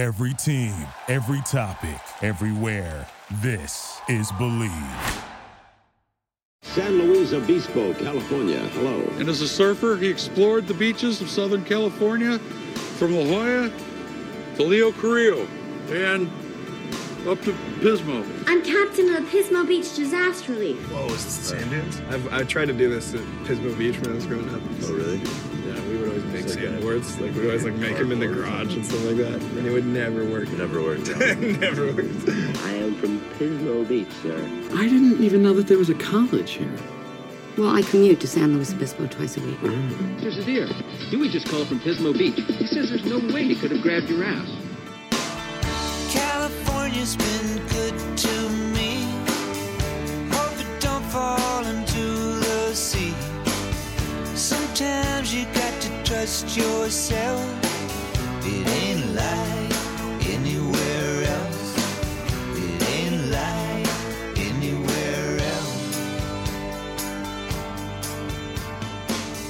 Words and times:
Every 0.00 0.32
team, 0.32 0.72
every 1.08 1.42
topic, 1.42 2.00
everywhere. 2.22 3.06
This 3.42 4.00
is 4.08 4.32
Believe. 4.38 4.72
San 6.62 6.96
Luis 6.96 7.34
Obispo, 7.34 7.92
California. 7.92 8.60
Hello. 8.70 8.98
And 9.18 9.28
as 9.28 9.42
a 9.42 9.46
surfer, 9.46 9.98
he 9.98 10.08
explored 10.08 10.66
the 10.66 10.72
beaches 10.72 11.20
of 11.20 11.28
Southern 11.28 11.66
California 11.66 12.38
from 12.38 13.14
La 13.14 13.24
Jolla 13.24 13.70
to 14.56 14.62
Leo 14.62 14.90
Carrillo 14.90 15.46
and 15.90 16.30
up 17.28 17.38
to 17.42 17.52
Pismo. 17.80 18.24
I'm 18.46 18.62
captain 18.62 19.14
of 19.14 19.16
the 19.16 19.38
Pismo 19.38 19.68
Beach 19.68 19.94
Disaster 19.94 20.52
Relief. 20.52 20.78
Whoa, 20.90 21.04
is 21.08 21.26
this 21.26 21.36
the 21.36 21.44
sand 21.58 21.70
dunes? 21.70 22.00
I've, 22.08 22.32
I 22.32 22.42
tried 22.44 22.68
to 22.68 22.72
do 22.72 22.88
this 22.88 23.12
at 23.12 23.20
Pismo 23.44 23.76
Beach 23.76 23.98
when 23.98 24.12
I 24.12 24.14
was 24.14 24.24
growing 24.24 24.48
up. 24.48 24.62
Oh, 24.84 24.94
really? 24.94 25.20
Like 26.56 26.64
a- 26.64 26.70
sandboards. 26.70 27.18
Like 27.20 27.34
we'd 27.34 27.46
always 27.46 27.64
like 27.64 27.74
make 27.74 27.96
them 27.96 28.12
in 28.12 28.20
the 28.20 28.26
garage 28.26 28.74
and 28.74 28.84
stuff 28.84 29.04
like 29.06 29.16
that, 29.16 29.40
and 29.42 29.66
it 29.66 29.70
would 29.70 29.86
never 29.86 30.24
work. 30.24 30.48
Never 30.50 30.82
worked 30.82 31.08
never 31.18 31.86
worked. 31.86 32.28
I 32.28 32.72
am 32.72 32.94
from 32.96 33.20
Pismo 33.38 33.86
Beach, 33.88 34.12
sir. 34.22 34.36
I 34.76 34.84
didn't 34.88 35.22
even 35.22 35.42
know 35.42 35.54
that 35.54 35.66
there 35.68 35.78
was 35.78 35.90
a 35.90 35.94
college 35.94 36.52
here. 36.52 36.72
Well, 37.58 37.74
I 37.74 37.82
commute 37.82 38.20
to 38.20 38.28
San 38.28 38.54
Luis 38.54 38.72
Obispo 38.72 39.06
twice 39.08 39.36
a 39.36 39.40
week. 39.40 39.60
There's 40.20 40.38
a 40.38 40.44
deer. 40.44 40.68
Dewey 41.10 41.28
just 41.28 41.48
called 41.48 41.66
from 41.66 41.80
Pismo 41.80 42.16
Beach. 42.16 42.36
He 42.36 42.66
says 42.66 42.88
there's 42.90 43.04
no 43.04 43.18
way 43.34 43.44
he 43.44 43.54
could 43.56 43.70
have 43.72 43.82
grabbed 43.82 44.08
your 44.08 44.24
ass. 44.24 44.48
California's 46.10 47.16
been 47.16 47.66
good 47.68 48.16
to 48.18 48.48
me. 48.74 49.02
Hope 50.30 50.58
it 50.60 50.80
don't 50.80 51.04
fall 51.06 51.64
into 51.66 52.00
the 52.40 52.72
sea. 52.74 53.14
Sometimes 54.34 55.34
you 55.34 55.44
got 55.46 55.79
to 55.79 55.79
trust 56.10 56.56
yourself. 56.56 57.40
It 58.44 58.66
ain't 58.66 59.14
like 59.14 60.26
anywhere 60.26 61.22
else. 61.22 61.76
It 62.58 62.82
ain't 62.90 63.30
like 63.30 63.86
anywhere 64.36 65.38
else. 65.38 65.98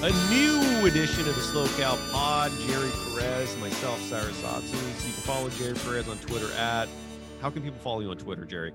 A 0.02 0.12
new 0.28 0.86
edition 0.86 1.20
of 1.26 1.34
the 1.34 1.40
Slow 1.40 1.66
Cal 1.78 1.96
Pod. 2.12 2.52
Jerry 2.66 2.90
Perez, 3.14 3.56
myself, 3.56 3.98
Cyrus 4.02 4.42
Otsus. 4.42 4.74
You 5.06 5.14
can 5.14 5.22
follow 5.22 5.48
Jerry 5.48 5.72
Perez 5.76 6.10
on 6.10 6.18
Twitter 6.18 6.52
at. 6.58 6.90
How 7.40 7.48
can 7.48 7.62
people 7.62 7.78
follow 7.78 8.00
you 8.00 8.10
on 8.10 8.18
Twitter, 8.18 8.44
Jerry? 8.44 8.72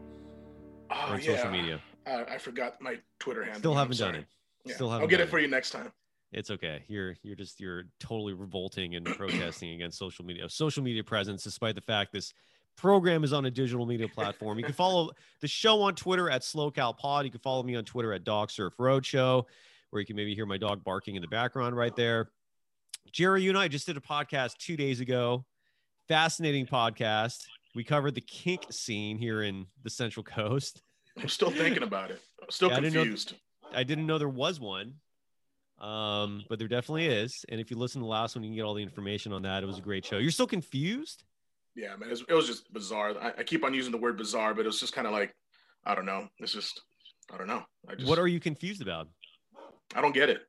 Oh, 0.89 0.95
Or 1.09 1.13
on 1.13 1.19
yeah. 1.21 1.35
social 1.35 1.51
media? 1.51 1.79
I, 2.07 2.23
I 2.23 2.37
forgot 2.39 2.81
my 2.81 2.97
Twitter 3.19 3.43
handle. 3.43 3.59
Still 3.59 3.75
haven't 3.75 3.99
done 3.99 4.15
it. 4.15 4.25
Yeah. 4.63 4.73
Still 4.73 4.89
haven't 4.89 5.03
I'll 5.03 5.07
get 5.07 5.17
done 5.17 5.27
it 5.27 5.29
for 5.29 5.37
you 5.37 5.47
next 5.47 5.69
time. 5.69 5.91
It's 6.35 6.51
okay. 6.51 6.83
You're 6.89 7.15
you're 7.23 7.35
just 7.37 7.61
you're 7.61 7.83
totally 7.99 8.33
revolting 8.33 8.95
and 8.95 9.05
protesting 9.05 9.71
against 9.71 9.97
social 9.97 10.25
media, 10.25 10.49
social 10.49 10.83
media 10.83 11.01
presence, 11.03 11.43
despite 11.43 11.75
the 11.75 11.81
fact 11.81 12.11
this 12.11 12.33
program 12.75 13.23
is 13.23 13.31
on 13.31 13.45
a 13.45 13.51
digital 13.51 13.85
media 13.85 14.09
platform. 14.09 14.57
You 14.59 14.65
can 14.65 14.73
follow 14.73 15.11
the 15.39 15.47
show 15.47 15.81
on 15.81 15.95
Twitter 15.95 16.29
at 16.29 16.41
SlowCalPod. 16.41 17.23
You 17.23 17.31
can 17.31 17.39
follow 17.39 17.63
me 17.63 17.77
on 17.77 17.85
Twitter 17.85 18.11
at 18.11 18.25
Dog 18.25 18.51
Surf 18.51 18.73
Roadshow, 18.77 19.45
where 19.91 20.01
you 20.01 20.05
can 20.05 20.17
maybe 20.17 20.35
hear 20.35 20.45
my 20.45 20.57
dog 20.57 20.83
barking 20.83 21.15
in 21.15 21.21
the 21.21 21.27
background 21.29 21.77
right 21.77 21.95
there. 21.95 22.29
Jerry, 23.13 23.41
you 23.43 23.49
and 23.49 23.57
I 23.57 23.69
just 23.69 23.85
did 23.85 23.95
a 23.95 24.01
podcast 24.01 24.57
two 24.57 24.75
days 24.75 24.99
ago. 24.99 25.45
Fascinating 26.09 26.65
podcast. 26.65 27.45
We 27.75 27.85
covered 27.85 28.13
the 28.13 28.21
kink 28.21 28.65
scene 28.71 29.17
here 29.17 29.41
in 29.43 29.67
the 29.83 29.89
Central 29.89 30.23
Coast. 30.25 30.81
I'm 31.17 31.29
still 31.29 31.49
thinking 31.49 31.83
about 31.83 32.11
it. 32.11 32.19
I'm 32.43 32.49
still 32.49 32.69
Yeah, 32.71 32.75
I 32.77 32.79
didn't 32.81 32.93
know- 32.93 32.99
confused. 33.03 33.35
I 33.73 33.83
didn't 33.83 34.05
know 34.05 34.17
there 34.17 34.27
was 34.27 34.59
one. 34.59 34.95
Um, 35.79 36.43
but 36.49 36.57
there 36.57 36.67
definitely 36.67 37.07
is. 37.07 37.45
And 37.49 37.59
if 37.59 37.69
you 37.69 37.77
listen 37.77 38.01
to 38.01 38.05
the 38.05 38.09
last 38.09 38.35
one, 38.35 38.43
you 38.43 38.49
can 38.49 38.55
get 38.55 38.63
all 38.63 38.73
the 38.73 38.83
information 38.83 39.33
on 39.33 39.41
that. 39.43 39.61
It 39.61 39.65
was 39.65 39.77
a 39.77 39.81
great 39.81 40.05
show. 40.05 40.17
You're 40.17 40.31
still 40.31 40.47
confused? 40.47 41.23
Yeah, 41.75 41.95
man, 41.97 42.07
it 42.07 42.11
was, 42.11 42.23
it 42.29 42.33
was 42.33 42.47
just 42.47 42.71
bizarre. 42.71 43.13
I, 43.21 43.33
I 43.39 43.43
keep 43.43 43.63
on 43.65 43.73
using 43.73 43.91
the 43.91 43.97
word 43.97 44.17
bizarre, 44.17 44.53
but 44.53 44.61
it 44.61 44.67
was 44.67 44.79
just 44.79 44.93
kind 44.93 45.05
of 45.05 45.13
like, 45.13 45.35
I 45.85 45.93
don't 45.93 46.05
know. 46.05 46.29
It's 46.39 46.53
just, 46.53 46.81
I 47.33 47.37
don't 47.37 47.47
know. 47.47 47.63
I 47.89 47.95
just, 47.95 48.07
What 48.07 48.17
are 48.17 48.27
you 48.27 48.39
confused 48.39 48.81
about? 48.81 49.09
I 49.93 50.01
don't 50.01 50.13
get 50.13 50.29
it. 50.29 50.41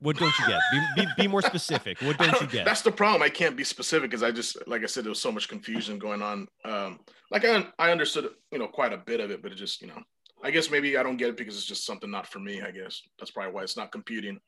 What 0.00 0.16
don't 0.16 0.32
you 0.38 0.46
get? 0.46 0.60
Be, 0.96 1.04
be, 1.04 1.08
be 1.16 1.28
more 1.28 1.42
specific. 1.42 2.00
What 2.00 2.16
I 2.20 2.30
don't 2.30 2.40
you 2.40 2.46
get? 2.46 2.64
That's 2.64 2.82
the 2.82 2.92
problem. 2.92 3.22
I 3.22 3.28
can't 3.28 3.56
be 3.56 3.64
specific 3.64 4.10
because 4.10 4.22
I 4.22 4.30
just, 4.30 4.56
like 4.66 4.82
I 4.82 4.86
said, 4.86 5.04
there 5.04 5.10
was 5.10 5.20
so 5.20 5.32
much 5.32 5.48
confusion 5.48 5.98
going 5.98 6.22
on. 6.22 6.48
Um, 6.64 7.00
like 7.30 7.44
I, 7.44 7.66
I 7.78 7.90
understood, 7.90 8.28
you 8.50 8.58
know, 8.58 8.66
quite 8.66 8.92
a 8.92 8.98
bit 8.98 9.20
of 9.20 9.30
it, 9.30 9.42
but 9.42 9.52
it 9.52 9.56
just, 9.56 9.80
you 9.82 9.88
know, 9.88 10.00
I 10.42 10.50
guess 10.50 10.70
maybe 10.70 10.96
I 10.96 11.02
don't 11.02 11.16
get 11.16 11.28
it 11.30 11.36
because 11.36 11.56
it's 11.56 11.66
just 11.66 11.84
something 11.84 12.10
not 12.10 12.26
for 12.26 12.38
me. 12.38 12.62
I 12.62 12.70
guess 12.70 13.02
that's 13.18 13.30
probably 13.30 13.52
why 13.52 13.62
it's 13.62 13.76
not 13.76 13.92
computing. 13.92 14.40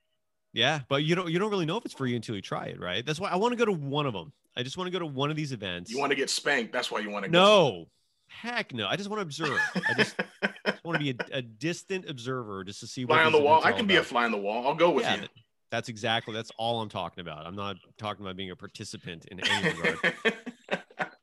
Yeah, 0.54 0.80
but 0.88 1.04
you 1.04 1.14
don't 1.14 1.30
you 1.30 1.38
don't 1.38 1.50
really 1.50 1.66
know 1.66 1.76
if 1.78 1.84
it's 1.84 1.94
for 1.94 2.06
you 2.06 2.16
until 2.16 2.34
you 2.34 2.42
try 2.42 2.66
it, 2.66 2.80
right? 2.80 3.04
That's 3.04 3.18
why 3.20 3.30
I 3.30 3.36
want 3.36 3.52
to 3.52 3.56
go 3.56 3.64
to 3.64 3.72
one 3.72 4.06
of 4.06 4.12
them. 4.12 4.32
I 4.56 4.62
just 4.62 4.76
want 4.76 4.86
to 4.88 4.90
go 4.92 4.98
to 4.98 5.06
one 5.06 5.30
of 5.30 5.36
these 5.36 5.52
events. 5.52 5.90
You 5.90 5.98
want 5.98 6.10
to 6.10 6.16
get 6.16 6.28
spanked. 6.30 6.72
That's 6.72 6.90
why 6.90 7.00
you 7.00 7.08
want 7.10 7.24
to. 7.24 7.30
Go. 7.30 7.38
No, 7.38 7.84
heck 8.28 8.74
no. 8.74 8.86
I 8.86 8.96
just 8.96 9.08
want 9.08 9.18
to 9.20 9.22
observe. 9.22 9.58
I 9.74 9.94
just, 9.96 10.14
just 10.66 10.84
want 10.84 10.98
to 10.98 11.04
be 11.04 11.10
a, 11.32 11.38
a 11.38 11.42
distant 11.42 12.08
observer 12.08 12.64
just 12.64 12.80
to 12.80 12.86
see 12.86 13.04
what 13.06 13.14
fly 13.16 13.24
on 13.24 13.32
the 13.32 13.40
wall. 13.40 13.62
I 13.64 13.72
can 13.72 13.86
be 13.86 13.96
a 13.96 14.02
fly 14.02 14.24
on 14.24 14.30
the 14.32 14.36
wall. 14.38 14.66
I'll 14.66 14.74
go 14.74 14.90
with 14.90 15.04
Yeah, 15.04 15.14
you. 15.14 15.20
that- 15.22 15.30
That's 15.70 15.88
exactly 15.88 16.34
that's 16.34 16.50
all 16.58 16.82
I'm 16.82 16.90
talking 16.90 17.22
about. 17.22 17.46
I'm 17.46 17.56
not 17.56 17.76
talking 17.96 18.22
about 18.24 18.36
being 18.36 18.50
a 18.50 18.56
participant 18.56 19.24
in 19.26 19.40
any 19.40 19.68
regard. 19.80 20.14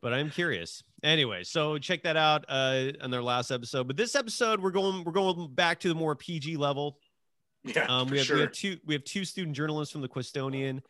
But 0.02 0.14
I'm 0.14 0.30
curious. 0.30 0.84
Anyway, 1.04 1.44
so 1.44 1.78
check 1.78 2.04
that 2.04 2.18
out 2.18 2.46
uh 2.48 2.92
on 3.02 3.12
their 3.12 3.24
last 3.24 3.52
episode. 3.52 3.88
But 3.88 3.98
this 3.98 4.16
episode 4.16 4.62
we're 4.62 4.72
going 4.72 5.04
we're 5.04 5.12
going 5.12 5.54
back 5.54 5.80
to 5.82 5.90
the 5.90 5.96
more 5.96 6.16
PG 6.16 6.58
level. 6.58 7.00
Yeah, 7.64 7.86
Um 7.90 8.08
for 8.08 8.14
we 8.14 8.18
have 8.20 8.28
sure. 8.28 8.36
we 8.38 8.42
have 8.44 8.52
two 8.52 8.78
we 8.86 8.94
have 8.94 9.04
two 9.04 9.26
student 9.26 9.56
journalists 9.56 9.92
from 9.92 10.02
the 10.02 10.08
Cuestonian 10.08 10.82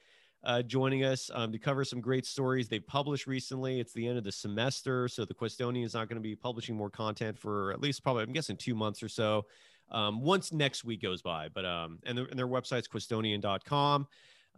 uh, 0.43 0.61
joining 0.61 1.03
us 1.03 1.29
um, 1.33 1.51
to 1.51 1.57
cover 1.57 1.83
some 1.83 1.99
great 1.99 2.25
stories 2.25 2.69
they 2.69 2.79
published 2.79 3.27
recently. 3.27 3.79
It's 3.79 3.93
the 3.93 4.07
end 4.07 4.17
of 4.17 4.23
the 4.23 4.31
semester, 4.31 5.07
so 5.07 5.25
the 5.25 5.33
Cuestonian 5.33 5.83
is 5.83 5.93
not 5.93 6.07
going 6.07 6.21
to 6.21 6.27
be 6.27 6.35
publishing 6.35 6.75
more 6.75 6.89
content 6.89 7.37
for 7.37 7.71
at 7.71 7.81
least 7.81 8.03
probably 8.03 8.23
I'm 8.23 8.31
guessing 8.31 8.57
two 8.57 8.75
months 8.75 9.03
or 9.03 9.09
so. 9.09 9.45
Um, 9.91 10.21
once 10.21 10.53
next 10.53 10.83
week 10.85 11.01
goes 11.01 11.21
by, 11.21 11.49
but 11.49 11.65
um, 11.65 11.99
and, 12.05 12.17
their 12.17 12.25
and 12.25 12.37
their 12.37 12.47
website's 12.47 12.87
Cuestonian.com. 12.87 14.07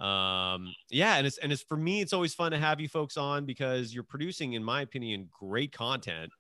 Um, 0.02 0.74
yeah, 0.90 1.18
and 1.18 1.28
it's 1.28 1.38
and 1.38 1.52
it's 1.52 1.62
for 1.62 1.78
me, 1.78 2.02
it's 2.02 2.12
always 2.12 2.34
fun 2.34 2.52
to 2.52 2.58
have 2.58 2.80
you 2.80 2.90
folks 2.90 3.18
on 3.18 3.46
because 3.46 3.94
you're 3.94 4.04
producing, 4.04 4.54
in 4.54 4.64
my 4.64 4.82
opinion, 4.82 5.30
great 5.32 5.72
content. 5.72 6.32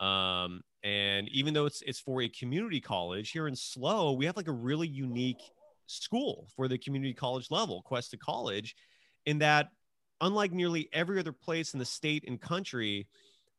Um, 0.00 0.62
and 0.82 1.28
even 1.28 1.54
though 1.54 1.66
it's 1.66 1.80
it's 1.82 2.00
for 2.00 2.22
a 2.22 2.28
community 2.28 2.80
college 2.80 3.30
here 3.30 3.46
in 3.46 3.54
Slow, 3.54 4.12
we 4.12 4.26
have 4.26 4.36
like 4.36 4.48
a 4.48 4.52
really 4.52 4.88
unique 4.88 5.42
school 5.86 6.48
for 6.56 6.66
the 6.66 6.76
community 6.76 7.14
college 7.14 7.50
level, 7.50 7.82
Cuesta 7.82 8.16
College, 8.16 8.74
in 9.26 9.38
that 9.38 9.68
unlike 10.20 10.52
nearly 10.52 10.88
every 10.92 11.20
other 11.20 11.32
place 11.32 11.72
in 11.72 11.78
the 11.78 11.84
state 11.84 12.24
and 12.26 12.40
country, 12.40 13.06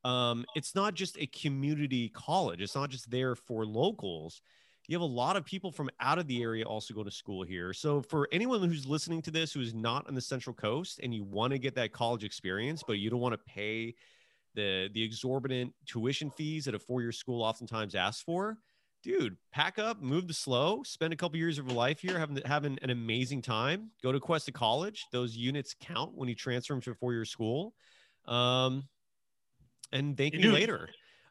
um, 0.03 0.45
it's 0.55 0.75
not 0.75 0.93
just 0.95 1.17
a 1.17 1.27
community 1.27 2.09
college. 2.09 2.61
It's 2.61 2.75
not 2.75 2.89
just 2.89 3.09
there 3.09 3.35
for 3.35 3.65
locals. 3.65 4.41
You 4.87 4.95
have 4.95 5.01
a 5.01 5.05
lot 5.05 5.35
of 5.35 5.45
people 5.45 5.71
from 5.71 5.89
out 5.99 6.19
of 6.19 6.27
the 6.27 6.41
area 6.43 6.63
also 6.65 6.93
go 6.93 7.03
to 7.03 7.11
school 7.11 7.43
here. 7.43 7.73
So 7.73 8.01
for 8.01 8.27
anyone 8.31 8.61
who's 8.61 8.85
listening 8.85 9.21
to 9.23 9.31
this 9.31 9.51
who 9.53 9.61
is 9.61 9.73
not 9.73 10.07
on 10.07 10.13
the 10.13 10.21
Central 10.21 10.53
Coast 10.53 10.99
and 11.01 11.13
you 11.13 11.23
want 11.23 11.53
to 11.53 11.59
get 11.59 11.75
that 11.75 11.91
college 11.91 12.23
experience, 12.23 12.83
but 12.85 12.93
you 12.99 13.09
don't 13.09 13.19
want 13.19 13.33
to 13.33 13.51
pay 13.51 13.95
the 14.53 14.89
the 14.93 15.03
exorbitant 15.03 15.73
tuition 15.85 16.29
fees 16.29 16.65
that 16.65 16.75
a 16.75 16.79
four-year 16.79 17.11
school 17.11 17.41
oftentimes 17.41 17.95
asks 17.95 18.21
for, 18.21 18.57
dude, 19.03 19.35
pack 19.51 19.79
up, 19.79 20.01
move 20.01 20.27
to 20.27 20.33
slow, 20.33 20.81
spend 20.83 21.11
a 21.11 21.15
couple 21.15 21.37
years 21.37 21.57
of 21.57 21.67
your 21.67 21.75
life 21.75 21.99
here, 21.99 22.17
having 22.19 22.39
having 22.45 22.77
an 22.81 22.91
amazing 22.91 23.41
time. 23.41 23.89
Go 24.03 24.11
to 24.11 24.19
Cuesta 24.19 24.51
College; 24.51 25.07
those 25.11 25.35
units 25.35 25.75
count 25.81 26.13
when 26.15 26.29
you 26.29 26.35
transfer 26.35 26.73
them 26.73 26.81
to 26.81 26.91
a 26.91 26.95
four-year 26.95 27.25
school. 27.25 27.73
Um, 28.25 28.87
and 29.91 30.15
thank 30.15 30.33
You 30.33 30.39
me 30.39 30.43
do- 30.45 30.53
later. 30.53 30.89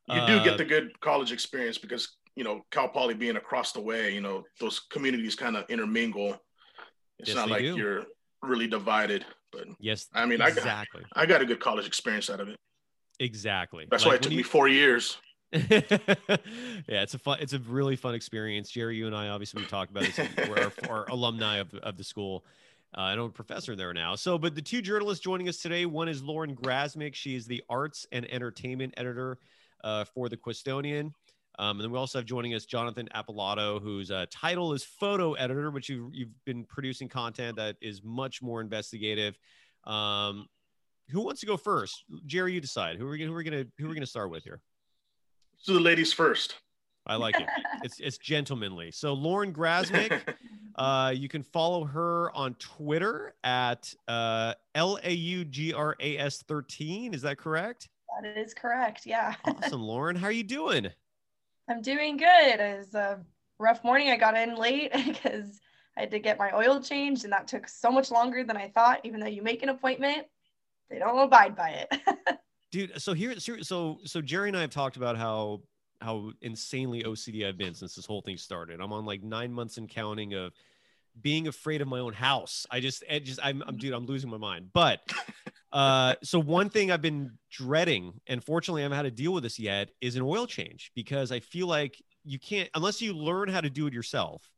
you 0.09 0.15
do 0.27 0.33
Uh, 0.35 0.45
get 0.45 0.59
the 0.59 0.65
good 0.65 1.01
college 1.01 1.33
experience 1.33 1.79
because 1.79 2.17
you 2.37 2.45
know 2.45 2.63
Cal 2.71 2.89
Poly 2.89 3.15
being 3.15 3.37
across 3.37 3.73
the 3.73 3.81
way, 3.81 4.13
you 4.15 4.21
know 4.21 4.45
those 4.61 4.81
communities 4.91 5.35
kind 5.35 5.57
of 5.57 5.65
intermingle. 5.69 6.37
It's 7.19 7.29
Yes, 7.29 7.37
not 7.37 7.49
like 7.49 7.63
do. 7.63 7.77
you're 7.77 8.05
really 8.43 8.67
divided, 8.67 9.25
but 9.53 9.67
yes, 9.79 10.09
I 10.13 10.27
mean, 10.27 10.41
I 10.41 10.49
exactly, 10.49 11.03
got 11.03 11.23
I 11.23 11.27
got 11.27 11.43
a 11.43 11.47
good 11.47 11.61
college 11.61 11.87
experience 11.87 12.29
out 12.31 12.41
of 12.41 12.49
it. 12.49 12.57
exactly. 13.21 13.87
That's 13.91 14.05
why 14.05 14.13
Like, 14.13 14.21
it 14.21 14.23
took 14.25 14.31
when 14.31 14.37
me 14.39 14.43
four 14.43 14.69
years. 14.69 15.19
yeah, 15.53 15.61
it's 16.89 17.15
a 17.15 17.19
fun, 17.19 17.39
it's 17.41 17.53
a 17.53 17.61
really 17.61 17.95
fun 17.95 18.15
experience. 18.15 18.71
Jerry, 18.71 18.97
you 18.97 19.07
and 19.07 19.15
I 19.15 19.29
obviously 19.29 19.63
we 19.63 19.69
talked 19.69 19.93
about 19.93 20.03
this. 20.05 20.19
We're 20.49 20.59
our, 20.59 20.73
our 20.91 21.09
alumni 21.11 21.59
of, 21.59 21.73
of 21.75 21.97
the 21.97 22.03
school. 22.03 22.45
Uh, 22.97 23.03
I 23.03 23.15
know 23.15 23.27
a 23.27 23.31
professor 23.31 23.77
there 23.77 23.95
now. 23.95 24.17
So, 24.17 24.37
but 24.37 24.57
the 24.57 24.63
two 24.63 24.83
journalists 24.83 25.23
joining 25.23 25.49
us 25.49 25.59
today, 25.59 25.87
one 25.87 26.09
is 26.09 26.23
Lauren 26.25 26.57
Grasmick. 26.57 27.15
She 27.15 27.37
is 27.37 27.47
the 27.47 27.63
arts 27.69 28.05
and 28.11 28.29
entertainment 28.33 28.95
editor 28.97 29.39
uh, 29.85 30.05
for 30.05 30.29
the 30.29 30.37
Cuestonian. 30.37 31.13
Um, 31.59 31.79
and 31.79 31.81
then 31.83 31.91
we 31.91 31.99
also 31.99 32.19
have 32.19 32.27
joining 32.27 32.55
us 32.55 32.65
Jonathan 32.65 33.09
Appilato, 33.15 33.81
whose 33.81 34.11
uh, 34.11 34.27
title 34.31 34.73
is 34.73 34.85
photo 34.85 35.35
editor, 35.35 35.71
which 35.71 35.89
you've, 35.89 36.15
you've 36.15 36.45
been 36.45 36.65
producing 36.65 37.09
content 37.09 37.57
that 37.57 37.77
is 37.81 38.03
much 38.03 38.43
more 38.43 38.61
investigative. 38.61 39.39
Um, 39.85 40.47
who 41.11 41.21
wants 41.21 41.41
to 41.41 41.47
go 41.47 41.57
first? 41.57 42.05
Jerry, 42.27 42.55
you 42.55 42.61
decide. 42.61 42.97
Who 42.97 43.07
are 43.07 43.11
we, 43.11 43.23
who 43.23 43.33
are 43.33 43.37
we 43.37 43.45
gonna 43.45 43.65
who 43.79 43.87
are 43.87 43.89
we 43.89 43.95
gonna 43.95 44.07
start 44.07 44.31
with 44.31 44.43
here? 44.43 44.61
So 45.59 45.75
the 45.75 45.81
ladies 45.81 46.13
first. 46.13 46.57
I 47.07 47.17
like 47.17 47.39
it. 47.39 47.49
It's 47.83 48.01
it's 48.01 48.17
gentlemanly. 48.17 48.91
So 48.93 49.13
Lauren 49.13 49.53
Grasmick, 49.53 50.23
Uh, 50.77 51.13
you 51.15 51.29
can 51.29 51.43
follow 51.43 51.85
her 51.85 52.33
on 52.37 52.55
Twitter 52.55 53.35
at 53.45 53.93
uh, 54.09 54.55
L 54.75 54.99
A 55.03 55.13
U 55.13 55.45
G 55.45 55.73
R 55.73 55.97
A 56.01 56.19
S 56.19 56.43
13. 56.43 57.15
Is 57.15 57.23
that 57.23 57.39
correct? 57.39 57.89
That 58.21 58.37
is 58.37 58.55
correct. 58.55 59.07
Yeah. 59.07 59.35
Awesome, 59.45 59.83
Lauren. 59.83 60.17
How 60.17 60.27
are 60.27 60.33
you 60.33 60.43
doing? 60.43 60.89
I'm 61.69 61.83
doing 61.83 62.17
good. 62.17 62.61
It 62.61 62.79
was 62.79 62.95
a 62.95 63.21
rough 63.59 63.85
morning. 63.85 64.11
I 64.11 64.17
got 64.17 64.37
in 64.37 64.57
late 64.57 64.93
because 65.07 65.61
I 65.97 66.01
had 66.01 66.11
to 66.11 66.19
get 66.19 66.39
my 66.39 66.51
oil 66.55 66.81
changed, 66.81 67.25
and 67.25 67.33
that 67.33 67.49
took 67.49 67.69
so 67.69 67.91
much 67.91 68.11
longer 68.11 68.45
than 68.45 68.57
I 68.57 68.69
thought. 68.69 69.01
Even 69.05 69.21
though 69.21 69.27
you 69.27 69.43
make 69.43 69.63
an 69.63 69.69
appointment, 69.69 70.27
they 70.91 70.99
don't 70.99 71.19
abide 71.19 71.57
by 71.57 71.87
it. 71.91 72.01
Dude, 72.73 73.01
so 73.01 73.13
here, 73.13 73.39
so 73.39 73.99
so 74.05 74.21
Jerry 74.21 74.49
and 74.49 74.57
I 74.57 74.63
have 74.63 74.71
talked 74.71 74.97
about 74.97 75.17
how 75.17 75.63
how 76.01 76.33
insanely 76.43 77.05
OCD 77.05 77.47
I've 77.49 77.57
been 77.57 77.75
since 77.75 77.95
this 77.95 78.05
whole 78.05 78.21
thing 78.21 78.37
started. 78.37 78.81
I'm 78.81 78.93
on 78.93 79.07
like 79.07 79.23
nine 79.23 79.53
months 79.53 79.79
and 79.79 79.89
counting 79.89 80.35
of 80.35 80.53
being 81.21 81.49
afraid 81.49 81.81
of 81.81 81.89
my 81.89 82.01
own 82.01 82.13
house. 82.13 82.67
I 82.71 82.81
just, 82.81 83.05
it 83.09 83.21
just, 83.21 83.41
I'm, 83.43 83.63
I'm, 83.67 83.77
dude, 83.77 83.93
I'm 83.93 84.07
losing 84.07 84.31
my 84.31 84.37
mind. 84.37 84.71
But, 84.73 85.01
uh, 85.73 86.15
so 86.23 86.39
one 86.39 86.71
thing 86.71 86.91
I've 86.91 87.03
been 87.03 87.39
dreading, 87.51 88.21
and 88.27 88.43
fortunately 88.43 88.83
I 88.83 88.85
haven't 88.85 88.97
had 88.97 89.03
to 89.03 89.11
deal 89.11 89.33
with 89.33 89.43
this 89.43 89.59
yet, 89.59 89.91
is 90.01 90.17
an 90.17 90.23
oil 90.23 90.47
change 90.47 90.91
because 90.95 91.33
I 91.33 91.41
feel 91.41 91.67
like 91.67 92.03
you 92.25 92.39
can't 92.39 92.71
unless 92.75 93.03
you 93.03 93.13
learn 93.13 93.49
how 93.49 93.61
to 93.61 93.71
do 93.71 93.87
it 93.87 93.93
yourself. 93.93 94.51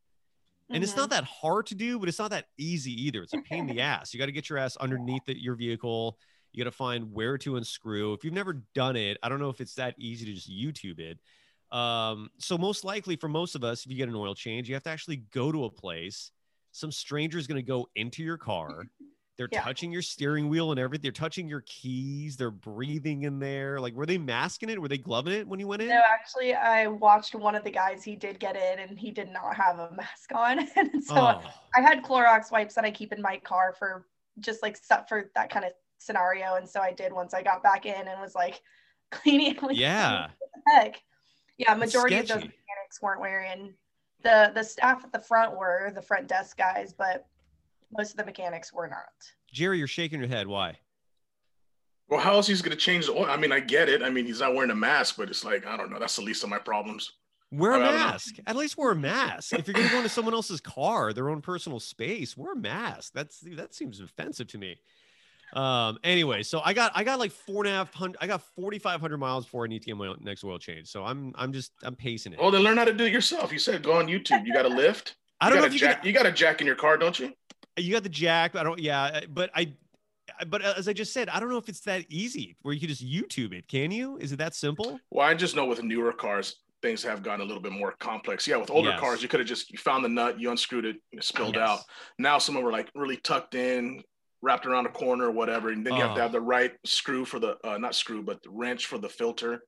And 0.68 0.76
mm-hmm. 0.76 0.84
it's 0.84 0.96
not 0.96 1.10
that 1.10 1.24
hard 1.24 1.66
to 1.66 1.74
do, 1.74 1.98
but 1.98 2.08
it's 2.08 2.18
not 2.18 2.30
that 2.30 2.46
easy 2.58 2.90
either. 3.06 3.22
It's 3.22 3.34
a 3.34 3.38
pain 3.38 3.68
in 3.68 3.76
the 3.76 3.80
ass. 3.82 4.12
You 4.12 4.18
got 4.18 4.26
to 4.26 4.32
get 4.32 4.48
your 4.48 4.58
ass 4.58 4.76
underneath 4.76 5.24
the, 5.26 5.40
your 5.40 5.54
vehicle. 5.54 6.18
You 6.52 6.64
got 6.64 6.70
to 6.70 6.76
find 6.76 7.12
where 7.12 7.38
to 7.38 7.56
unscrew. 7.56 8.14
If 8.14 8.24
you've 8.24 8.34
never 8.34 8.64
done 8.74 8.96
it, 8.96 9.18
I 9.22 9.28
don't 9.28 9.38
know 9.38 9.50
if 9.50 9.60
it's 9.60 9.74
that 9.74 9.94
easy 9.98 10.26
to 10.26 10.32
just 10.32 10.50
YouTube 10.50 10.98
it. 10.98 11.18
Um, 11.70 12.30
so 12.38 12.56
most 12.56 12.84
likely 12.84 13.16
for 13.16 13.28
most 13.28 13.54
of 13.54 13.64
us, 13.64 13.84
if 13.84 13.90
you 13.90 13.96
get 13.96 14.08
an 14.08 14.14
oil 14.14 14.34
change, 14.34 14.68
you 14.68 14.74
have 14.74 14.84
to 14.84 14.90
actually 14.90 15.16
go 15.32 15.52
to 15.52 15.64
a 15.64 15.70
place. 15.70 16.30
Some 16.76 16.92
stranger 16.92 17.38
is 17.38 17.46
going 17.46 17.56
to 17.56 17.66
go 17.66 17.88
into 17.96 18.22
your 18.22 18.36
car. 18.36 18.84
They're 19.38 19.48
yeah. 19.52 19.62
touching 19.62 19.92
your 19.92 20.02
steering 20.02 20.48
wheel 20.48 20.70
and 20.70 20.80
everything. 20.80 21.02
They're 21.02 21.12
touching 21.12 21.46
your 21.46 21.62
keys. 21.66 22.36
They're 22.36 22.50
breathing 22.50 23.24
in 23.24 23.38
there. 23.38 23.78
Like, 23.80 23.94
were 23.94 24.06
they 24.06 24.16
masking 24.16 24.70
it? 24.70 24.80
Were 24.80 24.88
they 24.88 24.96
gloving 24.96 25.34
it 25.34 25.46
when 25.46 25.60
you 25.60 25.66
went 25.66 25.82
in? 25.82 25.88
No, 25.88 26.00
actually, 26.08 26.54
I 26.54 26.86
watched 26.86 27.34
one 27.34 27.54
of 27.54 27.62
the 27.62 27.70
guys. 27.70 28.02
He 28.02 28.16
did 28.16 28.40
get 28.40 28.56
in, 28.56 28.78
and 28.78 28.98
he 28.98 29.10
did 29.10 29.30
not 29.30 29.54
have 29.54 29.78
a 29.78 29.90
mask 29.94 30.34
on. 30.34 30.66
and 30.76 31.04
so 31.04 31.14
uh, 31.14 31.42
oh. 31.44 31.50
I 31.76 31.82
had 31.82 32.02
Clorox 32.02 32.50
wipes 32.50 32.74
that 32.74 32.84
I 32.86 32.90
keep 32.90 33.12
in 33.12 33.20
my 33.20 33.36
car 33.38 33.74
for 33.78 34.06
just 34.40 34.62
like 34.62 34.76
stuff 34.76 35.06
for 35.06 35.30
that 35.34 35.50
kind 35.50 35.66
of 35.66 35.72
scenario. 35.98 36.54
And 36.54 36.66
so 36.66 36.80
I 36.80 36.92
did 36.92 37.12
once 37.12 37.34
I 37.34 37.42
got 37.42 37.62
back 37.62 37.84
in 37.84 38.08
and 38.08 38.20
was 38.20 38.34
like 38.34 38.62
cleaning. 39.10 39.58
Like, 39.60 39.76
yeah. 39.76 40.28
heck. 40.66 41.02
Yeah. 41.58 41.74
Majority 41.74 42.16
of 42.16 42.28
those 42.28 42.36
mechanics 42.36 43.02
weren't 43.02 43.20
wearing 43.20 43.74
the 44.26 44.52
the 44.54 44.64
staff 44.64 45.04
at 45.04 45.12
the 45.12 45.20
front 45.20 45.56
were 45.56 45.92
the 45.94 46.02
front 46.02 46.26
desk 46.26 46.56
guys, 46.56 46.92
but 46.92 47.26
most 47.96 48.10
of 48.10 48.16
the 48.16 48.24
mechanics 48.24 48.72
were 48.72 48.88
not. 48.88 49.12
Jerry, 49.52 49.78
you're 49.78 49.86
shaking 49.86 50.18
your 50.18 50.28
head. 50.28 50.48
Why? 50.48 50.78
Well, 52.08 52.20
how 52.20 52.34
else 52.34 52.46
he's 52.46 52.62
going 52.62 52.76
to 52.76 52.76
change 52.76 53.06
the 53.06 53.12
oil? 53.12 53.26
I 53.26 53.36
mean, 53.36 53.52
I 53.52 53.60
get 53.60 53.88
it. 53.88 54.02
I 54.02 54.10
mean, 54.10 54.26
he's 54.26 54.40
not 54.40 54.54
wearing 54.54 54.70
a 54.70 54.76
mask, 54.76 55.16
but 55.16 55.28
it's 55.28 55.44
like 55.44 55.66
I 55.66 55.76
don't 55.76 55.90
know. 55.90 55.98
That's 55.98 56.16
the 56.16 56.22
least 56.22 56.42
of 56.42 56.50
my 56.50 56.58
problems. 56.58 57.12
Wear 57.52 57.74
a 57.74 57.78
mask. 57.78 58.36
At 58.48 58.56
least 58.56 58.76
wear 58.76 58.90
a 58.90 58.96
mask. 58.96 59.52
if 59.52 59.68
you're 59.68 59.74
going 59.74 59.86
to 59.86 59.92
go 59.92 59.98
into 59.98 60.08
someone 60.08 60.34
else's 60.34 60.60
car, 60.60 61.12
their 61.12 61.30
own 61.30 61.40
personal 61.40 61.78
space, 61.78 62.36
wear 62.36 62.54
a 62.54 62.56
mask. 62.56 63.12
That's 63.14 63.40
that 63.54 63.74
seems 63.74 64.00
offensive 64.00 64.48
to 64.48 64.58
me. 64.58 64.76
Um. 65.52 65.98
Anyway, 66.04 66.42
so 66.42 66.60
I 66.64 66.72
got 66.72 66.92
I 66.94 67.04
got 67.04 67.18
like 67.18 67.32
four 67.32 67.64
and 67.64 67.72
a 67.72 67.76
half 67.76 67.92
hundred. 67.94 68.18
I 68.20 68.26
got 68.26 68.42
forty 68.54 68.78
five 68.78 69.00
hundred 69.00 69.18
miles 69.18 69.44
before 69.44 69.64
I 69.64 69.68
need 69.68 69.82
to 69.82 69.86
get 69.86 69.96
my 69.96 70.14
next 70.20 70.44
oil 70.44 70.58
change. 70.58 70.88
So 70.88 71.04
I'm 71.04 71.32
I'm 71.36 71.52
just 71.52 71.72
I'm 71.82 71.94
pacing 71.94 72.32
it. 72.32 72.40
Well, 72.40 72.50
then 72.50 72.62
learn 72.62 72.76
how 72.76 72.84
to 72.84 72.92
do 72.92 73.04
it 73.04 73.12
yourself. 73.12 73.52
You 73.52 73.58
said 73.58 73.82
go 73.82 73.92
on 73.92 74.06
YouTube. 74.06 74.46
You 74.46 74.52
got 74.52 74.64
a 74.66 74.68
lift. 74.68 75.16
I 75.40 75.48
don't 75.48 75.56
you 75.56 75.60
know 75.60 75.66
if 75.66 75.72
you 75.74 75.80
jack. 75.80 76.00
Can... 76.00 76.06
You 76.06 76.12
got 76.12 76.26
a 76.26 76.32
jack 76.32 76.60
in 76.60 76.66
your 76.66 76.76
car, 76.76 76.96
don't 76.96 77.18
you? 77.18 77.32
You 77.76 77.92
got 77.92 78.02
the 78.02 78.08
jack. 78.08 78.56
I 78.56 78.62
don't. 78.62 78.78
Yeah, 78.78 79.20
but 79.30 79.50
I. 79.54 79.72
But 80.48 80.60
as 80.60 80.88
I 80.88 80.92
just 80.92 81.12
said, 81.12 81.28
I 81.28 81.38
don't 81.38 81.48
know 81.48 81.56
if 81.56 81.68
it's 81.68 81.80
that 81.82 82.04
easy 82.10 82.56
where 82.62 82.74
you 82.74 82.80
can 82.80 82.88
just 82.88 83.06
YouTube 83.06 83.52
it. 83.52 83.68
Can 83.68 83.92
you? 83.92 84.18
Is 84.18 84.32
it 84.32 84.36
that 84.36 84.56
simple? 84.56 84.98
Well, 85.10 85.26
I 85.26 85.34
just 85.34 85.54
know 85.54 85.66
with 85.66 85.82
newer 85.84 86.12
cars, 86.12 86.56
things 86.82 87.02
have 87.02 87.22
gotten 87.22 87.40
a 87.40 87.44
little 87.44 87.62
bit 87.62 87.72
more 87.72 87.94
complex. 87.98 88.46
Yeah, 88.46 88.56
with 88.56 88.70
older 88.70 88.90
yes. 88.90 89.00
cars, 89.00 89.22
you 89.22 89.28
could 89.28 89.40
have 89.40 89.48
just 89.48 89.70
you 89.70 89.78
found 89.78 90.04
the 90.04 90.08
nut, 90.08 90.40
you 90.40 90.50
unscrewed 90.50 90.84
it, 90.84 90.96
it 91.12 91.24
spilled 91.24 91.56
yes. 91.56 91.68
out. 91.68 91.80
Now 92.18 92.38
some 92.38 92.56
of 92.56 92.60
them 92.60 92.64
were 92.64 92.72
like 92.72 92.90
really 92.94 93.16
tucked 93.16 93.54
in, 93.54 94.02
wrapped 94.46 94.64
around 94.64 94.86
a 94.86 94.90
corner 94.90 95.26
or 95.26 95.32
whatever, 95.32 95.70
and 95.70 95.84
then 95.84 95.94
you 95.94 96.00
have 96.00 96.14
to 96.14 96.22
have 96.22 96.30
the 96.30 96.40
right 96.40 96.72
screw 96.84 97.24
for 97.24 97.40
the 97.40 97.56
uh, 97.64 97.76
not 97.78 97.96
screw, 97.96 98.22
but 98.22 98.40
the 98.44 98.50
wrench 98.50 98.86
for 98.86 98.96
the 98.96 99.08
filter, 99.08 99.60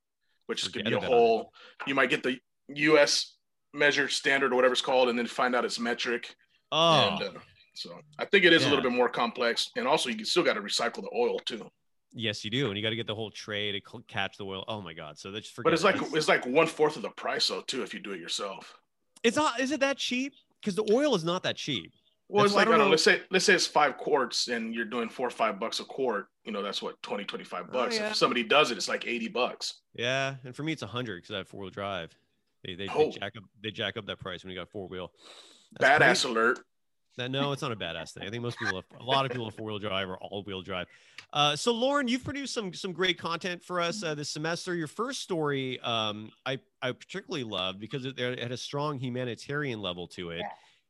which 0.46 0.62
Forget 0.62 0.84
could 0.84 0.90
be 0.90 0.96
a 0.96 1.00
hole. 1.00 1.52
You 1.86 1.96
might 1.96 2.10
get 2.10 2.22
the 2.22 2.38
U.S. 2.68 3.34
measure 3.74 4.08
standard 4.08 4.52
or 4.52 4.56
whatever 4.56 4.72
it's 4.72 4.80
called, 4.80 5.08
and 5.08 5.18
then 5.18 5.26
find 5.26 5.56
out 5.56 5.64
it's 5.64 5.80
metric. 5.80 6.32
Oh. 6.70 7.18
And, 7.20 7.36
uh, 7.36 7.40
so 7.74 7.98
I 8.18 8.24
think 8.24 8.44
it 8.44 8.52
is 8.52 8.62
yeah. 8.62 8.68
a 8.68 8.70
little 8.70 8.84
bit 8.84 8.92
more 8.92 9.08
complex, 9.08 9.70
and 9.76 9.88
also 9.88 10.10
you 10.10 10.24
still 10.24 10.44
got 10.44 10.54
to 10.54 10.60
recycle 10.60 11.02
the 11.02 11.10
oil 11.14 11.40
too. 11.40 11.68
Yes, 12.12 12.44
you 12.44 12.50
do, 12.50 12.68
and 12.68 12.76
you 12.76 12.82
got 12.82 12.90
to 12.90 12.96
get 12.96 13.08
the 13.08 13.14
whole 13.14 13.32
tray 13.32 13.72
to 13.72 13.80
catch 14.06 14.38
the 14.38 14.44
oil. 14.44 14.64
Oh 14.68 14.80
my 14.80 14.94
god! 14.94 15.18
So 15.18 15.32
that's 15.32 15.48
for 15.48 15.62
But 15.62 15.74
it's 15.74 15.84
like 15.84 15.96
it's 16.14 16.28
like 16.28 16.46
one 16.46 16.68
fourth 16.68 16.96
of 16.96 17.02
the 17.02 17.10
price 17.10 17.48
though 17.48 17.62
too 17.62 17.82
if 17.82 17.92
you 17.92 18.00
do 18.00 18.12
it 18.12 18.20
yourself. 18.20 18.78
It's 19.24 19.36
not. 19.36 19.58
Is 19.58 19.72
it 19.72 19.80
that 19.80 19.98
cheap? 19.98 20.34
Because 20.60 20.76
the 20.76 20.88
oil 20.92 21.14
is 21.16 21.24
not 21.24 21.42
that 21.42 21.56
cheap. 21.56 21.92
Well, 22.28 22.42
that's 22.42 22.52
it's 22.52 22.56
like 22.56 22.68
I 22.68 22.70
don't, 22.70 22.78
know, 22.78 22.88
Let's 22.88 23.02
say 23.02 23.22
let's 23.30 23.46
say 23.46 23.54
it's 23.54 23.66
five 23.66 23.96
quarts, 23.96 24.48
and 24.48 24.74
you're 24.74 24.84
doing 24.84 25.08
four 25.08 25.26
or 25.26 25.30
five 25.30 25.58
bucks 25.58 25.80
a 25.80 25.84
quart. 25.84 26.28
You 26.44 26.52
know, 26.52 26.62
that's 26.62 26.82
what 26.82 27.00
20, 27.02 27.24
25 27.24 27.72
bucks. 27.72 27.96
Oh, 27.96 28.02
yeah. 28.02 28.10
If 28.10 28.16
somebody 28.16 28.42
does 28.42 28.70
it, 28.70 28.76
it's 28.76 28.88
like 28.88 29.06
eighty 29.06 29.28
bucks. 29.28 29.80
Yeah, 29.94 30.34
and 30.44 30.54
for 30.54 30.62
me, 30.62 30.72
it's 30.72 30.82
a 30.82 30.86
hundred 30.86 31.22
because 31.22 31.34
I 31.34 31.38
have 31.38 31.48
four 31.48 31.62
wheel 31.62 31.70
drive. 31.70 32.14
They 32.64 32.74
they, 32.74 32.88
oh. 32.88 33.04
they, 33.04 33.10
jack 33.18 33.36
up 33.36 33.44
they 33.62 33.70
jack 33.70 33.96
up 33.96 34.06
that 34.06 34.18
price 34.18 34.44
when 34.44 34.52
you 34.52 34.58
got 34.58 34.68
four 34.68 34.88
wheel. 34.88 35.12
Badass 35.80 35.98
crazy. 35.98 36.28
alert. 36.28 36.60
That, 37.18 37.32
no, 37.32 37.50
it's 37.50 37.62
not 37.62 37.72
a 37.72 37.76
badass 37.76 38.12
thing. 38.12 38.22
I 38.28 38.30
think 38.30 38.44
most 38.44 38.60
people, 38.60 38.76
have, 38.76 38.84
a 39.00 39.02
lot 39.02 39.26
of 39.26 39.32
people 39.32 39.46
have 39.46 39.54
four 39.54 39.66
wheel 39.66 39.80
drive 39.80 40.08
or 40.08 40.16
all 40.18 40.44
wheel 40.44 40.62
drive. 40.62 40.86
Uh, 41.32 41.56
so, 41.56 41.72
Lauren, 41.72 42.06
you've 42.06 42.22
produced 42.22 42.54
some 42.54 42.72
some 42.72 42.92
great 42.92 43.18
content 43.18 43.62
for 43.62 43.80
us 43.80 44.04
uh, 44.04 44.14
this 44.14 44.30
semester. 44.30 44.74
Your 44.74 44.86
first 44.86 45.20
story, 45.20 45.80
um, 45.80 46.30
I 46.46 46.60
I 46.80 46.92
particularly 46.92 47.42
loved 47.42 47.80
because 47.80 48.04
it, 48.04 48.20
it, 48.20 48.38
had 48.38 48.52
a 48.52 48.56
strong 48.56 49.00
humanitarian 49.00 49.82
level 49.82 50.06
to 50.08 50.30
it. 50.30 50.38
Yeah. 50.38 50.48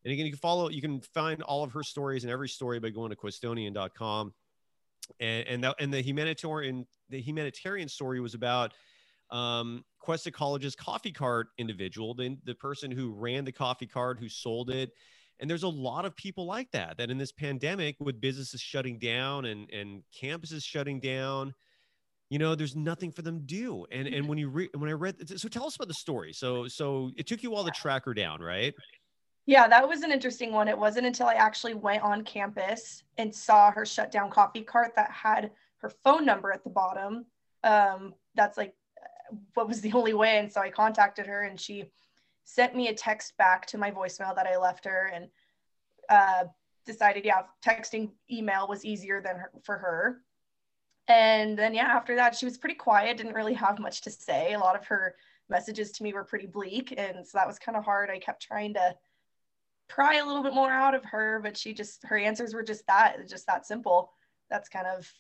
And 0.09 0.15
again, 0.15 0.25
you 0.25 0.33
can 0.33 0.39
follow, 0.39 0.71
you 0.71 0.81
can 0.81 1.03
find 1.03 1.43
all 1.43 1.63
of 1.63 1.71
her 1.73 1.83
stories 1.83 2.25
and 2.25 2.33
every 2.33 2.49
story 2.49 2.81
by 2.81 2.89
going 2.89 3.11
to 3.11 3.17
cuestonian.com. 3.17 4.33
And 5.21 5.47
and 5.47 5.65
that, 5.65 5.77
and 5.79 5.93
the 5.93 6.01
humanitarian 6.01 6.87
the 7.11 7.21
humanitarian 7.21 7.91
story 7.91 8.19
was 8.19 8.33
about 8.33 8.73
um, 9.31 9.85
Cuesta 10.01 10.31
College's 10.31 10.75
coffee 10.75 11.13
cart 11.13 11.49
individual, 11.59 12.15
the, 12.15 12.39
the 12.45 12.55
person 12.55 12.91
who 12.91 13.13
ran 13.13 13.45
the 13.45 13.53
coffee 13.53 13.87
cart, 13.87 14.19
who 14.19 14.31
sold 14.31 14.71
it. 14.71 14.93
And 15.41 15.51
there's 15.51 15.63
a 15.63 15.69
lot 15.69 16.07
of 16.07 16.17
people 16.17 16.47
like 16.47 16.71
that 16.71 16.97
that 16.97 17.11
in 17.11 17.19
this 17.19 17.33
pandemic 17.33 17.97
with 18.01 18.19
businesses 18.19 18.63
shutting 18.63 18.99
down 18.99 19.45
and 19.45 19.69
and 19.71 20.03
campuses 20.19 20.65
shutting 20.65 21.01
down 21.01 21.53
you 22.31 22.39
know 22.39 22.55
there's 22.55 22.77
nothing 22.77 23.13
for 23.13 23.21
them 23.21 23.41
to 23.41 23.45
do. 23.45 23.87
And 23.93 24.09
and 24.09 24.27
when 24.27 24.39
you 24.39 24.49
read 24.49 24.71
when 24.75 24.89
i 24.89 24.95
read 24.95 25.39
so 25.39 25.49
tell 25.49 25.67
us 25.67 25.77
about 25.77 25.89
the 25.89 25.95
story. 25.95 26.33
So 26.33 26.67
so 26.67 27.11
it 27.19 27.27
took 27.27 27.43
you 27.43 27.55
all 27.55 27.65
to 27.67 27.71
track 27.73 28.07
her 28.07 28.15
down 28.15 28.41
right 28.41 28.73
yeah 29.49 29.67
that 29.67 29.89
was 29.89 30.03
an 30.03 30.13
interesting 30.13 30.53
one 30.53 30.69
it 30.69 30.79
wasn't 30.79 31.05
until 31.05 31.27
i 31.27 31.35
actually 31.35 31.75
went 31.75 32.03
on 32.03 32.23
campus 32.23 33.03
and 33.17 33.35
saw 33.35 33.73
her 33.73 33.85
shut 33.85 34.13
down 34.13 34.31
coffee 34.31 34.63
cart 34.63 34.93
that 34.95 35.11
had 35.11 35.51
her 35.79 35.91
phone 36.05 36.25
number 36.25 36.53
at 36.53 36.63
the 36.63 36.71
bottom 36.71 37.27
um 37.65 38.15
that's 38.37 38.57
like 38.57 38.75
what 39.55 39.67
was 39.67 39.81
the 39.81 39.93
only 39.95 40.15
way 40.15 40.39
and 40.39 40.53
so 40.53 40.61
i 40.61 40.71
contacted 40.71 41.27
her 41.27 41.43
and 41.43 41.61
she 41.61 41.91
sent 42.49 42.75
me 42.75 42.89
a 42.89 42.95
text 42.95 43.37
back 43.37 43.67
to 43.67 43.77
my 43.77 43.91
voicemail 43.91 44.35
that 44.35 44.47
I 44.47 44.57
left 44.57 44.87
her 44.87 45.11
and 45.15 45.29
uh, 46.09 46.45
decided, 46.87 47.27
yeah, 47.27 47.43
texting 47.63 48.11
email 48.31 48.67
was 48.67 48.87
easier 48.87 49.21
than 49.21 49.37
her, 49.37 49.51
for 49.63 49.77
her. 49.77 50.23
And 51.09 51.59
then, 51.59 51.75
yeah, 51.75 51.89
after 51.89 52.17
that, 52.17 52.35
she 52.35 52.47
was 52.47 52.57
pretty 52.57 52.75
quiet, 52.75 53.19
didn't 53.19 53.35
really 53.35 53.53
have 53.53 53.79
much 53.79 54.01
to 54.01 54.11
say. 54.11 54.55
A 54.55 54.59
lot 54.59 54.77
of 54.77 54.87
her 54.87 55.15
messages 55.51 55.93
to 55.93 56.03
me 56.03 56.15
were 56.15 56.25
pretty 56.25 56.47
bleak. 56.47 56.95
And 56.97 57.27
so 57.27 57.37
that 57.37 57.47
was 57.47 57.59
kind 57.59 57.77
of 57.77 57.85
hard. 57.85 58.09
I 58.09 58.19
kept 58.19 58.43
trying 58.43 58.73
to 58.75 58.95
pry 59.89 60.17
a 60.17 60.27
little 60.27 60.43
bit 60.43 60.55
more 60.55 60.71
out 60.71 60.95
of 60.95 61.05
her, 61.05 61.41
but 61.43 61.57
she 61.57 61.73
just, 61.73 62.05
her 62.05 62.19
answers 62.19 62.55
were 62.55 62.63
just 62.63 62.87
that, 62.87 63.17
just 63.29 63.47
that 63.47 63.67
simple. 63.67 64.13
That's 64.51 64.69
kind 64.69 64.87
of 64.87 65.11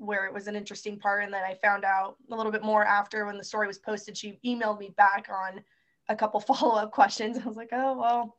where 0.00 0.24
it 0.24 0.32
was 0.32 0.46
an 0.46 0.56
interesting 0.56 0.98
part. 0.98 1.24
And 1.24 1.32
then 1.32 1.44
I 1.44 1.58
found 1.62 1.84
out 1.84 2.16
a 2.30 2.36
little 2.36 2.52
bit 2.52 2.62
more 2.62 2.84
after 2.84 3.26
when 3.26 3.36
the 3.36 3.44
story 3.44 3.66
was 3.66 3.78
posted. 3.78 4.16
She 4.16 4.40
emailed 4.44 4.78
me 4.78 4.94
back 4.96 5.28
on 5.30 5.62
a 6.08 6.16
couple 6.16 6.40
follow 6.40 6.76
up 6.76 6.90
questions. 6.90 7.38
I 7.38 7.46
was 7.46 7.56
like, 7.56 7.70
oh 7.72 7.98
well, 7.98 8.36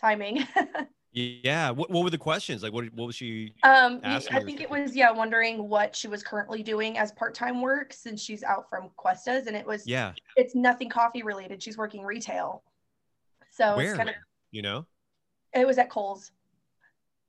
timing. 0.00 0.46
yeah. 1.12 1.70
What, 1.70 1.90
what 1.90 2.04
were 2.04 2.10
the 2.10 2.18
questions? 2.18 2.62
Like, 2.62 2.72
what 2.72 2.84
what 2.94 3.06
was 3.06 3.16
she? 3.16 3.54
Um, 3.64 4.00
I 4.04 4.20
think 4.20 4.60
it 4.60 4.70
was 4.70 4.94
yeah, 4.94 5.10
wondering 5.10 5.68
what 5.68 5.96
she 5.96 6.08
was 6.08 6.22
currently 6.22 6.62
doing 6.62 6.96
as 6.96 7.12
part 7.12 7.34
time 7.34 7.60
work 7.60 7.92
since 7.92 8.22
she's 8.22 8.44
out 8.44 8.68
from 8.70 8.90
Cuestas, 8.96 9.46
and 9.46 9.56
it 9.56 9.66
was 9.66 9.86
yeah, 9.86 10.12
it's 10.36 10.54
nothing 10.54 10.88
coffee 10.88 11.22
related. 11.22 11.62
She's 11.62 11.76
working 11.76 12.04
retail. 12.04 12.62
So 13.50 13.76
where 13.76 13.96
kind 13.96 14.08
of, 14.08 14.14
you 14.50 14.62
know, 14.62 14.86
it 15.54 15.66
was 15.66 15.78
at 15.78 15.90
Kohl's. 15.90 16.30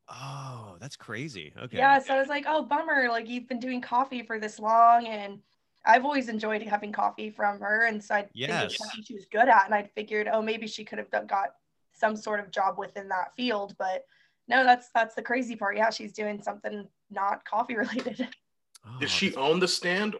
Oh, 0.10 0.76
that's 0.80 0.96
crazy. 0.96 1.54
Okay. 1.58 1.78
Yeah. 1.78 2.00
So 2.00 2.14
I 2.14 2.20
was 2.20 2.28
like, 2.28 2.46
oh, 2.48 2.64
bummer. 2.64 3.08
Like 3.10 3.30
you've 3.30 3.48
been 3.48 3.60
doing 3.60 3.82
coffee 3.82 4.24
for 4.24 4.40
this 4.40 4.60
long 4.60 5.08
and 5.08 5.40
I've 5.86 6.06
always 6.06 6.30
enjoyed 6.30 6.62
having 6.62 6.92
coffee 6.92 7.32
from 7.32 7.60
her, 7.60 7.86
and 7.88 8.04
so 8.04 8.16
I 8.16 8.28
yes. 8.34 8.60
think 8.62 8.72
something 8.74 9.04
she 9.04 9.16
was 9.16 9.26
good 9.26 9.48
at. 9.48 9.66
And 9.66 9.74
I 9.74 9.90
figured, 9.96 10.30
oh, 10.32 10.42
maybe 10.42 10.68
she 10.68 10.84
could 10.84 11.00
have 11.00 11.10
got 11.10 11.56
some 11.94 12.16
sort 12.16 12.40
of 12.40 12.52
job 12.52 12.78
within 12.78 13.08
that 13.10 13.36
field. 13.36 13.76
But 13.80 14.06
no, 14.48 14.64
that's 14.64 14.90
that's 14.94 15.16
the 15.16 15.22
crazy 15.22 15.56
part. 15.56 15.78
Yeah, 15.78 15.90
she's 15.90 16.14
doing 16.14 16.42
something 16.42 16.88
not 17.10 17.46
coffee 17.46 17.76
related. 17.76 18.28
Oh, 18.84 19.00
Did 19.00 19.12
she 19.12 19.36
own 19.36 19.60
the 19.60 19.68
stand? 19.68 20.16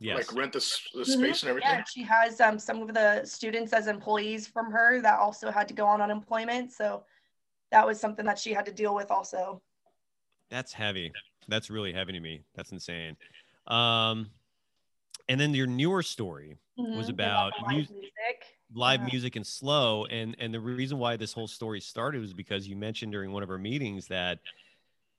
Yes. 0.00 0.16
Like 0.16 0.34
rent 0.34 0.52
the, 0.54 0.58
s- 0.58 0.80
the 0.94 1.00
Mhm. 1.00 1.04
space 1.18 1.42
and 1.42 1.50
everything? 1.50 1.70
Yeah, 1.70 1.84
she 1.84 2.02
has 2.04 2.40
um, 2.40 2.58
some 2.58 2.80
of 2.80 2.94
the 2.94 3.22
students 3.24 3.72
as 3.74 3.86
employees 3.86 4.46
from 4.46 4.70
her 4.72 5.00
that 5.02 5.18
also 5.18 5.50
had 5.50 5.68
to 5.68 5.74
go 5.74 5.84
on 5.86 6.00
unemployment. 6.00 6.72
So 6.72 7.04
that 7.70 7.86
was 7.86 8.00
something 8.00 8.24
that 8.24 8.38
she 8.38 8.52
had 8.54 8.64
to 8.66 8.72
deal 8.72 8.94
with 8.94 9.10
also. 9.10 9.60
That's 10.48 10.72
heavy. 10.72 11.12
That's 11.48 11.68
really 11.68 11.92
heavy 11.92 12.12
to 12.12 12.20
me. 12.20 12.42
That's 12.54 12.72
insane. 12.72 13.16
Um, 13.66 14.30
and 15.28 15.38
then 15.38 15.52
your 15.54 15.66
newer 15.66 16.02
story 16.02 16.56
was 16.76 17.06
Mhm. 17.06 17.10
about 17.10 17.52
live 17.60 17.70
mu- 17.70 17.74
music. 17.98 18.56
live 18.72 19.00
Yeah. 19.00 19.06
music 19.06 19.36
and 19.36 19.46
slow. 19.46 20.06
And 20.06 20.34
and 20.38 20.54
the 20.54 20.60
reason 20.60 20.98
why 20.98 21.16
this 21.16 21.34
whole 21.34 21.46
story 21.46 21.80
started 21.80 22.20
was 22.22 22.32
because 22.32 22.66
you 22.66 22.74
mentioned 22.74 23.12
during 23.12 23.32
one 23.32 23.42
of 23.42 23.50
our 23.50 23.58
meetings 23.58 24.06
that 24.08 24.38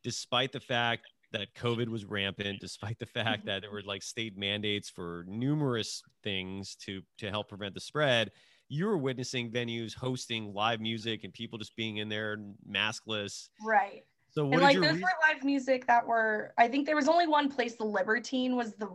despite 0.03 0.51
the 0.51 0.59
fact 0.59 1.05
that 1.31 1.53
COVID 1.55 1.87
was 1.87 2.05
rampant, 2.05 2.59
despite 2.59 2.99
the 2.99 3.05
fact 3.05 3.45
that 3.45 3.61
there 3.61 3.71
were 3.71 3.83
like 3.83 4.03
state 4.03 4.37
mandates 4.37 4.89
for 4.89 5.25
numerous 5.27 6.03
things 6.23 6.75
to 6.85 7.01
to 7.19 7.29
help 7.29 7.49
prevent 7.49 7.73
the 7.73 7.79
spread, 7.79 8.31
you 8.67 8.85
were 8.85 8.97
witnessing 8.97 9.51
venues 9.51 9.93
hosting 9.93 10.53
live 10.53 10.79
music 10.79 11.23
and 11.23 11.33
people 11.33 11.59
just 11.59 11.75
being 11.75 11.97
in 11.97 12.09
there 12.09 12.37
maskless. 12.69 13.49
Right. 13.63 14.03
So 14.31 14.45
what 14.45 14.55
and 14.55 14.61
like 14.63 14.75
those 14.75 14.95
re- 14.95 15.01
were 15.01 15.33
live 15.33 15.43
music 15.43 15.85
that 15.87 16.07
were 16.07 16.53
i 16.57 16.67
think 16.67 16.85
there 16.85 16.95
was 16.95 17.09
only 17.09 17.27
one 17.27 17.49
place 17.49 17.75
the 17.75 17.83
libertine 17.83 18.55
was 18.55 18.73
the 18.75 18.87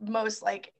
most 0.00 0.42
like 0.42 0.74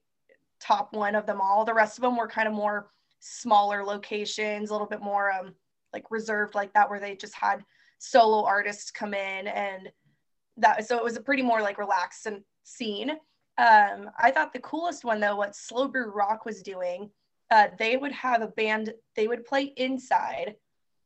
top 0.59 0.93
one 0.93 1.15
of 1.15 1.25
them 1.25 1.41
all 1.41 1.65
the 1.65 1.73
rest 1.73 1.97
of 1.97 2.03
them 2.03 2.15
were 2.15 2.27
kind 2.27 2.47
of 2.47 2.53
more 2.53 2.91
smaller 3.19 3.83
locations 3.83 4.69
a 4.69 4.73
little 4.73 4.87
bit 4.87 5.01
more 5.01 5.31
um 5.31 5.55
like 5.93 6.11
reserved 6.11 6.53
like 6.53 6.71
that 6.73 6.89
where 6.89 6.99
they 6.99 7.15
just 7.15 7.33
had 7.33 7.65
solo 7.97 8.45
artists 8.45 8.91
come 8.91 9.15
in 9.15 9.47
and 9.47 9.91
that 10.57 10.87
so 10.87 10.97
it 10.97 11.03
was 11.03 11.17
a 11.17 11.21
pretty 11.21 11.43
more 11.43 11.61
like 11.61 11.77
relaxed 11.77 12.25
and 12.25 12.41
scene 12.63 13.11
um 13.57 14.09
i 14.19 14.31
thought 14.31 14.53
the 14.53 14.59
coolest 14.59 15.03
one 15.03 15.19
though 15.19 15.35
what 15.35 15.55
slow 15.55 15.87
brew 15.87 16.11
rock 16.11 16.45
was 16.45 16.61
doing 16.61 17.09
uh, 17.51 17.67
they 17.77 17.97
would 17.97 18.11
have 18.11 18.41
a 18.41 18.47
band 18.47 18.93
they 19.15 19.27
would 19.27 19.45
play 19.45 19.73
inside 19.77 20.55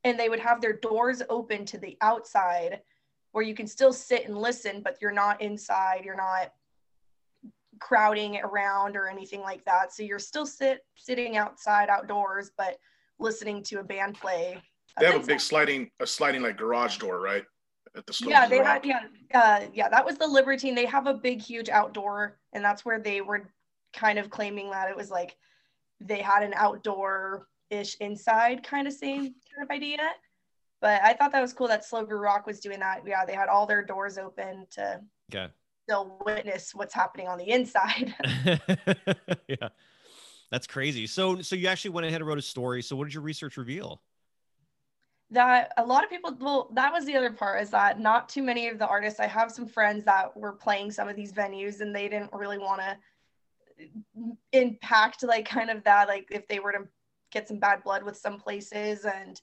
and 0.03 0.17
they 0.17 0.29
would 0.29 0.39
have 0.39 0.61
their 0.61 0.77
doors 0.77 1.21
open 1.29 1.65
to 1.65 1.77
the 1.77 1.97
outside 2.01 2.79
where 3.31 3.43
you 3.43 3.53
can 3.53 3.67
still 3.67 3.93
sit 3.93 4.25
and 4.25 4.37
listen, 4.37 4.81
but 4.81 4.97
you're 5.01 5.11
not 5.11 5.41
inside, 5.41 6.01
you're 6.03 6.15
not 6.15 6.51
crowding 7.79 8.39
around 8.43 8.95
or 8.95 9.07
anything 9.07 9.41
like 9.41 9.63
that. 9.65 9.93
So 9.93 10.03
you're 10.03 10.17
still 10.17 10.45
sit 10.45 10.79
sitting 10.95 11.37
outside 11.37 11.89
outdoors, 11.89 12.51
but 12.57 12.77
listening 13.19 13.61
to 13.63 13.79
a 13.79 13.83
band 13.83 14.15
play. 14.15 14.61
They 14.99 15.05
have 15.05 15.23
a 15.23 15.25
big 15.25 15.39
sliding, 15.39 15.91
a 15.99 16.07
sliding 16.07 16.41
like 16.41 16.57
garage 16.57 16.97
door, 16.97 17.19
right? 17.19 17.43
At 17.97 18.05
the 18.05 18.13
Slow 18.13 18.29
yeah, 18.31 18.47
they 18.47 18.59
Rock. 18.59 18.85
had 18.85 18.85
yeah, 18.85 19.01
uh, 19.33 19.61
yeah, 19.73 19.89
that 19.89 20.05
was 20.05 20.17
the 20.17 20.27
Libertine. 20.27 20.75
They 20.75 20.85
have 20.85 21.07
a 21.07 21.13
big, 21.13 21.41
huge 21.41 21.69
outdoor, 21.69 22.37
and 22.53 22.63
that's 22.63 22.85
where 22.85 22.99
they 22.99 23.21
were 23.21 23.49
kind 23.93 24.19
of 24.19 24.29
claiming 24.29 24.69
that 24.69 24.89
it 24.89 24.95
was 24.95 25.09
like 25.09 25.35
they 25.99 26.21
had 26.21 26.43
an 26.43 26.53
outdoor 26.55 27.47
ish 27.69 27.95
inside 27.97 28.63
kind 28.63 28.87
of 28.87 28.93
same 28.93 29.23
kind 29.23 29.63
of 29.63 29.69
idea. 29.71 29.97
But 30.79 31.01
I 31.01 31.13
thought 31.13 31.31
that 31.31 31.41
was 31.41 31.53
cool 31.53 31.67
that 31.69 31.83
Slow 31.83 32.05
Brew 32.05 32.19
Rock 32.19 32.45
was 32.45 32.59
doing 32.59 32.79
that. 32.79 33.01
Yeah, 33.05 33.25
they 33.25 33.33
had 33.33 33.49
all 33.49 33.65
their 33.65 33.83
doors 33.83 34.17
open 34.17 34.67
to 34.71 35.01
Okay. 35.33 35.51
still 35.83 36.21
witness 36.23 36.75
what's 36.75 36.93
happening 36.93 37.27
on 37.27 37.39
the 37.39 37.49
inside. 37.49 38.13
yeah. 39.47 39.69
That's 40.51 40.67
crazy. 40.67 41.07
So 41.07 41.41
so 41.41 41.55
you 41.55 41.67
actually 41.67 41.91
went 41.91 42.05
ahead 42.05 42.21
and 42.21 42.27
wrote 42.27 42.37
a 42.37 42.43
story. 42.43 42.81
So 42.83 42.95
what 42.95 43.05
did 43.05 43.13
your 43.13 43.23
research 43.23 43.57
reveal? 43.57 44.01
That 45.29 45.73
a 45.77 45.85
lot 45.85 46.03
of 46.03 46.09
people 46.09 46.35
well 46.39 46.69
that 46.73 46.91
was 46.93 47.05
the 47.05 47.15
other 47.15 47.31
part 47.31 47.61
is 47.61 47.69
that 47.69 47.99
not 47.99 48.29
too 48.29 48.41
many 48.41 48.69
of 48.69 48.79
the 48.79 48.87
artists 48.87 49.19
i 49.19 49.27
have 49.27 49.51
some 49.51 49.67
friends 49.67 50.05
that 50.05 50.35
were 50.37 50.53
playing 50.53 50.89
some 50.89 51.09
of 51.09 51.15
these 51.15 51.33
venues 51.33 51.81
and 51.81 51.93
they 51.93 52.07
didn't 52.07 52.31
really 52.31 52.57
want 52.57 52.79
to 52.79 52.97
impact 54.53 55.23
like 55.23 55.47
kind 55.47 55.69
of 55.69 55.83
that 55.83 56.07
like 56.07 56.27
if 56.31 56.47
they 56.47 56.59
were 56.59 56.71
to 56.71 56.87
get 57.31 57.47
some 57.47 57.59
bad 57.59 57.83
blood 57.83 58.03
with 58.03 58.15
some 58.15 58.39
places 58.39 59.05
and 59.05 59.41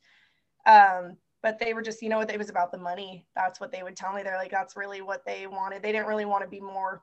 um 0.67 1.17
but 1.43 1.59
they 1.59 1.75
were 1.75 1.83
just 1.83 2.01
you 2.01 2.09
know 2.09 2.17
what 2.17 2.31
it 2.31 2.39
was 2.39 2.49
about 2.49 2.73
the 2.73 2.79
money. 2.79 3.27
That's 3.37 3.61
what 3.61 3.71
they 3.71 3.83
would 3.83 3.97
tell 3.97 4.15
me. 4.15 4.23
They're 4.23 4.39
like 4.39 4.51
that's 4.51 4.79
really 4.79 5.03
what 5.03 5.27
they 5.27 5.47
wanted. 5.47 5.83
They 5.83 5.93
didn't 5.93 6.07
really 6.07 6.25
want 6.25 6.43
to 6.43 6.49
be 6.49 6.59
more 6.59 7.03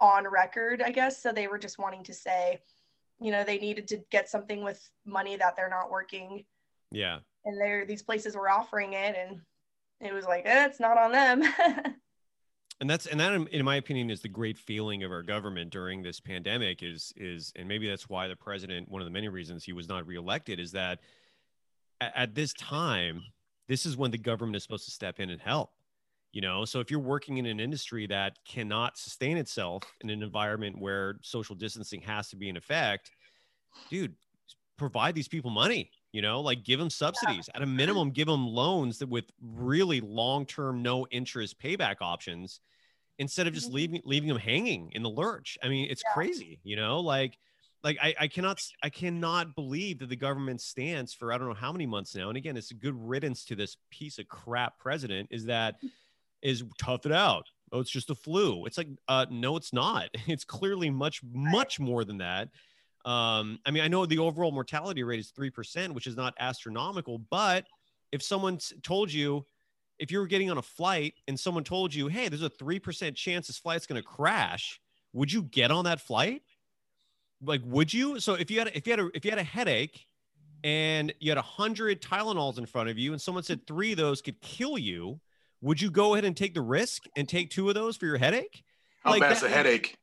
on 0.00 0.26
record 0.26 0.82
i 0.82 0.90
guess 0.90 1.22
so 1.22 1.30
they 1.30 1.46
were 1.46 1.58
just 1.58 1.78
wanting 1.78 2.02
to 2.02 2.14
say 2.14 2.58
you 3.20 3.30
know 3.30 3.44
they 3.44 3.58
needed 3.58 3.86
to 3.86 3.98
get 4.10 4.28
something 4.28 4.64
with 4.64 4.90
money 5.04 5.36
that 5.36 5.54
they're 5.54 5.68
not 5.68 5.90
working 5.90 6.44
Yeah. 6.90 7.18
And 7.44 7.60
there 7.60 7.86
these 7.86 8.02
places 8.02 8.36
were 8.36 8.50
offering 8.50 8.92
it 8.92 9.16
and 9.16 9.40
it 10.00 10.12
was 10.12 10.24
like 10.24 10.42
eh, 10.46 10.66
it's 10.66 10.80
not 10.80 10.98
on 10.98 11.12
them. 11.12 11.42
And 12.80 12.88
that's 12.88 13.04
and 13.04 13.20
that 13.20 13.34
in- 13.34 13.64
my 13.64 13.76
opinion 13.76 14.08
is 14.08 14.22
the 14.22 14.28
great 14.28 14.56
feeling 14.56 15.02
of 15.02 15.12
our 15.12 15.22
government 15.22 15.70
during 15.70 16.02
this 16.02 16.18
pandemic 16.18 16.82
is 16.82 17.12
is 17.14 17.52
and 17.54 17.68
maybe 17.68 17.86
that's 17.86 18.08
why 18.08 18.26
the 18.26 18.36
president 18.36 18.88
one 18.88 19.02
of 19.02 19.06
the 19.06 19.12
many 19.12 19.28
reasons 19.28 19.64
he 19.64 19.74
was 19.74 19.86
not 19.86 20.06
reelected 20.06 20.58
is 20.58 20.72
that 20.72 21.00
at, 22.00 22.12
at 22.16 22.34
this 22.34 22.54
time 22.54 23.20
this 23.68 23.84
is 23.84 23.98
when 23.98 24.10
the 24.10 24.16
government 24.16 24.56
is 24.56 24.62
supposed 24.62 24.86
to 24.86 24.90
step 24.90 25.20
in 25.20 25.28
and 25.28 25.42
help 25.42 25.72
you 26.32 26.40
know? 26.40 26.64
So 26.64 26.80
if 26.80 26.90
you're 26.90 27.00
working 27.00 27.38
in 27.38 27.46
an 27.46 27.58
industry 27.58 28.06
that 28.06 28.38
cannot 28.44 28.96
sustain 28.96 29.36
itself 29.36 29.82
in 30.00 30.10
an 30.10 30.22
environment 30.22 30.78
where 30.78 31.16
social 31.22 31.56
distancing 31.56 32.00
has 32.02 32.28
to 32.28 32.36
be 32.36 32.48
in 32.48 32.56
effect 32.56 33.10
dude 33.88 34.14
provide 34.76 35.14
these 35.14 35.28
people 35.28 35.50
money 35.50 35.90
you 36.12 36.22
know 36.22 36.40
like 36.40 36.64
give 36.64 36.78
them 36.78 36.90
subsidies. 36.90 37.48
At 37.54 37.62
a 37.62 37.64
mm-hmm. 37.64 37.76
minimum 37.76 38.10
give 38.10 38.26
them 38.26 38.46
loans 38.46 38.98
that 38.98 39.08
with 39.08 39.30
really 39.40 40.00
long-term 40.00 40.82
no 40.82 41.06
interest 41.10 41.60
payback 41.60 41.96
options 42.00 42.60
instead 43.18 43.46
of 43.46 43.54
just 43.54 43.66
mm-hmm. 43.66 43.76
leaving 43.76 44.02
leaving 44.04 44.28
them 44.28 44.38
hanging 44.38 44.90
in 44.92 45.02
the 45.02 45.10
lurch. 45.10 45.58
I 45.62 45.68
mean 45.68 45.88
it's 45.90 46.02
crazy 46.14 46.60
you 46.64 46.76
know 46.76 47.00
like 47.00 47.38
like 47.82 47.98
I, 48.02 48.14
I 48.20 48.28
cannot 48.28 48.62
i 48.82 48.90
cannot 48.90 49.54
believe 49.54 50.00
that 50.00 50.08
the 50.08 50.16
government 50.16 50.60
stands 50.60 51.14
for 51.14 51.32
i 51.32 51.38
don't 51.38 51.48
know 51.48 51.54
how 51.54 51.72
many 51.72 51.86
months 51.86 52.14
now 52.14 52.28
and 52.28 52.36
again 52.36 52.56
it's 52.56 52.70
a 52.70 52.74
good 52.74 52.94
riddance 52.94 53.44
to 53.46 53.56
this 53.56 53.76
piece 53.90 54.18
of 54.18 54.28
crap 54.28 54.78
president 54.78 55.28
is 55.30 55.46
that 55.46 55.82
mm. 55.82 55.88
is 56.42 56.62
tough 56.78 57.06
it 57.06 57.12
out. 57.12 57.46
Oh 57.72 57.80
it's 57.80 57.90
just 57.90 58.10
a 58.10 58.14
flu. 58.14 58.66
It's 58.66 58.78
like 58.78 58.88
uh 59.08 59.26
no 59.30 59.56
it's 59.56 59.72
not. 59.72 60.08
It's 60.26 60.44
clearly 60.44 60.90
much 60.90 61.20
much 61.32 61.78
more 61.80 62.04
than 62.04 62.18
that 62.18 62.48
um 63.04 63.58
i 63.66 63.70
mean 63.70 63.82
i 63.82 63.88
know 63.88 64.04
the 64.06 64.18
overall 64.18 64.52
mortality 64.52 65.02
rate 65.02 65.20
is 65.20 65.32
3% 65.32 65.92
which 65.92 66.06
is 66.06 66.16
not 66.16 66.34
astronomical 66.38 67.18
but 67.30 67.66
if 68.12 68.22
someone 68.22 68.58
told 68.82 69.12
you 69.12 69.46
if 69.98 70.10
you 70.10 70.18
were 70.18 70.26
getting 70.26 70.50
on 70.50 70.58
a 70.58 70.62
flight 70.62 71.14
and 71.28 71.38
someone 71.38 71.64
told 71.64 71.94
you 71.94 72.08
hey 72.08 72.28
there's 72.28 72.42
a 72.42 72.50
3% 72.50 73.14
chance 73.14 73.46
this 73.46 73.58
flight's 73.58 73.86
going 73.86 74.00
to 74.00 74.06
crash 74.06 74.80
would 75.12 75.32
you 75.32 75.42
get 75.42 75.72
on 75.72 75.86
that 75.86 76.00
flight? 76.00 76.42
Like 77.42 77.62
would 77.64 77.92
you? 77.92 78.20
So 78.20 78.34
if 78.34 78.50
you 78.50 78.58
had 78.60 78.70
if 78.74 78.86
you 78.86 78.92
had 78.92 79.00
a 79.00 79.10
if 79.14 79.24
you 79.24 79.30
had 79.32 79.40
a 79.40 79.44
headache 79.44 80.06
and 80.62 81.12
you 81.18 81.30
had 81.30 81.38
a 81.38 81.42
hundred 81.42 82.00
tylenols 82.02 82.58
in 82.58 82.66
front 82.66 82.90
of 82.90 82.98
you 82.98 83.12
and 83.12 83.20
someone 83.20 83.42
said 83.42 83.66
three 83.66 83.92
of 83.92 83.98
those 83.98 84.20
could 84.22 84.40
kill 84.40 84.78
you 84.78 85.20
would 85.62 85.80
you 85.80 85.90
go 85.90 86.14
ahead 86.14 86.24
and 86.24 86.36
take 86.36 86.54
the 86.54 86.60
risk 86.60 87.04
and 87.16 87.28
take 87.28 87.50
two 87.50 87.68
of 87.68 87.74
those 87.74 87.96
for 87.96 88.06
your 88.06 88.18
headache? 88.18 88.62
How 89.02 89.10
Like 89.10 89.20
bad's 89.22 89.40
that- 89.40 89.48
the 89.48 89.54
headache? 89.56 89.96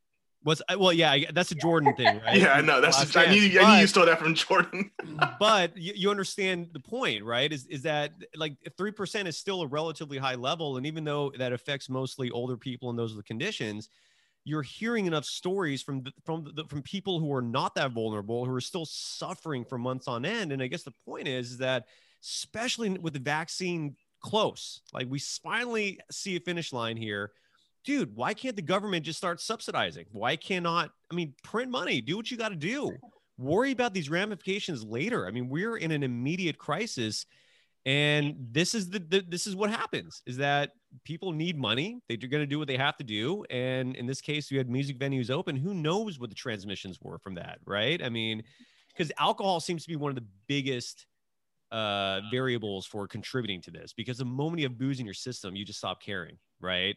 Was 0.44 0.62
uh, 0.70 0.75
well 0.79 0.94
yeah 0.94 1.32
that's 1.34 1.51
a 1.51 1.56
jordan 1.56 1.94
thing 1.96 2.20
right 2.25 2.39
Yeah, 2.39 2.53
I 2.53 2.62
know. 2.62 2.79
That's 2.79 2.98
Last 2.98 3.17
I 3.17 3.25
knew 3.32 3.50
chance. 3.50 3.65
I 3.65 3.72
knew 3.72 3.77
you 3.77 3.84
But- 3.84 3.89
stole 3.89 4.06
that 4.06 4.20
from 4.20 4.34
Jordan. 4.36 4.91
but 5.39 5.75
you, 5.75 5.94
you 5.96 6.10
understand 6.12 6.70
the 6.74 6.79
point, 6.79 7.24
right? 7.24 7.51
Is 7.51 7.65
is 7.67 7.82
that 7.84 8.12
like 8.36 8.56
three 8.77 8.91
percent 8.91 9.27
is 9.27 9.38
still 9.38 9.62
a 9.62 9.67
relatively 9.67 10.17
high 10.17 10.36
level, 10.36 10.77
and 10.77 10.86
even 10.86 11.03
though 11.03 11.32
that 11.38 11.53
affects 11.53 11.89
mostly 11.89 12.29
older 12.29 12.56
people 12.58 12.89
and 12.89 12.98
those 13.00 13.13
are 13.13 13.17
the 13.17 13.24
conditions, 13.24 13.89
you're 14.46 14.62
hearing 14.62 15.06
enough 15.08 15.25
stories 15.25 15.82
from 15.82 16.03
the, 16.03 16.12
from 16.24 16.46
the, 16.56 16.63
from 16.65 16.82
people 16.82 17.20
who 17.20 17.34
are 17.34 17.41
not 17.41 17.75
that 17.75 17.91
vulnerable, 17.91 18.46
who 18.46 18.53
are 18.53 18.62
still 18.62 18.86
suffering 18.86 19.65
for 19.65 19.77
months 19.77 20.08
on 20.08 20.24
end. 20.24 20.51
And 20.51 20.62
I 20.62 20.67
guess 20.67 20.84
the 20.84 20.94
point 21.06 21.27
is, 21.27 21.51
is 21.51 21.58
that 21.58 21.86
especially 22.24 22.89
with 22.91 23.13
the 23.13 23.20
vaccine 23.20 23.96
close, 24.22 24.82
like 24.94 25.08
we 25.10 25.20
finally 25.20 26.00
see 26.12 26.36
a 26.36 26.39
finish 26.39 26.72
line 26.72 26.96
here. 26.98 27.32
Dude, 27.88 28.13
why 28.15 28.34
can't 28.34 28.58
the 28.58 28.62
government 28.62 29.06
just 29.06 29.17
start 29.17 29.39
subsidizing? 29.39 30.08
Why 30.12 30.36
cannot, 30.36 30.91
I 31.10 31.15
mean, 31.15 31.34
print 31.41 31.72
money, 31.72 32.01
do 32.01 32.17
what 32.17 32.29
you 32.29 32.36
got 32.36 32.50
to 32.50 32.56
do 32.56 32.91
worry 33.38 33.72
about 33.72 33.94
these 33.94 34.10
ramifications 34.10 34.84
later. 34.84 35.27
I 35.27 35.32
mean, 35.32 35.50
we're 35.50 35.77
in 35.77 35.91
an 35.91 36.03
immediate 36.03 36.58
crisis, 36.58 37.25
and 37.86 38.36
this 38.51 38.75
is 38.75 38.89
the, 38.89 39.00
the 39.00 39.24
this 39.27 39.48
is 39.48 39.56
what 39.56 39.70
happens: 39.70 40.22
is 40.25 40.38
that 40.38 40.72
people 41.06 41.32
need 41.32 41.58
money. 41.58 42.01
They're 42.10 42.17
going 42.17 42.44
to 42.44 42.48
do 42.48 42.60
what 42.60 42.67
they 42.67 42.77
have 42.77 42.98
to 42.98 43.03
do, 43.03 43.46
and 43.50 43.96
in 43.96 44.06
this 44.06 44.22
case, 44.22 44.51
we 44.51 44.58
had 44.58 44.70
music 44.70 45.00
venues 45.00 45.29
open. 45.29 45.56
Who 45.56 45.74
knows 45.74 46.20
what 46.20 46.29
the 46.29 46.36
transmissions 46.36 47.00
were 47.01 47.20
from 47.20 47.36
that, 47.36 47.60
right? 47.65 48.03
I 48.03 48.10
mean, 48.10 48.44
because 48.89 49.12
alcohol 49.17 49.60
seems 49.60 49.84
to 49.84 49.89
be 49.89 49.96
one 49.96 50.10
of 50.10 50.15
the 50.15 50.25
biggest 50.48 51.06
uh 51.70 52.22
variables 52.32 52.86
for 52.86 53.10
contributing 53.10 53.62
to 53.62 53.70
this 53.70 53.91
because 53.91 54.17
the 54.17 54.24
moment 54.24 54.62
you 54.62 54.65
have 54.65 54.77
booze 54.77 55.01
in 55.01 55.06
your 55.06 55.13
system 55.13 55.53
you 55.53 55.65
just 55.65 55.77
stop 55.77 56.01
caring 56.01 56.38
right 56.62 56.96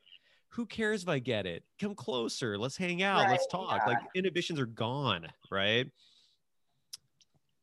who 0.50 0.66
cares 0.66 1.02
if 1.02 1.08
i 1.08 1.18
get 1.18 1.46
it 1.46 1.62
come 1.80 1.94
closer 1.94 2.58
let's 2.58 2.76
hang 2.76 3.02
out 3.02 3.28
let's 3.28 3.46
talk 3.46 3.80
yeah. 3.80 3.92
like 3.92 3.98
inhibitions 4.14 4.60
are 4.60 4.66
gone 4.66 5.26
right 5.50 5.90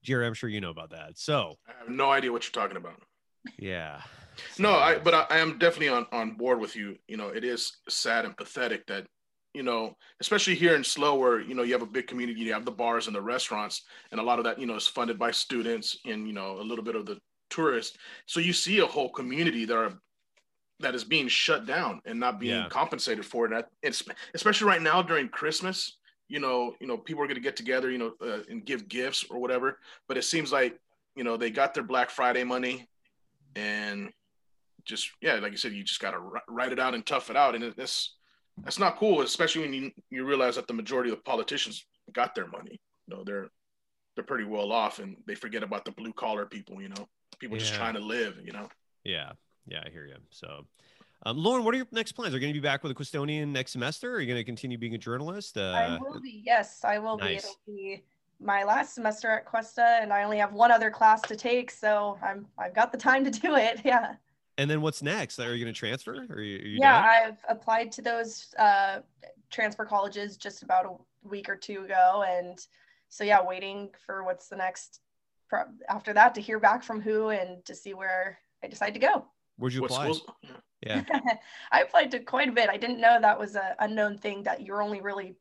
Jerry, 0.07 0.25
I'm 0.25 0.33
sure 0.33 0.49
you 0.49 0.61
know 0.61 0.69
about 0.69 0.91
that. 0.91 1.17
So 1.17 1.57
I 1.67 1.73
have 1.79 1.89
no 1.89 2.11
idea 2.11 2.31
what 2.31 2.45
you're 2.45 2.63
talking 2.63 2.77
about. 2.77 3.01
yeah. 3.59 3.99
No, 4.57 4.71
I 4.71 4.97
but 4.99 5.13
I, 5.13 5.25
I 5.29 5.39
am 5.39 5.57
definitely 5.57 5.89
on 5.89 6.05
on 6.13 6.35
board 6.35 6.61
with 6.61 6.77
you. 6.77 6.95
You 7.09 7.17
know, 7.17 7.27
it 7.27 7.43
is 7.43 7.73
sad 7.89 8.23
and 8.23 8.37
pathetic 8.37 8.85
that 8.87 9.05
you 9.53 9.63
know, 9.63 9.95
especially 10.21 10.55
here 10.55 10.75
in 10.75 10.83
SLO, 10.83 11.15
where 11.15 11.41
you 11.41 11.55
know 11.55 11.63
you 11.63 11.73
have 11.73 11.81
a 11.81 11.87
big 11.87 12.07
community, 12.07 12.39
you 12.39 12.53
have 12.53 12.63
the 12.63 12.71
bars 12.71 13.07
and 13.07 13.15
the 13.15 13.21
restaurants, 13.21 13.83
and 14.11 14.21
a 14.21 14.23
lot 14.23 14.39
of 14.39 14.45
that 14.45 14.59
you 14.59 14.65
know 14.65 14.75
is 14.75 14.87
funded 14.87 15.19
by 15.19 15.31
students 15.31 15.97
and 16.05 16.25
you 16.25 16.33
know 16.33 16.57
a 16.57 16.63
little 16.63 16.85
bit 16.85 16.95
of 16.95 17.05
the 17.05 17.17
tourists. 17.49 17.97
So 18.27 18.39
you 18.39 18.53
see 18.53 18.79
a 18.79 18.85
whole 18.85 19.09
community 19.09 19.65
that 19.65 19.75
are 19.75 19.93
that 20.79 20.93
is 20.95 21.03
being 21.03 21.27
shut 21.27 21.65
down 21.65 22.01
and 22.05 22.19
not 22.19 22.39
being 22.39 22.55
Yeah. 22.55 22.69
compensated 22.69 23.25
for 23.25 23.45
it. 23.45 23.51
And 23.53 23.63
it's 23.81 24.03
especially 24.33 24.67
right 24.67 24.81
now 24.81 25.01
during 25.01 25.29
Christmas. 25.29 25.97
You 26.29 26.39
know, 26.39 26.75
you 26.81 26.87
know, 26.87 26.97
people 26.97 27.23
are 27.23 27.27
going 27.27 27.35
to 27.35 27.41
get 27.41 27.55
together, 27.55 27.89
you 27.89 27.97
know, 27.97 28.13
uh, 28.21 28.43
and 28.49 28.65
give 28.65 28.87
gifts 28.89 29.23
or 29.29 29.39
whatever. 29.39 29.79
But 30.07 30.17
it 30.17 30.23
seems 30.23 30.51
like 30.51 30.77
you 31.15 31.23
know 31.23 31.37
they 31.37 31.49
got 31.49 31.73
their 31.73 31.83
Black 31.83 32.09
Friday 32.09 32.43
money, 32.43 32.87
and 33.55 34.11
just 34.85 35.09
yeah, 35.21 35.35
like 35.35 35.51
you 35.51 35.57
said, 35.57 35.71
you 35.73 35.83
just 35.83 35.99
got 35.99 36.11
to 36.11 36.19
write 36.47 36.71
it 36.71 36.79
out 36.79 36.93
and 36.93 37.05
tough 37.05 37.29
it 37.29 37.35
out, 37.37 37.55
and 37.55 37.73
that's 37.75 38.15
that's 38.63 38.79
not 38.79 38.97
cool, 38.97 39.21
especially 39.21 39.61
when 39.61 39.73
you 39.73 39.91
you 40.09 40.25
realize 40.25 40.55
that 40.55 40.67
the 40.67 40.73
majority 40.73 41.09
of 41.11 41.17
the 41.17 41.23
politicians 41.23 41.85
got 42.11 42.35
their 42.35 42.47
money. 42.47 42.79
You 43.07 43.15
know, 43.15 43.23
they're 43.23 43.47
they're 44.15 44.23
pretty 44.25 44.45
well 44.45 44.71
off, 44.71 44.99
and 44.99 45.17
they 45.25 45.35
forget 45.35 45.63
about 45.63 45.85
the 45.85 45.91
blue 45.91 46.13
collar 46.13 46.45
people. 46.45 46.81
You 46.81 46.89
know, 46.89 47.07
people 47.39 47.57
just 47.57 47.73
trying 47.73 47.93
to 47.95 47.99
live. 48.01 48.37
You 48.43 48.51
know. 48.51 48.69
Yeah. 49.03 49.31
Yeah, 49.67 49.83
I 49.85 49.89
hear 49.89 50.05
you. 50.05 50.15
So, 50.29 50.65
um, 51.25 51.37
Lauren, 51.37 51.63
what 51.63 51.73
are 51.73 51.77
your 51.77 51.87
next 51.91 52.13
plans? 52.13 52.33
Are 52.33 52.37
you 52.37 52.41
going 52.41 52.53
to 52.53 52.59
be 52.59 52.63
back 52.63 52.83
with 52.83 52.91
a 52.91 52.95
Cuestonian 52.95 53.49
next 53.49 53.71
semester? 53.71 54.13
Or 54.13 54.15
are 54.15 54.21
you 54.21 54.27
going 54.27 54.39
to 54.39 54.43
continue 54.43 54.77
being 54.77 54.95
a 54.95 54.97
journalist? 54.97 55.57
Uh, 55.57 55.61
I 55.61 55.99
will 55.99 56.21
be. 56.21 56.41
Yes, 56.45 56.83
I 56.83 56.99
will 56.99 57.17
nice. 57.17 57.27
be. 57.27 57.35
It'll 57.37 57.59
be 57.67 58.03
my 58.39 58.63
last 58.63 58.93
semester 58.95 59.29
at 59.29 59.45
Cuesta, 59.45 59.99
and 60.01 60.13
I 60.13 60.23
only 60.23 60.37
have 60.37 60.53
one 60.53 60.71
other 60.71 60.91
class 60.91 61.21
to 61.23 61.35
take, 61.35 61.71
so 61.71 62.17
I'm 62.23 62.45
I've 62.57 62.73
got 62.73 62.91
the 62.91 62.97
time 62.97 63.23
to 63.25 63.31
do 63.31 63.55
it. 63.55 63.81
Yeah. 63.85 64.15
and 64.57 64.69
then 64.69 64.81
what's 64.81 65.01
next? 65.01 65.39
Are 65.39 65.55
you 65.55 65.63
going 65.63 65.73
to 65.73 65.77
transfer? 65.77 66.25
Or 66.29 66.35
are 66.35 66.41
you, 66.41 66.57
are 66.57 66.67
you 66.67 66.79
yeah, 66.79 67.01
done? 67.01 67.09
I've 67.09 67.57
applied 67.57 67.91
to 67.93 68.01
those 68.01 68.53
uh, 68.59 68.99
transfer 69.49 69.85
colleges 69.85 70.37
just 70.37 70.61
about 70.61 70.85
a 70.85 71.27
week 71.27 71.49
or 71.49 71.55
two 71.55 71.85
ago, 71.85 72.23
and 72.27 72.59
so 73.09 73.23
yeah, 73.23 73.43
waiting 73.43 73.89
for 74.05 74.23
what's 74.23 74.47
the 74.47 74.55
next 74.55 75.01
after 75.89 76.13
that 76.13 76.35
to 76.35 76.41
hear 76.41 76.59
back 76.59 76.83
from 76.83 76.99
who 76.99 77.29
and 77.29 77.63
to 77.65 77.73
see 77.73 77.93
where 77.93 78.37
I 78.63 78.67
decide 78.67 78.93
to 78.93 78.99
go. 78.99 79.25
Where'd 79.57 79.73
you 79.73 79.81
What 79.81 79.91
apply? 79.91 80.03
schools? 80.11 80.25
Yeah. 80.85 81.03
I 81.71 81.81
applied 81.81 82.11
to 82.11 82.19
quite 82.19 82.49
a 82.49 82.51
bit. 82.51 82.69
I 82.69 82.77
didn't 82.77 83.01
know 83.01 83.19
that 83.19 83.39
was 83.39 83.55
a 83.55 83.75
unknown 83.79 84.17
thing 84.17 84.43
that 84.43 84.61
you're 84.61 84.81
only 84.81 85.01
really 85.01 85.35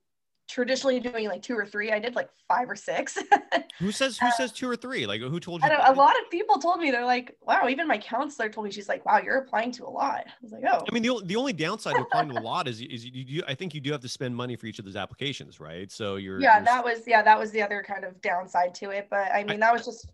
traditionally 0.49 1.01
doing 1.01 1.29
like 1.29 1.43
two 1.43 1.57
or 1.57 1.67
three. 1.67 1.93
I 1.93 1.99
did 1.99 2.15
like 2.15 2.31
five 2.49 2.71
or 2.71 2.77
six. 2.77 3.19
Who 3.79 3.93
says 3.93 4.17
who 4.17 4.27
uh, 4.29 4.31
says 4.31 4.53
two 4.53 4.71
or 4.71 4.77
three? 4.77 5.07
Like 5.07 5.21
who 5.21 5.39
told 5.39 5.63
you? 5.63 5.69
I 5.69 5.91
a 5.91 5.93
lot 5.93 6.15
of 6.23 6.31
people 6.31 6.59
told 6.59 6.81
me 6.81 6.91
they're 6.91 7.05
like, 7.05 7.37
wow. 7.43 7.69
Even 7.69 7.87
my 7.87 7.99
counselor 7.99 8.49
told 8.49 8.65
me 8.65 8.73
she's 8.73 8.89
like, 8.89 9.05
wow, 9.05 9.21
you're 9.23 9.37
applying 9.37 9.71
to 9.73 9.85
a 9.85 9.91
lot. 9.91 10.25
I 10.27 10.33
was 10.41 10.53
like, 10.53 10.65
oh, 10.67 10.83
I 10.89 10.95
mean, 10.95 11.03
the, 11.03 11.21
the 11.27 11.37
only 11.37 11.53
downside 11.53 11.97
to 11.97 12.03
applying 12.03 12.31
to 12.31 12.41
a 12.41 12.41
lot 12.43 12.69
is, 12.69 12.81
is 12.81 13.05
you, 13.05 13.11
you, 13.13 13.43
I 13.47 13.55
think 13.55 13.75
you 13.75 13.81
do 13.81 13.93
have 13.93 14.01
to 14.01 14.09
spend 14.09 14.35
money 14.35 14.57
for 14.57 14.67
each 14.67 14.79
of 14.79 14.87
those 14.87 14.97
applications, 14.97 15.61
right? 15.61 15.93
So 15.93 16.17
you're, 16.17 16.41
yeah, 16.41 16.55
you're- 16.55 16.65
that 16.65 16.83
was 16.83 17.07
yeah, 17.07 17.23
that 17.23 17.39
was 17.39 17.51
the 17.51 17.61
other 17.61 17.85
kind 17.87 18.05
of 18.05 18.19
downside 18.23 18.75
to 18.77 18.91
it. 18.91 19.09
But 19.11 19.31
I 19.33 19.45
mean, 19.45 19.61
that 19.61 19.73
was 19.75 19.85
just 19.85 20.09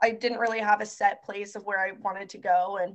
I 0.00 0.10
didn't 0.12 0.38
really 0.38 0.60
have 0.60 0.80
a 0.80 0.86
set 0.86 1.24
place 1.24 1.56
of 1.56 1.64
where 1.64 1.80
I 1.80 1.92
wanted 2.00 2.28
to 2.28 2.38
go, 2.38 2.78
and 2.80 2.94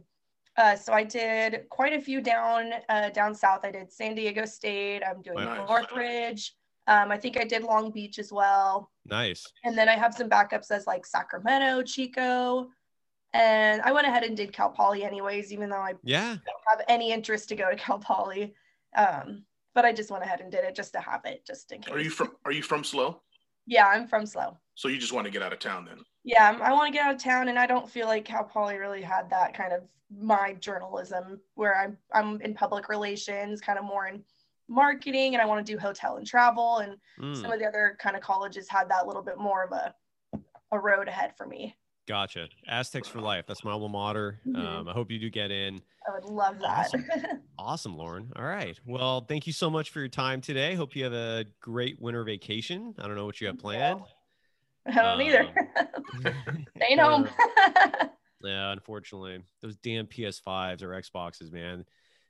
uh, 0.57 0.75
so 0.75 0.93
I 0.93 1.03
did 1.03 1.65
quite 1.69 1.93
a 1.93 2.01
few 2.01 2.21
down 2.21 2.71
uh, 2.89 3.09
down 3.09 3.33
south. 3.35 3.61
I 3.63 3.71
did 3.71 3.91
San 3.91 4.15
Diego 4.15 4.45
State. 4.45 5.01
I'm 5.03 5.21
doing 5.21 5.45
Nice. 5.45 5.67
Northridge. 5.67 6.53
Um, 6.87 7.11
I 7.11 7.17
think 7.17 7.39
I 7.39 7.45
did 7.45 7.63
Long 7.63 7.91
Beach 7.91 8.19
as 8.19 8.31
well. 8.31 8.91
nice. 9.05 9.45
And 9.63 9.77
then 9.77 9.87
I 9.89 9.93
have 9.95 10.13
some 10.13 10.29
backups 10.29 10.69
as 10.71 10.85
like 10.85 11.05
Sacramento, 11.05 11.81
Chico. 11.83 12.69
And 13.33 13.81
I 13.81 13.91
went 13.93 14.05
ahead 14.05 14.23
and 14.23 14.37
did 14.37 14.53
Cal 14.53 14.69
Poly 14.69 15.03
anyways, 15.03 15.51
even 15.51 15.69
though 15.69 15.77
I 15.77 15.93
Yeah. 16.03 16.35
don't 16.45 16.63
have 16.69 16.81
any 16.87 17.11
interest 17.11 17.49
to 17.49 17.55
go 17.55 17.69
to 17.69 17.75
Cal 17.75 17.97
Poly. 17.99 18.53
Um, 18.95 19.45
but 19.73 19.85
I 19.85 19.93
just 19.93 20.11
went 20.11 20.23
ahead 20.23 20.41
and 20.41 20.51
did 20.51 20.63
it 20.65 20.75
just 20.75 20.93
to 20.93 20.99
have 20.99 21.21
it, 21.25 21.43
just 21.47 21.71
in 21.71 21.81
case. 21.81 21.93
Are 21.95 21.99
you 21.99 22.11
from 22.11 22.35
Are 22.45 22.51
you 22.51 22.61
from 22.61 22.83
Slow? 22.83 23.21
Yeah, 23.65 23.87
I'm 23.87 24.07
from 24.07 24.25
Slow. 24.27 24.57
So 24.75 24.87
you 24.87 24.97
just 24.97 25.13
want 25.13 25.25
to 25.25 25.31
get 25.31 25.41
out 25.41 25.53
of 25.53 25.59
town 25.59 25.85
then? 25.85 25.99
Yeah, 26.23 26.45
I'm- 26.45 26.59
want 26.59 26.87
to 26.87 26.97
get 26.97 27.05
out 27.05 27.13
of 27.15 27.21
town, 27.21 27.49
and 27.49 27.59
I 27.59 27.65
don't 27.65 27.89
feel 27.89 28.07
like 28.07 28.25
Cal 28.25 28.43
Poly 28.43 28.77
really 28.77 29.01
had 29.01 29.29
that 29.29 29.53
kind 29.53 29.73
of 29.73 29.83
my 30.09 30.53
journalism 30.53 31.41
where 31.55 31.75
I'm 31.79 31.97
I'm 32.13 32.39
in 32.41 32.53
public 32.53 32.87
relations, 32.89 33.61
kind 33.61 33.77
of 33.79 33.85
more 33.85 34.07
in 34.07 34.23
marketing, 34.67 35.33
and 35.35 35.41
I 35.41 35.45
want 35.45 35.65
to 35.65 35.71
do 35.73 35.77
hotel 35.77 36.17
and 36.17 36.25
travel, 36.25 36.77
and 36.77 36.97
some 37.35 37.51
Mm, 37.51 37.53
of 37.53 37.59
the 37.59 37.65
other 37.67 37.97
kind 37.99 38.15
of 38.15 38.21
colleges 38.21 38.69
had 38.69 38.89
that 38.89 39.05
little 39.07 39.21
bit 39.23 39.37
more 39.37 39.63
of 39.63 39.71
a 39.71 39.93
a 40.71 40.79
road 40.79 41.07
ahead 41.07 41.35
for 41.37 41.45
me. 41.45 41.75
gotcha. 42.07 42.49
Aztecs 42.67 43.07
for 43.07 43.21
life. 43.21 43.45
That's 43.47 43.63
my 43.63 43.71
alma 43.71 43.87
mater. 43.89 44.39
Mhm. 44.45 44.57
Um, 44.57 44.87
I 44.87 44.93
hope 44.93 45.09
you 45.11 45.19
do 45.19 45.29
get 45.29 45.51
in. 45.51 45.81
I 46.07 46.11
would 46.11 46.25
love 46.25 46.59
that. 46.59 46.91
Awesome, 47.59 47.95
Lauren. 47.95 48.33
All 48.35 48.43
right. 48.43 48.77
Well, 48.83 49.21
thank 49.21 49.45
you 49.45 49.53
so 49.53 49.69
much 49.69 49.91
for 49.91 49.99
your 49.99 50.09
time 50.09 50.41
today. 50.41 50.73
Hope 50.73 50.95
you 50.95 51.03
have 51.03 51.13
a 51.13 51.45
great 51.61 52.01
winter 52.01 52.23
vacation. 52.23 52.95
I 52.97 53.03
don't 53.03 53.15
know 53.15 53.25
what 53.25 53.39
you 53.39 53.47
have 53.47 53.59
planned. 53.59 54.01
I 54.87 54.91
don't 54.91 55.21
either. 55.21 55.47
Um, 56.25 56.65
Staying 56.77 56.99
home. 56.99 57.27
Yeah, 58.45 58.73
unfortunately, 58.73 59.39
those 59.61 59.77
damn 59.77 60.05
PS5s 60.05 60.81
or 60.83 60.89
Xboxes, 60.89 61.51
man, 61.51 61.85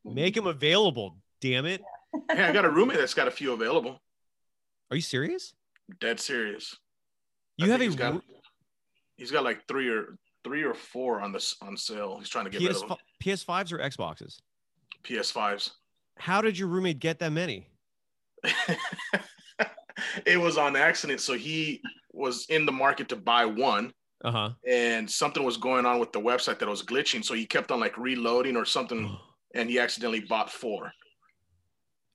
Mm-hmm. 0.05 0.15
make 0.15 0.35
them 0.35 0.47
available. 0.47 1.17
Damn 1.41 1.65
it! 1.65 1.81
Hey, 2.29 2.43
I 2.43 2.51
got 2.51 2.65
a 2.65 2.69
roommate 2.71 2.97
that's 2.97 3.13
got 3.13 3.27
a 3.27 3.31
few 3.31 3.53
available. 3.53 4.01
Are 4.91 4.95
you 4.97 5.01
serious? 5.01 5.53
Dead 6.01 6.19
serious. 6.19 6.75
You 7.57 7.67
I 7.67 7.69
have 7.69 7.81
a 7.81 7.85
he's 7.85 7.95
got, 7.95 8.21
he's 9.15 9.31
got 9.31 9.43
like 9.45 9.65
three 9.67 9.87
or 9.89 10.17
three 10.43 10.63
or 10.63 10.73
four 10.73 11.21
on 11.21 11.31
this 11.31 11.55
on 11.61 11.77
sale. 11.77 12.17
He's 12.19 12.27
trying 12.29 12.43
to 12.45 12.51
get 12.51 12.61
rid 12.61 12.71
of 12.71 12.81
them. 12.87 12.97
PS5s 13.23 13.71
or 13.71 13.79
Xboxes? 13.79 14.39
PS5s. 15.05 15.71
How 16.17 16.41
did 16.41 16.57
your 16.57 16.67
roommate 16.67 16.99
get 16.99 17.17
that 17.19 17.31
many? 17.31 17.67
It 20.25 20.37
was 20.37 20.57
on 20.57 20.75
accident. 20.75 21.21
So 21.21 21.33
he 21.33 21.81
was 22.13 22.45
in 22.49 22.65
the 22.65 22.71
market 22.71 23.10
to 23.10 23.15
buy 23.15 23.45
one, 23.45 23.91
Uh 24.23 24.32
huh. 24.32 24.49
and 24.67 25.10
something 25.10 25.43
was 25.43 25.58
going 25.58 25.86
on 25.86 25.99
with 25.99 26.12
the 26.13 26.19
website 26.21 26.60
that 26.60 26.69
was 26.69 26.84
glitching. 26.84 27.23
So 27.26 27.34
he 27.34 27.45
kept 27.45 27.71
on 27.71 27.80
like 27.80 27.97
reloading 27.97 28.56
or 28.56 28.65
something, 28.65 29.17
and 29.56 29.69
he 29.69 29.80
accidentally 29.80 30.21
bought 30.21 30.49
four. 30.52 30.91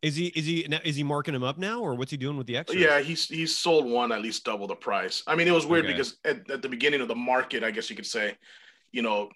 Is 0.01 0.15
he 0.15 0.27
is 0.29 0.47
he 0.47 0.61
is 0.85 0.95
he 0.95 1.03
marking 1.03 1.35
them 1.35 1.43
up 1.43 1.59
now, 1.59 1.81
or 1.81 1.97
what's 1.97 2.13
he 2.13 2.17
doing 2.17 2.37
with 2.37 2.47
the 2.47 2.57
extras? 2.57 2.81
Yeah, 2.81 3.01
he's 3.01 3.27
he's 3.27 3.57
sold 3.59 3.91
one 3.91 4.13
at 4.13 4.23
least 4.23 4.45
double 4.45 4.69
the 4.69 4.77
price. 4.77 5.25
I 5.27 5.35
mean, 5.35 5.49
it 5.49 5.53
was 5.53 5.67
weird 5.67 5.85
Okay. 5.87 5.95
because 5.95 6.17
at, 6.25 6.49
at 6.51 6.63
the 6.63 6.69
beginning 6.69 7.01
of 7.01 7.09
the 7.09 7.17
market, 7.17 7.65
I 7.65 7.73
guess 7.73 7.91
you 7.91 7.97
could 7.97 8.07
say, 8.07 8.37
you 8.93 9.03
know, 9.03 9.29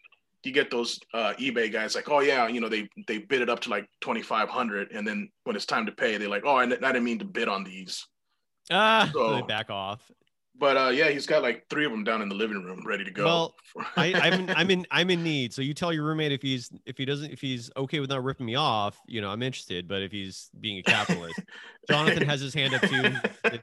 you 0.44 0.52
get 0.52 0.70
those 0.70 1.00
uh, 1.14 1.32
eBay 1.40 1.72
guys 1.72 1.96
like, 1.96 2.08
oh 2.08 2.20
yeah, 2.20 2.46
you 2.46 2.60
know, 2.60 2.68
they 2.68 2.88
they 3.08 3.18
bid 3.18 3.42
it 3.42 3.50
up 3.50 3.58
to 3.60 3.70
like 3.70 3.88
twenty 4.00 4.22
five 4.22 4.48
hundred, 4.48 4.92
and 4.92 5.04
then 5.04 5.28
when 5.42 5.56
it's 5.56 5.66
time 5.66 5.84
to 5.86 5.92
pay, 5.92 6.16
they're 6.16 6.28
like, 6.28 6.44
oh, 6.46 6.54
I, 6.54 6.62
I 6.62 6.66
didn't 6.68 7.02
mean 7.04 7.18
to 7.18 7.24
bid 7.24 7.48
on 7.48 7.64
these. 7.64 8.06
Ah, 8.70 9.10
So- 9.12 9.34
they 9.34 9.42
back 9.42 9.68
off. 9.68 10.00
But 10.58 10.76
uh, 10.76 10.90
yeah, 10.90 11.08
he's 11.08 11.26
got 11.26 11.42
like 11.42 11.66
three 11.70 11.86
of 11.86 11.90
them 11.90 12.04
down 12.04 12.20
in 12.20 12.28
the 12.28 12.34
living 12.34 12.62
room, 12.62 12.82
ready 12.86 13.04
to 13.04 13.10
go. 13.10 13.24
Well, 13.24 13.54
I, 13.96 14.12
I'm 14.12 14.32
in, 14.34 14.50
I'm 14.50 14.70
in 14.70 14.86
I'm 14.90 15.10
in 15.10 15.24
need. 15.24 15.54
So 15.54 15.62
you 15.62 15.72
tell 15.72 15.92
your 15.92 16.04
roommate 16.04 16.30
if 16.30 16.42
he's 16.42 16.70
if 16.84 16.98
he 16.98 17.04
doesn't 17.04 17.32
if 17.32 17.40
he's 17.40 17.70
okay 17.76 18.00
with 18.00 18.10
not 18.10 18.22
ripping 18.22 18.46
me 18.46 18.54
off, 18.54 19.00
you 19.06 19.20
know, 19.22 19.30
I'm 19.30 19.42
interested. 19.42 19.88
But 19.88 20.02
if 20.02 20.12
he's 20.12 20.50
being 20.60 20.78
a 20.78 20.82
capitalist, 20.82 21.40
Jonathan 21.90 22.22
has 22.28 22.40
his 22.40 22.52
hand 22.52 22.74
up 22.74 22.82
too. 22.82 23.14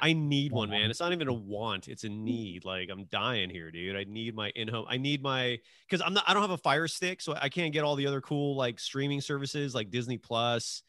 I 0.00 0.14
need 0.14 0.50
one, 0.50 0.70
man. 0.70 0.90
It's 0.90 1.00
not 1.00 1.12
even 1.12 1.28
a 1.28 1.32
want; 1.32 1.88
it's 1.88 2.04
a 2.04 2.08
need. 2.08 2.64
Like 2.64 2.88
I'm 2.90 3.04
dying 3.04 3.50
here, 3.50 3.70
dude. 3.70 3.94
I 3.94 4.04
need 4.04 4.34
my 4.34 4.50
in-home. 4.56 4.86
I 4.88 4.96
need 4.96 5.22
my 5.22 5.58
because 5.86 6.00
I'm 6.04 6.14
not. 6.14 6.24
I 6.26 6.32
don't 6.32 6.42
have 6.42 6.52
a 6.52 6.58
Fire 6.58 6.88
Stick, 6.88 7.20
so 7.20 7.36
I 7.38 7.50
can't 7.50 7.72
get 7.72 7.84
all 7.84 7.96
the 7.96 8.06
other 8.06 8.22
cool 8.22 8.56
like 8.56 8.80
streaming 8.80 9.20
services 9.20 9.74
like 9.74 9.90
Disney 9.90 10.16
Plus. 10.16 10.82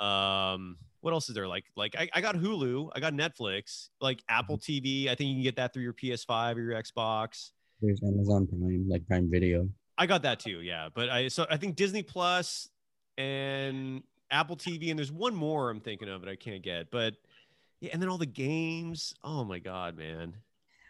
Um, 0.00 0.78
what 1.00 1.12
else 1.12 1.28
is 1.28 1.34
there? 1.34 1.48
Like 1.48 1.64
like 1.76 1.94
I, 1.98 2.08
I 2.14 2.20
got 2.20 2.36
Hulu, 2.36 2.90
I 2.94 3.00
got 3.00 3.12
Netflix, 3.12 3.88
like 4.00 4.22
Apple 4.28 4.58
TV. 4.58 5.08
I 5.08 5.14
think 5.14 5.28
you 5.28 5.34
can 5.36 5.42
get 5.42 5.56
that 5.56 5.72
through 5.72 5.82
your 5.82 5.94
PS5 5.94 6.56
or 6.56 6.60
your 6.60 6.82
Xbox. 6.82 7.50
There's 7.80 8.00
Amazon 8.02 8.46
Prime, 8.46 8.86
like 8.88 9.06
Prime 9.06 9.30
Video. 9.30 9.68
I 9.96 10.06
got 10.06 10.22
that 10.22 10.40
too, 10.40 10.60
yeah. 10.60 10.88
But 10.92 11.08
I 11.08 11.28
so 11.28 11.46
I 11.50 11.56
think 11.56 11.76
Disney 11.76 12.02
Plus 12.02 12.68
and 13.18 14.02
Apple 14.30 14.56
TV, 14.56 14.90
and 14.90 14.98
there's 14.98 15.12
one 15.12 15.34
more 15.34 15.70
I'm 15.70 15.80
thinking 15.80 16.08
of 16.08 16.22
that 16.22 16.30
I 16.30 16.36
can't 16.36 16.62
get. 16.62 16.90
But 16.90 17.14
yeah, 17.80 17.90
and 17.92 18.02
then 18.02 18.08
all 18.08 18.18
the 18.18 18.26
games. 18.26 19.14
Oh 19.24 19.44
my 19.44 19.58
god, 19.58 19.96
man, 19.96 20.34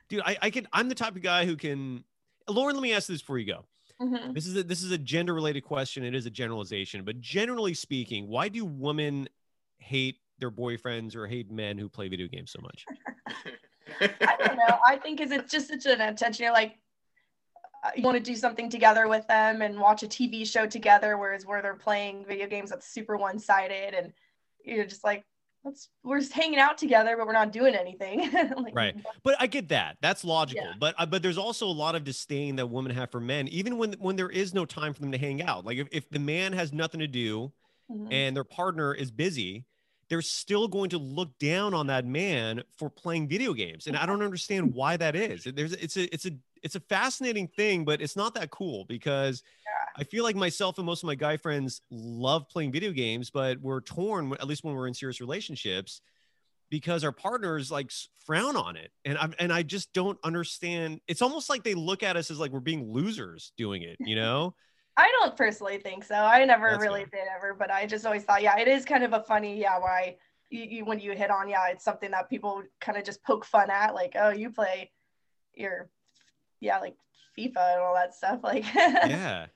dude, 0.09 0.23
I 0.25 0.37
I 0.43 0.51
can 0.51 0.67
I'm 0.73 0.89
the 0.89 0.95
type 0.95 1.17
of 1.17 1.23
guy 1.23 1.47
who 1.47 1.57
can. 1.57 2.05
Lauren, 2.49 2.75
let 2.75 2.83
me 2.83 2.93
ask 2.93 3.07
this 3.07 3.21
before 3.21 3.39
you 3.39 3.47
go. 3.47 3.65
Mhm. 4.01 4.35
This 4.35 4.47
is 4.47 4.57
a, 4.57 4.63
this 4.63 4.83
is 4.83 4.91
a 4.93 4.99
gender 4.99 5.35
related 5.35 5.61
question. 5.61 6.05
It 6.05 6.15
is 6.15 6.27
a 6.27 6.31
generalization, 6.31 7.05
but 7.05 7.21
generally 7.21 7.75
speaking, 7.75 8.29
why 8.29 8.49
do 8.49 8.65
women 8.65 9.29
hate 9.91 10.19
their 10.39 10.51
boyfriends 10.51 11.17
or 11.17 11.27
hate 11.27 11.51
men 11.51 11.77
who 11.77 11.89
play 11.89 12.09
video 12.09 12.29
games 12.29 12.53
so 12.53 12.61
much? 12.63 12.87
I 14.01 14.37
don't 14.39 14.57
know. 14.57 14.79
I 14.87 14.97
think 14.97 15.19
because 15.19 15.33
it's 15.33 15.51
just 15.51 15.69
such 15.69 15.85
an 15.87 16.01
attention. 16.01 16.45
You're 16.45 16.53
like, 16.53 16.79
uh, 17.85 17.91
you 17.97 18.05
want 18.05 18.17
to 18.17 18.23
do 18.23 18.37
something 18.37 18.71
together 18.71 19.09
with 19.09 19.27
them 19.27 19.63
and 19.63 19.79
watch 19.79 20.03
a 20.03 20.07
TV 20.07 20.47
show 20.47 20.67
together, 20.67 21.19
whereas 21.19 21.45
where 21.45 21.61
they're 21.61 21.75
playing 21.75 22.25
video 22.25 22.47
games 22.47 22.71
that's 22.71 22.87
super 22.87 23.17
one 23.17 23.39
sided, 23.39 23.95
and 23.95 24.13
you're 24.65 24.85
just 24.87 25.03
like, 25.03 25.25
let's 25.65 25.89
we're 26.05 26.21
just 26.21 26.33
hanging 26.33 26.61
out 26.61 26.79
together, 26.79 27.17
but 27.17 27.27
we're 27.27 27.33
not 27.33 27.53
doing 27.53 27.75
anything. 27.75 28.31
like, 28.57 28.75
right 28.75 28.95
but 29.25 29.35
i 29.41 29.47
get 29.47 29.69
that 29.69 29.97
that's 30.01 30.25
logical 30.25 30.65
Yeah. 30.65 30.75
but 30.79 30.95
uh, 30.97 31.07
but 31.07 31.23
there's 31.23 31.39
also 31.39 31.67
a 31.67 31.79
lot 31.85 31.95
of 31.97 32.05
disdain 32.05 32.57
that 32.57 32.67
women 32.67 32.93
have 32.93 33.11
for 33.11 33.21
men 33.21 33.49
even 33.49 33.79
when 33.79 33.95
when 33.95 34.15
there 34.17 34.31
is 34.31 34.55
no 34.55 34.65
time 34.65 34.95
for 34.95 35.01
them 35.01 35.11
to 35.13 35.19
hang 35.19 35.43
out 35.43 35.65
like 35.65 35.79
if, 35.79 35.89
if 35.91 36.09
the 36.11 36.21
man 36.21 36.53
has 36.53 36.73
nothing 36.73 37.01
to 37.01 37.09
do 37.09 37.53
Mhm. 37.91 38.13
and 38.13 38.37
their 38.37 38.45
partner 38.45 38.95
is 38.95 39.11
busy 39.11 39.65
they're 40.11 40.21
still 40.21 40.67
going 40.69 40.91
to 40.91 40.99
look 40.99 41.39
down 41.39 41.73
on 41.73 41.87
that 41.87 42.05
man 42.05 42.63
for 42.77 42.91
playing 42.91 43.29
video 43.29 43.55
games 43.55 43.87
and 43.87 43.97
i 43.97 44.05
don't 44.05 44.23
understand 44.23 44.75
why 44.75 44.97
that 44.97 45.17
is. 45.17 45.45
There's 45.45 45.73
it's 45.73 45.97
a 45.97 46.13
it's 46.13 46.27
a 46.27 46.33
it's 46.63 46.75
a 46.75 46.81
fascinating 46.81 47.49
thing 47.49 47.85
but 47.85 48.03
it's 48.03 48.17
not 48.17 48.35
that 48.35 48.51
cool 48.51 48.85
because 48.85 49.43
i 49.97 50.05
feel 50.05 50.25
like 50.25 50.37
myself 50.37 50.77
and 50.77 50.85
most 50.85 51.03
of 51.03 51.07
my 51.07 51.15
guy 51.15 51.39
friends 51.39 51.81
love 51.91 52.49
playing 52.51 52.71
video 52.73 52.93
games 52.93 53.31
but 53.31 53.59
we're 53.61 53.81
torn 53.81 54.33
at 54.35 54.47
least 54.47 54.63
when 54.63 54.75
we're 54.75 54.87
in 54.87 54.93
serious 54.93 55.21
relationships 55.21 56.03
because 56.69 57.03
our 57.03 57.13
partners 57.13 57.71
like 57.71 57.91
frown 58.27 58.57
on 58.57 58.77
it 58.77 58.91
and 59.05 59.17
i 59.17 59.29
and 59.39 59.53
i 59.53 59.63
just 59.63 59.93
don't 59.93 60.19
understand. 60.23 61.01
It's 61.09 61.23
almost 61.23 61.49
like 61.49 61.65
they 61.65 61.75
look 61.75 62.03
at 62.03 62.17
us 62.17 62.31
as 62.31 62.39
like 62.39 62.51
we're 62.51 62.61
being 62.61 62.93
losers 62.93 63.53
doing 63.57 63.83
it 63.83 63.97
you 64.01 64.17
know 64.23 64.55
I 64.97 65.11
don't 65.21 65.37
personally 65.37 65.79
think 65.79 66.05
so. 66.05 66.15
I 66.15 66.45
never 66.45 66.71
That's 66.71 66.83
really 66.83 67.05
did 67.05 67.27
ever, 67.35 67.55
but 67.55 67.71
I 67.71 67.87
just 67.87 68.05
always 68.05 68.25
thought, 68.25 68.43
yeah, 68.43 68.59
it 68.59 68.69
is 68.69 68.85
kind 68.85 69.05
of 69.05 69.13
a 69.13 69.21
funny, 69.23 69.61
yeah, 69.61 69.79
why 69.79 70.17
you, 70.51 70.65
you 70.65 70.85
when 70.85 70.99
you 71.01 71.13
hit 71.13 71.31
on, 71.31 71.49
yeah, 71.49 71.69
it's 71.69 71.85
something 71.85 72.11
that 72.11 72.29
people 72.29 72.63
kind 72.81 72.99
of 72.99 73.05
just 73.05 73.23
poke 73.23 73.45
fun 73.45 73.71
at, 73.71 73.95
like, 73.95 74.13
oh, 74.19 74.31
you 74.31 74.51
play 74.51 74.91
your, 75.55 75.89
yeah, 76.61 76.79
like 76.81 76.97
FIFA 77.39 77.75
and 77.75 77.81
all 77.81 77.95
that 77.95 78.15
stuff, 78.15 78.41
like, 78.43 78.65
yeah 78.75 79.47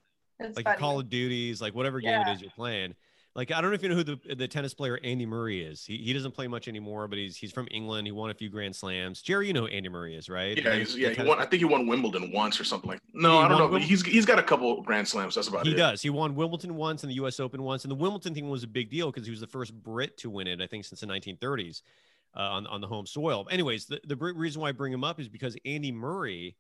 it's 0.41 0.57
like 0.57 0.79
call 0.79 0.99
of 0.99 1.09
duties 1.09 1.61
like 1.61 1.75
whatever 1.77 2.01
game 2.01 2.21
it 2.21 2.27
Yeah. 2.27 2.33
is 2.35 2.41
you're 2.41 2.51
playing 2.51 2.95
like 3.35 3.53
i 3.53 3.61
don't 3.61 3.71
know 3.71 3.75
if 3.75 3.83
you 3.83 3.89
know 3.89 3.95
who 3.95 4.05
the, 4.05 4.19
the 4.35 4.49
tennis 4.49 4.75
player 4.75 4.99
andy 5.05 5.27
murray 5.27 5.63
is 5.63 5.85
he, 5.85 5.97
he 5.99 6.13
doesn't 6.13 6.33
play 6.33 6.47
much 6.49 6.69
anymore 6.69 7.09
but 7.09 7.19
he's 7.19 7.37
he's 7.37 7.53
from 7.53 7.69
england 7.71 8.07
he 8.07 8.13
won 8.13 8.31
a 8.31 8.35
few 8.35 8.49
grand 8.49 8.75
slams 8.75 9.23
jerry 9.23 9.47
you 9.47 9.53
know 9.53 9.63
who 9.63 9.67
andy 9.69 9.89
murray 9.89 10.15
is 10.17 10.29
right 10.29 10.55
Yeah, 10.65 10.75
he's, 10.77 10.97
yeah. 10.97 11.11
He 11.11 11.23
won. 11.23 11.39
I 11.39 11.45
think 11.45 11.61
he 11.61 11.65
won 11.65 11.87
Wimbledon 11.87 12.31
once 12.33 12.61
or 12.61 12.65
something 12.65 12.89
like. 12.89 13.01
No, 13.13 13.39
I 13.39 13.49
don't 13.49 13.59
know. 13.59 13.69
But 13.69 13.83
he's 13.83 14.05
he's 14.05 14.27
got 14.27 14.39
a 14.39 14.43
couple 14.43 14.83
Grand 14.83 15.07
Slams. 15.07 15.35
That's 15.35 15.49
about 15.49 15.65
he 15.65 15.73
it. 15.73 15.75
He 15.75 15.79
does. 15.79 16.03
He 16.03 16.11
won 16.11 16.35
Wimbledon 16.35 16.75
once 16.77 17.03
and 17.03 17.11
the 17.11 17.17
U.S. 17.17 17.41
Open 17.41 17.63
once, 17.63 17.85
and 17.85 17.91
the 17.91 17.97
Wimbledon 17.97 18.35
thing 18.35 18.49
was 18.49 18.63
a 18.63 18.69
big 18.69 18.91
deal 18.91 19.11
because 19.11 19.27
he 19.27 19.31
was 19.31 19.41
the 19.41 19.47
first 19.47 19.75
Brit 19.75 20.17
to 20.19 20.31
win 20.31 20.47
it, 20.47 20.61
I 20.61 20.67
think, 20.67 20.85
since 20.85 21.01
the 21.01 21.07
1930s 21.07 21.83
uh, 22.37 22.41
on 22.41 22.67
on 22.67 22.81
the 22.81 22.87
home 22.87 23.07
soil. 23.07 23.47
Anyways, 23.51 23.87
the, 23.87 24.01
the 24.05 24.17
reason 24.17 24.63
why 24.63 24.71
I 24.71 24.73
bring 24.73 24.93
him 24.93 25.05
up 25.05 25.21
is 25.21 25.29
because 25.29 25.57
Andy 25.65 25.93
Murray 25.93 26.57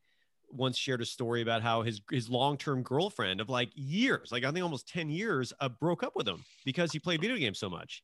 once 0.50 0.76
shared 0.76 1.00
a 1.00 1.04
story 1.04 1.42
about 1.42 1.62
how 1.62 1.82
his 1.82 2.00
his 2.10 2.28
long 2.28 2.56
term 2.56 2.82
girlfriend 2.82 3.40
of 3.40 3.48
like 3.48 3.70
years, 3.74 4.30
like 4.32 4.44
I 4.44 4.50
think 4.50 4.62
almost 4.62 4.88
10 4.88 5.10
years, 5.10 5.52
uh, 5.60 5.68
broke 5.68 6.02
up 6.02 6.14
with 6.14 6.28
him 6.28 6.44
because 6.64 6.92
he 6.92 6.98
played 6.98 7.20
video 7.20 7.36
games 7.36 7.58
so 7.58 7.68
much. 7.68 8.02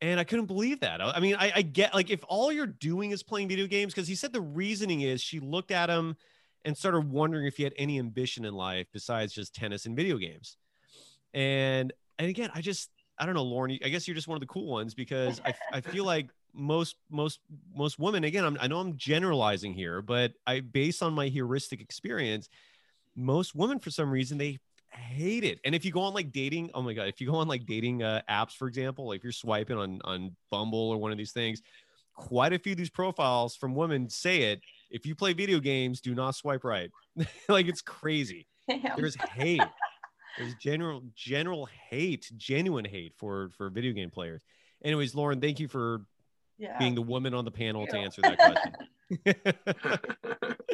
And 0.00 0.20
I 0.20 0.24
couldn't 0.24 0.46
believe 0.46 0.80
that. 0.80 1.00
I 1.00 1.12
I 1.12 1.20
mean, 1.20 1.36
I, 1.36 1.52
I 1.56 1.62
get 1.62 1.94
like 1.94 2.10
if 2.10 2.20
all 2.28 2.52
you're 2.52 2.66
doing 2.66 3.10
is 3.10 3.22
playing 3.22 3.48
video 3.48 3.66
games, 3.66 3.94
because 3.94 4.08
he 4.08 4.14
said 4.14 4.32
the 4.32 4.40
reasoning 4.40 5.00
is 5.00 5.20
she 5.20 5.40
looked 5.40 5.70
at 5.70 5.88
him 5.88 6.16
and 6.64 6.76
started 6.76 7.10
wondering 7.10 7.46
if 7.46 7.56
he 7.56 7.62
had 7.62 7.74
any 7.76 7.98
ambition 7.98 8.44
in 8.44 8.54
life 8.54 8.86
besides 8.92 9.32
just 9.32 9.54
tennis 9.54 9.86
and 9.86 9.96
video 9.96 10.16
games. 10.16 10.56
And 11.32 11.92
and 12.18 12.28
again, 12.28 12.50
I 12.54 12.60
just 12.60 12.90
I 13.18 13.26
don't 13.26 13.34
know, 13.34 13.44
Lauren. 13.44 13.78
I 13.84 13.88
guess 13.88 14.08
you're 14.08 14.14
just 14.14 14.28
one 14.28 14.36
of 14.36 14.40
the 14.40 14.46
cool 14.46 14.70
ones 14.70 14.94
because 14.94 15.40
I 15.44 15.54
I 15.72 15.80
feel 15.80 16.04
like 16.04 16.30
most 16.54 16.96
most 17.10 17.40
most 17.74 17.98
women 17.98 18.24
again 18.24 18.44
I'm, 18.44 18.56
i 18.60 18.66
know 18.66 18.78
i'm 18.78 18.96
generalizing 18.96 19.74
here 19.74 20.00
but 20.00 20.32
i 20.46 20.60
based 20.60 21.02
on 21.02 21.12
my 21.12 21.26
heuristic 21.26 21.80
experience 21.80 22.48
most 23.16 23.54
women 23.54 23.78
for 23.78 23.90
some 23.90 24.10
reason 24.10 24.38
they 24.38 24.58
hate 24.94 25.44
it. 25.44 25.60
And 25.64 25.74
if 25.74 25.84
you 25.84 25.90
go 25.90 26.00
on 26.02 26.14
like 26.14 26.32
dating 26.32 26.70
oh 26.74 26.82
my 26.82 26.92
god 26.92 27.08
if 27.08 27.20
you 27.20 27.30
go 27.30 27.36
on 27.36 27.48
like 27.48 27.66
dating 27.66 28.02
uh, 28.02 28.22
apps 28.28 28.52
for 28.52 28.68
example 28.68 29.08
like 29.08 29.18
if 29.18 29.24
you're 29.24 29.32
swiping 29.32 29.76
on 29.76 30.00
on 30.04 30.34
bumble 30.50 30.90
or 30.90 30.96
one 30.98 31.12
of 31.12 31.18
these 31.18 31.32
things 31.32 31.62
quite 32.14 32.52
a 32.52 32.58
few 32.58 32.72
of 32.72 32.78
these 32.78 32.90
profiles 32.90 33.56
from 33.56 33.74
women 33.74 34.08
say 34.08 34.52
it 34.52 34.60
if 34.90 35.04
you 35.04 35.14
play 35.14 35.32
video 35.32 35.58
games 35.58 36.00
do 36.00 36.14
not 36.14 36.34
swipe 36.34 36.64
right. 36.64 36.90
Like 37.48 37.66
it's 37.66 37.82
crazy. 37.82 38.46
Damn. 38.68 38.96
there's 38.96 39.16
hate. 39.16 39.60
There's 40.38 40.54
general 40.54 41.02
general 41.14 41.68
hate 41.90 42.30
genuine 42.36 42.84
hate 42.84 43.14
for 43.16 43.50
for 43.56 43.70
video 43.70 43.92
game 43.92 44.10
players. 44.10 44.42
Anyways 44.84 45.14
lauren 45.14 45.40
thank 45.40 45.58
you 45.60 45.68
for 45.68 46.02
yeah. 46.64 46.78
being 46.78 46.94
the 46.94 47.02
woman 47.02 47.34
on 47.34 47.44
the 47.44 47.50
panel 47.50 47.86
to 47.86 47.96
answer 47.96 48.22
that 48.22 48.38
question. 48.38 48.72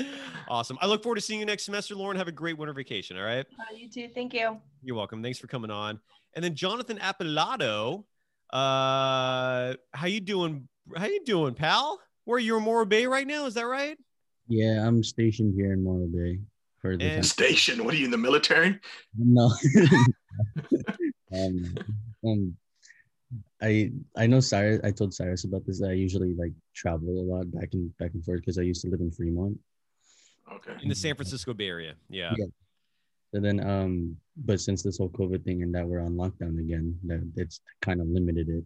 awesome. 0.48 0.78
I 0.80 0.86
look 0.86 1.02
forward 1.02 1.16
to 1.16 1.20
seeing 1.20 1.40
you 1.40 1.46
next 1.46 1.64
semester, 1.64 1.94
Lauren. 1.94 2.16
Have 2.16 2.28
a 2.28 2.32
great 2.32 2.56
winter 2.56 2.72
vacation. 2.72 3.16
All 3.16 3.24
right. 3.24 3.46
Uh, 3.58 3.76
you 3.76 3.88
too. 3.88 4.08
Thank 4.14 4.32
you. 4.32 4.58
You're 4.82 4.96
welcome. 4.96 5.22
Thanks 5.22 5.38
for 5.38 5.46
coming 5.46 5.70
on. 5.70 6.00
And 6.34 6.44
then 6.44 6.54
Jonathan 6.54 6.98
Appilato, 6.98 8.04
uh, 8.52 9.74
how 9.92 10.06
you 10.06 10.20
doing? 10.20 10.68
How 10.96 11.06
you 11.06 11.24
doing, 11.24 11.54
pal? 11.54 12.00
Where 12.24 12.38
you're 12.38 12.58
in 12.58 12.64
Morro 12.64 12.84
Bay 12.86 13.06
right 13.06 13.26
now? 13.26 13.46
Is 13.46 13.54
that 13.54 13.66
right? 13.66 13.98
Yeah, 14.48 14.86
I'm 14.86 15.02
stationed 15.02 15.54
here 15.56 15.72
in 15.72 15.82
Morro 15.82 16.06
Bay 16.06 16.40
for 16.80 16.96
the 16.96 17.04
And- 17.04 17.26
Station. 17.26 17.84
What 17.84 17.94
are 17.94 17.96
you 17.96 18.04
in 18.04 18.10
the 18.10 18.18
military? 18.18 18.78
No. 19.18 19.52
um, 21.32 21.74
um, 22.24 22.56
I 23.62 23.90
I 24.16 24.26
know 24.26 24.40
Cyrus. 24.40 24.80
I 24.84 24.90
told 24.90 25.12
Cyrus 25.12 25.44
about 25.44 25.66
this. 25.66 25.82
I 25.82 25.92
usually 25.92 26.34
like 26.34 26.52
travel 26.74 27.08
a 27.08 27.26
lot 27.34 27.50
back 27.52 27.70
and 27.72 27.96
back 27.98 28.12
and 28.14 28.24
forth 28.24 28.40
because 28.40 28.58
I 28.58 28.62
used 28.62 28.82
to 28.82 28.88
live 28.88 29.00
in 29.00 29.10
Fremont. 29.10 29.58
Okay. 30.52 30.72
In 30.82 30.88
the 30.88 30.94
San 30.94 31.14
Francisco 31.14 31.54
Bay 31.54 31.68
Area. 31.68 31.94
Yeah. 32.08 32.32
Yeah. 32.36 32.46
And 33.32 33.44
then 33.44 33.60
um, 33.60 34.16
but 34.36 34.60
since 34.60 34.82
this 34.82 34.98
whole 34.98 35.10
COVID 35.10 35.44
thing 35.44 35.62
and 35.62 35.74
that 35.74 35.86
we're 35.86 36.00
on 36.00 36.14
lockdown 36.14 36.58
again, 36.58 36.98
that 37.04 37.22
it's 37.36 37.60
kind 37.82 38.00
of 38.00 38.08
limited 38.08 38.48
it. 38.48 38.64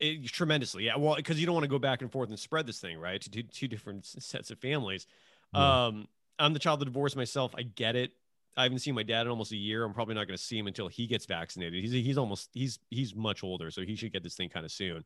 It, 0.00 0.26
tremendously. 0.26 0.84
Yeah. 0.84 0.96
Well, 0.96 1.16
because 1.16 1.40
you 1.40 1.46
don't 1.46 1.54
want 1.54 1.64
to 1.64 1.70
go 1.70 1.78
back 1.78 2.02
and 2.02 2.10
forth 2.10 2.28
and 2.28 2.38
spread 2.38 2.66
this 2.66 2.78
thing, 2.80 2.98
right? 2.98 3.20
To 3.20 3.30
two, 3.30 3.42
two 3.42 3.68
different 3.68 4.06
sets 4.18 4.50
of 4.50 4.58
families. 4.58 5.06
Yeah. 5.54 5.86
Um, 5.86 6.08
I'm 6.38 6.52
the 6.52 6.58
child 6.58 6.80
of 6.82 6.86
divorce 6.86 7.14
myself. 7.14 7.54
I 7.56 7.62
get 7.62 7.96
it. 7.96 8.12
I 8.56 8.64
haven't 8.64 8.80
seen 8.80 8.94
my 8.94 9.02
dad 9.02 9.22
in 9.22 9.28
almost 9.28 9.52
a 9.52 9.56
year. 9.56 9.84
I'm 9.84 9.94
probably 9.94 10.14
not 10.14 10.26
going 10.26 10.36
to 10.36 10.42
see 10.42 10.58
him 10.58 10.66
until 10.66 10.88
he 10.88 11.06
gets 11.06 11.24
vaccinated. 11.26 11.82
He's 11.82 11.92
he's 11.92 12.18
almost 12.18 12.50
he's 12.52 12.78
he's 12.90 13.14
much 13.14 13.42
older, 13.42 13.70
so 13.70 13.82
he 13.82 13.96
should 13.96 14.12
get 14.12 14.22
this 14.22 14.34
thing 14.34 14.48
kind 14.48 14.66
of 14.66 14.72
soon. 14.72 15.04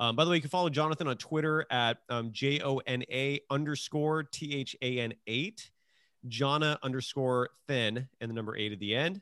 Um, 0.00 0.16
by 0.16 0.24
the 0.24 0.30
way, 0.30 0.36
you 0.36 0.42
can 0.42 0.50
follow 0.50 0.70
Jonathan 0.70 1.08
on 1.08 1.16
Twitter 1.16 1.66
at 1.70 1.98
um, 2.08 2.32
J 2.32 2.60
O 2.60 2.78
N 2.86 3.02
A 3.10 3.40
underscore 3.50 4.24
T 4.24 4.54
H 4.54 4.76
A 4.82 4.98
N 4.98 5.14
eight, 5.26 5.70
Jonna 6.28 6.78
underscore 6.82 7.50
Thin, 7.66 8.08
and 8.20 8.30
the 8.30 8.34
number 8.34 8.56
eight 8.56 8.72
at 8.72 8.78
the 8.78 8.94
end. 8.94 9.20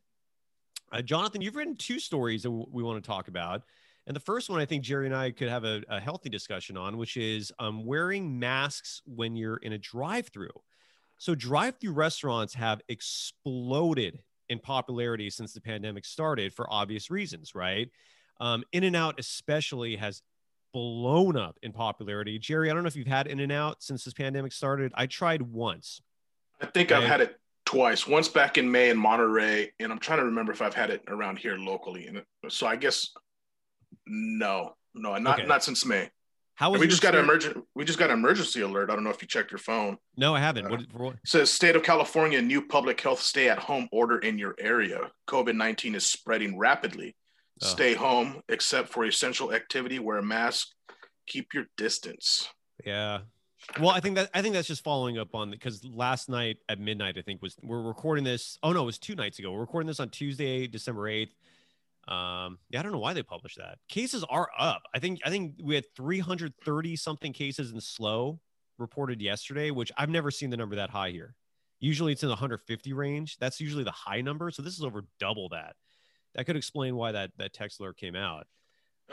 Uh, 0.91 1.01
Jonathan, 1.01 1.41
you've 1.41 1.57
written 1.57 1.77
two 1.77 1.99
stories 1.99 2.43
that 2.43 2.51
w- 2.51 2.67
we 2.71 2.83
want 2.83 3.03
to 3.03 3.07
talk 3.07 3.29
about. 3.29 3.63
And 4.07 4.17
the 4.17 4.21
first 4.21 4.51
one, 4.51 4.61
I 4.61 4.67
think 4.67 4.83
Jerry 4.83 5.07
and 5.07 5.15
I 5.15 5.31
could 5.31 5.49
have 5.49 5.65
a, 5.65 5.83
a 5.89 6.01
healthy 6.01 6.29
discussion 6.29 6.77
on, 6.77 6.99
which 6.99 7.17
is 7.17 7.53
um, 7.59 7.87
wearing 7.87 8.39
masks 8.39 9.01
when 9.07 9.37
you're 9.37 9.59
in 9.59 9.75
a 9.75 9.79
drive 9.79 10.29
through. 10.29 10.51
So, 11.23 11.37
drive 11.37 11.79
through 11.79 11.93
restaurants 11.93 12.53
have 12.55 12.81
exploded 12.89 14.19
in 14.49 14.59
popularity 14.59 15.31
since 15.31 15.53
the 15.53 15.61
pandemic 15.61 16.05
started 16.05 16.53
for 16.53 16.67
obvious 16.69 17.13
reasons, 17.13 17.55
right? 17.55 17.89
Um, 18.41 18.65
in 18.73 18.83
and 18.83 18.97
Out, 18.97 19.21
especially, 19.21 19.95
has 19.95 20.21
blown 20.75 21.37
up 21.37 21.59
in 21.63 21.71
popularity. 21.71 22.41
Jerry, 22.41 22.69
I 22.69 22.75
don't 22.75 22.83
know 22.83 22.89
if 22.89 22.97
you've 22.97 23.07
had 23.07 23.29
In 23.29 23.39
and 23.39 23.53
Out 23.53 23.85
since 23.85 24.03
this 24.03 24.15
pandemic 24.15 24.51
started. 24.51 24.91
I 24.97 25.07
tried 25.07 25.43
once. 25.43 26.03
I 26.61 26.67
think 26.67 26.91
I've 26.91 27.05
had 27.05 27.21
it 27.21 27.39
twice. 27.65 28.05
Once 28.05 28.27
back 28.27 28.59
in 28.59 28.69
May 28.69 28.91
in 28.91 28.97
Monterey, 28.97 29.71
and 29.79 29.93
I'm 29.93 30.01
trying 30.01 30.19
to 30.19 30.25
remember 30.25 30.51
if 30.51 30.61
I've 30.61 30.75
had 30.75 30.91
it 30.91 31.05
around 31.07 31.39
here 31.39 31.57
locally. 31.57 32.09
And 32.09 32.25
so 32.49 32.67
I 32.67 32.75
guess 32.75 33.11
no, 34.09 34.75
no, 34.93 35.17
not 35.19 35.39
Okay. 35.39 35.47
not 35.47 35.63
since 35.63 35.87
May. 35.87 36.11
How 36.63 36.71
was 36.71 36.81
we 36.81 36.87
just 36.87 37.03
got 37.03 37.17
an 37.17 37.25
emergent. 37.25 37.65
We 37.75 37.85
just 37.85 37.99
got 37.99 38.11
an 38.11 38.19
emergency 38.19 38.61
alert. 38.61 38.89
I 38.89 38.95
don't 38.95 39.03
know 39.03 39.11
if 39.11 39.21
you 39.21 39.27
checked 39.27 39.51
your 39.51 39.59
phone. 39.59 39.99
No, 40.17 40.33
I 40.33 40.39
haven't. 40.39 40.67
Uh, 40.67 40.71
what, 40.71 40.93
for 40.93 40.99
what? 40.99 41.15
It 41.15 41.27
says 41.27 41.51
state 41.51 41.75
of 41.75 41.83
California 41.83 42.41
new 42.41 42.65
public 42.65 43.01
health 43.01 43.21
stay 43.21 43.49
at 43.49 43.59
home 43.59 43.89
order 43.91 44.21
in 44.21 44.39
your 44.39 44.55
area. 44.61 45.11
COVID 45.27 45.57
19 45.57 45.97
is 45.97 46.07
spreading 46.07 46.57
rapidly. 46.57 47.17
Oh. 47.61 47.67
Stay 47.67 47.95
home 47.95 48.43
except 48.49 48.91
for 48.91 49.05
essential 49.05 49.53
activity, 49.53 49.99
wear 49.99 50.19
a 50.19 50.23
mask, 50.23 50.69
keep 51.27 51.53
your 51.53 51.65
distance. 51.77 52.49
Yeah. 52.87 53.23
Well, 53.81 53.91
I 53.91 53.99
think 53.99 54.15
that 54.15 54.31
I 54.33 54.41
think 54.41 54.55
that's 54.55 54.69
just 54.69 54.85
following 54.85 55.19
up 55.19 55.35
on 55.35 55.51
because 55.51 55.85
last 55.85 56.29
night 56.29 56.59
at 56.69 56.79
midnight, 56.79 57.19
I 57.19 57.23
think 57.23 57.43
was 57.43 57.57
we're 57.65 57.83
recording 57.83 58.23
this. 58.23 58.57
Oh 58.63 58.73
no, 58.73 58.85
it 58.85 58.87
was 58.87 58.99
two 58.99 59.17
nights 59.17 59.41
ago. 59.41 59.51
We're 59.51 59.63
recording 59.63 59.89
this 59.89 59.99
on 59.99 60.11
Tuesday, 60.11 60.69
December 60.69 61.09
eighth. 61.09 61.35
Um, 62.09 62.59
yeah, 62.71 62.81
I 62.81 62.83
don't 62.83 62.93
know 62.93 62.99
why 62.99 63.13
they 63.13 63.23
published 63.23 63.59
that. 63.59 63.79
Cases 63.89 64.25
are 64.29 64.49
up. 64.59 64.83
I 64.95 64.99
think 64.99 65.21
I 65.25 65.31
think 65.31 65.55
we 65.63 65.75
had 65.75 65.85
330 65.97 66.97
something 66.97 67.33
cases 67.33 67.71
in 67.73 67.81
slow 67.81 68.41
reported 68.79 69.23
yesterday, 69.23 69.71
which 69.71 69.93
I've 69.97 70.11
never 70.11 70.31
seen 70.31 70.51
the 70.51 70.57
number 70.57 70.77
that 70.77 70.91
high 70.91 71.11
here. 71.11 71.35
Usually 71.79 72.13
it's 72.13 72.23
in 72.23 72.29
the 72.29 72.35
150 72.35 72.93
range. 72.93 73.39
That's 73.39 73.61
usually 73.61 73.85
the 73.85 73.93
high 73.93 74.21
number. 74.21 74.51
So 74.51 74.63
this 74.63 74.75
is 74.75 74.85
over 74.85 75.05
double 75.19 75.49
that. 75.51 75.75
That 76.35 76.47
could 76.47 76.57
explain 76.57 76.97
why 76.97 77.13
that 77.13 77.31
that 77.39 77.53
text 77.53 77.81
alert 77.81 77.97
came 77.97 78.17
out. 78.17 78.47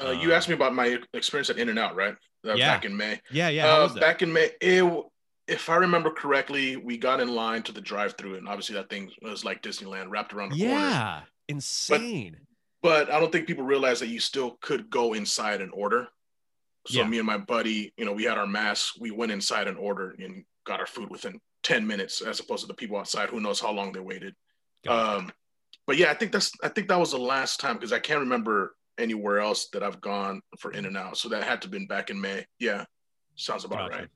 Uh, 0.02 0.12
you 0.12 0.34
asked 0.34 0.48
me 0.48 0.56
about 0.56 0.74
my 0.74 0.98
experience 1.14 1.50
at 1.50 1.58
In 1.58 1.70
and 1.70 1.78
Out, 1.78 1.96
right? 1.96 2.16
Was 2.44 2.58
Yeah. 2.58 2.74
Back 2.74 2.86
in 2.86 2.96
May. 2.96 3.20
Yeah, 3.32 3.50
yeah. 3.50 3.68
Uh, 3.68 3.94
back 3.96 4.22
in 4.22 4.32
May, 4.32 4.52
it, 4.62 5.04
if 5.48 5.70
I 5.70 5.76
remember 5.76 6.10
correctly, 6.10 6.78
we 6.78 6.98
got 6.98 7.20
in 7.20 7.28
line 7.28 7.64
to 7.64 7.72
the 7.72 7.82
drive-through, 7.82 8.36
and 8.36 8.48
obviously 8.48 8.76
that 8.76 8.90
thing 8.90 9.12
was 9.22 9.44
like 9.44 9.62
Disneyland, 9.62 10.10
wrapped 10.10 10.34
around 10.34 10.52
the 10.52 10.60
corner. 10.60 10.74
yeah, 10.74 11.22
insane. 11.48 12.34
but 12.34 12.49
I 12.84 13.20
don't 13.20 13.32
think 13.32 13.48
people 13.48 13.64
realize 13.64 14.00
that 14.00 14.08
you 14.08 14.20
still 14.20 14.58
could 14.62 14.90
go 14.90 15.14
inside 15.14 15.62
and 15.62 15.72
order. 15.74 16.08
So 16.88 17.00
Yeah. 17.00 17.08
me 17.08 17.18
and 17.18 17.28
my 17.28 17.38
buddy, 17.38 17.94
you 17.98 18.06
know, 18.06 18.14
we 18.14 18.24
had 18.24 18.38
our 18.38 18.48
masks. 18.48 18.98
We 18.98 19.12
went 19.12 19.32
inside 19.32 19.68
and 19.68 19.78
ordered 19.78 20.20
and 20.20 20.46
got 20.64 20.80
our 20.80 20.88
food 20.88 21.10
within 21.10 21.40
ten 21.62 21.86
minutes, 21.86 22.22
as 22.22 22.40
opposed 22.40 22.62
to 22.62 22.68
the 22.68 22.74
people 22.74 22.98
outside 22.98 23.30
who 23.30 23.42
knows 23.42 23.60
how 23.60 23.72
long 23.72 23.92
they 23.92 24.00
waited. 24.00 24.36
Um, 24.88 25.32
but 25.86 25.98
yeah, 25.98 26.10
I 26.10 26.14
think 26.14 26.32
that's 26.32 26.52
I 26.64 26.70
think 26.70 26.88
that 26.88 27.00
was 27.00 27.12
the 27.12 27.18
last 27.18 27.60
time 27.60 27.76
because 27.76 27.92
I 27.92 28.00
can't 28.00 28.22
remember 28.22 28.76
anywhere 28.98 29.40
else 29.40 29.68
that 29.70 29.84
I've 29.84 30.00
gone 30.02 30.42
for 30.58 30.72
In 30.72 30.86
and 30.86 30.98
Out. 30.98 31.18
So 31.18 31.30
that 31.30 31.44
had 31.44 31.62
to 31.62 31.66
have 31.66 31.72
been 31.72 31.88
back 31.88 32.10
in 32.10 32.20
May. 32.20 32.46
Yeah, 32.60 32.86
sounds 33.36 33.66
about 33.66 33.90
Gotcha. 33.90 34.02
right. 34.02 34.10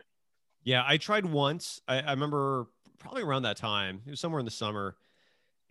Yeah, 0.64 0.84
I 0.88 0.98
tried 0.98 1.26
once. 1.26 1.82
I, 1.88 2.00
I 2.00 2.12
remember 2.12 2.68
probably 2.98 3.24
around 3.24 3.44
that 3.44 3.58
time. 3.58 4.02
It 4.06 4.12
was 4.12 4.22
somewhere 4.22 4.40
in 4.40 4.46
the 4.46 4.52
summer, 4.52 4.96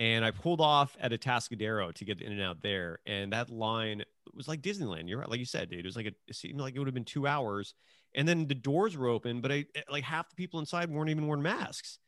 and 0.02 0.24
I 0.24 0.32
pulled 0.32 0.60
off 0.60 0.96
at 1.00 1.12
Atascadero 1.12 1.94
to 1.94 2.04
get 2.04 2.20
in 2.20 2.32
and 2.32 2.42
out 2.42 2.60
there, 2.60 2.98
and 3.06 3.32
that 3.32 3.50
line 3.50 4.02
was 4.34 4.48
like 4.48 4.60
Disneyland. 4.60 5.08
You're 5.08 5.20
right, 5.20 5.30
like 5.30 5.38
you 5.38 5.44
said, 5.44 5.70
dude. 5.70 5.78
It 5.78 5.86
was 5.86 5.94
like 5.94 6.06
a, 6.06 6.12
it 6.26 6.34
seemed 6.34 6.60
like 6.60 6.74
it 6.74 6.80
would 6.80 6.88
have 6.88 6.94
been 6.94 7.04
two 7.04 7.28
hours, 7.28 7.74
and 8.12 8.26
then 8.26 8.48
the 8.48 8.54
doors 8.56 8.96
were 8.96 9.06
open, 9.06 9.40
but 9.40 9.52
I 9.52 9.64
like 9.88 10.02
half 10.02 10.28
the 10.28 10.34
people 10.34 10.58
inside 10.58 10.90
weren't 10.90 11.10
even 11.10 11.28
wearing 11.28 11.44
masks. 11.44 12.00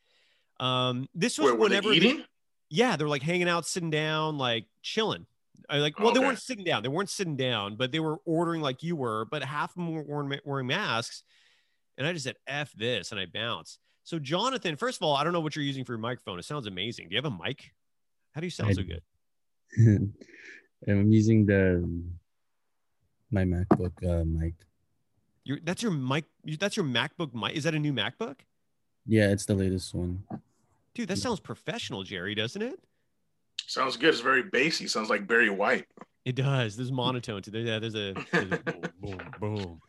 Um, 0.58 1.08
this 1.14 1.38
was 1.38 1.52
Wait, 1.52 1.60
were 1.60 1.68
they 1.68 1.76
whenever 1.76 1.92
eating? 1.92 2.24
yeah, 2.68 2.96
they're 2.96 3.06
like 3.06 3.22
hanging 3.22 3.48
out, 3.48 3.64
sitting 3.64 3.90
down, 3.90 4.38
like 4.38 4.66
chilling. 4.82 5.26
I 5.70 5.78
like, 5.78 6.00
well, 6.00 6.12
they 6.12 6.18
weren't 6.18 6.40
sitting 6.40 6.64
down. 6.64 6.82
They 6.82 6.88
weren't 6.88 7.10
sitting 7.10 7.36
down, 7.36 7.76
but 7.76 7.92
they 7.92 8.00
were 8.00 8.16
ordering 8.24 8.60
like 8.60 8.82
you 8.82 8.96
were. 8.96 9.24
But 9.24 9.44
half 9.44 9.70
of 9.70 9.76
them 9.76 9.94
were 9.94 10.02
wearing, 10.02 10.40
wearing 10.44 10.66
masks. 10.66 11.22
And 11.96 12.08
I 12.08 12.12
just 12.12 12.24
said, 12.24 12.34
"F 12.48 12.72
this," 12.72 13.12
and 13.12 13.20
I 13.20 13.26
bounced. 13.26 13.78
So, 14.02 14.18
Jonathan, 14.18 14.74
first 14.74 14.98
of 14.98 15.04
all, 15.04 15.14
I 15.14 15.22
don't 15.22 15.32
know 15.32 15.40
what 15.40 15.54
you're 15.54 15.64
using 15.64 15.84
for 15.84 15.92
your 15.92 16.00
microphone. 16.00 16.40
It 16.40 16.44
sounds 16.44 16.66
amazing. 16.66 17.08
Do 17.08 17.14
you 17.14 17.22
have 17.22 17.32
a 17.32 17.44
mic? 17.44 17.70
How 18.34 18.40
do 18.40 18.46
you 18.46 18.50
sound 18.50 18.70
I- 18.70 18.72
so 18.74 18.82
good? 18.82 19.02
I'm 20.88 21.10
using 21.10 21.46
the 21.46 21.88
my 23.30 23.44
MacBook 23.44 23.92
uh, 24.04 24.24
mic. 24.24 24.54
Your 25.44 25.58
that's 25.62 25.82
your 25.82 25.92
mic. 25.92 26.24
That's 26.58 26.76
your 26.76 26.86
MacBook 26.86 27.34
mic. 27.34 27.56
Is 27.56 27.64
that 27.64 27.74
a 27.74 27.78
new 27.78 27.92
MacBook? 27.92 28.36
Yeah, 29.06 29.30
it's 29.30 29.46
the 29.46 29.54
latest 29.54 29.94
one. 29.94 30.22
Dude, 30.94 31.08
that 31.08 31.18
sounds 31.18 31.40
professional, 31.40 32.02
Jerry, 32.02 32.34
doesn't 32.34 32.62
it? 32.62 32.78
Sounds 33.66 33.96
good. 33.96 34.10
It's 34.10 34.20
very 34.20 34.42
bassy. 34.42 34.86
Sounds 34.86 35.10
like 35.10 35.26
Barry 35.26 35.50
White. 35.50 35.86
It 36.24 36.36
does. 36.36 36.76
There's 36.76 36.92
monotone 36.92 37.42
to 37.42 37.50
there. 37.50 37.62
Yeah, 37.62 37.78
there's 37.78 37.94
a, 37.94 38.14
there's 38.32 38.52
a 38.52 38.58
boom, 38.58 38.80
boom, 39.00 39.20
boom. 39.40 39.80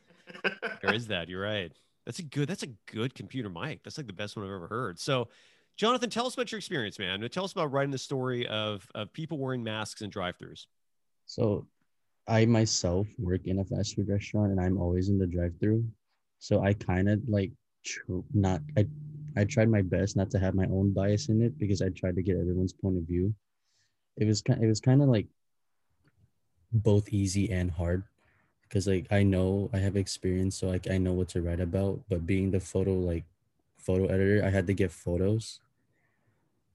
There 0.82 0.94
is 0.94 1.08
that. 1.08 1.30
You're 1.30 1.42
right. 1.42 1.72
That's 2.06 2.20
a 2.20 2.24
good. 2.24 2.50
That's 2.50 2.64
a 2.64 2.70
good 2.92 3.14
computer 3.16 3.50
mic. 3.50 3.84
That's 3.84 3.98
like 3.98 4.08
the 4.08 4.14
best 4.14 4.36
one 4.36 4.46
I've 4.46 4.52
ever 4.52 4.68
heard. 4.68 5.00
So, 5.00 5.30
Jonathan, 5.78 6.10
tell 6.10 6.26
us 6.26 6.34
about 6.34 6.52
your 6.52 6.58
experience, 6.58 7.00
man. 7.00 7.28
Tell 7.30 7.44
us 7.44 7.52
about 7.52 7.72
writing 7.72 7.92
the 7.92 7.98
story 7.98 8.48
of 8.48 8.88
of 8.96 9.12
people 9.14 9.38
wearing 9.38 9.64
masks 9.64 10.02
and 10.02 10.12
drive-throughs. 10.12 10.68
So, 11.26 11.68
I 12.28 12.46
myself 12.46 13.08
work 13.20 13.42
in 13.46 13.60
a 13.60 13.66
fast 13.66 13.96
food 13.96 14.10
restaurant, 14.10 14.52
and 14.52 14.60
I'm 14.60 14.78
always 14.78 15.10
in 15.10 15.20
the 15.20 15.28
drive-through. 15.28 15.86
So 16.40 16.62
I 16.62 16.74
kind 16.74 17.10
of 17.10 17.22
like 17.28 17.52
tr- 17.84 18.22
not 18.34 18.62
I 18.78 18.88
I 19.38 19.46
tried 19.46 19.70
my 19.70 19.82
best 19.82 20.16
not 20.16 20.32
to 20.32 20.40
have 20.40 20.56
my 20.56 20.66
own 20.66 20.94
bias 20.94 21.30
in 21.30 21.42
it 21.42 21.58
because 21.58 21.82
I 21.82 21.90
tried 21.90 22.16
to 22.16 22.24
get 22.24 22.38
everyone's 22.38 22.74
point 22.74 22.98
of 22.98 23.04
view. 23.04 23.34
It 24.18 24.26
was 24.26 24.42
kind 24.42 24.64
it 24.64 24.68
was 24.68 24.80
kind 24.80 25.02
of 25.02 25.10
like 25.10 25.28
both 26.72 27.10
easy 27.10 27.52
and 27.52 27.72
hard 27.72 28.04
because 28.64 28.88
like 28.88 29.08
I 29.12 29.24
know 29.24 29.70
I 29.74 29.80
have 29.80 29.96
experience, 29.96 30.58
so 30.58 30.68
like 30.68 30.90
I 30.90 30.98
know 30.98 31.14
what 31.14 31.30
to 31.30 31.42
write 31.42 31.60
about. 31.60 32.02
But 32.10 32.26
being 32.26 32.52
the 32.52 32.60
photo 32.60 32.94
like 32.94 33.26
photo 33.78 34.06
editor, 34.06 34.44
I 34.46 34.50
had 34.50 34.68
to 34.68 34.74
get 34.74 34.92
photos. 34.92 35.60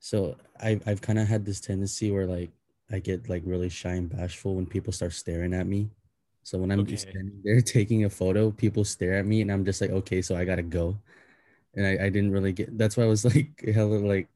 So 0.01 0.37
I've 0.61 0.83
I've 0.89 1.03
kind 1.03 1.21
of 1.21 1.29
had 1.29 1.47
this 1.47 1.61
tendency 1.61 2.13
where 2.13 2.27
like 2.27 2.51
I 2.93 3.01
get 3.01 3.31
like 3.31 3.43
really 3.47 3.71
shy 3.71 3.93
and 3.95 4.11
bashful 4.11 4.57
when 4.57 4.67
people 4.67 4.93
start 4.95 5.15
staring 5.15 5.55
at 5.55 5.67
me. 5.69 5.91
So 6.45 6.59
when 6.59 6.73
I'm 6.73 6.87
just 6.87 7.05
Okay. 7.05 7.11
standing 7.11 7.41
there 7.45 7.63
taking 7.63 8.05
a 8.07 8.11
photo, 8.11 8.53
people 8.53 8.85
stare 8.85 9.15
at 9.17 9.27
me 9.27 9.43
and 9.43 9.53
I'm 9.53 9.65
just 9.65 9.81
like, 9.81 9.91
okay, 9.91 10.23
so 10.23 10.37
I 10.37 10.45
gotta 10.47 10.63
go. 10.65 10.99
And 11.75 11.87
I, 11.87 12.07
I 12.07 12.11
didn't 12.11 12.33
really 12.33 12.53
get 12.53 12.79
that's 12.79 12.97
why 12.97 13.05
I 13.05 13.09
was 13.09 13.25
like 13.35 13.63
hella 13.75 13.99
like 14.01 14.29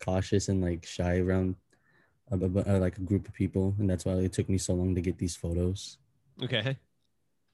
cautious 0.00 0.48
and 0.50 0.62
like 0.62 0.86
shy 0.86 1.18
around 1.20 1.56
a, 2.32 2.36
a- 2.38 2.78
a- 2.78 2.80
like 2.80 2.98
a 2.98 3.02
group 3.02 3.28
of 3.28 3.34
people. 3.34 3.76
And 3.80 3.90
that's 3.90 4.06
why 4.06 4.14
it 4.14 4.32
took 4.34 4.48
me 4.50 4.58
so 4.58 4.74
long 4.74 4.94
to 4.96 5.02
get 5.02 5.18
these 5.18 5.36
photos. 5.36 5.98
Okay. 6.42 6.78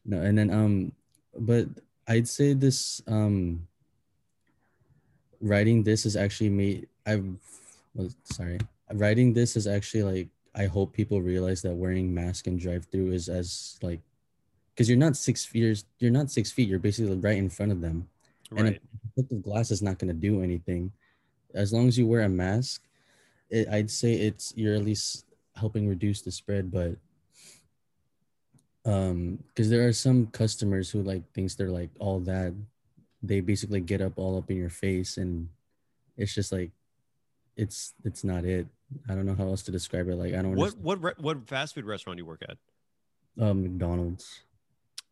No, 0.04 0.20
and 0.22 0.38
then 0.38 0.50
um, 0.50 0.92
but 1.38 1.66
I'd 2.06 2.28
say 2.28 2.52
this 2.54 3.02
um, 3.06 3.66
writing 5.40 5.82
this 5.82 6.06
is 6.06 6.16
actually 6.16 6.50
made. 6.50 6.88
Well, 7.06 8.10
sorry, 8.24 8.58
writing 8.92 9.32
this 9.32 9.56
is 9.56 9.66
actually 9.66 10.02
like 10.02 10.28
I 10.54 10.66
hope 10.66 10.92
people 10.92 11.20
realize 11.22 11.62
that 11.62 11.74
wearing 11.74 12.12
mask 12.14 12.46
and 12.46 12.58
drive 12.58 12.86
through 12.86 13.12
is 13.12 13.28
as 13.28 13.78
like, 13.82 14.00
because 14.74 14.88
you're 14.88 14.98
not 14.98 15.16
six 15.16 15.44
feet. 15.44 15.84
You're, 15.98 16.10
not 16.10 16.30
six 16.30 16.50
feet. 16.50 16.68
You're 16.68 16.78
basically 16.78 17.16
right 17.16 17.36
in 17.36 17.50
front 17.50 17.72
of 17.72 17.80
them, 17.80 18.08
and 18.56 18.68
a 18.68 18.70
Right. 18.72 18.80
of 19.30 19.42
glass 19.42 19.70
is 19.70 19.82
not 19.82 19.98
going 19.98 20.08
to 20.08 20.14
do 20.14 20.42
anything. 20.42 20.92
As 21.54 21.72
long 21.72 21.88
as 21.88 21.98
you 21.98 22.06
wear 22.06 22.22
a 22.22 22.28
mask, 22.28 22.82
it, 23.50 23.68
I'd 23.68 23.90
say 23.90 24.14
it's 24.14 24.52
you're 24.56 24.74
at 24.74 24.84
least 24.84 25.24
helping 25.54 25.88
reduce 25.88 26.22
the 26.22 26.30
spread, 26.30 26.70
but 26.70 26.96
um 28.84 29.38
because 29.48 29.68
there 29.68 29.86
are 29.86 29.92
some 29.92 30.26
customers 30.28 30.90
who 30.90 31.02
like 31.02 31.22
thinks 31.32 31.54
they're 31.54 31.70
like 31.70 31.90
all 31.98 32.20
that 32.20 32.54
they 33.22 33.40
basically 33.40 33.80
get 33.80 34.00
up 34.00 34.12
all 34.16 34.38
up 34.38 34.48
in 34.50 34.56
your 34.56 34.70
face 34.70 35.16
and 35.16 35.48
it's 36.16 36.32
just 36.32 36.52
like 36.52 36.70
it's 37.56 37.94
it's 38.04 38.22
not 38.24 38.44
it 38.44 38.66
i 39.08 39.14
don't 39.14 39.26
know 39.26 39.34
how 39.34 39.44
else 39.48 39.62
to 39.62 39.72
describe 39.72 40.08
it 40.08 40.16
like 40.16 40.34
i 40.34 40.36
don't 40.42 40.54
What 40.56 40.74
understand. 40.74 40.84
what 40.84 41.02
re- 41.02 41.12
what 41.18 41.48
fast 41.48 41.74
food 41.74 41.84
restaurant 41.84 42.16
do 42.18 42.22
you 42.22 42.26
work 42.26 42.42
at? 42.48 42.56
um 43.42 43.62
mcdonald's 43.62 44.40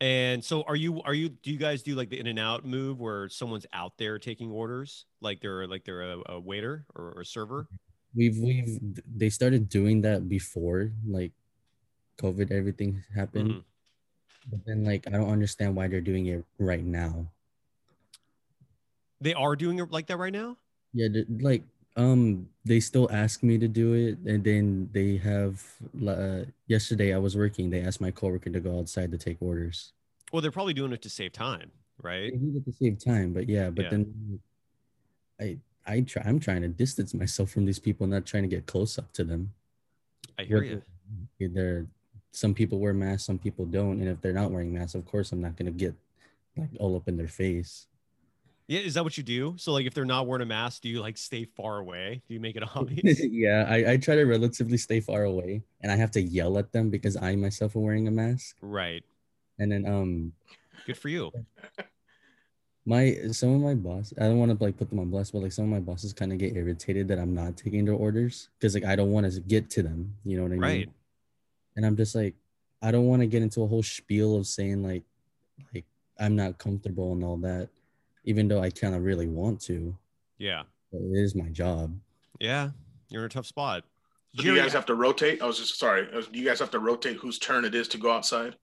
And 0.01 0.43
so, 0.43 0.63
are 0.67 0.75
you 0.75 1.01
are 1.03 1.13
you 1.13 1.29
do 1.29 1.51
you 1.51 1.57
guys 1.57 1.81
do 1.81 1.95
like 1.95 2.09
the 2.09 2.19
in 2.19 2.27
and 2.27 2.37
out 2.39 2.65
move 2.65 2.99
where 2.99 3.29
someone's 3.29 3.65
out 3.71 3.95
there 3.97 4.19
taking 4.19 4.51
orders, 4.51 5.05
like 5.21 5.39
they're 5.39 5.65
like 5.67 5.85
they're 5.85 6.03
a, 6.03 6.17
a 6.35 6.39
waiter 6.39 6.83
or, 6.95 7.13
or 7.15 7.21
a 7.21 7.25
server? 7.25 7.67
we've 8.13 8.37
we've 8.39 8.79
they 9.07 9.29
started 9.29 9.67
doing 9.69 10.01
that 10.01 10.27
before 10.27 10.91
like 11.07 11.31
covid 12.17 12.51
everything 12.51 13.03
happened 13.15 13.51
Mhm. 13.59 13.63
but 14.51 14.59
then 14.67 14.83
like 14.83 15.03
i 15.07 15.11
don't 15.11 15.31
understand 15.31 15.75
why 15.75 15.87
they're 15.87 15.99
doing 16.03 16.27
it 16.27 16.43
right 16.59 16.83
now 16.83 17.27
They 19.21 19.33
are 19.33 19.55
doing 19.55 19.79
it 19.79 19.91
like 19.91 20.07
that 20.07 20.17
right 20.17 20.31
now. 20.33 20.57
Yeah, 20.93 21.07
like 21.39 21.63
um, 21.95 22.49
they 22.65 22.79
still 22.79 23.09
ask 23.11 23.41
me 23.43 23.57
to 23.57 23.67
do 23.67 23.93
it, 23.93 24.17
and 24.25 24.43
then 24.43 24.89
they 24.91 25.17
have. 25.17 25.63
Uh, 26.05 26.45
yesterday, 26.67 27.13
I 27.13 27.17
was 27.17 27.37
working. 27.37 27.69
They 27.69 27.81
asked 27.81 28.01
my 28.01 28.11
coworker 28.11 28.49
to 28.49 28.59
go 28.59 28.77
outside 28.79 29.11
to 29.11 29.17
take 29.17 29.37
orders. 29.41 29.93
Well, 30.33 30.41
they're 30.41 30.51
probably 30.51 30.73
doing 30.73 30.91
it 30.91 31.01
to 31.03 31.09
save 31.09 31.31
time, 31.31 31.71
right? 32.01 32.31
They 32.31 32.37
need 32.37 32.55
it 32.57 32.65
to 32.65 32.73
save 32.73 33.03
time, 33.03 33.33
but 33.33 33.47
yeah, 33.47 33.69
but 33.69 33.85
Yeah. 33.85 33.89
then 33.91 34.39
I 35.39 35.57
I 35.85 36.01
try. 36.01 36.23
I'm 36.25 36.39
trying 36.39 36.61
to 36.63 36.67
distance 36.67 37.13
myself 37.13 37.51
from 37.51 37.65
these 37.65 37.79
people, 37.79 38.07
not 38.07 38.25
trying 38.25 38.43
to 38.43 38.49
get 38.49 38.65
close 38.65 38.97
up 38.97 39.13
to 39.13 39.23
them. 39.23 39.53
I 40.37 40.43
hear 40.43 40.63
you. 40.63 40.81
They're 41.39 41.85
some 42.31 42.53
people 42.53 42.79
wear 42.79 42.93
masks, 42.93 43.23
some 43.25 43.39
people 43.39 43.65
don't, 43.65 44.01
and 44.01 44.09
if 44.09 44.19
they're 44.19 44.33
not 44.33 44.51
wearing 44.51 44.73
masks, 44.73 44.95
of 44.95 45.05
course, 45.05 45.31
I'm 45.31 45.39
not 45.41 45.55
gonna 45.55 45.71
get 45.71 45.93
like 46.57 46.69
all 46.79 46.95
up 46.97 47.07
in 47.07 47.15
their 47.15 47.29
face. 47.29 47.87
Yeah, 48.67 48.79
is 48.79 48.95
that 48.95 49.03
what 49.03 49.15
you 49.15 49.23
do? 49.23 49.53
So, 49.57 49.73
like, 49.73 49.85
if 49.85 49.93
they're 49.93 50.05
not 50.05 50.25
wearing 50.25 50.41
a 50.41 50.45
mask, 50.45 50.81
do 50.81 50.89
you 50.89 50.99
like 50.99 51.17
stay 51.17 51.45
far 51.45 51.77
away? 51.77 52.21
Do 52.27 52.33
you 52.33 52.39
make 52.39 52.55
it 52.55 52.63
obvious? 52.75 53.19
yeah, 53.23 53.65
I, 53.69 53.91
I 53.91 53.97
try 53.97 54.15
to 54.15 54.23
relatively 54.23 54.77
stay 54.77 54.99
far 54.99 55.23
away, 55.23 55.61
and 55.81 55.91
I 55.91 55.95
have 55.95 56.09
to 56.11 56.21
yell 56.21 56.57
at 56.57 56.71
them 56.71 56.89
because 56.89 57.15
I 57.15 57.35
myself 57.35 57.75
am 57.75 57.83
wearing 57.83 58.07
a 58.07 58.11
mask. 58.11 58.55
right. 58.61 59.03
And 59.57 59.71
then 59.71 59.85
um, 59.85 60.33
Good 60.85 60.97
for 60.97 61.09
you. 61.09 61.31
my 62.85 63.15
some 63.31 63.55
of 63.55 63.61
my 63.61 63.73
boss, 63.73 64.13
I 64.19 64.23
don't 64.23 64.37
want 64.37 64.57
to 64.57 64.63
like 64.63 64.77
put 64.77 64.89
them 64.89 64.99
on 64.99 65.09
blast, 65.09 65.31
but 65.31 65.43
like 65.43 65.51
some 65.51 65.65
of 65.65 65.71
my 65.71 65.79
bosses 65.79 66.11
kind 66.13 66.33
of 66.33 66.37
get 66.37 66.55
irritated 66.55 67.07
that 67.07 67.19
I'm 67.19 67.33
not 67.33 67.55
taking 67.55 67.85
their 67.85 67.93
orders 67.93 68.49
because 68.57 68.73
like 68.73 68.83
I 68.83 68.95
don't 68.95 69.11
want 69.11 69.31
to 69.31 69.39
get 69.39 69.69
to 69.71 69.83
them. 69.83 70.13
You 70.25 70.37
know 70.37 70.43
what 70.43 70.51
I 70.51 70.55
mean? 70.55 70.61
Right. 70.61 70.89
And 71.75 71.85
I'm 71.85 71.95
just 71.95 72.15
like, 72.15 72.35
I 72.81 72.91
don't 72.91 73.05
want 73.05 73.21
to 73.21 73.27
get 73.27 73.41
into 73.41 73.63
a 73.63 73.67
whole 73.67 73.83
spiel 73.83 74.35
of 74.35 74.45
saying 74.47 74.83
like, 74.83 75.03
like 75.73 75.85
I'm 76.19 76.35
not 76.35 76.57
comfortable 76.57 77.13
and 77.13 77.23
all 77.23 77.37
that, 77.37 77.69
even 78.25 78.47
though 78.47 78.61
I 78.61 78.69
kind 78.69 78.93
of 78.93 79.03
really 79.03 79.27
want 79.27 79.61
to. 79.61 79.95
Yeah. 80.37 80.63
But 80.91 81.01
it 81.01 81.17
is 81.17 81.35
my 81.35 81.49
job. 81.49 81.97
Yeah. 82.39 82.71
You're 83.09 83.21
in 83.21 83.27
a 83.27 83.29
tough 83.29 83.45
spot. 83.45 83.83
So 84.35 84.43
do 84.43 84.53
you 84.53 84.57
guys 84.57 84.73
have 84.73 84.85
to 84.87 84.95
rotate? 84.95 85.41
I 85.41 85.45
was 85.45 85.57
just 85.57 85.79
sorry. 85.79 86.07
Do 86.11 86.37
you 86.37 86.45
guys 86.45 86.59
have 86.59 86.71
to 86.71 86.79
rotate 86.79 87.15
whose 87.15 87.39
turn 87.39 87.63
it 87.63 87.73
is 87.73 87.87
to 87.89 87.97
go 87.97 88.11
outside? 88.11 88.57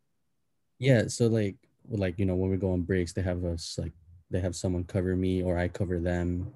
Yeah, 0.79 1.07
so 1.07 1.29
like 1.29 1.57
like 1.89 2.19
you 2.19 2.27
know 2.27 2.35
when 2.35 2.51
we 2.51 2.59
go 2.59 2.73
on 2.73 2.83
breaks, 2.83 3.15
they 3.15 3.23
have 3.23 3.45
us 3.45 3.79
like 3.81 3.93
they 4.31 4.41
have 4.41 4.55
someone 4.55 4.85
cover 4.85 5.17
me 5.17 5.43
or 5.43 5.57
I 5.57 5.69
cover 5.69 5.99
them, 5.99 6.53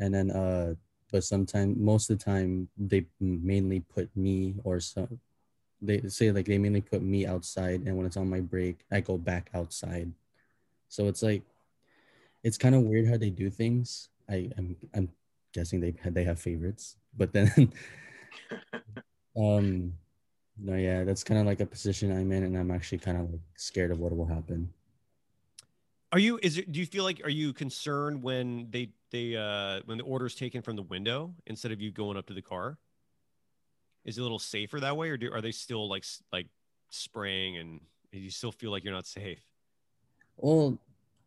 and 0.00 0.12
then 0.12 0.32
uh, 0.32 0.74
but 1.12 1.22
sometimes 1.22 1.76
most 1.76 2.10
of 2.10 2.18
the 2.18 2.24
time 2.24 2.68
they 2.76 3.06
mainly 3.20 3.80
put 3.80 4.08
me 4.16 4.56
or 4.64 4.80
some 4.80 5.20
they 5.82 6.00
say 6.08 6.32
like 6.32 6.46
they 6.46 6.58
mainly 6.58 6.80
put 6.80 7.02
me 7.02 7.26
outside, 7.26 7.82
and 7.86 7.96
when 7.96 8.06
it's 8.06 8.16
on 8.16 8.28
my 8.28 8.40
break, 8.40 8.80
I 8.90 9.00
go 9.00 9.16
back 9.16 9.50
outside. 9.54 10.10
So 10.88 11.06
it's 11.06 11.22
like 11.22 11.42
it's 12.42 12.58
kind 12.58 12.74
of 12.74 12.82
weird 12.82 13.06
how 13.08 13.16
they 13.16 13.30
do 13.30 13.50
things. 13.50 14.08
I 14.28 14.50
I'm 14.58 14.76
I'm 14.94 15.08
guessing 15.52 15.80
they 15.80 15.92
they 16.10 16.24
have 16.24 16.40
favorites, 16.40 16.96
but 17.16 17.32
then 17.32 17.72
um 19.36 19.94
No, 20.58 20.76
yeah, 20.76 21.04
that's 21.04 21.24
kind 21.24 21.40
of 21.40 21.46
like 21.46 21.60
a 21.60 21.66
position 21.66 22.12
I'm 22.12 22.32
in, 22.32 22.44
and 22.44 22.56
I'm 22.56 22.70
actually 22.70 22.98
kind 22.98 23.16
of 23.18 23.30
like 23.30 23.40
scared 23.56 23.90
of 23.90 23.98
what 23.98 24.14
will 24.16 24.26
happen. 24.26 24.72
Are 26.12 26.18
you? 26.18 26.38
Is 26.42 26.58
it? 26.58 26.72
Do 26.72 26.80
you 26.80 26.86
feel 26.86 27.04
like? 27.04 27.20
Are 27.24 27.30
you 27.30 27.52
concerned 27.52 28.22
when 28.22 28.68
they 28.70 28.90
they 29.10 29.36
uh 29.36 29.80
when 29.86 29.96
the 29.98 30.04
order 30.04 30.26
is 30.26 30.34
taken 30.34 30.60
from 30.62 30.76
the 30.76 30.82
window 30.82 31.34
instead 31.46 31.72
of 31.72 31.80
you 31.80 31.90
going 31.92 32.16
up 32.16 32.26
to 32.26 32.34
the 32.34 32.42
car? 32.42 32.78
Is 34.04 34.18
it 34.18 34.20
a 34.20 34.24
little 34.24 34.38
safer 34.38 34.80
that 34.80 34.96
way, 34.96 35.10
or 35.10 35.16
do, 35.16 35.32
are 35.32 35.40
they 35.40 35.52
still 35.52 35.88
like 35.88 36.04
like 36.32 36.48
spraying 36.90 37.58
and 37.58 37.80
you 38.12 38.30
still 38.30 38.52
feel 38.52 38.70
like 38.70 38.84
you're 38.84 38.92
not 38.92 39.06
safe? 39.06 39.40
Well, 40.36 40.78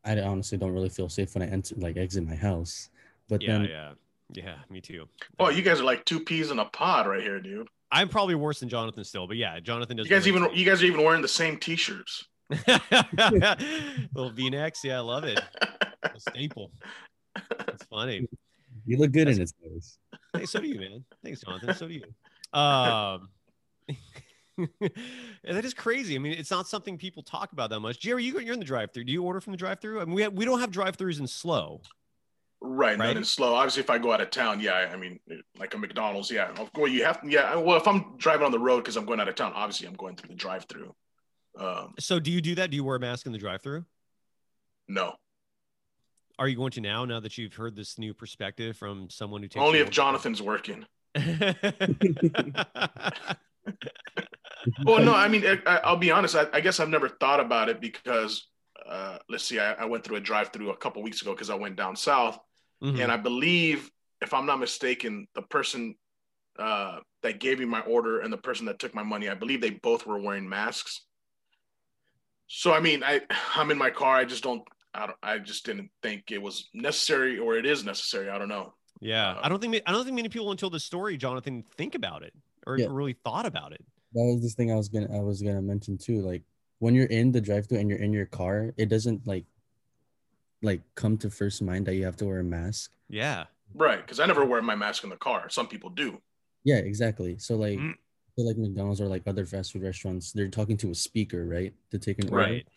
I 0.05 0.19
honestly 0.21 0.57
don't 0.57 0.73
really 0.73 0.89
feel 0.89 1.09
safe 1.09 1.33
when 1.33 1.43
I 1.43 1.47
enter, 1.47 1.75
like 1.75 1.97
exit 1.97 2.27
my 2.27 2.35
house. 2.35 2.89
But 3.29 3.41
yeah, 3.41 3.53
then, 3.53 3.63
yeah, 3.65 3.91
yeah. 4.33 4.55
Me 4.69 4.81
too. 4.81 5.07
Oh, 5.39 5.49
you 5.49 5.61
guys 5.61 5.79
are 5.79 5.83
like 5.83 6.03
two 6.05 6.19
peas 6.19 6.51
in 6.51 6.59
a 6.59 6.65
pod 6.65 7.07
right 7.07 7.21
here, 7.21 7.39
dude. 7.39 7.67
I'm 7.91 8.09
probably 8.09 8.35
worse 8.35 8.59
than 8.59 8.69
Jonathan 8.69 9.03
still, 9.03 9.27
but 9.27 9.37
yeah, 9.37 9.59
Jonathan 9.59 9.97
does. 9.97 10.07
You 10.07 10.15
guys 10.15 10.25
relate 10.25 10.39
even 10.39 10.51
to 10.51 10.59
you 10.59 10.65
guys 10.65 10.81
are 10.81 10.85
even 10.85 11.03
wearing 11.03 11.21
the 11.21 11.27
same 11.27 11.57
t-shirts. 11.57 12.25
little 14.15 14.31
V-necks. 14.31 14.83
Yeah, 14.83 14.97
I 14.97 15.01
love 15.01 15.23
it. 15.23 15.39
A 16.03 16.19
staple. 16.19 16.71
It's 17.67 17.83
funny. 17.85 18.27
you 18.85 18.97
look 18.97 19.11
good 19.11 19.27
in 19.27 19.41
it, 19.41 19.51
guys. 19.63 19.97
Hey, 20.35 20.45
so 20.45 20.59
do 20.59 20.67
you, 20.67 20.79
man. 20.79 21.05
Thanks, 21.23 21.41
Jonathan. 21.41 21.73
So 21.75 21.87
do 21.87 21.93
you. 21.93 22.03
Um, 22.59 22.63
and 23.13 23.29
that 24.57 25.65
is 25.65 25.73
crazy. 25.73 26.15
I 26.15 26.19
mean, 26.19 26.33
it's 26.33 26.51
not 26.51 26.67
something 26.67 26.97
people 26.97 27.23
talk 27.23 27.51
about 27.53 27.69
that 27.71 27.79
much. 27.79 27.99
Jerry, 27.99 28.23
you, 28.23 28.39
you're 28.39 28.53
in 28.53 28.59
the 28.59 28.65
drive-through. 28.65 29.05
Do 29.05 29.11
you 29.11 29.23
order 29.23 29.41
from 29.41 29.51
the 29.51 29.57
drive-through? 29.57 30.01
I 30.01 30.05
mean, 30.05 30.15
we 30.15 30.21
have, 30.23 30.33
we 30.33 30.45
don't 30.45 30.59
have 30.59 30.71
drive-throughs 30.71 31.19
in 31.19 31.27
slow. 31.27 31.81
Right, 32.61 32.97
Right. 32.97 33.07
right. 33.07 33.17
and 33.17 33.27
slow. 33.27 33.55
Obviously, 33.55 33.83
if 33.83 33.89
I 33.89 33.97
go 33.97 34.13
out 34.13 34.21
of 34.21 34.29
town, 34.29 34.59
yeah, 34.61 34.89
I 34.93 34.95
mean, 34.95 35.19
like 35.57 35.73
a 35.73 35.77
McDonald's, 35.77 36.31
yeah. 36.31 36.51
Of 36.57 36.71
course, 36.71 36.91
you 36.91 37.03
have, 37.03 37.19
yeah. 37.27 37.55
Well, 37.55 37.77
if 37.77 37.87
I'm 37.87 38.15
driving 38.17 38.45
on 38.45 38.51
the 38.51 38.59
road 38.59 38.77
because 38.77 38.95
I'm 38.95 39.05
going 39.05 39.19
out 39.19 39.27
of 39.27 39.35
town, 39.35 39.51
obviously, 39.53 39.87
I'm 39.87 39.95
going 39.95 40.15
through 40.15 40.29
the 40.29 40.35
drive-through. 40.35 40.93
Um, 41.59 41.93
So, 41.99 42.19
do 42.19 42.31
you 42.31 42.41
do 42.41 42.55
that? 42.55 42.69
Do 42.69 42.75
you 42.77 42.83
wear 42.83 42.95
a 42.95 42.99
mask 42.99 43.25
in 43.25 43.31
the 43.31 43.37
drive-through? 43.37 43.85
no, 44.87 45.13
Are 46.39 46.47
you 46.47 46.55
going 46.55 46.71
to 46.71 46.81
now? 46.81 47.05
Now 47.05 47.19
that 47.19 47.37
you've 47.37 47.53
heard 47.53 47.75
this 47.75 47.97
new 47.97 48.13
perspective 48.13 48.77
from 48.77 49.09
someone 49.09 49.41
who 49.41 49.47
takes 49.47 49.63
only 49.63 49.79
if 49.79 49.89
Jonathan's 49.89 50.41
working. 50.41 50.85
well, 54.85 55.03
no, 55.03 55.13
I 55.13 55.27
mean, 55.27 55.43
I, 55.45 55.57
I- 55.65 55.81
I'll 55.83 55.97
be 55.97 56.11
honest. 56.11 56.35
I, 56.35 56.47
I 56.53 56.61
guess 56.61 56.79
I've 56.79 56.89
never 56.89 57.09
thought 57.09 57.39
about 57.39 57.69
it 57.69 57.79
because, 57.81 58.47
uh, 58.87 59.17
let's 59.29 59.43
see, 59.43 59.59
I, 59.59 59.73
I 59.73 59.85
went 59.85 60.03
through 60.03 60.17
a 60.17 60.21
drive-through 60.21 60.69
a 60.71 60.77
couple 60.77 61.01
weeks 61.03 61.21
ago 61.21 61.31
because 61.33 61.49
I 61.49 61.55
went 61.55 61.75
down 61.75 61.95
south, 61.95 62.39
Mhm. 62.81 63.01
and 63.01 63.11
I 63.11 63.17
believe, 63.17 63.89
if 64.21 64.33
I'm 64.33 64.45
not 64.45 64.59
mistaken, 64.59 65.27
the 65.35 65.41
person 65.41 65.95
uh, 66.59 66.99
that 67.23 67.39
gave 67.39 67.59
me 67.59 67.65
my 67.65 67.81
order 67.81 68.19
and 68.19 68.31
the 68.31 68.37
person 68.37 68.67
that 68.67 68.77
took 68.77 68.93
my 68.93 69.03
money, 69.03 69.27
I 69.27 69.33
believe 69.35 69.59
they 69.59 69.71
both 69.71 70.05
were 70.05 70.19
wearing 70.19 70.47
masks. 70.47 71.01
So 72.47 72.71
I 72.73 72.79
mean, 72.79 73.03
I 73.03 73.21
I'm 73.55 73.71
in 73.71 73.77
my 73.77 73.89
car. 73.89 74.15
I 74.17 74.25
just 74.25 74.43
don't. 74.43 74.61
I 74.93 75.07
don't. 75.07 75.17
I 75.23 75.39
just 75.39 75.65
didn't 75.65 75.89
think 76.03 76.29
it 76.31 76.39
was 76.41 76.69
necessary, 76.73 77.39
or 77.39 77.57
it 77.57 77.65
is 77.65 77.83
necessary. 77.83 78.29
I 78.29 78.37
don't 78.37 78.49
know. 78.49 78.73
yeah, 79.01 79.35
I 79.41 79.49
don't 79.49 79.59
think 79.59 79.81
I 79.87 79.91
don't 79.91 80.03
think 80.03 80.15
many 80.15 80.29
people 80.29 80.51
until 80.51 80.69
the 80.69 80.79
story, 80.79 81.17
Jonathan, 81.17 81.63
think 81.75 81.95
about 81.95 82.21
it 82.21 82.33
or 82.67 82.77
Yeah. 82.77 82.87
really 82.89 83.13
thought 83.23 83.45
about 83.45 83.73
it. 83.73 83.83
That 84.13 84.23
was 84.23 84.41
this 84.41 84.53
thing 84.53 84.71
I 84.71 84.75
was 84.75 84.89
gonna 84.89 85.07
I 85.15 85.21
was 85.21 85.41
gonna 85.41 85.61
mention 85.61 85.97
too. 85.97 86.21
Like 86.21 86.43
when 86.79 86.93
you're 86.95 87.07
in 87.07 87.31
the 87.31 87.41
drive-through 87.41 87.79
and 87.79 87.89
you're 87.89 87.99
in 87.99 88.13
your 88.13 88.25
car, 88.25 88.73
it 88.77 88.89
doesn't 88.89 89.25
like 89.27 89.45
like 90.61 90.81
come 90.95 91.17
to 91.17 91.29
first 91.29 91.61
mind 91.61 91.85
that 91.87 91.95
you 91.95 92.05
have 92.05 92.15
to 92.17 92.25
wear 92.25 92.39
a 92.39 92.43
mask. 92.43 92.91
Yeah. 93.09 93.45
Right, 93.75 93.97
because 94.01 94.19
I 94.19 94.25
never 94.25 94.45
wear 94.45 94.61
my 94.61 94.75
mask 94.75 95.03
in 95.03 95.09
the 95.09 95.17
car. 95.17 95.49
Some 95.49 95.67
people 95.67 95.89
do. 95.89 96.21
Yeah, 96.63 96.77
exactly. 96.77 97.37
So 97.39 97.55
like 97.55 97.79
Mm. 97.79 97.95
so 98.37 98.43
like 98.43 98.57
McDonald's 98.57 99.01
or 99.01 99.07
like 99.07 99.27
other 99.27 99.45
fast 99.45 99.73
food 99.73 99.83
restaurants, 99.83 100.31
they're 100.31 100.47
talking 100.49 100.77
to 100.77 100.91
a 100.91 100.95
speaker, 100.95 101.45
right? 101.45 101.73
To 101.91 101.99
take 101.99 102.19
an 102.19 102.29
order. 102.29 102.37
Right. 102.37 102.67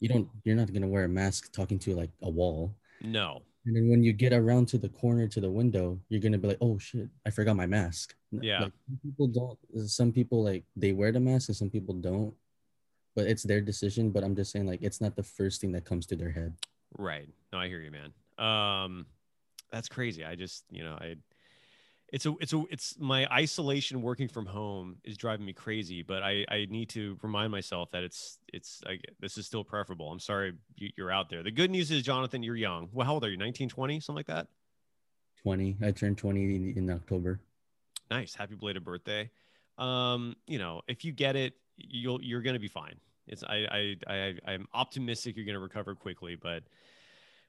You 0.00 0.08
don't 0.08 0.28
you're 0.44 0.56
not 0.56 0.72
gonna 0.72 0.88
wear 0.88 1.04
a 1.04 1.08
mask 1.08 1.52
talking 1.52 1.78
to 1.80 1.94
like 1.94 2.10
a 2.22 2.28
wall. 2.30 2.74
No. 3.00 3.42
And 3.66 3.74
then 3.74 3.88
when 3.88 4.02
you 4.02 4.12
get 4.12 4.32
around 4.34 4.66
to 4.68 4.78
the 4.78 4.90
corner 4.90 5.26
to 5.28 5.40
the 5.40 5.50
window, 5.50 5.98
you're 6.10 6.20
gonna 6.20 6.36
be 6.36 6.48
like, 6.48 6.58
"Oh 6.60 6.76
shit, 6.78 7.08
I 7.24 7.30
forgot 7.30 7.56
my 7.56 7.66
mask." 7.66 8.14
Yeah. 8.42 8.62
like, 8.62 8.72
people 9.02 9.26
don't. 9.28 9.88
Some 9.88 10.12
people 10.12 10.42
like 10.44 10.64
they 10.76 10.92
wear 10.92 11.12
the 11.12 11.20
mask, 11.20 11.48
and 11.48 11.56
some 11.56 11.70
people 11.70 11.94
don't. 11.94 12.34
But 13.14 13.26
it's 13.26 13.42
their 13.44 13.60
decision. 13.60 14.10
But 14.10 14.24
I'm 14.24 14.34
just 14.34 14.50
saying, 14.50 14.66
like, 14.66 14.82
it's 14.82 15.00
not 15.00 15.16
the 15.16 15.22
first 15.22 15.60
thing 15.60 15.72
that 15.72 15.84
comes 15.84 16.06
to 16.06 16.16
their 16.16 16.30
head. 16.30 16.54
Right. 16.98 17.28
No, 17.52 17.58
I 17.58 17.68
hear 17.68 17.80
you, 17.80 17.90
man. 17.90 18.12
Um, 18.38 19.06
that's 19.70 19.88
crazy. 19.88 20.24
I 20.24 20.34
just, 20.34 20.64
you 20.70 20.84
know, 20.84 20.96
I, 21.00 21.16
it's 22.12 22.26
a, 22.26 22.34
it's 22.40 22.52
a, 22.52 22.62
it's 22.70 22.96
my 22.98 23.26
isolation 23.32 24.02
working 24.02 24.28
from 24.28 24.46
home 24.46 24.96
is 25.04 25.16
driving 25.16 25.46
me 25.46 25.52
crazy, 25.52 26.02
but 26.02 26.22
I, 26.22 26.44
I 26.48 26.66
need 26.70 26.88
to 26.90 27.18
remind 27.22 27.50
myself 27.50 27.90
that 27.90 28.04
it's, 28.04 28.38
it's, 28.52 28.80
I, 28.86 28.98
this 29.20 29.36
is 29.36 29.46
still 29.46 29.64
preferable. 29.64 30.10
I'm 30.12 30.20
sorry 30.20 30.52
you, 30.76 30.90
you're 30.96 31.10
out 31.10 31.28
there. 31.28 31.42
The 31.42 31.50
good 31.50 31.70
news 31.70 31.90
is, 31.90 32.02
Jonathan, 32.02 32.42
you're 32.42 32.56
young. 32.56 32.88
Well, 32.92 33.06
how 33.06 33.14
old 33.14 33.24
are 33.24 33.30
you? 33.30 33.36
19, 33.36 33.68
20, 33.68 34.00
something 34.00 34.16
like 34.16 34.26
that? 34.26 34.46
Twenty. 35.42 35.76
I 35.82 35.90
turned 35.90 36.16
twenty 36.16 36.56
in, 36.56 36.72
in 36.74 36.90
October. 36.90 37.38
Nice. 38.10 38.34
Happy 38.34 38.54
belated 38.54 38.84
birthday. 38.84 39.30
Um, 39.78 40.36
you 40.46 40.58
know, 40.58 40.82
if 40.88 41.04
you 41.04 41.12
get 41.12 41.36
it, 41.36 41.54
you'll, 41.76 42.22
you're 42.22 42.42
to 42.54 42.60
be 42.60 42.68
fine. 42.68 42.94
It's, 43.26 43.42
I, 43.42 43.66
I, 43.70 43.96
I, 44.06 44.34
I'm 44.46 44.66
optimistic 44.74 45.36
you're 45.36 45.44
to 45.54 45.60
recover 45.60 45.94
quickly, 45.94 46.36
but 46.36 46.62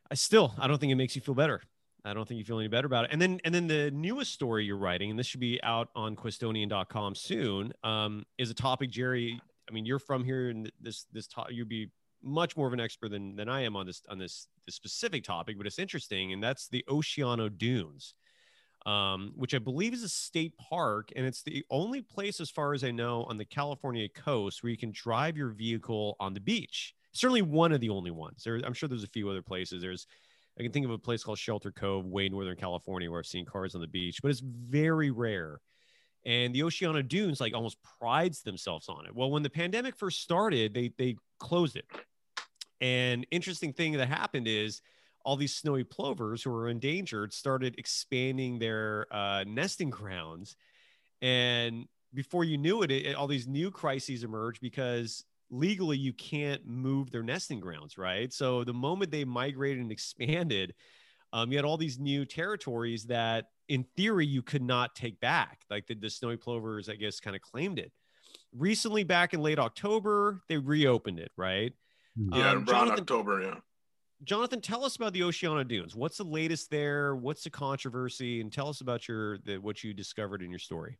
I 0.09 0.15
still, 0.15 0.53
I 0.57 0.67
don't 0.67 0.79
think 0.79 0.91
it 0.91 0.95
makes 0.95 1.15
you 1.15 1.21
feel 1.21 1.35
better. 1.35 1.61
I 2.05 2.13
don't 2.13 2.27
think 2.27 2.37
you 2.37 2.45
feel 2.45 2.59
any 2.59 2.67
better 2.67 2.85
about 2.85 3.05
it. 3.05 3.11
And 3.11 3.21
then, 3.21 3.39
and 3.43 3.53
then 3.53 3.67
the 3.67 3.89
newest 3.91 4.31
story 4.31 4.63
you're 4.63 4.77
writing, 4.77 5.09
and 5.09 5.17
this 5.17 5.25
should 5.25 5.39
be 5.39 5.59
out 5.63 5.89
on 5.95 6.15
Cuestonian.com 6.15 7.15
soon, 7.15 7.73
um, 7.83 8.25
is 8.37 8.49
a 8.51 8.53
topic, 8.53 8.91
Jerry. 8.91 9.41
I 9.67 9.73
mean, 9.73 9.85
you're 9.85 9.99
from 9.99 10.23
here, 10.23 10.49
and 10.49 10.71
this, 10.79 11.05
this, 11.11 11.27
to- 11.29 11.47
you'd 11.49 11.67
be 11.67 11.89
much 12.21 12.55
more 12.55 12.67
of 12.67 12.73
an 12.73 12.79
expert 12.79 13.09
than, 13.09 13.35
than 13.35 13.49
I 13.49 13.61
am 13.61 13.75
on 13.75 13.87
this, 13.87 14.03
on 14.07 14.19
this, 14.19 14.47
this 14.65 14.75
specific 14.75 15.23
topic, 15.23 15.57
but 15.57 15.65
it's 15.65 15.79
interesting. 15.79 16.31
And 16.31 16.43
that's 16.43 16.67
the 16.67 16.85
Oceano 16.87 17.55
Dunes 17.55 18.13
um, 18.85 19.31
which 19.35 19.53
I 19.55 19.59
believe 19.59 19.93
is 19.93 20.03
a 20.03 20.09
state 20.09 20.55
park, 20.57 21.11
and 21.15 21.25
it's 21.25 21.41
the 21.41 21.65
only 21.69 22.01
place, 22.01 22.39
as 22.39 22.51
far 22.51 22.73
as 22.73 22.83
I 22.83 22.91
know, 22.91 23.23
on 23.23 23.37
the 23.37 23.45
California 23.45 24.07
coast 24.09 24.61
where 24.61 24.69
you 24.69 24.77
can 24.77 24.91
drive 24.91 25.37
your 25.37 25.49
vehicle 25.49 26.15
on 26.19 26.33
the 26.33 26.39
beach. 26.39 26.93
Certainly, 27.11 27.43
one 27.43 27.71
of 27.71 27.81
the 27.81 27.89
only 27.89 28.11
ones. 28.11 28.43
There, 28.43 28.59
I'm 28.63 28.73
sure 28.73 28.87
there's 28.87 29.03
a 29.03 29.07
few 29.07 29.29
other 29.29 29.41
places. 29.41 29.81
There's, 29.81 30.05
I 30.59 30.63
can 30.63 30.71
think 30.71 30.85
of 30.85 30.91
a 30.91 30.97
place 30.97 31.23
called 31.23 31.39
Shelter 31.39 31.71
Cove, 31.71 32.05
way 32.05 32.29
northern 32.29 32.57
California, 32.57 33.09
where 33.09 33.19
I've 33.19 33.25
seen 33.25 33.45
cars 33.45 33.73
on 33.73 33.81
the 33.81 33.87
beach, 33.87 34.19
but 34.21 34.29
it's 34.29 34.41
very 34.41 35.11
rare. 35.11 35.59
And 36.25 36.53
the 36.53 36.61
Oceano 36.61 37.07
Dunes 37.07 37.39
like 37.39 37.53
almost 37.53 37.77
prides 37.99 38.41
themselves 38.41 38.89
on 38.89 39.05
it. 39.05 39.15
Well, 39.15 39.29
when 39.31 39.43
the 39.43 39.49
pandemic 39.49 39.95
first 39.95 40.21
started, 40.21 40.73
they 40.73 40.91
they 40.97 41.15
closed 41.39 41.75
it. 41.75 41.85
And 42.81 43.25
interesting 43.31 43.73
thing 43.73 43.93
that 43.93 44.07
happened 44.07 44.47
is 44.47 44.81
all 45.25 45.35
these 45.35 45.55
snowy 45.55 45.83
plovers 45.83 46.43
who 46.43 46.51
were 46.51 46.69
endangered 46.69 47.33
started 47.33 47.75
expanding 47.79 48.59
their 48.59 49.07
uh, 49.11 49.43
nesting 49.47 49.89
grounds. 49.89 50.55
And 51.21 51.85
before 52.13 52.43
you 52.43 52.57
knew 52.57 52.83
it, 52.83 52.91
it, 52.91 53.15
all 53.15 53.27
these 53.27 53.47
new 53.47 53.71
crises 53.71 54.23
emerged 54.23 54.61
because 54.61 55.25
legally 55.49 55.97
you 55.97 56.13
can't 56.13 56.65
move 56.67 57.11
their 57.11 57.23
nesting 57.23 57.59
grounds, 57.59 57.97
right? 57.97 58.31
So 58.31 58.63
the 58.63 58.73
moment 58.73 59.09
they 59.09 59.25
migrated 59.25 59.81
and 59.81 59.91
expanded, 59.91 60.75
um, 61.33 61.51
you 61.51 61.57
had 61.57 61.65
all 61.65 61.77
these 61.77 61.99
new 61.99 62.23
territories 62.23 63.05
that, 63.05 63.47
in 63.67 63.83
theory, 63.97 64.27
you 64.27 64.43
could 64.43 64.61
not 64.61 64.95
take 64.95 65.19
back. 65.19 65.61
Like 65.71 65.87
the, 65.87 65.95
the 65.95 66.09
snowy 66.09 66.37
plovers, 66.37 66.87
I 66.87 66.95
guess, 66.95 67.19
kind 67.19 67.35
of 67.35 67.41
claimed 67.41 67.79
it. 67.79 67.91
Recently, 68.55 69.03
back 69.03 69.33
in 69.33 69.41
late 69.41 69.57
October, 69.59 70.43
they 70.49 70.57
reopened 70.57 71.19
it, 71.19 71.31
right? 71.35 71.73
Yeah, 72.15 72.51
Um, 72.51 72.57
around 72.57 72.67
Jonathan- 72.67 72.99
October. 72.99 73.41
Yeah. 73.41 73.55
Jonathan, 74.25 74.59
tell 74.59 74.83
us 74.83 74.95
about 74.95 75.13
the 75.13 75.21
Oceano 75.21 75.65
Dunes. 75.67 75.95
What's 75.95 76.17
the 76.17 76.23
latest 76.23 76.71
there? 76.71 77.15
What's 77.15 77.43
the 77.43 77.49
controversy? 77.51 78.41
And 78.41 78.51
tell 78.51 78.67
us 78.67 78.81
about 78.81 79.07
your 79.07 79.37
the, 79.39 79.57
what 79.57 79.83
you 79.83 79.93
discovered 79.93 80.41
in 80.41 80.49
your 80.49 80.59
story. 80.59 80.97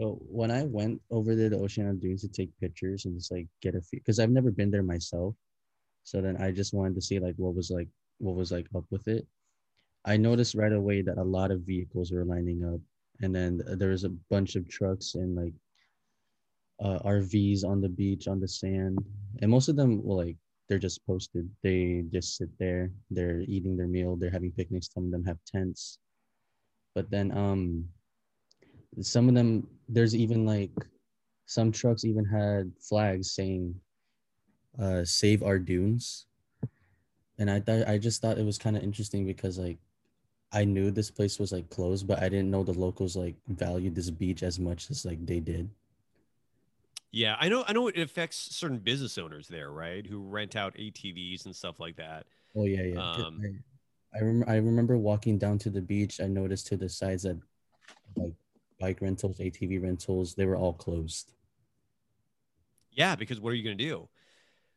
So 0.00 0.18
when 0.28 0.50
I 0.50 0.64
went 0.64 1.00
over 1.10 1.36
there 1.36 1.50
to 1.50 1.56
Oceano 1.56 2.00
Dunes 2.00 2.22
to 2.22 2.28
take 2.28 2.50
pictures 2.58 3.04
and 3.04 3.16
just 3.16 3.30
like 3.30 3.46
get 3.60 3.74
a 3.74 3.82
few, 3.82 4.00
because 4.00 4.18
I've 4.18 4.30
never 4.30 4.50
been 4.50 4.70
there 4.70 4.82
myself. 4.82 5.34
So 6.04 6.20
then 6.20 6.36
I 6.38 6.50
just 6.50 6.74
wanted 6.74 6.94
to 6.96 7.02
see 7.02 7.18
like 7.18 7.34
what 7.36 7.54
was 7.54 7.70
like 7.70 7.88
what 8.18 8.34
was 8.34 8.50
like 8.50 8.66
up 8.74 8.84
with 8.90 9.08
it. 9.08 9.26
I 10.06 10.16
noticed 10.16 10.54
right 10.54 10.72
away 10.72 11.02
that 11.02 11.18
a 11.18 11.22
lot 11.22 11.50
of 11.50 11.60
vehicles 11.60 12.12
were 12.12 12.24
lining 12.24 12.64
up, 12.64 12.80
and 13.20 13.34
then 13.34 13.60
there 13.76 13.90
was 13.90 14.04
a 14.04 14.16
bunch 14.30 14.56
of 14.56 14.68
trucks 14.68 15.14
and 15.14 15.36
like 15.36 15.54
uh, 16.82 16.98
RVs 17.04 17.64
on 17.64 17.80
the 17.80 17.88
beach 17.88 18.26
on 18.26 18.40
the 18.40 18.48
sand, 18.48 18.98
and 19.42 19.50
most 19.50 19.68
of 19.68 19.76
them 19.76 20.02
were 20.02 20.24
like 20.24 20.36
they're 20.68 20.78
just 20.78 21.06
posted. 21.06 21.48
They 21.62 22.04
just 22.12 22.36
sit 22.36 22.48
there. 22.58 22.90
They're 23.10 23.42
eating 23.46 23.76
their 23.76 23.86
meal. 23.86 24.16
They're 24.16 24.30
having 24.30 24.52
picnics. 24.52 24.88
Some 24.92 25.06
of 25.06 25.10
them 25.10 25.24
have 25.24 25.38
tents. 25.46 25.98
But 26.94 27.10
then 27.10 27.36
um 27.36 27.88
some 29.00 29.28
of 29.28 29.34
them 29.34 29.66
there's 29.88 30.14
even 30.14 30.46
like 30.46 30.70
some 31.46 31.72
trucks 31.72 32.04
even 32.04 32.24
had 32.24 32.72
flags 32.80 33.32
saying 33.32 33.74
uh 34.80 35.04
save 35.04 35.42
our 35.42 35.58
dunes. 35.58 36.26
And 37.38 37.50
I 37.50 37.60
thought 37.60 37.88
I 37.88 37.98
just 37.98 38.22
thought 38.22 38.38
it 38.38 38.46
was 38.46 38.58
kind 38.58 38.76
of 38.76 38.82
interesting 38.82 39.26
because 39.26 39.58
like 39.58 39.78
I 40.52 40.64
knew 40.64 40.90
this 40.90 41.10
place 41.10 41.40
was 41.40 41.50
like 41.50 41.68
closed, 41.68 42.06
but 42.06 42.22
I 42.22 42.28
didn't 42.28 42.50
know 42.50 42.62
the 42.62 42.72
locals 42.72 43.16
like 43.16 43.34
valued 43.48 43.96
this 43.96 44.10
beach 44.10 44.44
as 44.44 44.60
much 44.60 44.88
as 44.90 45.04
like 45.04 45.26
they 45.26 45.40
did. 45.40 45.68
Yeah, 47.14 47.36
I 47.38 47.48
know. 47.48 47.62
I 47.68 47.72
know 47.72 47.86
it 47.86 47.96
affects 47.96 48.36
certain 48.56 48.78
business 48.78 49.18
owners 49.18 49.46
there, 49.46 49.70
right? 49.70 50.04
Who 50.04 50.20
rent 50.28 50.56
out 50.56 50.74
ATVs 50.74 51.44
and 51.44 51.54
stuff 51.54 51.78
like 51.78 51.94
that. 51.96 52.26
Oh 52.56 52.64
yeah, 52.64 52.82
yeah. 52.82 52.98
Um, 53.12 53.40
I, 54.12 54.18
I 54.18 54.20
remember. 54.20 54.50
I 54.50 54.56
remember 54.56 54.98
walking 54.98 55.38
down 55.38 55.58
to 55.58 55.70
the 55.70 55.80
beach. 55.80 56.20
I 56.20 56.26
noticed 56.26 56.66
to 56.68 56.76
the 56.76 56.88
sides 56.88 57.22
that 57.22 57.38
like 58.16 58.32
bike 58.80 59.00
rentals, 59.00 59.38
ATV 59.38 59.80
rentals, 59.80 60.34
they 60.34 60.44
were 60.44 60.56
all 60.56 60.72
closed. 60.72 61.30
Yeah, 62.90 63.14
because 63.14 63.40
what 63.40 63.50
are 63.50 63.54
you 63.56 63.62
going 63.62 63.78
to 63.78 63.84
do? 63.84 64.08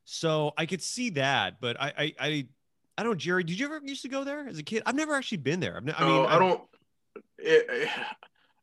So 0.05 0.53
I 0.57 0.67
could 0.67 0.81
see 0.83 1.09
that, 1.11 1.59
but 1.59 1.81
I, 1.81 1.93
I, 1.97 2.13
I, 2.19 2.47
I 2.99 3.03
don't. 3.03 3.17
Jerry, 3.17 3.43
did 3.43 3.59
you 3.59 3.65
ever 3.65 3.81
used 3.83 4.03
to 4.03 4.09
go 4.09 4.23
there 4.23 4.47
as 4.47 4.59
a 4.59 4.63
kid? 4.63 4.83
I've 4.85 4.93
never 4.95 5.15
actually 5.15 5.39
been 5.39 5.59
there. 5.59 5.75
I've 5.75 5.85
ne- 5.85 5.93
I 5.97 6.05
mean, 6.05 6.25
I 6.25 6.35
I've- 6.35 6.39
don't. 6.39 6.61
It, 7.39 7.65
it- 7.67 7.89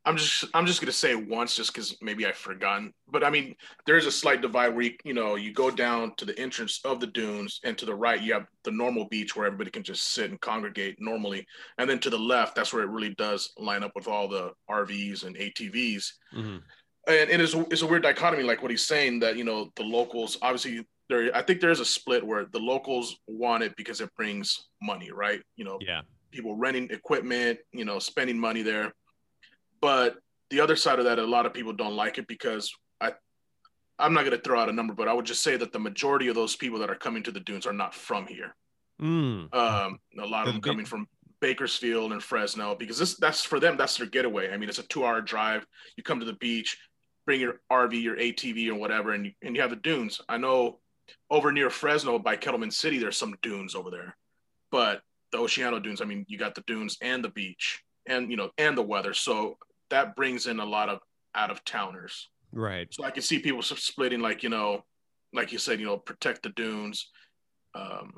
I'm 0.05 0.17
just 0.17 0.45
I'm 0.53 0.65
just 0.65 0.81
gonna 0.81 0.91
say 0.91 1.15
once, 1.15 1.55
just 1.55 1.73
because 1.73 1.97
maybe 2.01 2.25
I've 2.25 2.35
forgotten. 2.35 2.93
But 3.09 3.23
I 3.23 3.29
mean, 3.29 3.55
there's 3.85 4.05
a 4.05 4.11
slight 4.11 4.41
divide 4.41 4.69
where 4.69 4.83
you 4.83 4.93
you 5.03 5.13
know 5.13 5.35
you 5.35 5.51
go 5.51 5.71
down 5.71 6.13
to 6.17 6.25
the 6.25 6.37
entrance 6.39 6.79
of 6.85 6.99
the 6.99 7.07
dunes, 7.07 7.59
and 7.63 7.77
to 7.77 7.85
the 7.85 7.95
right 7.95 8.21
you 8.21 8.33
have 8.33 8.45
the 8.63 8.71
normal 8.71 9.05
beach 9.09 9.35
where 9.35 9.47
everybody 9.47 9.71
can 9.71 9.83
just 9.83 10.13
sit 10.13 10.29
and 10.29 10.39
congregate 10.41 10.97
normally, 10.99 11.45
and 11.77 11.89
then 11.89 11.99
to 11.99 12.09
the 12.09 12.19
left 12.19 12.55
that's 12.55 12.71
where 12.73 12.83
it 12.83 12.89
really 12.89 13.15
does 13.15 13.51
line 13.57 13.83
up 13.83 13.91
with 13.95 14.07
all 14.07 14.27
the 14.27 14.51
RVs 14.69 15.25
and 15.25 15.35
ATVs. 15.37 16.13
Mhm. 16.33 16.61
and 17.07 17.29
it 17.29 17.39
is 17.39 17.53
it's 17.71 17.83
a 17.83 17.87
weird 17.87 18.03
dichotomy 18.03 18.43
like 18.43 18.61
what 18.61 18.71
he's 18.71 18.85
saying 18.85 19.19
that 19.19 19.37
you 19.37 19.43
know 19.43 19.71
the 19.75 19.83
locals 19.83 20.39
obviously 20.41 20.83
there 21.07 21.29
i 21.35 21.41
think 21.41 21.61
there 21.61 21.69
is 21.69 21.79
a 21.79 21.85
split 21.85 22.25
where 22.25 22.45
the 22.45 22.59
locals 22.59 23.17
want 23.27 23.61
it 23.63 23.75
because 23.75 24.01
it 24.01 24.09
brings 24.15 24.69
money 24.81 25.11
right 25.11 25.41
you 25.55 25.63
know 25.63 25.77
yeah, 25.81 26.01
people 26.31 26.55
renting 26.55 26.89
equipment 26.89 27.59
you 27.71 27.85
know 27.85 27.99
spending 27.99 28.39
money 28.39 28.63
there 28.63 28.91
but 29.81 30.15
the 30.49 30.59
other 30.59 30.75
side 30.75 30.99
of 30.99 31.05
that 31.05 31.19
a 31.19 31.25
lot 31.25 31.45
of 31.45 31.53
people 31.53 31.73
don't 31.73 31.95
like 31.95 32.17
it 32.17 32.27
because 32.27 32.71
i 33.01 33.11
i'm 33.99 34.13
not 34.13 34.21
going 34.25 34.35
to 34.35 34.41
throw 34.43 34.59
out 34.59 34.69
a 34.69 34.73
number 34.73 34.93
but 34.93 35.07
i 35.07 35.13
would 35.13 35.25
just 35.25 35.41
say 35.43 35.57
that 35.57 35.71
the 35.73 35.79
majority 35.79 36.27
of 36.27 36.35
those 36.35 36.55
people 36.55 36.79
that 36.79 36.89
are 36.89 36.95
coming 36.95 37.23
to 37.23 37.31
the 37.31 37.39
dunes 37.39 37.65
are 37.65 37.73
not 37.73 37.93
from 37.93 38.27
here 38.27 38.55
Mm. 39.01 39.53
um, 39.53 39.99
a 40.17 40.25
lot 40.25 40.47
of 40.47 40.53
them 40.53 40.61
coming 40.61 40.85
from 40.85 41.05
Bakersfield 41.41 42.13
and 42.13 42.23
Fresno 42.23 42.75
because 42.75 42.97
this 42.97 43.17
that's 43.17 43.43
for 43.43 43.59
them 43.59 43.75
that's 43.75 43.97
their 43.97 44.07
getaway. 44.07 44.51
I 44.51 44.57
mean, 44.57 44.69
it's 44.69 44.79
a 44.79 44.87
two-hour 44.87 45.19
drive. 45.21 45.65
You 45.97 46.03
come 46.03 46.19
to 46.21 46.25
the 46.25 46.35
beach, 46.35 46.77
bring 47.25 47.41
your 47.41 47.59
RV, 47.69 48.01
your 48.01 48.15
ATV, 48.15 48.69
or 48.69 48.75
whatever, 48.75 49.11
and 49.11 49.25
you, 49.25 49.31
and 49.43 49.53
you 49.53 49.61
have 49.61 49.71
the 49.71 49.75
dunes. 49.75 50.21
I 50.29 50.37
know 50.37 50.79
over 51.29 51.51
near 51.51 51.69
Fresno 51.69 52.17
by 52.19 52.37
Kettleman 52.37 52.71
City, 52.71 52.97
there's 52.97 53.17
some 53.17 53.35
dunes 53.41 53.75
over 53.75 53.91
there, 53.91 54.15
but 54.71 55.01
the 55.33 55.39
Oceano 55.39 55.83
dunes. 55.83 56.01
I 56.01 56.05
mean, 56.05 56.25
you 56.29 56.37
got 56.37 56.55
the 56.55 56.63
dunes 56.65 56.97
and 57.01 57.21
the 57.21 57.29
beach, 57.29 57.83
and 58.07 58.29
you 58.29 58.37
know, 58.37 58.51
and 58.57 58.77
the 58.77 58.81
weather. 58.81 59.13
So 59.13 59.57
that 59.89 60.15
brings 60.15 60.47
in 60.47 60.59
a 60.59 60.65
lot 60.65 60.89
of 60.89 60.99
out 61.33 61.51
of 61.51 61.63
towners. 61.65 62.29
right. 62.51 62.87
So 62.91 63.03
I 63.03 63.11
can 63.11 63.23
see 63.23 63.39
people 63.39 63.61
splitting, 63.61 64.21
like 64.21 64.43
you 64.43 64.49
know, 64.49 64.83
like 65.33 65.51
you 65.51 65.57
said, 65.57 65.79
you 65.79 65.85
know, 65.85 65.97
protect 65.97 66.43
the 66.43 66.49
dunes. 66.49 67.09
Um, 67.73 68.13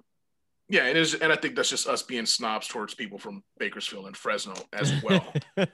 yeah, 0.69 0.87
it 0.87 0.97
is, 0.97 1.13
and 1.13 1.31
I 1.31 1.37
think 1.37 1.55
that's 1.55 1.69
just 1.69 1.87
us 1.87 2.03
being 2.03 2.25
snobs 2.25 2.67
towards 2.67 2.93
people 2.93 3.17
from 3.17 3.41
Bakersfield 3.57 4.05
and 4.05 4.17
Fresno 4.17 4.53
as 4.73 4.91
well. 5.01 5.33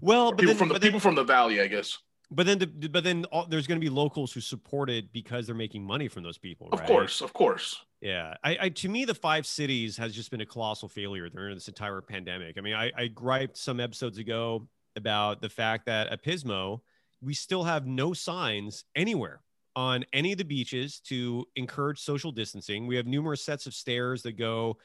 well, 0.00 0.30
but 0.30 0.38
people 0.38 0.54
then, 0.54 0.56
from 0.56 0.68
the 0.68 0.74
but 0.74 0.80
then, 0.80 0.88
people 0.88 1.00
from 1.00 1.14
the 1.14 1.24
valley, 1.24 1.60
I 1.60 1.66
guess. 1.66 1.98
But 2.30 2.46
then, 2.46 2.58
the, 2.58 2.66
but 2.66 3.04
then, 3.04 3.24
all, 3.26 3.46
there's 3.46 3.66
going 3.66 3.80
to 3.80 3.84
be 3.84 3.90
locals 3.90 4.32
who 4.32 4.40
support 4.40 4.88
it 4.88 5.12
because 5.12 5.46
they're 5.46 5.54
making 5.54 5.84
money 5.84 6.08
from 6.08 6.22
those 6.22 6.38
people. 6.38 6.68
Of 6.72 6.80
right? 6.80 6.88
course, 6.88 7.20
of 7.20 7.32
course. 7.32 7.84
Yeah, 8.00 8.34
I, 8.42 8.58
I 8.62 8.68
to 8.70 8.88
me 8.88 9.04
the 9.04 9.14
five 9.14 9.46
cities 9.46 9.96
has 9.96 10.14
just 10.14 10.30
been 10.30 10.40
a 10.40 10.46
colossal 10.46 10.88
failure 10.88 11.28
during 11.28 11.54
this 11.54 11.68
entire 11.68 12.00
pandemic. 12.00 12.56
I 12.56 12.60
mean, 12.62 12.74
I, 12.74 12.90
I 12.96 13.06
griped 13.08 13.56
some 13.56 13.78
episodes 13.78 14.18
ago 14.18 14.66
about 14.96 15.42
the 15.42 15.48
fact 15.48 15.86
that 15.86 16.08
at 16.08 16.24
Pismo 16.24 16.80
we 17.20 17.34
still 17.34 17.64
have 17.64 17.86
no 17.86 18.12
signs 18.12 18.84
anywhere 18.96 19.40
on 19.76 20.04
any 20.12 20.32
of 20.32 20.38
the 20.38 20.44
beaches 20.44 21.00
to 21.00 21.46
encourage 21.56 22.00
social 22.00 22.32
distancing. 22.32 22.86
We 22.86 22.96
have 22.96 23.06
numerous 23.06 23.44
sets 23.44 23.66
of 23.66 23.74
stairs 23.74 24.22
that 24.22 24.38
go 24.38 24.78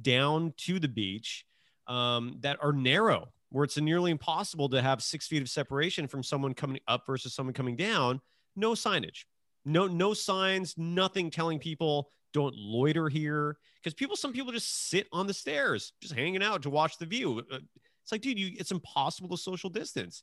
down 0.00 0.54
to 0.56 0.78
the 0.78 0.88
beach 0.88 1.44
um, 1.86 2.38
that 2.40 2.58
are 2.62 2.72
narrow, 2.72 3.32
where 3.52 3.64
it's 3.64 3.76
nearly 3.76 4.10
impossible 4.10 4.68
to 4.70 4.80
have 4.80 5.02
six 5.02 5.26
feet 5.26 5.42
of 5.42 5.48
separation 5.48 6.08
from 6.08 6.22
someone 6.22 6.54
coming 6.54 6.80
up 6.88 7.06
versus 7.06 7.34
someone 7.34 7.52
coming 7.52 7.76
down. 7.76 8.20
No 8.56 8.72
signage, 8.72 9.24
no 9.64 9.86
no 9.86 10.14
signs, 10.14 10.74
nothing 10.76 11.30
telling 11.30 11.58
people 11.58 12.10
don't 12.32 12.54
loiter 12.56 13.10
here 13.10 13.58
because 13.76 13.94
people 13.94 14.16
some 14.16 14.32
people 14.32 14.52
just 14.52 14.88
sit 14.88 15.06
on 15.12 15.26
the 15.26 15.34
stairs, 15.34 15.92
just 16.00 16.14
hanging 16.14 16.42
out 16.42 16.62
to 16.62 16.70
watch 16.70 16.98
the 16.98 17.06
view. 17.06 17.42
Uh, 17.50 17.58
It's 18.02 18.10
like, 18.10 18.22
dude, 18.22 18.38
you 18.38 18.56
it's 18.58 18.72
impossible 18.72 19.28
to 19.28 19.36
social 19.36 19.70
distance. 19.70 20.22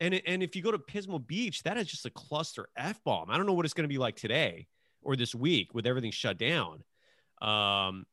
And 0.00 0.20
and 0.26 0.42
if 0.42 0.56
you 0.56 0.62
go 0.62 0.72
to 0.72 0.78
Pismo 0.78 1.24
Beach, 1.24 1.62
that 1.62 1.76
is 1.76 1.86
just 1.86 2.06
a 2.06 2.10
cluster 2.10 2.66
f 2.76 3.02
bomb. 3.04 3.30
I 3.30 3.36
don't 3.36 3.46
know 3.46 3.52
what 3.52 3.64
it's 3.64 3.74
going 3.74 3.88
to 3.88 3.94
be 3.94 3.98
like 3.98 4.16
today 4.16 4.66
or 5.00 5.14
this 5.14 5.32
week 5.32 5.74
with 5.74 5.86
everything 5.86 6.10
shut 6.10 6.38
down. 6.38 6.82
Um, 7.40 8.04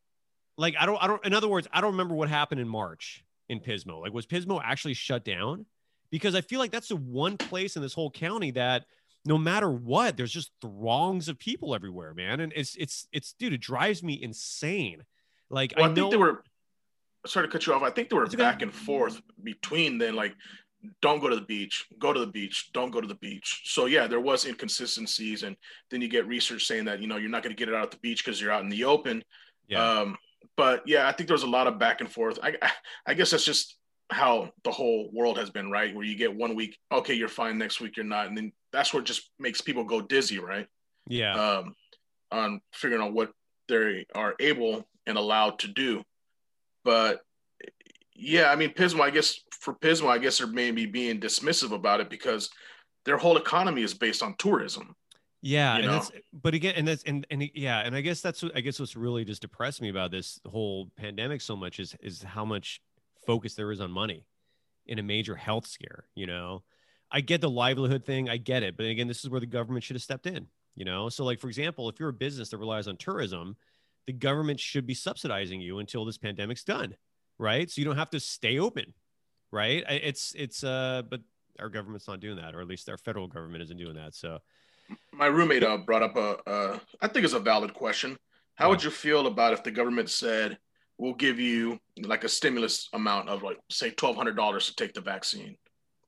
like 0.57 0.75
I 0.79 0.85
don't 0.85 1.01
I 1.01 1.07
don't. 1.07 1.25
In 1.25 1.33
other 1.33 1.47
words, 1.47 1.67
I 1.73 1.81
don't 1.81 1.93
remember 1.93 2.13
what 2.13 2.29
happened 2.29 2.61
in 2.61 2.67
March 2.67 3.23
in 3.51 3.59
Pismo. 3.59 4.01
Like 4.01 4.13
was 4.13 4.25
Pismo 4.25 4.61
actually 4.63 4.95
shut 4.95 5.23
down? 5.23 5.65
Because 6.09 6.35
I 6.35 6.41
feel 6.41 6.59
like 6.59 6.71
that's 6.71 6.89
the 6.89 6.95
one 6.95 7.37
place 7.37 7.75
in 7.75 7.81
this 7.81 7.93
whole 7.93 8.09
county 8.09 8.51
that 8.51 8.85
no 9.25 9.37
matter 9.37 9.69
what, 9.69 10.17
there's 10.17 10.31
just 10.31 10.51
throngs 10.61 11.27
of 11.27 11.37
people 11.37 11.75
everywhere, 11.75 12.13
man. 12.13 12.39
And 12.39 12.51
it's 12.55 12.75
it's 12.75 13.07
it's 13.11 13.33
dude, 13.33 13.53
it 13.53 13.61
drives 13.61 14.01
me 14.01 14.21
insane. 14.21 15.03
Like 15.49 15.73
Well, 15.75 15.85
I, 15.85 15.89
I 15.89 15.93
know 15.93 15.95
think 15.95 16.11
they 16.11 16.17
were. 16.17 16.43
Sorry 17.27 17.45
to 17.45 17.51
cut 17.51 17.67
you 17.67 17.73
off. 17.73 17.83
I 17.83 17.91
think 17.91 18.09
they 18.09 18.15
were 18.15 18.25
back 18.25 18.63
and 18.63 18.73
forth 18.73 19.21
between 19.43 19.99
then, 19.99 20.15
like, 20.15 20.33
don't 21.03 21.19
go 21.19 21.29
to 21.29 21.35
the 21.35 21.43
beach, 21.43 21.85
go 21.99 22.11
to 22.11 22.19
the 22.19 22.25
beach, 22.25 22.71
don't 22.73 22.89
go 22.89 22.99
to 22.99 23.07
the 23.07 23.13
beach. 23.15 23.61
So 23.65 23.85
yeah, 23.85 24.07
there 24.07 24.19
was 24.19 24.45
inconsistencies, 24.45 25.43
and 25.43 25.55
then 25.91 26.01
you 26.01 26.07
get 26.07 26.25
research 26.25 26.65
saying 26.65 26.85
that 26.85 26.99
you 26.99 27.07
know 27.07 27.17
you're 27.17 27.29
not 27.29 27.43
going 27.43 27.55
to 27.55 27.59
get 27.59 27.69
it 27.69 27.75
out 27.75 27.83
at 27.83 27.91
the 27.91 27.99
beach 27.99 28.25
because 28.25 28.41
you're 28.41 28.51
out 28.51 28.63
in 28.63 28.69
the 28.69 28.85
open. 28.85 29.23
Yeah. 29.67 29.99
Um, 29.99 30.17
but 30.57 30.83
yeah, 30.87 31.07
I 31.07 31.11
think 31.11 31.27
there 31.27 31.35
was 31.35 31.43
a 31.43 31.47
lot 31.47 31.67
of 31.67 31.79
back 31.79 32.01
and 32.01 32.11
forth. 32.11 32.39
I, 32.41 32.55
I 32.61 32.71
I 33.07 33.13
guess 33.13 33.31
that's 33.31 33.45
just 33.45 33.77
how 34.09 34.51
the 34.63 34.71
whole 34.71 35.09
world 35.13 35.37
has 35.37 35.49
been, 35.49 35.71
right? 35.71 35.95
Where 35.95 36.05
you 36.05 36.15
get 36.15 36.35
one 36.35 36.55
week, 36.55 36.77
okay, 36.91 37.13
you're 37.13 37.29
fine. 37.29 37.57
Next 37.57 37.79
week, 37.79 37.95
you're 37.95 38.05
not, 38.05 38.27
and 38.27 38.35
then 38.37 38.51
that's 38.73 38.93
what 38.93 39.05
just 39.05 39.29
makes 39.39 39.61
people 39.61 39.85
go 39.85 40.01
dizzy, 40.01 40.39
right? 40.39 40.67
yeah. 41.07 41.33
um, 41.33 41.75
on 42.31 42.61
figuring 42.73 43.03
out 43.03 43.13
what 43.13 43.31
they 43.67 44.05
are 44.15 44.35
able 44.39 44.87
and 45.05 45.17
allowed 45.17 45.59
to 45.59 45.67
do. 45.67 46.03
But 46.83 47.21
yeah, 48.15 48.51
I 48.51 48.55
mean, 48.55 48.73
Pismo, 48.73 49.01
I 49.01 49.09
guess 49.09 49.39
for 49.51 49.73
Pismo, 49.73 50.07
I 50.07 50.17
guess 50.17 50.37
they're 50.37 50.47
maybe 50.47 50.85
being 50.85 51.19
dismissive 51.19 51.71
about 51.71 51.99
it 51.99 52.09
because 52.09 52.49
their 53.05 53.17
whole 53.17 53.37
economy 53.37 53.83
is 53.83 53.93
based 53.93 54.23
on 54.23 54.35
tourism. 54.37 54.95
Yeah, 55.41 55.77
you 55.77 55.83
and 55.83 55.93
that's 55.93 56.11
but 56.31 56.53
again, 56.53 56.75
and 56.77 56.87
that's 56.87 57.03
and 57.03 57.25
and 57.31 57.49
yeah, 57.55 57.79
and 57.79 57.95
I 57.95 58.01
guess 58.01 58.21
that's 58.21 58.43
what 58.43 58.55
I 58.55 58.61
guess 58.61 58.79
what's 58.79 58.95
really 58.95 59.25
just 59.25 59.41
depressed 59.41 59.81
me 59.81 59.89
about 59.89 60.11
this 60.11 60.39
whole 60.45 60.91
pandemic 60.97 61.41
so 61.41 61.55
much 61.55 61.79
is 61.79 61.95
is 61.99 62.21
how 62.21 62.45
much 62.45 62.81
focus 63.25 63.55
there 63.55 63.71
is 63.71 63.81
on 63.81 63.91
money 63.91 64.25
in 64.85 64.99
a 64.99 65.03
major 65.03 65.35
health 65.35 65.65
scare. 65.65 66.05
You 66.13 66.27
know, 66.27 66.63
I 67.11 67.21
get 67.21 67.41
the 67.41 67.49
livelihood 67.49 68.05
thing, 68.05 68.29
I 68.29 68.37
get 68.37 68.61
it, 68.61 68.77
but 68.77 68.85
again, 68.85 69.07
this 69.07 69.23
is 69.23 69.31
where 69.31 69.39
the 69.39 69.47
government 69.47 69.83
should 69.83 69.95
have 69.95 70.03
stepped 70.03 70.27
in. 70.27 70.47
You 70.75 70.85
know, 70.85 71.09
so 71.09 71.25
like 71.25 71.39
for 71.39 71.47
example, 71.47 71.89
if 71.89 71.99
you're 71.99 72.09
a 72.09 72.13
business 72.13 72.49
that 72.49 72.57
relies 72.57 72.87
on 72.87 72.97
tourism, 72.97 73.57
the 74.05 74.13
government 74.13 74.59
should 74.59 74.85
be 74.85 74.93
subsidizing 74.93 75.59
you 75.59 75.79
until 75.79 76.05
this 76.05 76.19
pandemic's 76.19 76.63
done, 76.63 76.95
right? 77.39 77.69
So 77.69 77.81
you 77.81 77.85
don't 77.85 77.97
have 77.97 78.11
to 78.11 78.19
stay 78.19 78.59
open, 78.59 78.93
right? 79.51 79.83
It's 79.89 80.35
it's 80.37 80.63
uh, 80.63 81.01
but 81.09 81.21
our 81.59 81.69
government's 81.69 82.07
not 82.07 82.19
doing 82.19 82.37
that, 82.37 82.53
or 82.53 82.61
at 82.61 82.67
least 82.67 82.89
our 82.89 82.97
federal 82.97 83.27
government 83.27 83.63
isn't 83.63 83.77
doing 83.77 83.95
that. 83.95 84.13
So. 84.13 84.37
My 85.13 85.27
roommate 85.27 85.63
uh, 85.63 85.77
brought 85.77 86.03
up 86.03 86.15
a, 86.15 86.49
uh, 86.49 86.79
I 87.01 87.07
think 87.07 87.25
it's 87.25 87.33
a 87.33 87.39
valid 87.39 87.73
question. 87.73 88.17
How 88.55 88.69
would 88.69 88.83
you 88.83 88.89
feel 88.89 89.27
about 89.27 89.53
if 89.53 89.63
the 89.63 89.71
government 89.71 90.09
said, 90.09 90.57
we'll 90.97 91.13
give 91.13 91.39
you 91.39 91.79
like 91.97 92.23
a 92.23 92.29
stimulus 92.29 92.89
amount 92.93 93.29
of 93.29 93.43
like, 93.43 93.57
say, 93.69 93.91
$1,200 93.91 94.65
to 94.65 94.75
take 94.75 94.93
the 94.93 95.01
vaccine? 95.01 95.57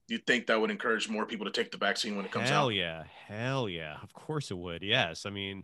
Do 0.08 0.16
you 0.16 0.22
think 0.28 0.48
that 0.48 0.60
would 0.60 0.72
encourage 0.72 1.10
more 1.10 1.26
people 1.26 1.46
to 1.46 1.52
take 1.52 1.72
the 1.72 1.78
vaccine 1.78 2.16
when 2.16 2.26
it 2.26 2.32
comes 2.32 2.50
hell 2.50 2.58
out? 2.58 2.62
Hell 2.64 2.72
yeah 2.72 3.04
hell 3.28 3.70
yeah 3.70 3.96
of 4.04 4.14
course 4.14 4.52
it 4.52 4.58
would 4.58 4.84
yes 4.84 5.26
i 5.26 5.30
mean 5.30 5.64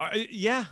uh, 0.00 0.10
yeah 0.28 0.64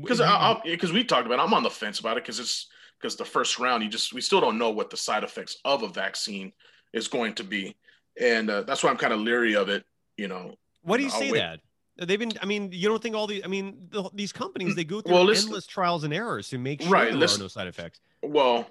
because 0.00 0.20
because 0.64 0.92
we 0.92 1.04
talked 1.04 1.26
about 1.26 1.38
it, 1.38 1.42
I'm 1.42 1.54
on 1.54 1.62
the 1.62 1.70
fence 1.70 2.00
about 2.00 2.16
it 2.16 2.24
because 2.24 2.38
it's 2.38 2.68
because 3.00 3.16
the 3.16 3.24
first 3.24 3.58
round 3.58 3.82
you 3.82 3.88
just 3.88 4.12
we 4.12 4.20
still 4.20 4.40
don't 4.40 4.58
know 4.58 4.70
what 4.70 4.90
the 4.90 4.96
side 4.96 5.24
effects 5.24 5.56
of 5.64 5.82
a 5.82 5.88
vaccine 5.88 6.52
is 6.92 7.08
going 7.08 7.34
to 7.34 7.44
be, 7.44 7.76
and 8.20 8.50
uh, 8.50 8.62
that's 8.62 8.82
why 8.82 8.90
I'm 8.90 8.96
kind 8.96 9.12
of 9.12 9.20
leery 9.20 9.56
of 9.56 9.68
it. 9.68 9.84
You 10.16 10.28
know, 10.28 10.54
why 10.82 10.96
do 10.96 11.02
you 11.02 11.10
say 11.10 11.30
wait. 11.30 11.38
that 11.40 11.60
they've 12.08 12.18
been 12.18 12.32
i 12.42 12.46
mean 12.46 12.70
you 12.72 12.88
don't 12.88 13.02
think 13.02 13.14
all 13.14 13.26
the 13.26 13.44
i 13.44 13.46
mean 13.48 13.88
the, 13.90 14.08
these 14.14 14.32
companies 14.32 14.74
they 14.74 14.84
go 14.84 15.00
through 15.02 15.12
Well, 15.14 15.30
endless 15.30 15.66
trials 15.66 16.04
and 16.04 16.12
errors 16.14 16.48
to 16.48 16.58
make 16.58 16.82
sure 16.82 16.90
Right, 16.90 17.12
there 17.12 17.28
are 17.28 17.38
no 17.38 17.48
side 17.48 17.66
effects 17.68 18.00
Well, 18.22 18.66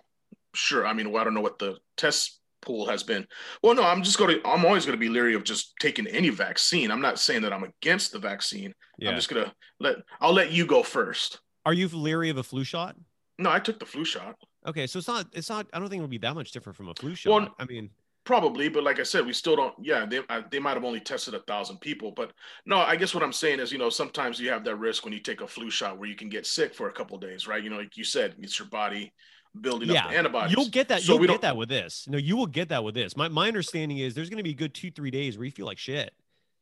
sure. 0.55 0.85
I 0.87 0.93
mean, 0.93 1.11
well, 1.11 1.21
I 1.21 1.23
don't 1.25 1.33
know 1.33 1.41
what 1.41 1.59
the 1.59 1.77
test 1.97 2.39
pool 2.61 2.87
has 2.89 3.03
been. 3.03 3.25
Well, 3.63 3.73
no, 3.73 3.83
I'm 3.83 4.03
just 4.03 4.17
going 4.17 4.35
to. 4.41 4.47
I'm 4.47 4.65
always 4.65 4.85
going 4.85 4.97
to 4.97 4.99
be 4.99 5.07
leery 5.09 5.33
of 5.33 5.43
just 5.45 5.73
taking 5.79 6.07
any 6.07 6.27
vaccine. 6.29 6.91
I'm 6.91 6.99
not 7.01 7.17
saying 7.17 7.41
that 7.43 7.53
I'm 7.53 7.63
against 7.63 8.11
the 8.11 8.19
vaccine. 8.19 8.73
Yeah. 8.97 9.09
I'm 9.11 9.15
just 9.15 9.29
gonna 9.29 9.53
let. 9.79 9.95
I'll 10.19 10.33
let 10.33 10.51
you 10.51 10.65
go 10.65 10.83
first. 10.83 11.39
are 11.65 11.73
you 11.73 11.87
leery 11.87 12.29
of 12.29 12.37
a 12.37 12.43
flu 12.43 12.63
shot 12.65 12.95
No, 13.37 13.49
I 13.49 13.59
took 13.59 13.79
the 13.79 13.85
flu 13.85 14.03
shot. 14.03 14.35
okay 14.67 14.87
so 14.87 14.99
it's 14.99 15.07
not 15.07 15.25
it's 15.33 15.49
not 15.49 15.67
i 15.71 15.79
don't 15.79 15.87
think 15.89 15.99
it 15.99 16.01
would 16.01 16.09
be 16.11 16.17
that 16.27 16.35
much 16.35 16.51
different 16.51 16.75
from 16.75 16.89
a 16.89 16.93
flu 16.95 17.15
shot 17.15 17.31
Well, 17.31 17.55
i 17.59 17.65
mean 17.65 17.89
Probably, 18.29 18.69
but 18.69 18.83
like 18.83 18.99
I 18.99 19.03
said, 19.03 19.25
we 19.25 19.33
still 19.33 19.55
don't. 19.55 19.73
Yeah, 19.81 20.05
they 20.05 20.19
they 20.51 20.59
might 20.59 20.75
have 20.75 20.83
only 20.83 20.99
tested 20.99 21.33
a 21.33 21.39
thousand 21.39 21.81
people, 21.81 22.11
but 22.11 22.31
no, 22.63 22.77
I 22.77 22.95
guess 22.95 23.15
what 23.15 23.23
I'm 23.23 23.33
saying 23.33 23.59
is, 23.59 23.71
you 23.71 23.79
know, 23.79 23.89
sometimes 23.89 24.39
you 24.39 24.51
have 24.51 24.63
that 24.65 24.75
risk 24.75 25.03
when 25.03 25.13
you 25.13 25.19
take 25.19 25.41
a 25.41 25.47
flu 25.47 25.71
shot 25.71 25.97
where 25.97 26.07
you 26.07 26.15
can 26.15 26.29
get 26.29 26.45
sick 26.45 26.75
for 26.75 26.89
a 26.89 26.91
couple 26.91 27.17
days, 27.17 27.47
right? 27.47 27.63
You 27.63 27.71
know, 27.71 27.77
like 27.77 27.97
you 27.97 28.03
said, 28.03 28.35
it's 28.37 28.59
your 28.59 28.67
body 28.67 29.11
building 29.59 29.89
yeah, 29.89 30.05
up 30.05 30.11
antibodies. 30.11 30.55
You'll 30.55 30.69
get 30.69 30.89
that. 30.89 31.01
So 31.01 31.13
you'll 31.13 31.21
we 31.21 31.27
get 31.27 31.41
that 31.41 31.57
with 31.57 31.69
this. 31.69 32.05
No, 32.07 32.19
you 32.19 32.37
will 32.37 32.45
get 32.45 32.69
that 32.69 32.83
with 32.83 32.93
this. 32.93 33.17
My 33.17 33.29
my 33.29 33.47
understanding 33.47 33.97
is 33.97 34.13
there's 34.13 34.29
going 34.29 34.37
to 34.37 34.43
be 34.43 34.51
a 34.51 34.53
good 34.53 34.75
two 34.75 34.91
three 34.91 35.09
days 35.09 35.35
where 35.35 35.45
you 35.45 35.51
feel 35.51 35.65
like 35.65 35.79
shit, 35.79 36.13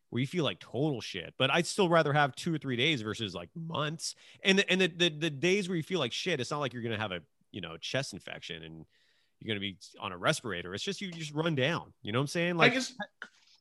where 0.09 0.21
you 0.21 0.27
feel 0.27 0.45
like 0.45 0.61
total 0.61 1.01
shit. 1.01 1.33
But 1.37 1.51
I'd 1.51 1.67
still 1.67 1.89
rather 1.89 2.13
have 2.13 2.33
two 2.33 2.55
or 2.55 2.57
three 2.57 2.77
days 2.77 3.01
versus 3.01 3.35
like 3.35 3.49
months. 3.53 4.15
And 4.41 4.59
the, 4.59 4.71
and 4.71 4.79
the, 4.79 4.87
the 4.87 5.09
the 5.09 5.29
days 5.29 5.67
where 5.67 5.75
you 5.75 5.83
feel 5.83 5.99
like 5.99 6.13
shit, 6.13 6.39
it's 6.39 6.49
not 6.49 6.59
like 6.59 6.71
you're 6.71 6.81
going 6.81 6.95
to 6.95 7.01
have 7.01 7.11
a 7.11 7.19
you 7.51 7.59
know 7.59 7.75
chest 7.75 8.13
infection 8.13 8.63
and 8.63 8.85
you're 9.39 9.47
going 9.47 9.61
to 9.61 9.61
be 9.61 9.77
on 9.99 10.11
a 10.11 10.17
respirator. 10.17 10.73
It's 10.73 10.83
just 10.83 11.01
you 11.01 11.11
just 11.11 11.33
run 11.33 11.55
down. 11.55 11.93
You 12.01 12.11
know 12.11 12.19
what 12.19 12.23
I'm 12.23 12.27
saying? 12.27 12.57
Like 12.57 12.71
I 12.71 12.75
guess 12.75 12.93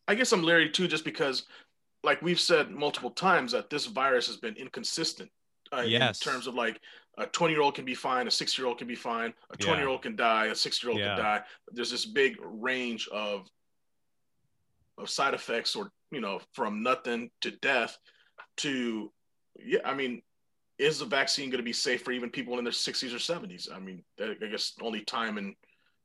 I 0.09 0.15
guess 0.15 0.33
I'm 0.33 0.43
leery 0.43 0.71
too, 0.71 0.89
just 0.89 1.05
because, 1.05 1.45
like 2.03 2.23
we've 2.23 2.41
said 2.41 2.71
multiple 2.71 3.11
times, 3.11 3.53
that 3.53 3.71
this 3.71 3.87
virus 3.87 4.27
has 4.29 4.37
been 4.37 4.57
inconsistent. 4.57 5.31
Uh, 5.73 5.83
Yes. 5.83 6.25
In 6.25 6.33
terms 6.33 6.47
of 6.47 6.55
like 6.55 6.81
a 7.19 7.27
20 7.27 7.53
year 7.53 7.63
old 7.63 7.75
can 7.75 7.85
be 7.85 7.95
fine, 7.95 8.27
a 8.27 8.31
six 8.31 8.57
year 8.57 8.67
old 8.67 8.79
can 8.79 8.87
be 8.87 8.95
fine, 8.95 9.35
a 9.51 9.57
20 9.57 9.81
year 9.81 9.89
old 9.89 10.03
can 10.03 10.17
die, 10.17 10.47
a 10.47 10.55
six 10.55 10.83
year 10.83 10.91
old 10.93 11.01
Yeah. 11.01 11.17
can 11.17 11.25
die. 11.25 11.43
There's 11.73 11.91
this 11.91 12.07
big 12.07 12.37
range 12.41 13.09
of 13.09 13.49
of 14.99 15.11
side 15.11 15.35
effects, 15.35 15.77
or 15.77 15.91
you 16.11 16.21
know, 16.21 16.41
from 16.55 16.83
nothing 16.83 17.31
to 17.43 17.51
death 17.51 17.99
to 18.59 19.13
yeah. 19.59 19.81
I 19.85 19.95
mean, 19.95 20.23
is 20.79 20.99
the 21.01 21.05
vaccine 21.05 21.51
going 21.51 21.59
to 21.59 21.65
be 21.65 21.73
safe 21.73 22.03
for 22.03 22.13
even 22.13 22.31
people 22.31 22.59
in 22.59 22.65
their 22.65 22.73
60s 22.73 23.13
or 23.13 23.19
70s? 23.19 23.73
I 23.73 23.79
mean, 23.79 24.05
I 24.21 24.47
guess 24.51 24.75
only 24.81 25.03
time 25.05 25.39
and 25.39 25.55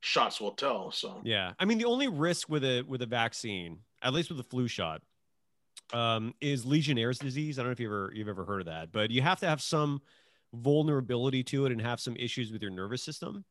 shots 0.02 0.42
will 0.42 0.52
tell. 0.52 0.92
So 0.92 1.22
Yeah, 1.24 1.54
I 1.58 1.66
mean 1.66 1.78
the 1.78 1.86
only 1.86 2.08
risk 2.08 2.50
with 2.50 2.64
a 2.64 2.82
with 2.82 3.02
a 3.02 3.06
vaccine, 3.06 3.80
at 4.02 4.14
least 4.14 4.30
with 4.30 4.38
the 4.38 4.44
flu 4.44 4.68
shot, 4.68 5.02
um, 5.94 6.34
is 6.42 6.66
Legionnaire's 6.66 7.20
disease. 7.20 7.58
I 7.58 7.62
don't 7.62 7.70
know 7.70 7.74
if 7.74 7.80
you 7.80 7.88
ever 7.88 8.12
you've 8.14 8.28
ever 8.28 8.44
heard 8.44 8.62
of 8.62 8.66
that, 8.68 8.92
but 8.92 9.12
you 9.12 9.22
have 9.22 9.40
to 9.40 9.48
have 9.48 9.62
some 9.62 10.02
vulnerability 10.54 11.44
to 11.44 11.66
it 11.66 11.72
and 11.72 11.82
have 11.82 12.00
some 12.00 12.16
issues 12.18 12.52
with 12.52 12.62
your 12.62 12.72
nervous 12.72 13.04
system. 13.04 13.46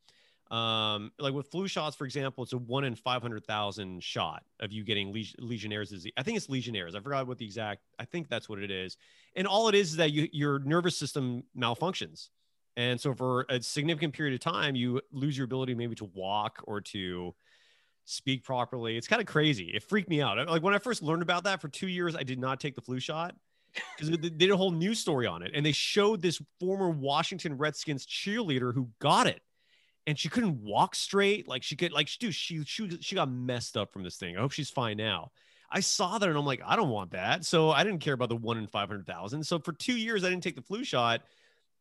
Um, 0.50 1.12
like 1.20 1.32
with 1.32 1.46
flu 1.46 1.68
shots, 1.68 1.94
for 1.94 2.04
example, 2.04 2.42
it's 2.42 2.52
a 2.52 2.58
one 2.58 2.82
in 2.82 2.96
five 2.96 3.22
hundred 3.22 3.46
thousand 3.46 4.02
shot 4.02 4.42
of 4.58 4.72
you 4.72 4.82
getting 4.82 5.12
Leg- 5.12 5.36
Legionnaire's 5.38 5.90
disease. 5.90 6.12
I 6.16 6.24
think 6.24 6.36
it's 6.36 6.48
Legionnaire's. 6.48 6.96
I 6.96 7.00
forgot 7.00 7.28
what 7.28 7.38
the 7.38 7.44
exact. 7.44 7.82
I 8.00 8.04
think 8.04 8.28
that's 8.28 8.48
what 8.48 8.58
it 8.58 8.70
is. 8.70 8.96
And 9.36 9.46
all 9.46 9.68
it 9.68 9.76
is 9.76 9.92
is 9.92 9.96
that 9.98 10.10
you, 10.10 10.28
your 10.32 10.58
nervous 10.58 10.96
system 10.96 11.44
malfunctions. 11.56 12.30
And 12.76 13.00
so 13.00 13.14
for 13.14 13.46
a 13.48 13.62
significant 13.62 14.14
period 14.14 14.34
of 14.34 14.40
time, 14.40 14.74
you 14.74 15.00
lose 15.12 15.36
your 15.36 15.44
ability 15.44 15.74
maybe 15.74 15.94
to 15.96 16.04
walk 16.04 16.62
or 16.64 16.80
to 16.80 17.34
speak 18.04 18.44
properly. 18.44 18.96
It's 18.96 19.08
kind 19.08 19.20
of 19.20 19.26
crazy. 19.26 19.70
It 19.74 19.82
freaked 19.82 20.08
me 20.08 20.22
out. 20.22 20.38
Like 20.48 20.62
when 20.62 20.74
I 20.74 20.78
first 20.78 21.02
learned 21.02 21.22
about 21.22 21.44
that 21.44 21.60
for 21.60 21.68
two 21.68 21.88
years, 21.88 22.16
I 22.16 22.22
did 22.22 22.38
not 22.38 22.60
take 22.60 22.74
the 22.74 22.80
flu 22.80 22.98
shot 23.00 23.34
because 23.96 24.10
they 24.10 24.28
did 24.28 24.50
a 24.50 24.56
whole 24.56 24.70
news 24.70 24.98
story 24.98 25.26
on 25.26 25.42
it. 25.42 25.52
And 25.54 25.64
they 25.64 25.72
showed 25.72 26.22
this 26.22 26.40
former 26.58 26.90
Washington 26.90 27.56
Redskins 27.56 28.06
cheerleader 28.06 28.74
who 28.74 28.88
got 28.98 29.26
it. 29.26 29.40
And 30.06 30.18
she 30.18 30.28
couldn't 30.28 30.62
walk 30.62 30.94
straight. 30.94 31.46
Like 31.46 31.62
she 31.62 31.76
could, 31.76 31.92
like, 31.92 32.08
dude, 32.18 32.34
she, 32.34 32.64
she, 32.64 32.98
she 33.00 33.14
got 33.14 33.30
messed 33.30 33.76
up 33.76 33.92
from 33.92 34.02
this 34.02 34.16
thing. 34.16 34.36
I 34.36 34.40
hope 34.40 34.52
she's 34.52 34.70
fine 34.70 34.96
now. 34.96 35.30
I 35.70 35.80
saw 35.80 36.18
that 36.18 36.28
and 36.28 36.36
I'm 36.36 36.46
like, 36.46 36.62
I 36.66 36.74
don't 36.74 36.88
want 36.88 37.12
that. 37.12 37.44
So 37.44 37.70
I 37.70 37.84
didn't 37.84 38.00
care 38.00 38.14
about 38.14 38.28
the 38.28 38.36
one 38.36 38.58
in 38.58 38.66
500,000. 38.66 39.44
So 39.44 39.60
for 39.60 39.72
two 39.72 39.96
years, 39.96 40.24
I 40.24 40.30
didn't 40.30 40.42
take 40.42 40.56
the 40.56 40.62
flu 40.62 40.82
shot 40.82 41.20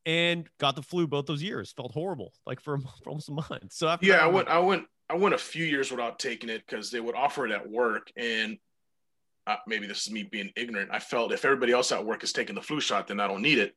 and 0.06 0.48
got 0.58 0.76
the 0.76 0.82
flu 0.82 1.06
both 1.06 1.26
those 1.26 1.42
years. 1.42 1.72
Felt 1.72 1.92
horrible, 1.92 2.32
like 2.46 2.60
for, 2.60 2.78
for 3.02 3.10
almost 3.10 3.28
a 3.28 3.32
month. 3.32 3.72
So 3.72 3.88
after 3.88 4.06
yeah, 4.06 4.16
that, 4.16 4.24
I 4.24 4.26
went, 4.28 4.48
I 4.48 4.58
went, 4.58 4.84
I 5.08 5.14
went 5.16 5.34
a 5.34 5.38
few 5.38 5.64
years 5.64 5.90
without 5.90 6.18
taking 6.18 6.50
it 6.50 6.62
because 6.66 6.90
they 6.90 7.00
would 7.00 7.14
offer 7.14 7.46
it 7.46 7.52
at 7.52 7.68
work, 7.68 8.12
and 8.16 8.58
uh, 9.46 9.56
maybe 9.66 9.86
this 9.86 10.06
is 10.06 10.12
me 10.12 10.22
being 10.22 10.50
ignorant. 10.56 10.90
I 10.92 11.00
felt 11.00 11.32
if 11.32 11.44
everybody 11.44 11.72
else 11.72 11.90
at 11.92 12.04
work 12.04 12.22
is 12.22 12.32
taking 12.32 12.54
the 12.54 12.62
flu 12.62 12.80
shot, 12.80 13.08
then 13.08 13.18
I 13.20 13.26
don't 13.26 13.42
need 13.42 13.58
it. 13.58 13.74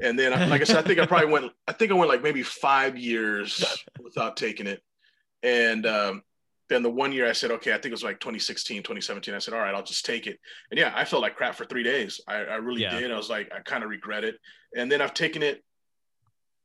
And 0.00 0.18
then, 0.18 0.32
like 0.48 0.60
I 0.60 0.64
said, 0.64 0.76
I 0.76 0.82
think 0.82 1.00
I 1.00 1.06
probably 1.06 1.28
went, 1.32 1.52
I 1.66 1.72
think 1.72 1.90
I 1.90 1.94
went 1.94 2.10
like 2.10 2.22
maybe 2.22 2.42
five 2.42 2.96
years 2.96 3.84
without 4.00 4.36
taking 4.36 4.66
it, 4.66 4.82
and 5.42 5.86
um, 5.86 6.22
then 6.68 6.82
the 6.82 6.90
one 6.90 7.12
year 7.12 7.28
I 7.28 7.32
said, 7.32 7.50
okay, 7.52 7.70
I 7.70 7.74
think 7.74 7.86
it 7.86 7.90
was 7.92 8.02
like 8.04 8.18
2016, 8.20 8.82
2017. 8.82 9.34
I 9.34 9.38
said, 9.38 9.54
all 9.54 9.60
right, 9.60 9.74
I'll 9.74 9.82
just 9.84 10.04
take 10.04 10.26
it. 10.26 10.38
And 10.70 10.78
yeah, 10.78 10.92
I 10.96 11.04
felt 11.04 11.22
like 11.22 11.36
crap 11.36 11.54
for 11.54 11.64
three 11.64 11.82
days. 11.84 12.20
I, 12.26 12.36
I 12.36 12.56
really 12.56 12.82
Yeah. 12.82 12.98
did. 12.98 13.12
I 13.12 13.16
was 13.16 13.30
like, 13.30 13.52
I 13.54 13.60
kind 13.60 13.84
of 13.84 13.90
regret 13.90 14.24
it. 14.24 14.36
And 14.76 14.90
then 14.90 15.00
I've 15.00 15.14
taken 15.14 15.42
it 15.42 15.62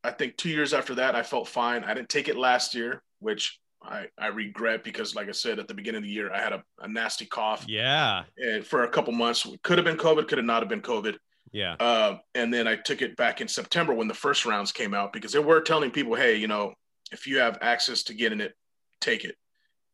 I 0.03 0.09
think 0.09 0.35
two 0.35 0.49
years 0.49 0.73
after 0.73 0.95
that, 0.95 1.13
I 1.15 1.21
felt 1.21 1.47
fine. 1.47 1.83
I 1.83 1.93
didn't 1.93 2.09
take 2.09 2.27
it 2.27 2.35
last 2.35 2.73
year, 2.73 3.03
which 3.19 3.59
I, 3.83 4.07
I 4.17 4.27
regret 4.29 4.83
because, 4.83 5.13
like 5.13 5.27
I 5.29 5.31
said, 5.31 5.59
at 5.59 5.67
the 5.67 5.75
beginning 5.75 5.97
of 5.99 6.03
the 6.05 6.09
year, 6.09 6.33
I 6.33 6.41
had 6.41 6.53
a, 6.53 6.63
a 6.79 6.87
nasty 6.87 7.25
cough 7.27 7.65
yeah, 7.67 8.23
and 8.37 8.65
for 8.65 8.83
a 8.83 8.89
couple 8.89 9.13
months. 9.13 9.45
Could 9.61 9.77
have 9.77 9.85
been 9.85 9.97
COVID, 9.97 10.27
could 10.27 10.39
have 10.39 10.45
not 10.45 10.63
have 10.63 10.69
been 10.69 10.81
COVID. 10.81 11.17
yeah, 11.51 11.75
Uh, 11.79 12.17
and 12.33 12.51
then 12.51 12.67
I 12.67 12.77
took 12.77 13.03
it 13.03 13.15
back 13.15 13.41
in 13.41 13.47
September 13.47 13.93
when 13.93 14.07
the 14.07 14.15
first 14.15 14.43
rounds 14.43 14.71
came 14.71 14.95
out 14.95 15.13
because 15.13 15.33
they 15.33 15.39
were 15.39 15.61
telling 15.61 15.91
people, 15.91 16.15
hey, 16.15 16.35
you 16.35 16.47
know, 16.47 16.73
if 17.11 17.27
you 17.27 17.37
have 17.37 17.59
access 17.61 18.01
to 18.03 18.15
getting 18.15 18.41
it, 18.41 18.53
take 19.01 19.23
it. 19.23 19.35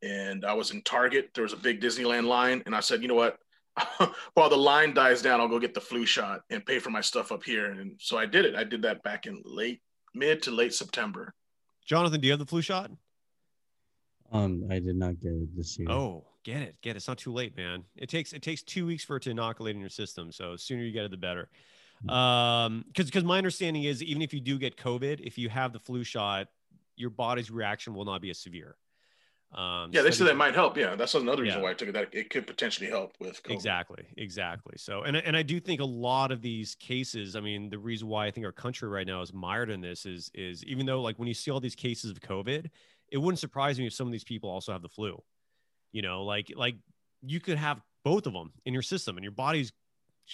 And 0.01 0.45
I 0.45 0.53
was 0.53 0.71
in 0.71 0.81
Target. 0.83 1.31
There 1.33 1.43
was 1.43 1.53
a 1.53 1.57
big 1.57 1.81
Disneyland 1.81 2.25
line. 2.25 2.61
And 2.65 2.75
I 2.75 2.79
said, 2.79 3.01
you 3.01 3.07
know 3.07 3.15
what? 3.15 3.39
While 4.33 4.49
the 4.49 4.57
line 4.57 4.93
dies 4.93 5.21
down, 5.21 5.39
I'll 5.39 5.47
go 5.47 5.59
get 5.59 5.73
the 5.73 5.81
flu 5.81 6.05
shot 6.05 6.41
and 6.49 6.65
pay 6.65 6.79
for 6.79 6.89
my 6.89 7.01
stuff 7.01 7.31
up 7.31 7.43
here. 7.43 7.71
And 7.71 7.95
so 7.99 8.17
I 8.17 8.25
did 8.25 8.45
it. 8.45 8.55
I 8.55 8.63
did 8.63 8.81
that 8.83 9.03
back 9.03 9.25
in 9.25 9.41
late, 9.45 9.81
mid 10.13 10.41
to 10.43 10.51
late 10.51 10.73
September. 10.73 11.33
Jonathan, 11.85 12.19
do 12.19 12.27
you 12.27 12.33
have 12.33 12.39
the 12.39 12.45
flu 12.45 12.61
shot? 12.61 12.91
Um, 14.31 14.67
I 14.69 14.79
did 14.79 14.95
not 14.95 15.19
get 15.19 15.31
it 15.31 15.55
this 15.55 15.77
year. 15.79 15.89
Oh, 15.89 16.25
get 16.43 16.61
it, 16.61 16.75
get 16.81 16.91
it. 16.91 16.97
It's 16.97 17.07
not 17.07 17.17
too 17.17 17.31
late, 17.31 17.55
man. 17.55 17.83
It 17.95 18.09
takes 18.09 18.33
it 18.33 18.41
takes 18.41 18.61
two 18.61 18.85
weeks 18.85 19.03
for 19.03 19.17
it 19.17 19.23
to 19.23 19.29
inoculate 19.29 19.75
in 19.75 19.79
your 19.79 19.89
system. 19.89 20.31
So 20.31 20.53
the 20.53 20.57
sooner 20.57 20.83
you 20.83 20.91
get 20.91 21.05
it, 21.05 21.11
the 21.11 21.17
better. 21.17 21.49
Um, 22.09 22.85
because 22.87 23.05
because 23.05 23.23
my 23.23 23.37
understanding 23.37 23.83
is 23.83 24.03
even 24.03 24.21
if 24.21 24.33
you 24.33 24.41
do 24.41 24.59
get 24.59 24.77
COVID, 24.77 25.21
if 25.21 25.37
you 25.37 25.49
have 25.49 25.73
the 25.73 25.79
flu 25.79 26.03
shot, 26.03 26.47
your 26.95 27.09
body's 27.09 27.49
reaction 27.49 27.93
will 27.93 28.05
not 28.05 28.21
be 28.21 28.29
as 28.29 28.39
severe. 28.39 28.75
Um, 29.53 29.91
Yeah, 29.93 30.01
they 30.01 30.11
said 30.11 30.27
that 30.27 30.35
might 30.35 30.53
help. 30.53 30.75
Yeah, 30.77 30.95
that's 30.95 31.15
another 31.15 31.41
reason 31.43 31.59
Yeah. 31.59 31.63
why 31.63 31.71
I 31.71 31.73
took 31.73 31.87
it. 31.89 31.93
That 31.93 32.13
it 32.13 32.29
could 32.29 32.45
potentially 32.45 32.89
help 32.89 33.15
with 33.19 33.41
COVID. 33.43 33.53
Exactly, 33.53 34.05
exactly. 34.17 34.73
So, 34.77 35.03
and 35.03 35.15
I- 35.15 35.21
and 35.21 35.37
I 35.37 35.41
do 35.43 35.59
think 35.59 35.79
a 35.79 35.85
lot 35.85 36.31
of 36.31 36.41
these 36.41 36.75
cases. 36.75 37.35
I 37.35 37.39
mean, 37.39 37.69
the 37.69 37.79
reason 37.79 38.07
why 38.09 38.27
I 38.27 38.31
think 38.31 38.45
our 38.45 38.51
country 38.51 38.89
right 38.89 39.07
now 39.07 39.21
is 39.21 39.33
mired 39.33 39.69
in 39.69 39.79
this 39.81 40.05
is 40.05 40.29
is 40.33 40.63
even 40.65 40.85
though 40.85 41.01
like 41.01 41.17
when 41.17 41.27
you 41.29 41.33
see 41.33 41.49
all 41.49 41.61
these 41.61 41.75
cases 41.75 42.11
of 42.11 42.19
COVID, 42.19 42.69
it 43.09 43.17
wouldn't 43.17 43.39
surprise 43.39 43.79
me 43.79 43.87
if 43.87 43.93
some 43.93 44.05
of 44.07 44.11
these 44.11 44.25
people 44.25 44.49
also 44.49 44.73
have 44.73 44.81
the 44.81 44.89
flu. 44.89 45.23
You 45.93 46.01
know, 46.01 46.23
like 46.23 46.51
like 46.55 46.75
you 47.21 47.39
could 47.39 47.57
have 47.57 47.81
both 48.03 48.27
of 48.27 48.33
them 48.33 48.51
in 48.65 48.73
your 48.73 48.83
system, 48.83 49.15
and 49.17 49.23
your 49.23 49.31
body's 49.31 49.71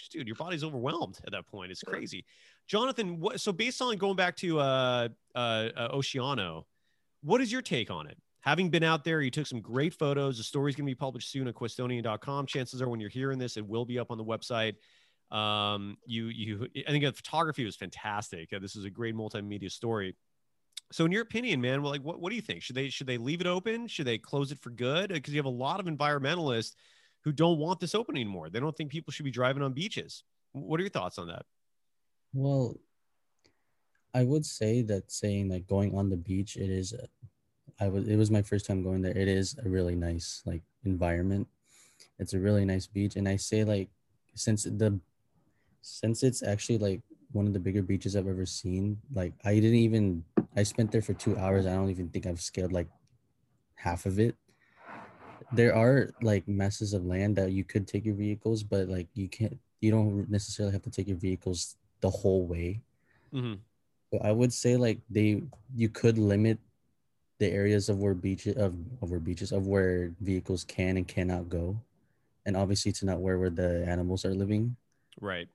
dude, 0.10 0.26
your 0.28 0.36
body's 0.36 0.64
overwhelmed 0.64 1.20
at 1.26 1.32
that 1.34 1.46
point. 1.46 1.72
It's 1.72 1.84
crazy. 1.84 2.26
Jonathan, 2.68 3.20
what? 3.20 3.40
So 3.40 3.52
based 3.52 3.80
on 3.80 3.96
going 3.98 4.16
back 4.16 4.36
to 4.38 4.60
uh, 4.60 5.10
uh, 5.36 5.38
uh, 5.38 5.96
Oceano, 5.96 6.66
what 7.22 7.42
is 7.42 7.52
your 7.52 7.62
take 7.62 7.92
on 7.92 8.08
it? 8.08 8.18
Having 8.44 8.72
been 8.72 8.84
out 8.84 9.06
there, 9.06 9.22
you 9.22 9.32
took 9.32 9.48
some 9.48 9.62
great 9.62 9.94
photos. 9.94 10.38
The 10.38 10.44
story's 10.44 10.76
going 10.76 10.86
to 10.86 10.92
be 10.92 10.96
published 10.96 11.32
soon 11.32 11.48
at 11.48 11.56
Cuestonian.com. 11.56 12.46
Chances 12.46 12.82
are, 12.82 12.90
when 12.90 13.00
you're 13.00 13.10
hearing 13.10 13.40
this, 13.40 13.56
it 13.56 13.66
will 13.66 13.86
be 13.86 13.98
up 13.98 14.12
on 14.12 14.18
the 14.18 14.24
website. 14.24 14.76
Um, 15.32 15.98
you, 16.06 16.26
you, 16.28 16.68
I 16.86 16.92
think 16.92 17.06
the 17.06 17.14
photography 17.14 17.64
was 17.64 17.78
fantastic. 17.78 18.52
Uh, 18.52 18.60
this 18.60 18.76
is 18.76 18.84
a 18.84 18.90
great 18.90 19.16
multimedia 19.16 19.72
story. 19.72 20.18
So, 20.92 21.06
in 21.06 21.12
your 21.14 21.22
opinion, 21.22 21.62
man, 21.62 21.82
well, 21.82 21.92
like, 21.92 22.04
what, 22.04 22.20
what 22.20 22.32
do 22.32 22.36
you 22.36 22.42
think? 22.42 22.62
Should 22.62 22.76
they, 22.76 22.90
should 22.90 23.08
they 23.08 23.18
leave 23.18 23.40
it 23.40 23.48
open? 23.48 23.88
Should 23.88 24.08
they 24.08 24.18
close 24.18 24.52
it 24.52 24.60
for 24.60 24.72
good? 24.72 25.10
Because 25.14 25.34
you 25.34 25.40
have 25.40 25.46
a 25.46 25.50
lot 25.50 25.80
of 25.80 25.86
environmentalists 25.86 26.74
who 27.24 27.32
don't 27.32 27.58
want 27.58 27.80
this 27.80 27.96
open 27.96 28.18
anymore. 28.18 28.50
They 28.50 28.60
don't 28.60 28.76
think 28.76 28.92
people 28.92 29.14
should 29.14 29.24
be 29.24 29.32
driving 29.32 29.64
on 29.64 29.72
beaches. 29.72 30.24
What 30.52 30.82
are 30.82 30.84
your 30.84 30.90
thoughts 30.90 31.18
on 31.18 31.28
that? 31.28 31.46
Well, 32.34 32.76
I 34.14 34.24
would 34.24 34.46
say 34.46 34.82
that 34.84 35.12
saying 35.12 35.48
like 35.48 35.66
going 35.66 35.96
on 35.96 36.10
the 36.10 36.18
beach, 36.18 36.58
it 36.58 36.70
is. 36.70 36.94
I 37.80 37.88
was. 37.88 38.08
It 38.08 38.16
was 38.16 38.32
my 38.32 38.42
first 38.42 38.66
time 38.66 38.84
going 38.84 39.02
there. 39.02 39.18
It 39.18 39.28
is 39.28 39.56
a 39.64 39.70
really 39.70 39.96
nice 39.96 40.42
like 40.46 40.62
environment. 40.86 41.48
It's 42.20 42.34
a 42.34 42.40
really 42.40 42.66
nice 42.66 42.88
beach, 42.88 43.16
and 43.16 43.28
I 43.28 43.36
say 43.38 43.64
like 43.64 43.90
since 44.36 44.64
the 44.64 45.00
since 45.82 46.24
it's 46.24 46.44
actually 46.44 46.78
like 46.78 47.02
one 47.32 47.48
of 47.48 47.54
the 47.54 47.60
bigger 47.60 47.82
beaches 47.82 48.16
I've 48.16 48.28
ever 48.28 48.46
seen. 48.46 48.98
Like 49.14 49.34
I 49.44 49.56
didn't 49.56 49.84
even. 49.84 50.24
I 50.56 50.64
spent 50.64 50.92
there 50.92 51.02
for 51.02 51.14
two 51.14 51.38
hours. 51.38 51.66
I 51.66 51.74
don't 51.74 51.90
even 51.90 52.10
think 52.10 52.26
I've 52.26 52.42
scaled 52.42 52.72
like 52.72 52.88
half 53.76 54.06
of 54.06 54.20
it. 54.20 54.36
There 55.52 55.76
are 55.76 56.12
like 56.22 56.48
masses 56.48 56.94
of 56.94 57.06
land 57.06 57.36
that 57.36 57.52
you 57.52 57.64
could 57.64 57.88
take 57.88 58.06
your 58.06 58.16
vehicles, 58.16 58.64
but 58.64 58.88
like 58.88 59.08
you 59.14 59.28
can't. 59.28 59.58
You 59.82 59.92
don't 59.92 60.30
necessarily 60.30 60.72
have 60.74 60.84
to 60.84 60.92
take 60.92 61.08
your 61.08 61.18
vehicles 61.18 61.76
the 62.00 62.10
whole 62.10 62.46
way. 62.46 62.82
Mm-hmm. 63.34 63.60
So 64.12 64.20
I 64.24 64.32
would 64.32 64.54
say 64.54 64.78
like 64.78 65.00
they 65.10 65.42
you 65.76 65.90
could 65.90 66.18
limit 66.18 66.60
the 67.44 67.52
areas 67.52 67.90
of 67.90 68.00
where 68.00 68.14
beaches 68.14 68.56
of, 68.56 68.74
of 69.02 69.12
where 69.12 69.20
beaches 69.20 69.52
of 69.52 69.68
where 69.68 70.12
vehicles 70.22 70.64
can 70.64 70.96
and 70.96 71.08
cannot 71.08 71.50
go, 71.50 71.76
and 72.46 72.56
obviously 72.56 72.94
to 72.94 73.06
not 73.06 73.20
where 73.20 73.38
where 73.38 73.50
the 73.50 73.84
animals 73.86 74.24
are 74.24 74.34
living. 74.34 74.78
Right. 75.20 75.50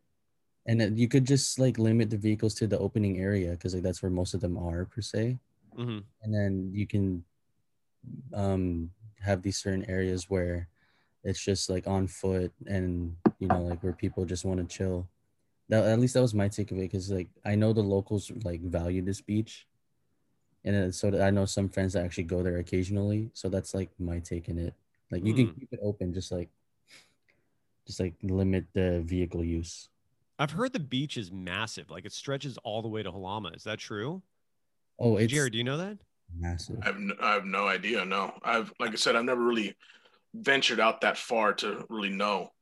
And 0.67 0.79
then 0.79 0.99
you 0.99 1.09
could 1.09 1.25
just 1.25 1.59
like 1.59 1.79
limit 1.79 2.11
the 2.11 2.19
vehicles 2.19 2.53
to 2.57 2.67
the 2.67 2.79
opening 2.79 3.19
area 3.19 3.53
because 3.53 3.73
like 3.73 3.83
that's 3.83 4.03
where 4.03 4.11
most 4.11 4.35
of 4.35 4.43
them 4.43 4.59
are 4.59 4.85
per 4.85 5.01
se. 5.01 5.39
Mm-hmm. 5.79 6.05
And 6.23 6.35
then 6.35 6.71
you 6.75 6.87
can 6.87 7.25
um 8.35 8.91
have 9.21 9.41
these 9.41 9.57
certain 9.57 9.89
areas 9.89 10.29
where 10.29 10.69
it's 11.25 11.43
just 11.43 11.71
like 11.71 11.87
on 11.87 12.07
foot 12.07 12.53
and 12.67 13.17
you 13.39 13.49
know 13.49 13.63
like 13.63 13.83
where 13.83 13.95
people 13.95 14.27
just 14.27 14.45
want 14.45 14.61
to 14.61 14.77
chill. 14.77 15.09
That 15.71 15.85
at 15.85 15.99
least 15.99 16.15
that 16.15 16.23
was 16.23 16.35
my 16.35 16.49
take 16.49 16.71
it 16.71 16.77
because 16.77 17.11
like 17.11 17.29
I 17.47 17.55
know 17.55 17.73
the 17.73 17.81
locals 17.81 18.31
like 18.45 18.61
value 18.61 19.01
this 19.01 19.23
beach, 19.23 19.67
and 20.69 20.77
then, 20.77 20.93
so 20.93 21.11
that 21.11 21.23
I 21.23 21.31
know 21.31 21.47
some 21.47 21.71
friends 21.71 21.95
that 21.95 22.05
actually 22.05 22.25
go 22.25 22.43
there 22.43 22.59
occasionally. 22.59 23.31
So 23.33 23.49
that's 23.49 23.73
like 23.73 23.89
my 23.99 24.19
take 24.19 24.51
in 24.51 24.59
it. 24.59 24.75
Like 25.11 25.25
you 25.25 25.33
can 25.33 25.47
Hmm. 25.47 25.59
keep 25.59 25.73
it 25.73 25.81
open, 25.83 26.13
just 26.13 26.31
like 26.31 26.51
just 27.87 28.01
like 28.01 28.13
limit 28.23 28.67
the 28.75 29.01
vehicle 29.01 29.43
use. 29.43 29.89
I've 30.39 30.51
heard 30.51 30.75
the 30.75 30.79
beach 30.79 31.17
is 31.17 31.33
massive. 31.33 31.91
Like 31.91 32.05
it 32.05 32.13
stretches 32.13 32.59
all 32.59 32.83
the 32.83 32.89
way 32.89 33.03
to 33.03 33.11
Halama. 33.11 33.57
Is 33.57 33.65
that 33.65 33.79
true? 33.79 34.21
Oh, 34.99 35.17
it's 35.17 35.33
Jared, 35.33 35.53
do 35.53 35.59
you 35.59 35.65
know 35.65 35.79
that? 35.79 35.97
massive. 36.39 36.77
I 36.83 36.87
have, 36.89 36.99
no, 36.99 37.15
I 37.23 37.33
have 37.33 37.47
no 37.47 37.67
idea. 37.67 38.05
No, 38.05 38.35
I've 38.43 38.71
like 38.79 38.93
I 38.93 38.97
said, 38.97 39.17
I've 39.17 39.25
never 39.25 39.43
really 39.43 39.75
ventured 40.35 40.81
out 40.81 41.01
that 41.01 41.17
far 41.17 41.55
to 41.55 41.87
really 41.89 42.11
know. 42.11 42.53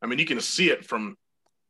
I 0.00 0.06
mean, 0.06 0.18
you 0.18 0.24
can 0.24 0.40
see 0.40 0.70
it 0.70 0.86
from, 0.86 1.18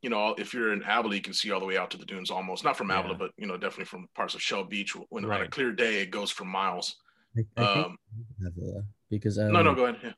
you 0.02 0.10
know, 0.10 0.34
if 0.38 0.54
you're 0.54 0.72
in 0.72 0.82
Avila, 0.82 1.14
you 1.14 1.20
can 1.20 1.34
see 1.34 1.50
all 1.50 1.60
the 1.60 1.66
way 1.66 1.76
out 1.76 1.90
to 1.90 1.98
the 1.98 2.06
dunes 2.06 2.30
almost. 2.30 2.64
Not 2.64 2.76
from 2.76 2.90
Avila, 2.90 3.12
Yeah. 3.14 3.18
but 3.18 3.30
you 3.36 3.46
know, 3.46 3.56
definitely 3.56 3.84
from 3.86 4.08
parts 4.14 4.34
of 4.34 4.42
Shell 4.42 4.64
Beach. 4.64 4.94
When 5.10 5.24
on 5.24 5.42
a 5.42 5.48
clear 5.48 5.72
day, 5.72 6.00
it 6.00 6.10
goes 6.10 6.30
for 6.30 6.44
miles. 6.44 6.96
I, 7.36 7.44
I 7.56 7.82
Um, 7.84 7.98
Avila, 8.46 8.84
because 9.10 9.38
um, 9.38 9.52
no, 9.52 9.62
no, 9.62 9.74
go 9.74 9.86
ahead. 9.86 10.00
Yeah. 10.02 10.12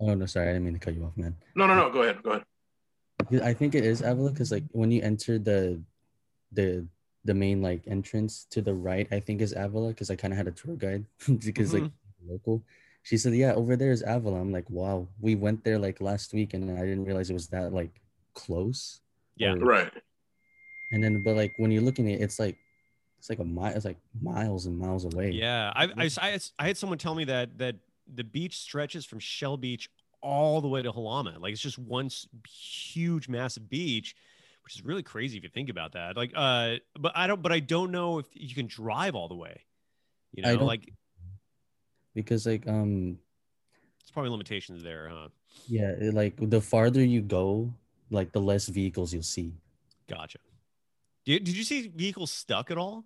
Oh 0.00 0.14
no, 0.14 0.26
sorry, 0.26 0.48
I 0.48 0.52
didn't 0.52 0.64
mean 0.64 0.74
to 0.74 0.80
cut 0.80 0.94
you 0.94 1.04
off, 1.04 1.16
man. 1.16 1.34
No, 1.54 1.66
no, 1.66 1.74
no, 1.74 1.90
go 1.90 2.02
ahead. 2.02 2.22
Go 2.22 2.30
ahead. 2.32 2.44
I 3.42 3.54
think 3.54 3.74
it 3.74 3.84
is 3.84 4.02
Avila 4.02 4.30
because 4.30 4.52
like 4.52 4.64
when 4.72 4.90
you 4.90 5.02
enter 5.02 5.38
the 5.38 5.80
the 6.52 6.86
the 7.24 7.34
main 7.34 7.62
like 7.62 7.82
entrance 7.86 8.46
to 8.50 8.60
the 8.60 8.74
right, 8.74 9.08
I 9.10 9.18
think 9.20 9.40
is 9.40 9.54
Avila 9.56 9.88
because 9.88 10.10
I 10.10 10.16
kind 10.16 10.32
of 10.32 10.36
had 10.36 10.46
a 10.46 10.52
tour 10.52 10.76
guide 10.76 11.06
because 11.44 11.72
like 11.72 11.90
local. 12.26 12.62
She 13.02 13.16
said, 13.16 13.34
"Yeah, 13.34 13.54
over 13.54 13.76
there 13.76 13.90
is 13.92 14.04
Avila." 14.06 14.38
I'm 14.40 14.52
like, 14.52 14.68
"Wow, 14.68 15.08
we 15.20 15.34
went 15.34 15.64
there 15.64 15.78
like 15.78 16.00
last 16.00 16.34
week 16.34 16.54
and 16.54 16.70
I 16.78 16.82
didn't 16.82 17.04
realize 17.04 17.30
it 17.30 17.34
was 17.34 17.48
that 17.48 17.72
like 17.72 18.00
close." 18.34 19.00
Yeah. 19.36 19.52
Or- 19.52 19.58
Right. 19.58 19.92
And 20.92 21.02
then, 21.02 21.20
but 21.22 21.34
like 21.36 21.54
when 21.56 21.70
you're 21.70 21.82
looking 21.82 22.06
at 22.12 22.20
it, 22.20 22.22
it's 22.22 22.38
like 22.38 22.56
it's 23.18 23.28
like 23.28 23.40
a 23.40 23.44
mile. 23.44 23.74
It's 23.74 23.84
like 23.84 23.98
miles 24.22 24.66
and 24.66 24.78
miles 24.78 25.04
away. 25.04 25.30
Yeah, 25.32 25.72
I, 25.74 25.84
I, 25.96 26.10
I, 26.20 26.30
had- 26.30 26.44
I 26.60 26.66
had 26.68 26.76
someone 26.76 26.98
tell 26.98 27.14
me 27.14 27.24
that 27.24 27.58
that 27.58 27.76
the 28.14 28.22
beach 28.22 28.56
stretches 28.58 29.04
from 29.04 29.18
Shell 29.18 29.56
Beach 29.56 29.90
all 30.22 30.60
the 30.60 30.68
way 30.68 30.82
to 30.82 30.92
Halama. 30.92 31.40
Like 31.40 31.52
it's 31.52 31.60
just 31.60 31.78
one 31.78 32.08
huge, 32.48 33.28
massive 33.28 33.68
beach, 33.68 34.14
which 34.64 34.76
is 34.76 34.84
really 34.84 35.02
crazy 35.02 35.36
if 35.38 35.42
you 35.42 35.48
think 35.50 35.70
about 35.70 35.92
that. 35.92 36.16
Like, 36.16 36.30
uh, 36.36 36.76
but 36.98 37.10
I 37.16 37.26
don't, 37.26 37.42
but 37.42 37.50
I 37.50 37.58
don't 37.58 37.90
know 37.90 38.18
if 38.20 38.26
you 38.32 38.54
can 38.54 38.66
drive 38.68 39.16
all 39.16 39.26
the 39.28 39.34
way. 39.34 39.62
You 40.32 40.44
I 40.44 40.52
know, 40.52 40.58
don't- 40.58 40.66
like 40.68 40.92
Because 42.14 42.46
like 42.46 42.66
um 42.68 43.18
it's 44.00 44.10
probably 44.12 44.30
limitations 44.30 44.84
there, 44.84 45.08
huh? 45.12 45.28
yeah, 45.68 45.90
it, 45.90 46.14
like 46.14 46.34
the 46.38 46.60
farther 46.60 47.02
you 47.04 47.22
go, 47.22 47.72
like 48.10 48.32
the 48.32 48.40
less 48.40 48.66
vehicles 48.68 49.12
you'll 49.12 49.22
see. 49.22 49.52
Gotcha. 50.08 50.38
Did, 51.24 51.44
did 51.44 51.56
you 51.56 51.64
see 51.64 51.88
vehicles 51.88 52.30
stuck 52.30 52.70
at 52.70 52.78
all? 52.78 53.04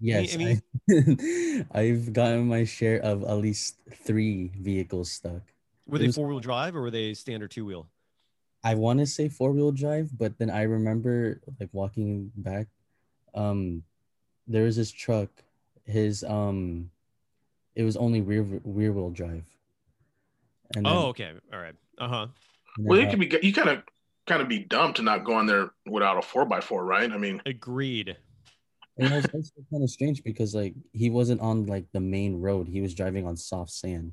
Yes, 0.00 0.34
I 0.34 0.38
mean- 0.38 1.66
I, 1.74 1.82
have 1.82 2.12
gotten 2.12 2.46
my 2.46 2.64
share 2.64 3.00
of 3.00 3.24
at 3.24 3.34
least 3.38 3.76
three 4.04 4.52
vehicles 4.58 5.10
stuck. 5.10 5.42
Were 5.86 5.96
It 5.96 6.00
they 6.00 6.06
was- 6.06 6.16
four 6.16 6.28
wheel 6.28 6.40
drive 6.40 6.76
or 6.76 6.82
were 6.82 6.90
they 6.90 7.14
standard 7.14 7.50
two 7.50 7.64
wheel? 7.64 7.88
I 8.64 8.74
want 8.74 8.98
to 9.00 9.06
say 9.06 9.28
four 9.28 9.52
wheel 9.52 9.70
drive, 9.70 10.10
but 10.16 10.38
then 10.38 10.50
I 10.50 10.62
remember 10.62 11.40
like 11.60 11.68
walking 11.72 12.32
back. 12.36 12.66
Um, 13.34 13.82
there 14.46 14.64
was 14.64 14.76
this 14.76 14.90
truck. 14.90 15.28
His 15.84 16.24
um, 16.24 16.90
it 17.76 17.82
was 17.84 17.96
only 17.96 18.20
rear 18.20 18.42
rear 18.64 18.92
wheel 18.92 19.10
drive. 19.10 19.44
And 20.76 20.84
then- 20.86 20.92
Oh, 20.92 21.06
okay, 21.08 21.32
all 21.52 21.58
right, 21.60 21.74
uh 21.98 22.08
huh. 22.08 22.26
Well, 22.78 22.98
it 23.00 23.10
could 23.10 23.20
be 23.20 23.30
you 23.42 23.52
kind 23.52 23.68
of 23.68 23.82
kind 24.28 24.42
of 24.42 24.48
be 24.48 24.60
dumb 24.60 24.92
to 24.94 25.02
not 25.02 25.24
go 25.24 25.34
on 25.34 25.46
there 25.46 25.70
without 25.86 26.18
a 26.18 26.22
four 26.22 26.44
by 26.44 26.60
four, 26.60 26.84
right? 26.84 27.10
I 27.10 27.16
mean, 27.18 27.42
Agreed. 27.46 28.16
And 28.98 29.12
it 29.12 29.14
was 29.14 29.26
also 29.32 29.52
kind 29.70 29.82
of 29.84 29.90
strange 29.90 30.22
because 30.24 30.54
like 30.54 30.74
he 30.92 31.08
wasn't 31.10 31.40
on 31.40 31.66
like 31.66 31.86
the 31.92 32.00
main 32.00 32.40
road. 32.40 32.68
He 32.68 32.80
was 32.80 32.94
driving 32.94 33.26
on 33.26 33.36
soft 33.36 33.70
sand. 33.70 34.12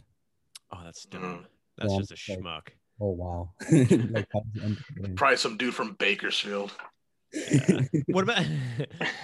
Oh, 0.72 0.80
that's 0.84 1.06
Mm-hmm. 1.08 1.24
dumb. 1.24 1.46
That's 1.78 1.94
I'm 1.94 2.00
just 2.00 2.12
a 2.12 2.32
like, 2.32 2.40
schmuck. 2.40 2.68
Oh 3.02 3.10
wow. 3.12 3.50
like, 3.72 4.28
how 4.32 4.40
did 4.42 4.52
you 4.54 4.62
end 4.64 4.78
up 4.78 4.86
there? 4.98 5.14
probably 5.16 5.38
some 5.38 5.58
dude 5.58 5.74
from 5.74 5.94
Bakersfield. 6.00 6.72
What 8.08 8.24
about 8.24 8.46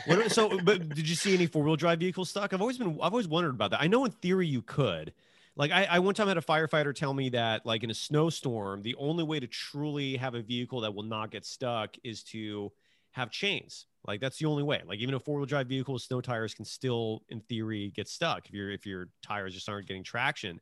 what 0.05 0.17
about, 0.17 0.31
so 0.31 0.59
but 0.63 0.89
did 0.89 1.07
you 1.07 1.15
see 1.15 1.33
any 1.33 1.45
four-wheel 1.47 1.77
drive 1.77 1.99
vehicles 1.99 2.29
stuck? 2.29 2.51
I've 2.53 2.59
always 2.59 2.77
been 2.77 2.97
I've 3.01 3.13
always 3.13 3.27
wondered 3.27 3.51
about 3.55 3.71
that. 3.71 3.81
I 3.81 3.87
know 3.87 4.03
in 4.03 4.11
theory 4.11 4.47
you 4.47 4.61
could. 4.61 5.13
Like 5.55 5.71
I, 5.71 5.85
I 5.85 5.99
one 5.99 6.13
time 6.13 6.27
had 6.27 6.37
a 6.37 6.41
firefighter 6.41 6.95
tell 6.95 7.13
me 7.13 7.29
that 7.29 7.65
like 7.65 7.83
in 7.83 7.91
a 7.91 7.93
snowstorm, 7.93 8.81
the 8.81 8.95
only 8.95 9.23
way 9.23 9.39
to 9.39 9.47
truly 9.47 10.15
have 10.15 10.33
a 10.33 10.41
vehicle 10.41 10.81
that 10.81 10.93
will 10.93 11.03
not 11.03 11.31
get 11.31 11.45
stuck 11.45 11.95
is 12.03 12.23
to 12.25 12.71
have 13.11 13.31
chains. 13.31 13.87
Like 14.07 14.21
that's 14.21 14.39
the 14.39 14.45
only 14.45 14.63
way. 14.63 14.81
Like 14.85 14.99
even 14.99 15.13
a 15.13 15.19
four-wheel 15.19 15.45
drive 15.45 15.67
vehicle 15.67 15.93
with 15.93 16.03
snow 16.03 16.21
tires 16.21 16.53
can 16.53 16.65
still 16.65 17.23
in 17.29 17.41
theory 17.41 17.91
get 17.95 18.07
stuck 18.07 18.47
if 18.47 18.53
your 18.53 18.71
if 18.71 18.85
your 18.85 19.09
tires 19.21 19.53
just 19.53 19.67
aren't 19.67 19.87
getting 19.87 20.03
traction. 20.03 20.59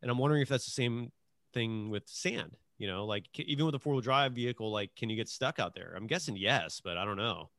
And 0.00 0.10
I'm 0.10 0.18
wondering 0.18 0.42
if 0.42 0.48
that's 0.48 0.64
the 0.64 0.70
same 0.70 1.12
thing 1.52 1.90
with 1.90 2.04
sand. 2.06 2.56
You 2.78 2.88
know, 2.88 3.04
like 3.04 3.26
even 3.38 3.66
with 3.66 3.74
a 3.74 3.78
four-wheel 3.78 4.00
drive 4.00 4.32
vehicle, 4.32 4.72
like 4.72 4.96
can 4.96 5.10
you 5.10 5.16
get 5.16 5.28
stuck 5.28 5.58
out 5.60 5.74
there? 5.74 5.92
I'm 5.94 6.06
guessing 6.06 6.36
yes, 6.36 6.80
but 6.82 6.96
I 6.96 7.04
don't 7.04 7.18
know. 7.18 7.50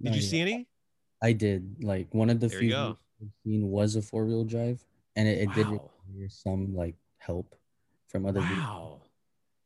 Did 0.00 0.10
No, 0.10 0.16
you 0.16 0.22
yeah. 0.22 0.28
see 0.28 0.40
any? 0.40 0.68
I 1.20 1.32
did. 1.32 1.82
Like 1.82 2.14
one 2.14 2.30
of 2.30 2.40
the 2.40 2.48
There 2.48 2.60
few 2.60 2.76
I've 2.76 2.96
seen 3.44 3.68
was 3.68 3.96
a 3.96 4.02
four 4.02 4.24
wheel 4.24 4.44
drive, 4.44 4.84
and 5.16 5.28
it, 5.28 5.38
it 5.38 5.54
did 5.54 5.66
Require 6.12 6.28
some 6.28 6.74
like 6.74 6.96
help 7.18 7.54
from 8.08 8.26
other. 8.26 8.40
Wow. 8.40 9.00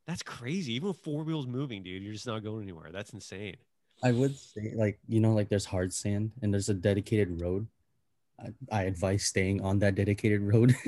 That's 0.06 0.22
crazy. 0.22 0.74
Even 0.74 0.88
with 0.88 0.98
four 0.98 1.24
wheels 1.24 1.46
moving, 1.46 1.82
dude, 1.82 2.02
you're 2.02 2.12
just 2.12 2.26
not 2.26 2.44
going 2.44 2.62
anywhere. 2.62 2.90
That's 2.92 3.12
insane. 3.12 3.56
I 4.04 4.12
would 4.12 4.36
say 4.36 4.72
like 4.74 4.98
you 5.08 5.20
know 5.20 5.32
like 5.32 5.48
there's 5.48 5.64
hard 5.64 5.92
sand 5.92 6.32
and 6.42 6.52
there's 6.52 6.68
a 6.68 6.74
dedicated 6.74 7.40
road. 7.40 7.66
I, 8.38 8.48
I 8.70 8.82
advise 8.84 9.24
staying 9.24 9.62
on 9.62 9.78
that 9.80 9.94
dedicated 9.94 10.42
road. 10.42 10.74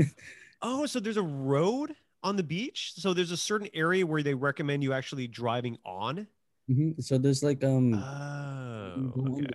Oh, 0.61 0.87
so 0.87 0.99
there's 0.99 1.17
a 1.17 1.23
road 1.23 1.95
on 2.25 2.35
the 2.35 2.43
beach? 2.43 2.95
So 2.97 3.15
there's 3.15 3.31
a 3.31 3.37
certain 3.37 3.69
area 3.75 4.05
where 4.05 4.25
they 4.25 4.35
recommend 4.35 4.83
you 4.83 4.93
actually 4.93 5.29
driving 5.29 5.79
on? 5.85 6.27
Mhm. 6.69 7.01
So 7.01 7.17
there's 7.17 7.45
like 7.45 7.63
um 7.63 7.95
Oh, 7.95 9.13
okay. 9.39 9.47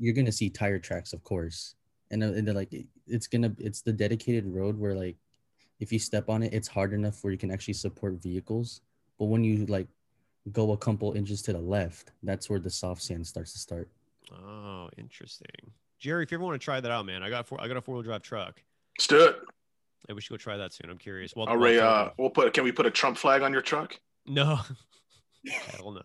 you're 0.00 0.14
gonna 0.14 0.32
see 0.32 0.50
tire 0.50 0.80
tracks, 0.80 1.12
of 1.12 1.22
course, 1.22 1.76
and, 2.10 2.24
uh, 2.24 2.32
and 2.32 2.46
they're 2.46 2.54
like 2.54 2.74
it's 3.06 3.28
gonna 3.28 3.54
it's 3.58 3.82
the 3.82 3.92
dedicated 3.92 4.44
road 4.44 4.76
where 4.76 4.96
like 4.96 5.16
if 5.80 5.92
you 5.92 5.98
step 5.98 6.28
on 6.28 6.42
it, 6.42 6.52
it's 6.52 6.68
hard 6.68 6.92
enough 6.92 7.24
where 7.24 7.32
you 7.32 7.38
can 7.38 7.50
actually 7.50 7.74
support 7.74 8.14
vehicles. 8.22 8.82
But 9.18 9.26
when 9.26 9.42
you 9.42 9.66
like 9.66 9.88
go 10.52 10.72
a 10.72 10.76
couple 10.76 11.12
inches 11.14 11.42
to 11.42 11.52
the 11.52 11.58
left, 11.60 12.12
that's 12.22 12.48
where 12.48 12.60
the 12.60 12.70
soft 12.70 13.02
sand 13.02 13.26
starts 13.26 13.52
to 13.54 13.58
start. 13.58 13.88
Oh, 14.32 14.88
interesting. 14.96 15.72
Jerry, 15.98 16.22
if 16.22 16.30
you 16.30 16.36
ever 16.38 16.44
want 16.44 16.60
to 16.60 16.64
try 16.64 16.80
that 16.80 16.90
out, 16.90 17.04
man, 17.06 17.22
I 17.22 17.30
got 17.30 17.46
four, 17.46 17.60
I 17.60 17.66
got 17.68 17.76
a 17.76 17.80
four 17.80 17.94
wheel 17.96 18.02
drive 18.02 18.22
truck. 18.22 18.62
Let's 18.96 19.06
do 19.06 19.24
it. 19.24 19.36
Maybe 20.08 20.16
we 20.16 20.20
should 20.20 20.30
go 20.30 20.36
try 20.36 20.56
that 20.56 20.72
soon. 20.72 20.90
I'm 20.90 20.98
curious. 20.98 21.34
Well, 21.36 21.46
All 21.46 21.56
right, 21.56 21.76
uh, 21.78 22.10
we'll 22.18 22.30
put. 22.30 22.52
Can 22.54 22.64
we 22.64 22.72
put 22.72 22.86
a 22.86 22.90
Trump 22.90 23.16
flag 23.18 23.42
on 23.42 23.52
your 23.52 23.62
truck? 23.62 23.98
no, 24.26 24.56
hell 25.46 25.92
no, 25.92 25.92
No. 25.92 26.02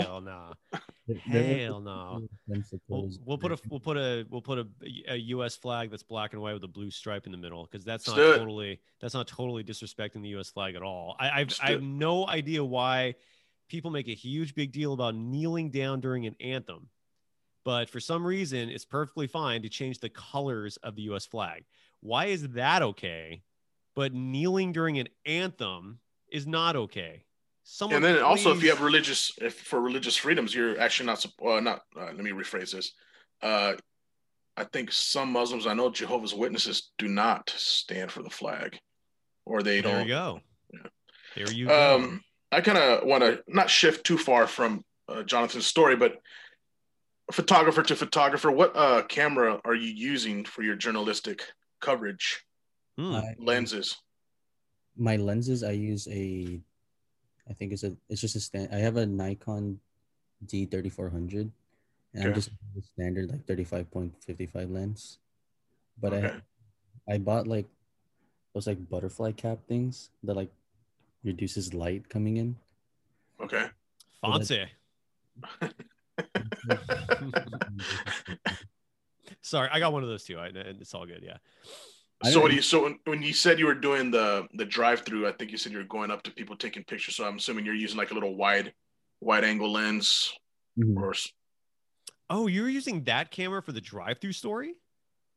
Hell 0.00 0.20
no, 0.20 0.52
There- 1.06 1.16
there 1.30 1.42
is 1.42 1.64
hell 1.66 1.80
no. 1.80 2.26
We'll, 2.88 3.10
we'll 3.24 3.38
put 3.38 3.52
a 3.52 3.58
we'll 3.70 3.80
put 3.80 3.96
a 3.96 4.26
we'll 4.28 4.42
put 4.42 4.58
a, 4.58 4.66
a 5.08 5.16
U.S. 5.16 5.54
flag 5.56 5.90
that's 5.90 6.02
black 6.02 6.32
and 6.32 6.42
white 6.42 6.54
with 6.54 6.64
a 6.64 6.68
blue 6.68 6.90
stripe 6.90 7.26
in 7.26 7.32
the 7.32 7.38
middle 7.38 7.64
because 7.70 7.84
that's 7.84 8.06
not 8.08 8.16
Let's 8.16 8.28
do 8.28 8.34
it. 8.34 8.38
totally 8.38 8.80
that's 9.00 9.14
not 9.14 9.28
totally 9.28 9.62
disrespecting 9.64 10.22
the 10.22 10.30
U.S. 10.30 10.50
flag 10.50 10.74
at 10.74 10.82
all. 10.82 11.16
I 11.20 11.28
I've, 11.30 11.48
Let's 11.48 11.60
I 11.60 11.70
have 11.70 11.82
no 11.82 12.26
idea 12.26 12.64
why 12.64 13.14
people 13.68 13.90
make 13.90 14.08
a 14.08 14.14
huge 14.14 14.54
big 14.54 14.72
deal 14.72 14.92
about 14.92 15.14
kneeling 15.14 15.70
down 15.70 16.00
during 16.00 16.26
an 16.26 16.34
anthem, 16.40 16.88
but 17.64 17.88
for 17.90 18.00
some 18.00 18.24
reason 18.26 18.68
it's 18.68 18.84
perfectly 18.84 19.26
fine 19.26 19.62
to 19.62 19.68
change 19.68 20.00
the 20.00 20.08
colors 20.08 20.76
of 20.78 20.96
the 20.96 21.02
U.S. 21.02 21.26
flag. 21.26 21.64
Why 22.00 22.26
is 22.26 22.48
that 22.50 22.82
okay, 22.82 23.42
but 23.94 24.12
kneeling 24.12 24.72
during 24.72 24.98
an 24.98 25.08
anthem 25.24 26.00
is 26.32 26.46
not 26.48 26.74
okay? 26.76 27.25
Someone 27.68 27.96
and 27.96 28.04
then 28.04 28.22
also, 28.22 28.52
if 28.52 28.62
you 28.62 28.70
have 28.70 28.80
religious, 28.80 29.32
if 29.38 29.58
for 29.58 29.80
religious 29.80 30.16
freedoms, 30.16 30.54
you're 30.54 30.78
actually 30.78 31.06
not. 31.06 31.18
supp- 31.18 31.56
Uh, 31.58 31.60
not. 31.60 31.82
Uh, 31.98 32.04
let 32.06 32.18
me 32.18 32.30
rephrase 32.30 32.70
this. 32.70 32.92
Uh, 33.42 33.74
I 34.56 34.64
think 34.64 34.92
some 34.92 35.32
Muslims, 35.32 35.66
I 35.66 35.74
know 35.74 35.90
Jehovah's 35.90 36.32
Witnesses, 36.32 36.92
do 36.96 37.08
not 37.08 37.52
stand 37.56 38.12
for 38.12 38.22
the 38.22 38.30
flag, 38.30 38.78
or 39.44 39.62
they 39.64 39.80
there 39.80 39.92
don't. 39.94 40.06
you 40.06 40.14
go, 40.14 40.40
there 41.34 41.50
you 41.52 41.66
go. 41.66 41.96
Um, 41.96 42.22
I 42.52 42.60
kind 42.60 42.78
of 42.78 43.04
want 43.04 43.24
to 43.24 43.42
not 43.48 43.68
shift 43.68 44.06
too 44.06 44.16
far 44.16 44.46
from 44.46 44.84
uh, 45.08 45.24
Jonathan's 45.24 45.66
story, 45.66 45.96
but 45.96 46.22
photographer 47.32 47.82
to 47.82 47.96
photographer, 47.96 48.52
what 48.52 48.76
uh, 48.76 49.02
camera 49.08 49.60
are 49.64 49.74
you 49.74 49.88
using 49.92 50.44
for 50.44 50.62
your 50.62 50.76
journalistic 50.76 51.42
coverage? 51.80 52.44
Hmm. 52.96 53.18
Lenses. 53.38 53.96
my 54.96 55.16
lenses 55.16 55.62
i 55.62 55.72
use 55.72 56.08
a 56.08 56.58
i 57.48 57.52
think 57.52 57.72
it's 57.72 57.82
a 57.82 57.92
it's 58.08 58.20
just 58.20 58.36
a 58.36 58.40
stand 58.40 58.68
i 58.72 58.76
have 58.76 58.96
a 58.96 59.06
nikon 59.06 59.78
d3400 60.46 61.50
and 62.14 62.24
i'm 62.24 62.34
just 62.34 62.48
a 62.48 62.82
standard 62.82 63.30
like 63.30 63.46
35.55 63.46 64.72
lens 64.72 65.18
but 66.00 66.12
Okay. 66.12 66.34
i 67.08 67.14
i 67.14 67.18
bought 67.18 67.46
like 67.46 67.66
those 68.54 68.66
like 68.66 68.88
butterfly 68.88 69.32
cap 69.32 69.58
things 69.68 70.10
that 70.24 70.34
like 70.34 70.50
reduces 71.26 71.74
light 71.74 72.08
coming 72.08 72.38
in. 72.38 72.56
Okay. 73.38 73.66
Fancy. 74.22 74.64
Sorry, 79.42 79.68
I 79.70 79.78
got 79.78 79.92
one 79.92 80.02
of 80.02 80.08
those 80.08 80.24
too. 80.24 80.38
I, 80.38 80.46
it's 80.54 80.94
all 80.94 81.04
good. 81.04 81.22
Yeah. 81.22 81.36
So 82.24 82.40
what 82.40 82.50
do 82.50 82.56
you? 82.56 82.62
So 82.62 82.84
when, 82.84 82.98
when 83.04 83.22
you 83.22 83.34
said 83.34 83.58
you 83.58 83.66
were 83.66 83.74
doing 83.74 84.10
the 84.10 84.48
the 84.54 84.64
drive 84.64 85.00
through, 85.00 85.28
I 85.28 85.32
think 85.32 85.50
you 85.50 85.58
said 85.58 85.72
you're 85.72 85.84
going 85.84 86.10
up 86.10 86.22
to 86.22 86.30
people 86.30 86.56
taking 86.56 86.82
pictures. 86.84 87.14
So 87.16 87.26
I'm 87.26 87.36
assuming 87.36 87.66
you're 87.66 87.74
using 87.74 87.98
like 87.98 88.10
a 88.10 88.14
little 88.14 88.36
wide 88.36 88.72
wide 89.20 89.44
angle 89.44 89.70
lens, 89.70 90.32
Mhm. 90.78 90.96
or 90.96 91.14
Oh, 92.28 92.46
you 92.48 92.62
were 92.62 92.68
using 92.68 93.04
that 93.04 93.30
camera 93.30 93.62
for 93.62 93.70
the 93.72 93.80
drive-through 93.80 94.32
story? 94.32 94.74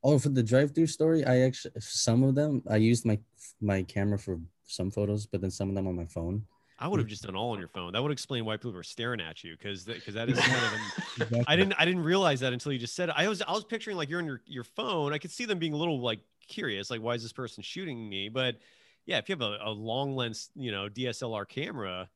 Oh, 0.03 0.17
for 0.17 0.29
the 0.29 0.41
drive-through 0.41 0.87
story, 0.87 1.23
I 1.25 1.39
actually 1.41 1.73
some 1.79 2.23
of 2.23 2.33
them 2.35 2.63
I 2.69 2.77
used 2.77 3.05
my 3.05 3.19
my 3.59 3.83
camera 3.83 4.17
for 4.17 4.39
some 4.63 4.89
photos, 4.89 5.25
but 5.25 5.41
then 5.41 5.51
some 5.51 5.69
of 5.69 5.75
them 5.75 5.87
on 5.87 5.95
my 5.95 6.05
phone. 6.05 6.45
I 6.81 6.87
would 6.87 6.99
have 7.01 7.09
just 7.09 7.23
done 7.23 7.35
all 7.35 7.51
on 7.51 7.59
your 7.59 7.67
phone. 7.67 7.91
That 7.91 8.01
would 8.01 8.11
explain 8.11 8.45
why 8.45 8.55
people 8.55 8.71
were 8.71 8.83
staring 8.83 9.19
at 9.19 9.43
you 9.43 9.57
because 9.57 9.83
because 9.83 10.13
that 10.13 10.29
is 10.29 10.39
kind 10.39 10.65
of 10.65 11.29
an, 11.29 11.43
I 11.47 11.57
didn't 11.57 11.73
I 11.77 11.83
didn't 11.83 12.03
realize 12.03 12.39
that 12.39 12.53
until 12.53 12.71
you 12.71 12.79
just 12.79 12.95
said 12.95 13.09
it. 13.09 13.15
I 13.17 13.27
was 13.27 13.41
I 13.41 13.51
was 13.51 13.65
picturing 13.65 13.97
like 13.97 14.07
you're 14.09 14.19
on 14.21 14.25
your, 14.25 14.41
your 14.45 14.63
phone. 14.63 15.11
I 15.11 15.17
could 15.17 15.31
see 15.31 15.43
them 15.43 15.59
being 15.59 15.73
a 15.73 15.77
little 15.77 15.99
like 15.99 16.21
curious, 16.49 16.89
like 16.89 17.01
why 17.01 17.13
is 17.13 17.23
this 17.23 17.31
person 17.33 17.63
shooting 17.63 18.09
me? 18.09 18.27
But 18.27 18.57
yeah, 19.05 19.17
if 19.17 19.29
you 19.29 19.33
have 19.33 19.41
a, 19.41 19.57
a 19.63 19.71
long 19.71 20.15
lens, 20.15 20.49
you 20.55 20.71
know, 20.71 20.89
DSLR 20.89 21.47
camera, 21.47 22.09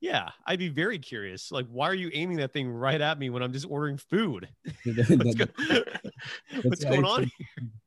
yeah, 0.00 0.30
I'd 0.46 0.58
be 0.58 0.68
very 0.68 0.98
curious. 0.98 1.52
Like, 1.52 1.66
why 1.68 1.86
are 1.88 1.94
you 1.94 2.10
aiming 2.14 2.38
that 2.38 2.52
thing 2.52 2.70
right 2.70 3.00
at 3.00 3.18
me 3.18 3.28
when 3.28 3.42
I'm 3.42 3.52
just 3.52 3.66
ordering 3.68 3.98
food? 3.98 4.48
What's, 4.84 5.34
go- 5.34 5.46
what's 6.62 6.80
That's 6.80 6.84
why 6.84 6.90
I 6.90 6.94
going 6.94 7.04
on? 7.04 7.30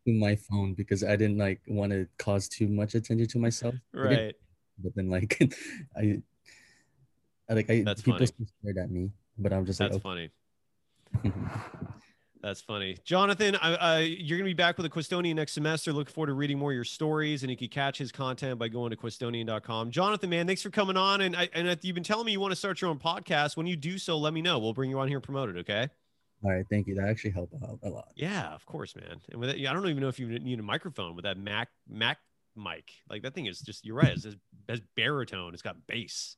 To 0.05 0.13
my 0.13 0.35
phone 0.35 0.73
because 0.73 1.03
I 1.03 1.15
didn't 1.15 1.37
like 1.37 1.61
want 1.67 1.91
to 1.91 2.07
cause 2.17 2.47
too 2.47 2.67
much 2.67 2.93
attention 2.93 3.27
to 3.27 3.39
myself. 3.39 3.75
Right. 3.93 4.35
But 4.77 4.93
then 4.95 5.09
like 5.09 5.37
I, 5.97 6.21
I 7.49 7.53
like 7.53 7.69
I 7.69 7.83
That's 7.83 8.01
people 8.01 8.19
funny. 8.19 8.47
stared 8.59 8.77
at 8.77 8.91
me, 8.91 9.11
but 9.37 9.53
I'm 9.53 9.65
just 9.65 9.79
That's 9.79 9.93
like 9.93 10.03
funny. 10.03 10.29
Okay. 12.43 12.47
That's 12.47 12.61
funny. 12.61 12.97
Jonathan, 13.03 13.55
I, 13.55 13.75
I, 13.75 13.99
you're 13.99 14.37
going 14.37 14.45
to 14.45 14.49
be 14.49 14.53
back 14.53 14.77
with 14.77 14.85
a 14.85 14.89
Cuestonian 14.89 15.35
next 15.35 15.53
semester. 15.53 15.93
Look 15.93 16.09
forward 16.09 16.27
to 16.27 16.33
reading 16.33 16.59
more 16.59 16.71
of 16.71 16.75
your 16.75 16.83
stories, 16.83 17.43
and 17.43 17.49
you 17.49 17.57
can 17.57 17.69
catch 17.69 17.97
his 17.97 18.11
content 18.11 18.59
by 18.59 18.67
going 18.67 18.91
to 18.91 18.97
Cuestonian.com. 18.97 19.91
Jonathan, 19.91 20.29
man, 20.29 20.45
thanks 20.45 20.61
for 20.61 20.69
coming 20.69 20.97
on. 20.97 21.21
And, 21.21 21.35
I, 21.35 21.49
and 21.53 21.77
you've 21.81 21.95
been 21.95 22.03
telling 22.03 22.25
me 22.25 22.33
you 22.33 22.39
want 22.39 22.51
to 22.51 22.55
start 22.55 22.81
your 22.81 22.89
own 22.89 22.99
podcast. 22.99 23.55
When 23.55 23.65
you 23.65 23.75
do 23.75 23.97
so, 23.97 24.17
let 24.17 24.33
me 24.33 24.41
know. 24.41 24.59
We'll 24.59 24.73
bring 24.73 24.89
you 24.89 24.99
on 24.99 25.07
here 25.07 25.17
and 25.17 25.23
promote 25.23 25.49
it, 25.49 25.57
okay? 25.57 25.89
All 26.43 26.51
right, 26.51 26.65
thank 26.69 26.87
you. 26.87 26.95
That 26.95 27.07
actually 27.07 27.31
helped 27.31 27.53
out 27.63 27.79
a 27.83 27.89
lot. 27.89 28.09
Yeah, 28.15 28.53
of 28.53 28.65
course, 28.65 28.95
man. 28.95 29.21
And 29.31 29.39
with 29.39 29.51
it, 29.51 29.65
I 29.65 29.71
don't 29.71 29.87
even 29.87 30.01
know 30.01 30.09
if 30.09 30.19
you 30.19 30.27
need 30.27 30.59
a 30.59 30.63
microphone 30.63 31.15
with 31.15 31.23
that 31.23 31.37
Mac 31.37 31.69
Mac 31.89 32.17
mic. 32.57 32.91
Like 33.09 33.21
that 33.21 33.33
thing 33.33 33.45
is 33.45 33.61
just 33.61 33.85
you're 33.85 33.95
right. 33.95 34.11
It's 34.11 34.23
just, 34.23 34.37
has 34.67 34.81
baritone. 34.97 35.53
It's 35.53 35.61
got 35.61 35.77
bass. 35.87 36.35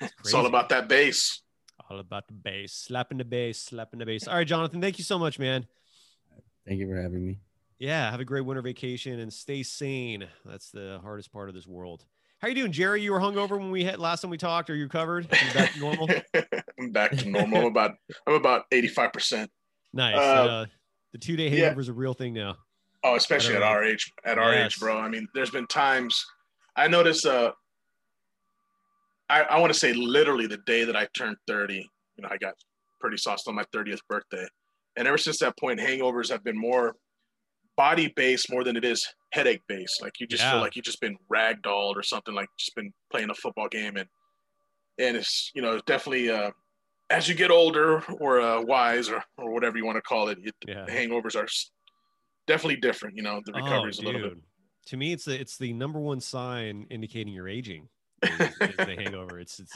it's 0.00 0.34
all 0.34 0.46
about 0.46 0.70
that 0.70 0.88
bass. 0.88 1.42
All 1.90 1.98
about 2.00 2.26
the 2.28 2.34
bass, 2.34 2.72
slapping 2.72 3.18
the 3.18 3.24
bass, 3.24 3.58
slapping 3.58 3.98
the 3.98 4.04
bass. 4.06 4.28
All 4.28 4.34
right, 4.34 4.46
Jonathan, 4.46 4.80
thank 4.80 4.98
you 4.98 5.04
so 5.04 5.18
much, 5.18 5.38
man. 5.38 5.66
Thank 6.66 6.80
you 6.80 6.86
for 6.88 7.00
having 7.00 7.26
me. 7.26 7.38
Yeah, 7.78 8.10
have 8.10 8.20
a 8.20 8.24
great 8.26 8.42
winter 8.42 8.60
vacation 8.60 9.20
and 9.20 9.32
stay 9.32 9.62
sane. 9.62 10.26
That's 10.44 10.70
the 10.70 10.98
hardest 11.02 11.32
part 11.32 11.48
of 11.48 11.54
this 11.54 11.66
world. 11.66 12.04
How 12.40 12.46
are 12.46 12.50
you 12.50 12.56
doing, 12.56 12.72
Jerry? 12.72 13.00
You 13.02 13.12
were 13.12 13.20
hungover 13.20 13.52
when 13.58 13.70
we 13.70 13.84
hit 13.84 13.98
last 13.98 14.20
time 14.20 14.30
we 14.30 14.36
talked. 14.36 14.68
Are 14.68 14.74
you 14.74 14.88
covered? 14.88 15.32
Are 15.32 15.46
you 15.46 15.54
back 15.54 15.72
to 15.72 15.78
normal? 15.80 16.08
I'm 16.78 16.90
back 16.92 17.12
to 17.16 17.28
normal. 17.28 17.60
I'm 17.60 17.66
about 17.66 17.92
I'm 18.26 18.34
about 18.34 18.64
85 18.70 19.12
percent. 19.12 19.50
nice. 19.94 20.16
Uh, 20.16 20.20
Uh, 20.20 20.66
the 21.12 21.18
two 21.18 21.36
day 21.36 21.48
yeah. 21.48 21.64
hangover 21.64 21.80
is 21.80 21.88
a 21.88 21.92
real 21.94 22.12
thing 22.14 22.34
now. 22.34 22.56
Oh, 23.02 23.14
especially 23.16 23.54
at 23.54 23.60
Whatever. 23.62 23.78
our 23.78 23.84
age. 23.84 24.12
At 24.24 24.38
our 24.38 24.52
Yes. 24.52 24.66
age, 24.74 24.78
bro. 24.80 24.98
I 24.98 25.08
mean, 25.08 25.26
there's 25.34 25.50
been 25.50 25.66
times 25.68 26.22
I 26.76 26.86
noticed. 26.88 27.24
Uh, 27.24 27.52
I 29.28 29.42
I 29.42 29.58
want 29.60 29.72
to 29.72 29.78
say 29.78 29.92
literally 29.92 30.46
the 30.46 30.58
day 30.58 30.84
that 30.84 30.96
I 30.96 31.06
turned 31.14 31.36
30. 31.46 31.76
You 32.16 32.22
know, 32.22 32.28
I 32.30 32.38
got 32.38 32.54
pretty 33.00 33.16
sauced 33.16 33.46
on 33.48 33.54
my 33.54 33.64
30th 33.74 34.00
birthday, 34.08 34.46
and 34.96 35.06
ever 35.08 35.18
since 35.18 35.38
that 35.40 35.56
point, 35.58 35.80
hangovers 35.80 36.30
have 36.30 36.42
been 36.44 36.58
more 36.58 36.96
body 37.76 38.12
based 38.16 38.50
more 38.50 38.64
than 38.64 38.76
it 38.76 38.84
is 38.84 39.06
headache 39.32 39.62
based. 39.68 40.02
Like 40.02 40.18
you 40.20 40.26
just 40.26 40.42
Yeah. 40.42 40.52
feel 40.52 40.60
like 40.60 40.74
you've 40.76 40.84
just 40.84 41.00
been 41.00 41.16
ragdolled 41.32 41.96
or 41.96 42.02
something. 42.02 42.34
Like 42.34 42.48
just 42.58 42.74
been 42.74 42.92
playing 43.10 43.30
a 43.30 43.34
football 43.34 43.68
game, 43.68 43.96
and 43.96 44.08
and 44.98 45.16
it's 45.16 45.50
you 45.54 45.62
know 45.62 45.80
definitely. 45.86 46.30
Uh, 46.30 46.50
as 47.10 47.26
you 47.26 47.34
get 47.34 47.50
older 47.50 48.02
or 48.20 48.38
uh, 48.38 48.60
wise 48.60 49.08
or, 49.08 49.24
or 49.38 49.50
whatever 49.54 49.78
you 49.78 49.84
want 49.86 49.96
to 49.96 50.02
call 50.02 50.28
it, 50.28 50.38
it 50.42 50.54
Yeah. 50.66 50.84
the 50.84 50.92
hangovers 50.92 51.36
are 51.36 51.48
definitely 52.46 52.76
different. 52.76 53.16
You 53.16 53.22
know, 53.22 53.40
the 53.44 53.52
recovery 53.52 53.90
is 53.90 53.98
a 53.98 54.02
little 54.02 54.20
bit. 54.20 54.32
Oh, 54.36 54.42
To 54.86 54.96
me, 54.96 55.12
it's 55.12 55.24
the 55.24 55.38
it's 55.40 55.56
the 55.56 55.72
number 55.72 55.98
one 56.00 56.20
sign 56.20 56.86
indicating 56.90 57.32
you're 57.32 57.48
aging. 57.48 57.88
Is, 58.22 58.40
is 58.40 58.76
the 58.76 58.94
hangover. 58.98 59.38
It's 59.38 59.58
it's. 59.60 59.72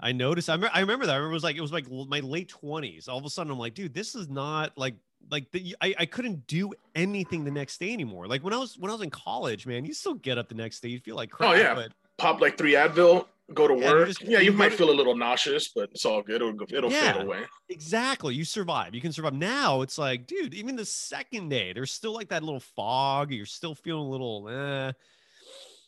I 0.00 0.12
noticed. 0.12 0.50
I, 0.50 0.56
me- 0.56 0.68
I 0.72 0.80
remember 0.80 1.06
that. 1.06 1.12
I 1.12 1.16
remember 1.16 1.32
it 1.32 1.34
was 1.34 1.44
like 1.44 1.56
it 1.56 1.60
was 1.60 1.72
like 1.72 1.86
my 1.90 2.20
late 2.20 2.48
twenties. 2.48 3.06
All 3.08 3.18
of 3.18 3.24
a 3.24 3.30
sudden, 3.30 3.52
I'm 3.52 3.58
like, 3.58 3.74
dude, 3.74 3.94
this 3.94 4.14
is 4.14 4.28
not 4.28 4.76
like 4.76 4.94
like 5.30 5.50
the, 5.52 5.74
I 5.80 5.94
I 6.00 6.06
couldn't 6.06 6.46
do 6.46 6.72
anything 6.94 7.44
the 7.44 7.50
next 7.50 7.78
day 7.78 7.92
anymore. 7.92 8.26
Like 8.26 8.42
when 8.42 8.52
I 8.52 8.58
was 8.58 8.76
when 8.78 8.90
I 8.90 8.94
was 8.94 9.02
in 9.02 9.10
college, 9.10 9.66
man, 9.66 9.84
you 9.84 9.94
still 9.94 10.14
get 10.14 10.36
up 10.36 10.48
the 10.48 10.54
next 10.56 10.80
day, 10.80 10.88
you 10.88 10.98
feel 10.98 11.16
like 11.16 11.30
crap. 11.30 11.50
Oh 11.50 11.54
yeah, 11.54 11.74
but 11.74 11.92
pop 12.18 12.40
like 12.40 12.58
three 12.58 12.72
Advil, 12.72 13.26
go 13.54 13.68
to 13.68 13.74
Yeah, 13.78 13.92
work. 13.92 14.08
just- 14.08 14.22
yeah, 14.22 14.40
you 14.40 14.52
might 14.52 14.70
to- 14.72 14.76
feel 14.76 14.90
a 14.90 14.92
little 14.92 15.16
nauseous, 15.16 15.68
but 15.74 15.90
it's 15.92 16.04
all 16.04 16.22
good. 16.22 16.42
It'll 16.42 16.60
it'll 16.74 16.90
Yeah. 16.90 17.12
fade 17.12 17.22
away. 17.22 17.42
Exactly. 17.68 18.34
You 18.34 18.44
survive. 18.44 18.94
You 18.96 19.00
can 19.00 19.12
survive. 19.12 19.32
Now 19.34 19.82
it's 19.82 19.96
like, 19.96 20.26
dude, 20.26 20.54
even 20.54 20.74
the 20.76 20.84
second 20.84 21.48
day, 21.50 21.72
there's 21.72 21.92
still 21.92 22.12
like 22.12 22.28
that 22.30 22.42
little 22.42 22.60
fog. 22.60 23.30
You're 23.32 23.46
still 23.46 23.74
feeling 23.76 24.06
a 24.06 24.10
little, 24.10 24.48
eh. 24.48 24.92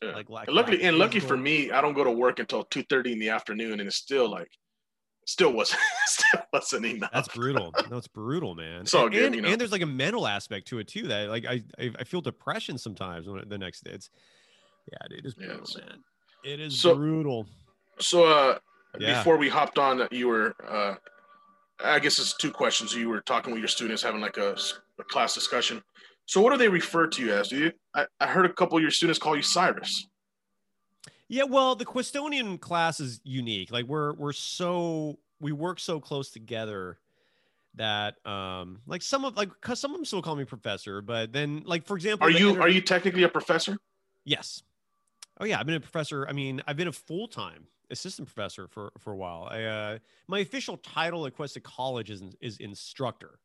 Yeah. 0.02 0.12
Like 0.14 0.28
And 0.48 0.54
luckily, 0.56 0.82
and 0.82 0.98
lucky 0.98 1.20
for 1.20 1.36
me, 1.36 1.70
I 1.70 1.80
don't 1.80 1.94
go 1.94 2.04
to 2.04 2.10
work 2.10 2.38
until 2.38 2.64
two 2.64 2.82
thirty 2.84 3.12
in 3.12 3.18
the 3.18 3.30
afternoon, 3.30 3.80
and 3.80 3.86
it's 3.86 3.96
still 3.96 4.30
like, 4.30 4.48
still 5.26 5.52
wasn't, 5.52 5.80
still 6.06 6.40
wasn't 6.52 6.86
enough. 6.86 7.10
That's 7.12 7.28
brutal. 7.28 7.72
No, 7.90 7.96
it's 7.96 8.08
brutal, 8.08 8.54
man. 8.54 8.84
So 8.86 9.04
and, 9.04 9.12
good, 9.14 9.34
you 9.34 9.40
know. 9.40 9.48
and 9.48 9.60
there's 9.60 9.72
like 9.72 9.82
a 9.82 9.86
mental 9.86 10.26
aspect 10.26 10.68
to 10.68 10.78
it 10.78 10.88
too. 10.88 11.06
That 11.08 11.28
like 11.30 11.46
I 11.46 11.62
I, 11.78 12.04
feel 12.04 12.20
depression 12.20 12.76
sometimes 12.78 13.26
when 13.26 13.48
the 13.48 13.58
next 13.58 13.84
day. 13.84 13.92
It's 13.92 14.10
yeah, 14.92 14.98
dude, 15.08 15.24
it's 15.24 15.34
Yeah, 15.38 15.46
brutal, 15.46 15.64
it's- 15.64 15.76
man. 15.88 15.98
It 16.44 16.60
is 16.60 16.80
So- 16.80 16.94
brutal. 16.94 17.46
So, 17.98 18.24
uh, 18.26 18.58
Yeah. 19.00 19.18
before 19.18 19.36
we 19.38 19.48
hopped 19.48 19.78
on, 19.78 20.06
you 20.12 20.28
were, 20.28 20.54
uh, 20.68 20.94
I 21.82 21.98
guess 21.98 22.18
it's 22.18 22.36
two 22.36 22.50
questions. 22.52 22.94
You 22.94 23.08
were 23.08 23.22
talking 23.22 23.52
with 23.52 23.60
your 23.60 23.68
students, 23.68 24.02
having 24.02 24.20
like 24.20 24.36
a 24.36 24.54
class 25.08 25.34
discussion. 25.34 25.82
So, 26.26 26.40
what 26.40 26.50
do 26.50 26.58
they 26.58 26.68
refer 26.68 27.06
to 27.06 27.22
you 27.24 27.32
as? 27.32 27.48
Do 27.48 27.56
you? 27.56 27.72
I, 27.94 28.06
I 28.20 28.26
heard 28.26 28.44
a 28.44 28.52
couple 28.52 28.76
of 28.76 28.82
your 28.82 28.90
students 28.90 29.18
call 29.18 29.36
you 29.36 29.42
Cyrus. 29.42 30.08
Yeah, 31.28 31.44
well, 31.44 31.74
the 31.74 31.84
Cuestonian 31.84 32.60
class 32.60 33.00
is 33.00 33.20
unique. 33.24 33.70
Like 33.70 33.86
we're 33.86 34.12
we're 34.12 34.32
so 34.32 35.18
we 35.40 35.52
work 35.52 35.80
so 35.80 36.00
close 36.00 36.30
together 36.30 36.98
that 37.74 38.14
um 38.26 38.80
like 38.86 39.02
some 39.02 39.24
of 39.24 39.36
like 39.36 39.50
cause 39.60 39.78
some 39.80 39.92
of 39.92 39.98
them 39.98 40.04
still 40.04 40.22
call 40.22 40.36
me 40.36 40.44
professor, 40.44 41.00
but 41.00 41.32
then 41.32 41.62
like 41.64 41.86
for 41.86 41.96
example, 41.96 42.26
Are 42.26 42.30
you 42.30 42.50
inter- 42.50 42.62
are 42.62 42.68
you 42.68 42.80
technically 42.80 43.22
a 43.22 43.28
professor? 43.28 43.76
Yes. 44.24 44.62
Oh 45.38 45.44
yeah, 45.44 45.60
I've 45.60 45.66
been 45.66 45.76
a 45.76 45.80
professor. 45.80 46.26
I 46.28 46.32
mean, 46.32 46.62
I've 46.66 46.76
been 46.76 46.88
a 46.88 46.92
full 46.92 47.28
time 47.28 47.66
assistant 47.90 48.26
professor 48.26 48.66
for 48.66 48.92
for 48.98 49.12
a 49.12 49.16
while. 49.16 49.48
I, 49.50 49.62
uh, 49.64 49.98
my 50.26 50.40
official 50.40 50.76
title 50.76 51.26
at 51.26 51.36
Cuesta 51.36 51.60
College 51.60 52.10
is 52.10 52.22
is 52.40 52.56
instructor. 52.58 53.38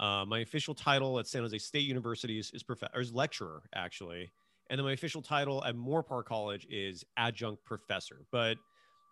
Uh, 0.00 0.24
my 0.26 0.38
official 0.40 0.74
title 0.74 1.18
at 1.18 1.26
San 1.26 1.42
Jose 1.42 1.58
State 1.58 1.86
University 1.86 2.38
is 2.38 2.50
is, 2.52 2.62
prof- 2.62 2.82
or 2.94 3.00
is 3.02 3.12
lecturer 3.12 3.62
actually, 3.74 4.30
and 4.70 4.78
then 4.78 4.84
my 4.86 4.92
official 4.92 5.20
title 5.20 5.62
at 5.64 5.76
Moorpark 5.76 6.24
College 6.24 6.66
is 6.70 7.04
adjunct 7.18 7.62
professor. 7.64 8.24
But 8.32 8.56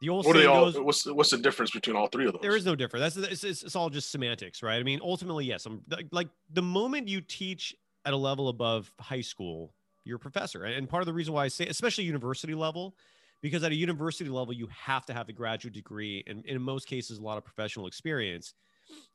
the 0.00 0.08
old 0.08 0.24
What 0.24 0.36
saying 0.36 0.48
all? 0.48 0.64
goes, 0.64 0.80
What's 0.80 1.02
the, 1.02 1.12
what's 1.12 1.30
the 1.30 1.38
difference 1.38 1.72
between 1.72 1.94
all 1.94 2.06
three 2.06 2.26
of 2.26 2.32
those? 2.32 2.40
there 2.42 2.56
is 2.56 2.64
no 2.64 2.74
difference. 2.74 3.14
That's 3.14 3.32
it's, 3.32 3.44
it's, 3.44 3.62
it's 3.64 3.76
all 3.76 3.90
just 3.90 4.10
semantics, 4.10 4.62
right? 4.62 4.80
I 4.80 4.82
mean, 4.82 5.00
ultimately, 5.02 5.44
yes. 5.44 5.66
I'm 5.66 5.82
like, 5.90 6.06
like 6.10 6.28
the 6.50 6.62
moment 6.62 7.06
you 7.08 7.20
teach 7.20 7.74
at 8.06 8.14
a 8.14 8.16
level 8.16 8.48
above 8.48 8.90
high 8.98 9.20
school, 9.20 9.74
you're 10.04 10.16
a 10.16 10.20
professor. 10.20 10.64
And 10.64 10.74
and 10.74 10.88
part 10.88 11.02
of 11.02 11.06
the 11.06 11.12
reason 11.12 11.34
why 11.34 11.44
I 11.44 11.48
say, 11.48 11.66
especially 11.66 12.04
university 12.04 12.54
level, 12.54 12.96
because 13.42 13.62
at 13.62 13.72
a 13.72 13.74
university 13.74 14.30
level, 14.30 14.54
you 14.54 14.68
have 14.68 15.04
to 15.06 15.12
have 15.12 15.28
a 15.28 15.32
graduate 15.34 15.74
degree, 15.74 16.24
and 16.26 16.46
in 16.46 16.62
most 16.62 16.86
cases, 16.86 17.18
a 17.18 17.22
lot 17.22 17.36
of 17.36 17.44
professional 17.44 17.86
experience. 17.86 18.54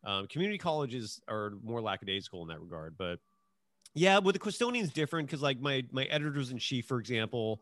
Um, 0.03 0.27
community 0.27 0.57
colleges 0.57 1.21
are 1.27 1.53
more 1.63 1.81
lackadaisical 1.81 2.41
in 2.41 2.47
that 2.49 2.59
regard, 2.59 2.95
but 2.97 3.19
yeah, 3.95 4.19
with 4.19 4.33
the 4.33 4.39
Cuestonian's 4.39 4.91
different 4.91 5.27
because 5.27 5.41
like 5.41 5.59
my 5.59 5.83
my 5.91 6.03
editors 6.05 6.51
in 6.51 6.57
chief, 6.57 6.85
for 6.85 6.99
example, 6.99 7.61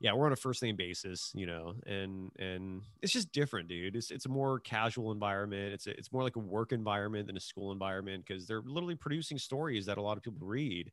yeah, 0.00 0.12
we're 0.12 0.26
on 0.26 0.32
a 0.32 0.36
first 0.36 0.62
name 0.62 0.74
basis, 0.74 1.30
you 1.34 1.46
know, 1.46 1.74
and 1.86 2.30
and 2.38 2.82
it's 3.00 3.12
just 3.12 3.30
different, 3.32 3.68
dude. 3.68 3.94
It's 3.94 4.10
it's 4.10 4.26
a 4.26 4.28
more 4.28 4.58
casual 4.58 5.12
environment. 5.12 5.72
It's 5.72 5.86
a, 5.86 5.96
it's 5.96 6.12
more 6.12 6.24
like 6.24 6.34
a 6.34 6.40
work 6.40 6.72
environment 6.72 7.28
than 7.28 7.36
a 7.36 7.40
school 7.40 7.70
environment 7.70 8.24
because 8.26 8.46
they're 8.46 8.62
literally 8.64 8.96
producing 8.96 9.38
stories 9.38 9.86
that 9.86 9.98
a 9.98 10.02
lot 10.02 10.16
of 10.16 10.24
people 10.24 10.44
read. 10.46 10.90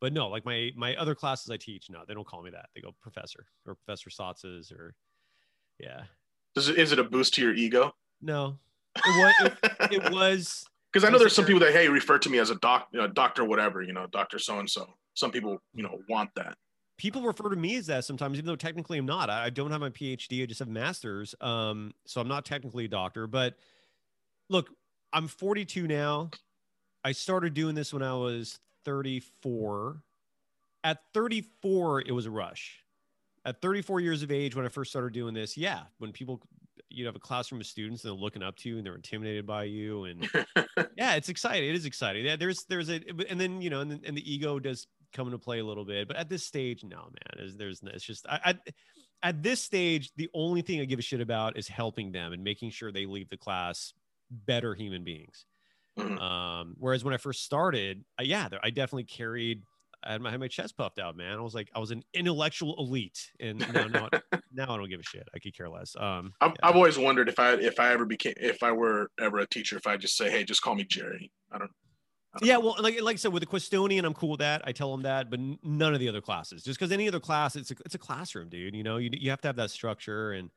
But 0.00 0.12
no, 0.12 0.28
like 0.28 0.44
my 0.44 0.72
my 0.74 0.96
other 0.96 1.14
classes 1.14 1.48
I 1.50 1.58
teach, 1.58 1.88
no, 1.90 2.00
they 2.08 2.14
don't 2.14 2.26
call 2.26 2.42
me 2.42 2.50
that. 2.50 2.70
They 2.74 2.80
go 2.80 2.92
professor 3.00 3.46
or 3.64 3.76
Professor 3.76 4.10
Satzes 4.10 4.72
or 4.72 4.96
yeah. 5.78 6.02
Is 6.56 6.68
it, 6.68 6.78
is 6.78 6.90
it 6.90 6.98
a 6.98 7.04
boost 7.04 7.34
to 7.34 7.42
your 7.42 7.54
ego? 7.54 7.94
No, 8.20 8.58
it 8.96 9.02
was 9.40 9.52
it, 9.90 9.92
it 10.04 10.12
was 10.12 10.64
Because 10.92 11.06
I 11.06 11.10
know 11.12 11.18
there's 11.18 11.34
some 11.34 11.44
people 11.44 11.60
that 11.60 11.72
hey 11.72 11.88
refer 11.88 12.18
to 12.18 12.30
me 12.30 12.38
as 12.38 12.50
a 12.50 12.56
doc, 12.56 12.88
you 12.92 13.00
know, 13.00 13.08
doctor, 13.08 13.44
whatever, 13.44 13.82
you 13.82 13.92
know, 13.92 14.06
doctor 14.12 14.38
so 14.38 14.58
and 14.58 14.68
so. 14.70 14.86
Some 15.14 15.30
people, 15.30 15.58
you 15.74 15.82
know, 15.82 15.98
want 16.08 16.30
that. 16.36 16.56
people 16.96 17.22
refer 17.22 17.48
to 17.50 17.56
me 17.56 17.76
as 17.76 17.86
that 17.86 18.04
sometimes, 18.04 18.38
even 18.38 18.46
though 18.46 18.56
technically 18.56 18.98
I'm 18.98 19.06
not. 19.06 19.28
I, 19.30 19.46
I 19.46 19.50
don't 19.50 19.70
have 19.70 19.80
my 19.80 19.90
PhD. 19.90 20.42
I 20.42 20.46
just 20.46 20.60
have 20.60 20.68
master's. 20.68 21.34
Um, 21.40 21.92
so 22.06 22.20
I'm 22.20 22.28
not 22.28 22.44
technically 22.44 22.84
a 22.84 22.88
doctor. 22.88 23.26
But 23.26 23.56
look, 24.48 24.70
I'm 25.12 25.26
42 25.26 25.86
now. 25.86 26.30
I 27.04 27.12
started 27.12 27.54
doing 27.54 27.74
this 27.74 27.92
when 27.92 28.02
I 28.02 28.14
was 28.14 28.58
34. 28.84 30.02
At 30.84 30.98
34, 31.14 32.02
it 32.02 32.12
was 32.12 32.26
a 32.26 32.30
rush. 32.30 32.84
At 33.44 33.60
34 33.62 34.00
years 34.00 34.22
of 34.22 34.30
age, 34.30 34.54
when 34.54 34.64
I 34.66 34.68
first 34.68 34.90
started 34.90 35.12
doing 35.12 35.34
this, 35.34 35.56
yeah, 35.56 35.82
when 35.98 36.12
people 36.12 36.40
you 36.90 37.06
have 37.06 37.16
a 37.16 37.20
classroom 37.20 37.60
of 37.60 37.66
students 37.66 38.04
and 38.04 38.10
they're 38.12 38.20
looking 38.20 38.42
up 38.42 38.56
to 38.56 38.68
you 38.68 38.76
and 38.76 38.86
they're 38.86 38.94
intimidated 38.94 39.46
by 39.46 39.64
you 39.64 40.04
and 40.04 40.28
yeah 40.96 41.14
it's 41.14 41.28
exciting 41.28 41.68
it 41.68 41.74
is 41.74 41.86
exciting 41.86 42.24
yeah 42.24 42.36
there's 42.36 42.64
there's 42.64 42.90
a 42.90 43.00
and 43.28 43.40
then 43.40 43.60
you 43.62 43.70
know 43.70 43.80
and, 43.80 44.04
and 44.04 44.16
the 44.16 44.32
ego 44.32 44.58
does 44.58 44.86
come 45.12 45.26
into 45.26 45.38
play 45.38 45.58
a 45.58 45.64
little 45.64 45.84
bit 45.84 46.06
but 46.08 46.16
at 46.16 46.28
this 46.28 46.44
stage 46.44 46.84
no 46.84 46.98
man 47.04 47.34
there's, 47.36 47.56
there's 47.56 47.82
it's 47.84 48.04
just 48.04 48.26
I, 48.28 48.40
I 48.44 48.72
at 49.22 49.42
this 49.42 49.62
stage 49.62 50.12
the 50.16 50.28
only 50.34 50.62
thing 50.62 50.80
i 50.80 50.84
give 50.84 50.98
a 50.98 51.02
shit 51.02 51.20
about 51.20 51.56
is 51.56 51.68
helping 51.68 52.12
them 52.12 52.32
and 52.32 52.42
making 52.44 52.70
sure 52.70 52.92
they 52.92 53.06
leave 53.06 53.28
the 53.28 53.36
class 53.36 53.92
better 54.30 54.74
human 54.74 55.04
beings 55.04 55.46
Mhm. 55.98 56.20
um 56.20 56.76
whereas 56.78 57.02
when 57.04 57.12
i 57.12 57.16
first 57.16 57.44
started 57.44 58.04
uh, 58.18 58.22
yeah 58.22 58.48
i 58.62 58.70
definitely 58.70 59.04
carried 59.04 59.64
I 60.02 60.12
had 60.12 60.20
my, 60.20 60.28
I 60.28 60.32
had 60.32 60.40
my 60.40 60.48
chest 60.48 60.76
puffed 60.76 60.98
out, 60.98 61.16
man. 61.16 61.36
I 61.36 61.40
was 61.40 61.54
like, 61.54 61.70
I 61.74 61.78
was 61.78 61.90
an 61.90 62.02
intellectual 62.14 62.74
elite, 62.78 63.30
and 63.38 63.58
now, 63.74 63.86
now, 63.86 64.08
now 64.52 64.74
I 64.74 64.76
don't 64.76 64.88
give 64.88 65.00
a 65.00 65.04
shit. 65.04 65.28
I 65.34 65.38
could 65.38 65.56
care 65.56 65.68
less. 65.68 65.94
Um, 65.98 66.32
I've, 66.40 66.52
I've 66.62 66.76
always 66.76 66.98
wondered 66.98 67.28
if 67.28 67.38
I 67.38 67.52
if 67.54 67.78
I 67.78 67.92
ever 67.92 68.04
became 68.04 68.34
if 68.36 68.62
I 68.62 68.72
were 68.72 69.10
ever 69.18 69.38
a 69.38 69.46
teacher 69.46 69.76
if 69.76 69.86
I 69.86 69.96
just 69.96 70.16
say 70.16 70.30
hey 70.30 70.44
just 70.44 70.62
call 70.62 70.74
me 70.74 70.84
Jerry 70.84 71.30
I 71.52 71.58
don't 71.58 71.70
Yeah, 72.42 72.58
well, 72.58 72.76
like 72.80 73.00
like 73.02 73.14
I 73.14 73.16
said, 73.16 73.32
with 73.32 73.42
the 73.42 73.46
Cuestonian, 73.46 74.04
I'm 74.04 74.14
cool 74.14 74.30
with 74.30 74.40
that. 74.40 74.62
I 74.64 74.72
tell 74.72 74.90
them 74.92 75.02
that, 75.02 75.30
but 75.30 75.40
none 75.62 75.94
of 75.94 76.00
the 76.00 76.08
other 76.08 76.20
classes. 76.20 76.62
Just 76.62 76.78
because 76.78 76.92
any 76.92 77.08
other 77.08 77.20
class, 77.20 77.56
it's 77.56 77.70
a, 77.72 77.74
it's 77.84 77.94
a 77.94 77.98
classroom, 77.98 78.48
dude. 78.48 78.74
You 78.74 78.82
know, 78.84 78.98
you 78.98 79.10
you 79.12 79.30
have 79.30 79.40
to 79.42 79.48
have 79.48 79.56
that 79.56 79.70
structure. 79.70 80.32
And 80.32 80.50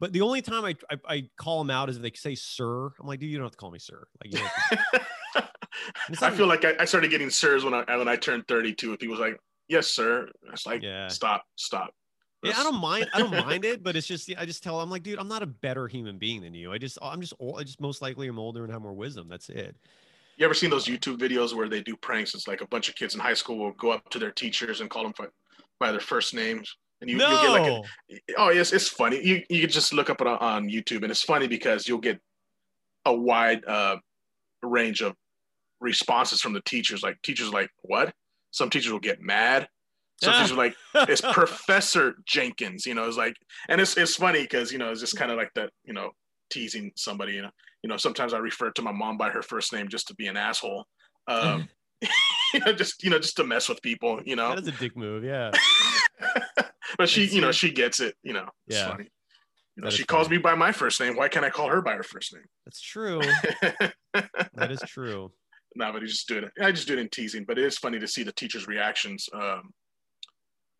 but 0.00 0.12
the 0.12 0.22
only 0.22 0.42
time 0.42 0.64
I 0.64 0.74
I, 0.90 1.14
I 1.14 1.28
call 1.36 1.58
them 1.58 1.70
out 1.70 1.90
is 1.90 1.96
if 1.96 2.02
they 2.02 2.12
say 2.12 2.34
sir. 2.34 2.86
I'm 2.98 3.06
like, 3.06 3.20
dude, 3.20 3.30
you 3.30 3.36
don't 3.36 3.44
have 3.44 3.52
to 3.52 3.58
call 3.58 3.70
me 3.70 3.78
sir. 3.78 4.06
Like, 4.24 4.32
you 4.32 4.38
don't 4.38 4.50
to- 4.70 5.00
I 6.22 6.30
feel 6.30 6.46
like 6.46 6.64
I, 6.64 6.74
I 6.80 6.84
started 6.84 7.10
getting 7.10 7.30
sirs 7.30 7.64
when 7.64 7.74
I 7.74 7.96
when 7.96 8.08
I 8.08 8.16
turned 8.16 8.46
32 8.48 8.90
and 8.90 8.98
people 8.98 9.12
was 9.12 9.20
like 9.20 9.38
yes 9.68 9.88
sir 9.88 10.28
it's 10.52 10.66
like 10.66 10.82
Yeah. 10.82 11.08
stop 11.08 11.44
stop 11.56 11.94
yeah, 12.42 12.54
I 12.56 12.64
don't 12.64 12.80
mind. 12.80 13.08
I 13.14 13.20
don't 13.20 13.30
mind 13.46 13.64
it, 13.64 13.82
but 13.82 13.94
it's 13.94 14.06
just 14.06 14.30
I 14.36 14.44
just 14.44 14.62
tell 14.62 14.80
I'm 14.80 14.90
like, 14.90 15.02
dude, 15.02 15.18
I'm 15.18 15.28
not 15.28 15.42
a 15.42 15.46
better 15.46 15.86
human 15.86 16.18
being 16.18 16.42
than 16.42 16.54
you. 16.54 16.72
I 16.72 16.78
just 16.78 16.98
I'm 17.00 17.20
just 17.20 17.34
old. 17.38 17.60
I 17.60 17.62
just 17.62 17.80
most 17.80 18.02
likely 18.02 18.26
I'm 18.26 18.38
older 18.38 18.64
and 18.64 18.72
have 18.72 18.82
more 18.82 18.92
wisdom. 18.92 19.28
That's 19.28 19.48
it. 19.48 19.76
You 20.36 20.44
ever 20.44 20.54
seen 20.54 20.70
those 20.70 20.86
YouTube 20.86 21.18
videos 21.18 21.54
where 21.54 21.68
they 21.68 21.82
do 21.82 21.96
pranks? 21.96 22.34
It's 22.34 22.48
like 22.48 22.62
a 22.62 22.66
bunch 22.66 22.88
of 22.88 22.96
kids 22.96 23.14
in 23.14 23.20
high 23.20 23.34
school 23.34 23.58
will 23.58 23.72
go 23.72 23.92
up 23.92 24.08
to 24.10 24.18
their 24.18 24.30
teachers 24.30 24.80
and 24.80 24.90
call 24.90 25.04
them 25.04 25.12
by, 25.16 25.26
by 25.78 25.90
their 25.92 26.00
first 26.00 26.34
names, 26.34 26.76
and 27.00 27.08
you, 27.08 27.16
no. 27.16 27.30
you'll 27.30 27.42
get 27.42 27.48
like 27.50 27.70
a, 27.70 28.20
oh 28.38 28.50
yes, 28.50 28.72
it's 28.72 28.88
funny. 28.88 29.24
You 29.24 29.42
you 29.48 29.66
just 29.66 29.92
look 29.92 30.10
up 30.10 30.20
it 30.20 30.26
on, 30.26 30.38
on 30.38 30.68
YouTube, 30.68 31.02
and 31.02 31.10
it's 31.10 31.22
funny 31.22 31.46
because 31.46 31.86
you'll 31.86 31.98
get 31.98 32.18
a 33.04 33.14
wide 33.14 33.64
uh, 33.66 33.98
range 34.62 35.00
of 35.00 35.14
responses 35.82 36.40
from 36.40 36.52
the 36.52 36.62
teachers. 36.62 37.02
Like 37.02 37.20
teachers 37.22 37.52
like 37.52 37.70
what? 37.82 38.12
Some 38.50 38.70
teachers 38.70 38.92
will 38.92 39.00
get 39.00 39.20
mad. 39.20 39.68
Some 40.22 40.34
teachers 40.34 40.52
are 40.52 40.56
like 40.56 40.74
it's 41.08 41.20
Professor 41.32 42.14
Jenkins. 42.26 42.86
You 42.86 42.94
know, 42.94 43.06
it's 43.08 43.16
like, 43.16 43.34
and 43.68 43.80
it's 43.80 43.96
it's 43.96 44.16
funny 44.16 44.42
because 44.42 44.72
you 44.72 44.78
know 44.78 44.90
it's 44.90 45.00
just 45.00 45.16
kind 45.16 45.30
of 45.30 45.36
like 45.36 45.50
that. 45.54 45.70
You 45.84 45.92
know, 45.94 46.10
teasing 46.50 46.92
somebody. 46.96 47.34
You 47.34 47.42
know, 47.42 47.50
you 47.82 47.88
know. 47.88 47.96
Sometimes 47.96 48.32
I 48.32 48.38
refer 48.38 48.70
to 48.70 48.82
my 48.82 48.92
mom 48.92 49.18
by 49.18 49.30
her 49.30 49.42
first 49.42 49.72
name 49.72 49.88
just 49.88 50.08
to 50.08 50.14
be 50.14 50.28
an 50.28 50.36
asshole. 50.36 50.84
Um, 51.26 51.68
you 52.54 52.60
know, 52.60 52.72
just 52.72 53.02
you 53.02 53.10
know, 53.10 53.18
just 53.18 53.36
to 53.36 53.44
mess 53.44 53.68
with 53.68 53.82
people. 53.82 54.20
You 54.24 54.36
know, 54.36 54.50
that 54.50 54.60
is 54.60 54.68
a 54.68 54.72
dick 54.72 54.96
move. 54.96 55.24
Yeah. 55.24 55.50
but 56.98 57.08
she, 57.08 57.26
you 57.26 57.40
know, 57.40 57.52
she 57.52 57.70
gets 57.72 58.00
it. 58.00 58.14
You 58.22 58.32
know, 58.34 58.48
it's 58.66 58.76
Yeah. 58.78 58.90
funny. 58.90 59.08
You 59.76 59.84
know, 59.84 59.90
she 59.90 60.04
calls 60.04 60.26
funny. 60.26 60.36
me 60.36 60.42
by 60.42 60.54
my 60.54 60.70
first 60.70 61.00
name. 61.00 61.16
Why 61.16 61.28
can't 61.28 61.44
I 61.46 61.50
call 61.50 61.68
her 61.68 61.80
by 61.80 61.94
her 61.94 62.02
first 62.02 62.34
name? 62.34 62.44
That's 62.66 62.80
true. 62.80 63.20
that 64.12 64.70
is 64.70 64.82
true. 64.86 65.32
No, 65.74 65.92
but 65.92 66.02
he 66.02 66.08
just 66.08 66.28
do 66.28 66.38
it. 66.38 66.52
I 66.60 66.72
just 66.72 66.86
do 66.86 66.94
it 66.94 66.98
in 66.98 67.08
teasing. 67.08 67.44
But 67.44 67.58
it 67.58 67.64
is 67.64 67.78
funny 67.78 67.98
to 67.98 68.08
see 68.08 68.22
the 68.22 68.32
teachers' 68.32 68.66
reactions 68.66 69.28
um, 69.32 69.72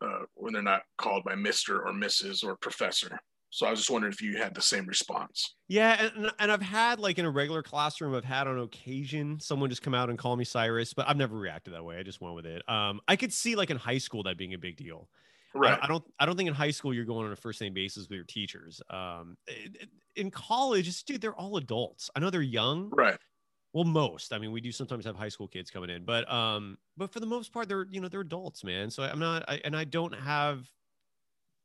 uh, 0.05 0.24
when 0.34 0.53
they're 0.53 0.62
not 0.62 0.82
called 0.99 1.24
by 1.24 1.34
Mister 1.34 1.82
or 1.86 1.93
Mrs. 1.93 2.45
or 2.45 2.57
Professor. 2.57 3.18
So 3.51 3.66
I 3.66 3.70
was 3.70 3.80
just 3.80 3.90
wondering 3.90 4.14
if 4.14 4.22
you 4.22 4.38
had 4.38 4.55
the 4.55 4.62
same 4.62 4.86
response. 4.86 5.57
Yeah, 5.68 6.09
and, 6.16 6.32
and 6.38 6.51
I've 6.51 6.62
had 6.62 6.99
like 6.99 7.18
in 7.18 7.26
a 7.26 7.30
regular 7.30 7.62
classroom, 7.62 8.14
I've 8.14 8.24
had 8.24 8.47
on 8.47 8.59
occasion 8.59 9.38
someone 9.40 9.68
just 9.68 9.82
come 9.82 9.95
out 9.95 10.09
and 10.09 10.18
call 10.18 10.36
me 10.36 10.45
Cyrus, 10.45 10.95
but 10.95 11.07
I've 11.07 11.18
never 11.18 11.36
reacted 11.36 11.74
that 11.74 11.84
way. 11.84 11.99
I 11.99 12.03
just 12.03 12.22
went 12.22 12.34
with 12.34 12.47
it. 12.47 12.66
Um, 12.66 13.01
I 13.09 13.16
could 13.16 13.30
see 13.30 13.55
like 13.55 13.68
in 13.68 13.76
high 13.76 13.99
school 13.99 14.22
that 14.22 14.38
being 14.38 14.55
a 14.55 14.59
big 14.59 14.78
deal. 14.78 15.11
Right. 15.55 15.78
I 15.82 15.86
don't. 15.86 16.03
I 16.18 16.24
don't 16.24 16.34
think 16.36 16.49
in 16.49 16.55
high 16.55 16.70
school 16.70 16.95
you're 16.95 17.05
going 17.05 17.26
on 17.26 17.32
a 17.32 17.36
first 17.36 17.61
name 17.61 17.74
basis 17.74 18.09
with 18.09 18.16
your 18.16 18.24
teachers. 18.24 18.80
Um, 18.88 19.36
in 20.16 20.30
college, 20.30 20.88
it's 20.88 21.03
dude, 21.03 21.20
they're 21.20 21.34
all 21.34 21.59
adults. 21.59 22.09
I 22.16 22.20
know 22.20 22.30
they're 22.30 22.40
young. 22.40 22.88
Right. 22.88 23.18
Well, 23.73 23.85
most. 23.85 24.33
I 24.33 24.39
mean, 24.39 24.53
we 24.53 24.61
do 24.61 24.70
sometimes 24.70 25.05
have 25.07 25.16
high 25.16 25.31
school 25.31 25.49
kids 25.49 25.70
coming 25.70 25.89
in, 25.89 26.05
but 26.05 26.31
um, 26.31 26.77
but 26.97 27.11
for 27.11 27.20
the 27.20 27.27
most 27.27 27.53
part, 27.53 27.68
they're 27.68 27.87
you 27.91 28.01
know 28.01 28.09
they're 28.09 28.20
adults, 28.20 28.64
man. 28.64 28.91
So 28.91 29.03
I'm 29.03 29.18
not, 29.18 29.45
I, 29.49 29.61
and 29.64 29.75
I 29.75 29.85
don't 29.85 30.12
have. 30.14 30.70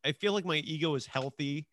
I 0.04 0.12
feel 0.12 0.34
like 0.34 0.46
my 0.46 0.58
ego 0.58 0.96
is 0.96 1.06
healthy, 1.06 1.68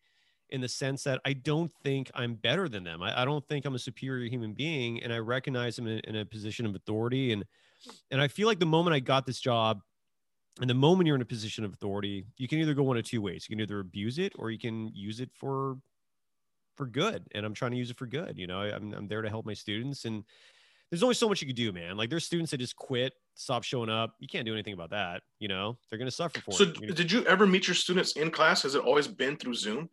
in 0.49 0.61
the 0.61 0.69
sense 0.69 1.03
that 1.03 1.21
I 1.25 1.33
don't 1.33 1.73
think 1.83 2.11
I'm 2.15 2.35
better 2.35 2.69
than 2.69 2.85
them. 2.85 3.03
I, 3.03 3.23
I 3.23 3.25
don't 3.25 3.45
think 3.47 3.65
I'm 3.65 3.75
a 3.75 3.79
superior 3.79 4.29
human 4.29 4.53
being, 4.53 5.03
and 5.03 5.13
I 5.13 5.19
recognize 5.19 5.75
them 5.75 5.87
in, 5.87 5.99
in 6.01 6.15
a 6.17 6.25
position 6.25 6.65
of 6.65 6.75
authority, 6.75 7.33
and 7.33 7.45
and 8.11 8.21
I 8.21 8.27
feel 8.29 8.47
like 8.47 8.59
the 8.59 8.65
moment 8.65 8.95
I 8.95 8.99
got 9.01 9.25
this 9.25 9.39
job, 9.41 9.81
and 10.61 10.69
the 10.69 10.75
moment 10.75 11.07
you're 11.07 11.15
in 11.17 11.21
a 11.21 11.25
position 11.25 11.65
of 11.65 11.73
authority, 11.73 12.25
you 12.37 12.47
can 12.47 12.59
either 12.59 12.73
go 12.73 12.83
one 12.83 12.97
of 12.97 13.05
two 13.05 13.21
ways. 13.21 13.47
You 13.49 13.55
can 13.55 13.61
either 13.61 13.79
abuse 13.79 14.19
it 14.19 14.33
or 14.37 14.51
you 14.51 14.59
can 14.59 14.89
use 14.93 15.19
it 15.19 15.31
for 15.33 15.77
for 16.75 16.85
good. 16.85 17.23
And 17.33 17.45
I'm 17.45 17.53
trying 17.53 17.71
to 17.71 17.77
use 17.77 17.89
it 17.91 17.97
for 17.97 18.05
good. 18.05 18.37
You 18.37 18.47
know, 18.47 18.61
I, 18.61 18.75
I'm 18.75 18.93
I'm 18.93 19.07
there 19.07 19.21
to 19.21 19.29
help 19.29 19.45
my 19.45 19.53
students, 19.53 20.05
and 20.05 20.23
there's 20.91 21.03
only 21.03 21.15
so 21.15 21.27
much 21.27 21.41
you 21.41 21.47
can 21.47 21.55
do, 21.55 21.71
man. 21.71 21.97
Like 21.97 22.09
there's 22.09 22.25
students 22.25 22.51
that 22.51 22.57
just 22.57 22.75
quit, 22.75 23.13
stop 23.33 23.63
showing 23.63 23.89
up. 23.89 24.15
You 24.19 24.27
can't 24.27 24.45
do 24.45 24.53
anything 24.53 24.73
about 24.73 24.91
that. 24.91 25.23
You 25.39 25.47
know, 25.47 25.77
they're 25.89 25.99
gonna 25.99 26.11
suffer 26.11 26.39
for 26.41 26.51
So 26.53 26.63
it. 26.65 26.79
You're 26.79 26.91
did 26.93 27.11
you 27.11 27.25
ever 27.25 27.47
meet 27.47 27.67
your 27.67 27.75
students 27.75 28.13
in 28.13 28.29
class? 28.31 28.61
Has 28.63 28.75
it 28.75 28.81
always 28.81 29.07
been 29.07 29.37
through 29.37 29.55
Zoom? 29.55 29.89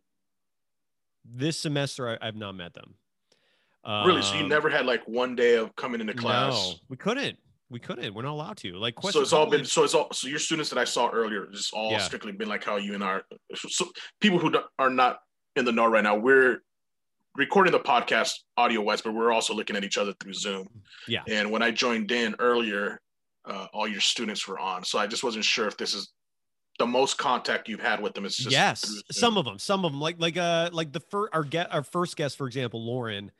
this 1.25 1.57
semester, 1.57 2.09
I, 2.09 2.27
I've 2.27 2.35
not 2.35 2.53
met 2.53 2.73
them. 2.73 2.95
really? 4.05 4.21
So 4.21 4.35
you 4.35 4.43
Um, 4.43 4.49
never 4.49 4.69
had 4.69 4.85
like 4.85 5.07
one 5.07 5.35
day 5.37 5.55
of 5.55 5.73
coming 5.77 6.01
into 6.01 6.13
class? 6.13 6.51
No, 6.53 6.73
we 6.89 6.97
couldn't. 6.97 7.37
We 7.69 7.79
couldn't. 7.79 8.13
We're 8.13 8.23
not 8.23 8.33
allowed 8.33 8.57
to. 8.57 8.73
Like, 8.73 8.95
so 9.01 9.21
it's 9.21 9.31
all 9.33 9.45
been 9.49 9.63
so 9.65 9.83
it's 9.83 9.93
all 9.95 10.11
so 10.11 10.27
your 10.27 10.37
students 10.37 10.69
that 10.69 10.77
I 10.77 10.83
saw 10.83 11.09
earlier 11.09 11.47
just 11.47 11.73
all 11.73 11.91
Yeah. 11.91 11.99
strictly 11.99 12.33
been 12.33 12.49
like 12.49 12.63
how 12.63 12.75
you 12.75 12.93
and 12.93 13.03
I 13.03 13.21
so 13.55 13.85
people 14.19 14.37
who 14.37 14.53
are 14.77 14.89
not 14.89 15.19
in 15.55 15.63
the 15.65 15.71
know 15.71 15.85
right 15.87 16.03
now 16.03 16.15
we're 16.15 16.61
recording 17.35 17.71
the 17.71 17.79
podcast 17.79 18.33
audio 18.57 18.81
wise 18.81 19.01
but 19.01 19.13
we're 19.13 19.31
also 19.31 19.53
looking 19.53 19.75
at 19.75 19.83
each 19.83 19.97
other 19.97 20.13
through 20.19 20.33
Zoom. 20.33 20.67
Yeah. 21.07 21.23
and 21.27 21.49
when 21.51 21.61
I 21.61 21.71
joined 21.71 22.11
in 22.11 22.35
earlier 22.39 23.01
uh, 23.45 23.67
all 23.73 23.87
your 23.87 23.99
students 23.99 24.47
were 24.47 24.57
on. 24.57 24.85
So 24.85 24.97
I 24.99 25.05
just 25.07 25.21
wasn't 25.23 25.43
sure 25.43 25.67
if 25.67 25.75
this 25.77 25.93
is 25.93 26.13
the 26.79 26.85
most 26.87 27.17
contact 27.17 27.67
you've 27.67 27.81
had 27.81 28.01
with 28.01 28.13
them. 28.13 28.25
Is 28.25 28.37
just 28.37 28.51
yes 28.51 29.03
some 29.11 29.37
of 29.37 29.45
them 29.45 29.59
some 29.59 29.83
of 29.85 29.91
them 29.91 29.99
like 30.01 30.15
like 30.19 30.37
uh 30.37 30.69
like 30.71 30.91
the 30.93 31.01
first 31.11 31.33
our 31.33 31.43
get 31.43 31.73
our 31.73 31.83
first 31.83 32.15
guest 32.15 32.37
for 32.37 32.47
example 32.47 32.85
lauren 32.85 33.31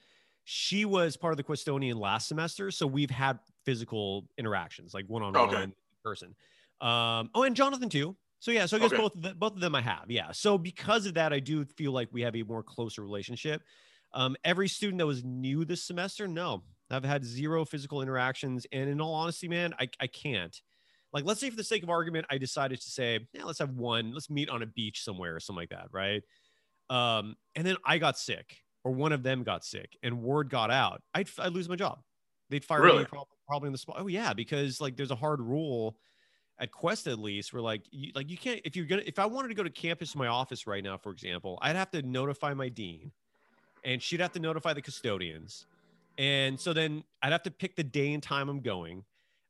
she 0.43 0.83
was 0.83 1.15
part 1.15 1.31
of 1.31 1.37
the 1.37 1.43
cuestonian 1.43 1.95
last 1.95 2.27
semester. 2.27 2.69
So 2.69 2.85
we've 2.85 3.09
had 3.09 3.39
physical 3.65 4.27
interactions 4.37 4.93
like 4.93 5.05
one-on-one 5.07 5.47
Okay. 5.55 5.71
person. 6.03 6.35
Um 6.81 7.29
oh 7.33 7.43
and 7.43 7.55
jonathan 7.55 7.87
too 7.89 8.17
so 8.43 8.51
yeah 8.51 8.65
so 8.65 8.75
i 8.75 8.79
guess 8.81 8.91
Okay. 8.91 9.01
both 9.01 9.15
of 9.15 9.21
them, 9.21 9.37
both 9.37 9.53
of 9.53 9.61
them 9.61 9.73
i 9.73 9.79
have 9.79 10.03
yeah. 10.09 10.31
So 10.33 10.57
because 10.57 11.05
of 11.05 11.13
that 11.13 11.31
i 11.31 11.39
do 11.39 11.63
feel 11.63 11.93
like 11.93 12.09
we 12.11 12.21
have 12.23 12.35
a 12.35 12.43
more 12.43 12.61
closer 12.61 13.01
relationship. 13.01 13.61
Um 14.13 14.35
every 14.43 14.67
student 14.67 14.99
that 14.99 15.07
was 15.07 15.23
new 15.23 15.63
this 15.63 15.81
semester 15.83 16.27
no 16.27 16.63
i've 16.91 17.05
had 17.05 17.23
zero 17.23 17.63
physical 17.63 18.01
interactions. 18.01 18.67
And 18.73 18.89
in 18.89 18.99
all 18.99 19.13
honesty 19.13 19.47
man 19.47 19.73
i, 19.79 19.87
I 20.01 20.07
can't. 20.07 20.55
Like 21.13 21.23
let's 21.23 21.39
say 21.39 21.49
for 21.49 21.55
the 21.55 21.63
sake 21.63 21.83
of 21.83 21.89
argument 21.89 22.25
i 22.29 22.37
decided 22.37 22.81
to 22.81 22.89
say 22.89 23.25
yeah 23.31 23.45
let's 23.45 23.59
have 23.59 23.71
one. 23.71 24.13
Let's 24.13 24.29
meet 24.29 24.49
on 24.49 24.61
a 24.61 24.65
beach 24.67 25.03
somewhere 25.05 25.33
or 25.35 25.39
something 25.39 25.61
like 25.61 25.69
that 25.69 25.87
right? 25.93 26.21
Um 26.89 27.35
and 27.55 27.65
then 27.65 27.77
i 27.85 27.97
got 27.97 28.17
sick 28.17 28.57
or 28.83 28.91
one 28.91 29.13
of 29.13 29.23
them 29.23 29.43
got 29.43 29.63
sick 29.63 29.97
and 30.03 30.21
word 30.21 30.49
got 30.49 30.69
out 30.69 31.01
i'd, 31.13 31.29
I'd 31.39 31.53
lose 31.53 31.69
my 31.69 31.77
job. 31.77 31.99
They'd 32.49 32.65
fire 32.65 32.81
Really? 32.81 32.99
me 32.99 33.05
probably, 33.05 33.37
probably 33.47 33.67
in 33.67 33.71
the 33.71 33.79
spot 33.79 33.95
oh 33.99 34.07
yeah 34.07 34.33
because 34.33 34.81
like 34.81 34.97
there's 34.97 35.11
a 35.11 35.15
hard 35.15 35.39
rule 35.39 35.95
at 36.59 36.71
quest 36.71 37.07
at 37.07 37.19
least 37.19 37.53
where 37.53 37.61
like 37.61 37.83
you 37.91 38.11
like 38.15 38.29
you 38.29 38.37
can't 38.37 38.61
if 38.63 38.75
you're 38.75 38.85
gonna 38.85 39.01
if 39.05 39.19
i 39.19 39.25
wanted 39.25 39.47
to 39.47 39.53
go 39.53 39.63
to 39.63 39.69
campus 39.69 40.11
to 40.11 40.17
my 40.17 40.27
office 40.27 40.67
right 40.67 40.83
now 40.83 40.97
for 40.97 41.11
example 41.11 41.57
i'd 41.61 41.75
have 41.75 41.91
to 41.91 42.01
notify 42.03 42.53
my 42.53 42.69
dean 42.69 43.11
and 43.83 44.01
she'd 44.01 44.19
have 44.19 44.31
to 44.31 44.39
notify 44.39 44.73
the 44.73 44.81
custodians 44.81 45.65
and 46.17 46.59
so 46.59 46.73
then 46.73 47.03
i'd 47.23 47.31
have 47.31 47.43
to 47.43 47.51
pick 47.51 47.75
the 47.75 47.83
day 47.83 48.13
and 48.13 48.23
time 48.23 48.49
i'm 48.49 48.61
going 48.61 49.03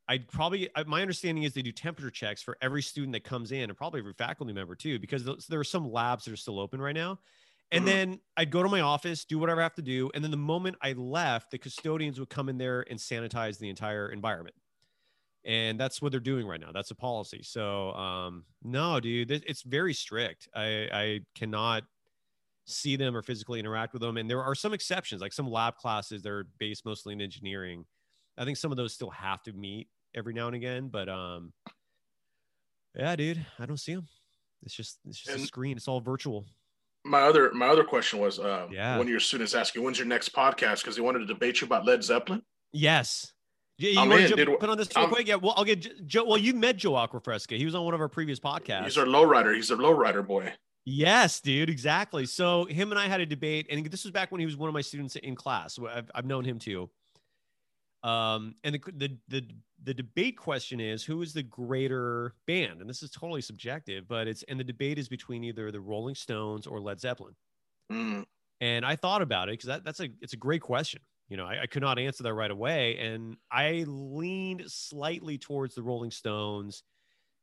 I'd 0.06 0.28
probably, 0.28 0.68
my 0.86 1.00
understanding 1.00 1.44
is 1.44 1.54
they 1.54 1.62
do 1.62 1.72
temperature 1.72 2.10
checks 2.10 2.42
for 2.42 2.58
every 2.60 2.82
student 2.82 3.12
that 3.14 3.24
comes 3.24 3.52
in 3.52 3.70
and 3.70 3.76
probably 3.76 4.00
every 4.00 4.12
faculty 4.12 4.52
member 4.52 4.74
too, 4.74 4.98
because 4.98 5.24
there 5.48 5.58
are 5.58 5.64
some 5.64 5.90
labs 5.90 6.26
that 6.26 6.32
are 6.34 6.36
still 6.36 6.60
open 6.60 6.80
right 6.80 6.94
now. 6.94 7.18
And 7.70 7.82
Mhm. 7.82 7.86
then 7.86 8.20
I'd 8.36 8.50
go 8.50 8.62
to 8.62 8.68
my 8.68 8.82
office, 8.82 9.24
do 9.24 9.38
whatever 9.38 9.62
I 9.62 9.64
have 9.64 9.74
to 9.76 9.82
do. 9.82 10.10
And 10.14 10.22
then 10.22 10.30
the 10.30 10.36
moment 10.36 10.76
I 10.82 10.92
left, 10.92 11.50
the 11.50 11.58
custodians 11.58 12.20
would 12.20 12.28
come 12.28 12.50
in 12.50 12.58
there 12.58 12.84
and 12.90 12.98
sanitize 12.98 13.58
the 13.58 13.70
entire 13.70 14.10
environment. 14.10 14.54
And 15.44 15.78
that's 15.78 16.00
what 16.00 16.10
they're 16.12 16.20
doing 16.20 16.46
right 16.46 16.60
now. 16.60 16.70
That's 16.72 16.90
a 16.90 16.94
policy. 16.94 17.42
So 17.42 17.92
um, 17.92 18.44
no, 18.62 19.00
dude, 19.00 19.30
it's 19.30 19.62
very 19.62 19.94
strict. 19.94 20.48
I 20.54 20.88
I 20.92 21.20
cannot 21.34 21.84
see 22.66 22.96
them 22.96 23.14
or 23.14 23.22
physically 23.22 23.60
interact 23.60 23.92
with 23.92 24.00
them. 24.00 24.16
And 24.16 24.28
there 24.28 24.42
are 24.42 24.54
some 24.54 24.72
exceptions, 24.72 25.20
like 25.20 25.32
some 25.34 25.50
lab 25.50 25.76
classes 25.76 26.22
that 26.22 26.30
are 26.32 26.46
based 26.58 26.86
mostly 26.86 27.12
in 27.12 27.20
engineering. 27.20 27.84
I 28.38 28.44
think 28.46 28.56
some 28.56 28.70
of 28.70 28.76
those 28.78 28.94
still 28.94 29.10
have 29.10 29.42
to 29.42 29.52
meet 29.52 29.88
every 30.14 30.32
now 30.32 30.46
and 30.46 30.56
again, 30.56 30.88
but 30.88 31.08
um, 31.08 31.52
yeah, 32.96 33.14
dude, 33.16 33.44
I 33.58 33.66
don't 33.66 33.76
see 33.78 33.94
them. 33.94 34.06
It's 34.62 34.74
just 34.74 34.98
it's 35.06 35.18
just 35.20 35.36
a 35.36 35.46
screen. 35.46 35.76
It's 35.76 35.88
all 35.88 36.00
virtual. 36.00 36.46
My 37.04 37.20
other 37.22 37.52
my 37.52 37.68
other 37.68 37.84
question 37.84 38.18
was, 38.18 38.38
um, 38.38 38.72
Yeah. 38.72 38.96
one 38.96 39.06
of 39.06 39.10
your 39.10 39.20
students 39.20 39.54
asked 39.54 39.74
you, 39.74 39.82
"When's 39.82 39.98
your 39.98 40.06
next 40.08 40.32
podcast?" 40.32 40.80
Because 40.80 40.96
they 40.96 41.02
wanted 41.02 41.18
to 41.20 41.26
debate 41.26 41.60
you 41.60 41.66
about 41.66 41.84
Led 41.84 42.02
Zeppelin. 42.02 42.42
Yes. 42.72 43.32
Yeah, 43.76 43.90
you 43.90 44.00
I'm 44.00 44.08
want 44.08 44.22
in, 44.22 44.30
to 44.30 44.44
jump, 44.44 44.60
put 44.60 44.70
on 44.70 44.78
this 44.78 44.88
real 44.94 45.04
I'm- 45.06 45.12
quick? 45.12 45.26
Yeah, 45.26 45.34
well, 45.36 45.54
I'll 45.56 45.64
get 45.64 46.06
Joe. 46.06 46.24
Well, 46.24 46.38
you 46.38 46.54
met 46.54 46.76
Joe 46.76 46.92
Aquafresca. 46.92 47.56
He 47.56 47.64
was 47.64 47.74
on 47.74 47.84
one 47.84 47.94
of 47.94 48.00
our 48.00 48.08
previous 48.08 48.38
podcasts. 48.38 48.84
He's 48.84 48.98
our 48.98 49.06
lowrider. 49.06 49.54
He's 49.54 49.70
a 49.70 49.76
lowrider 49.76 50.24
boy. 50.26 50.52
Yes, 50.86 51.40
dude, 51.40 51.70
exactly. 51.70 52.26
So 52.26 52.66
him 52.66 52.92
and 52.92 52.98
I 52.98 53.08
had 53.08 53.20
a 53.20 53.26
debate, 53.26 53.66
and 53.70 53.86
this 53.86 54.04
was 54.04 54.10
back 54.10 54.30
when 54.30 54.38
he 54.38 54.44
was 54.44 54.56
one 54.56 54.68
of 54.68 54.74
my 54.74 54.82
students 54.82 55.16
in 55.16 55.34
class. 55.34 55.78
I've, 55.78 56.10
I've 56.14 56.26
known 56.26 56.44
him 56.44 56.58
too. 56.58 56.90
Um, 58.02 58.54
and 58.64 58.74
the, 58.74 58.92
the 58.92 59.16
the 59.28 59.48
the 59.82 59.94
debate 59.94 60.36
question 60.36 60.78
is 60.78 61.02
who 61.02 61.22
is 61.22 61.32
the 61.32 61.42
greater 61.42 62.34
band, 62.46 62.80
and 62.80 62.88
this 62.88 63.02
is 63.02 63.10
totally 63.10 63.40
subjective, 63.40 64.06
but 64.06 64.28
it's 64.28 64.42
and 64.44 64.60
the 64.60 64.64
debate 64.64 64.98
is 64.98 65.08
between 65.08 65.42
either 65.42 65.72
the 65.72 65.80
Rolling 65.80 66.14
Stones 66.14 66.66
or 66.66 66.80
Led 66.80 67.00
Zeppelin. 67.00 67.34
Mm. 67.90 68.24
And 68.60 68.84
I 68.84 68.96
thought 68.96 69.22
about 69.22 69.48
it 69.48 69.52
because 69.54 69.68
that, 69.68 69.84
that's 69.84 70.00
a 70.00 70.08
it's 70.20 70.34
a 70.34 70.38
great 70.38 70.60
question. 70.60 71.00
You 71.28 71.36
know, 71.38 71.46
I, 71.46 71.62
I 71.62 71.66
could 71.66 71.82
not 71.82 71.98
answer 71.98 72.22
that 72.24 72.34
right 72.34 72.50
away, 72.50 72.98
and 72.98 73.36
I 73.50 73.84
leaned 73.86 74.64
slightly 74.70 75.38
towards 75.38 75.74
the 75.74 75.82
Rolling 75.82 76.10
Stones, 76.10 76.82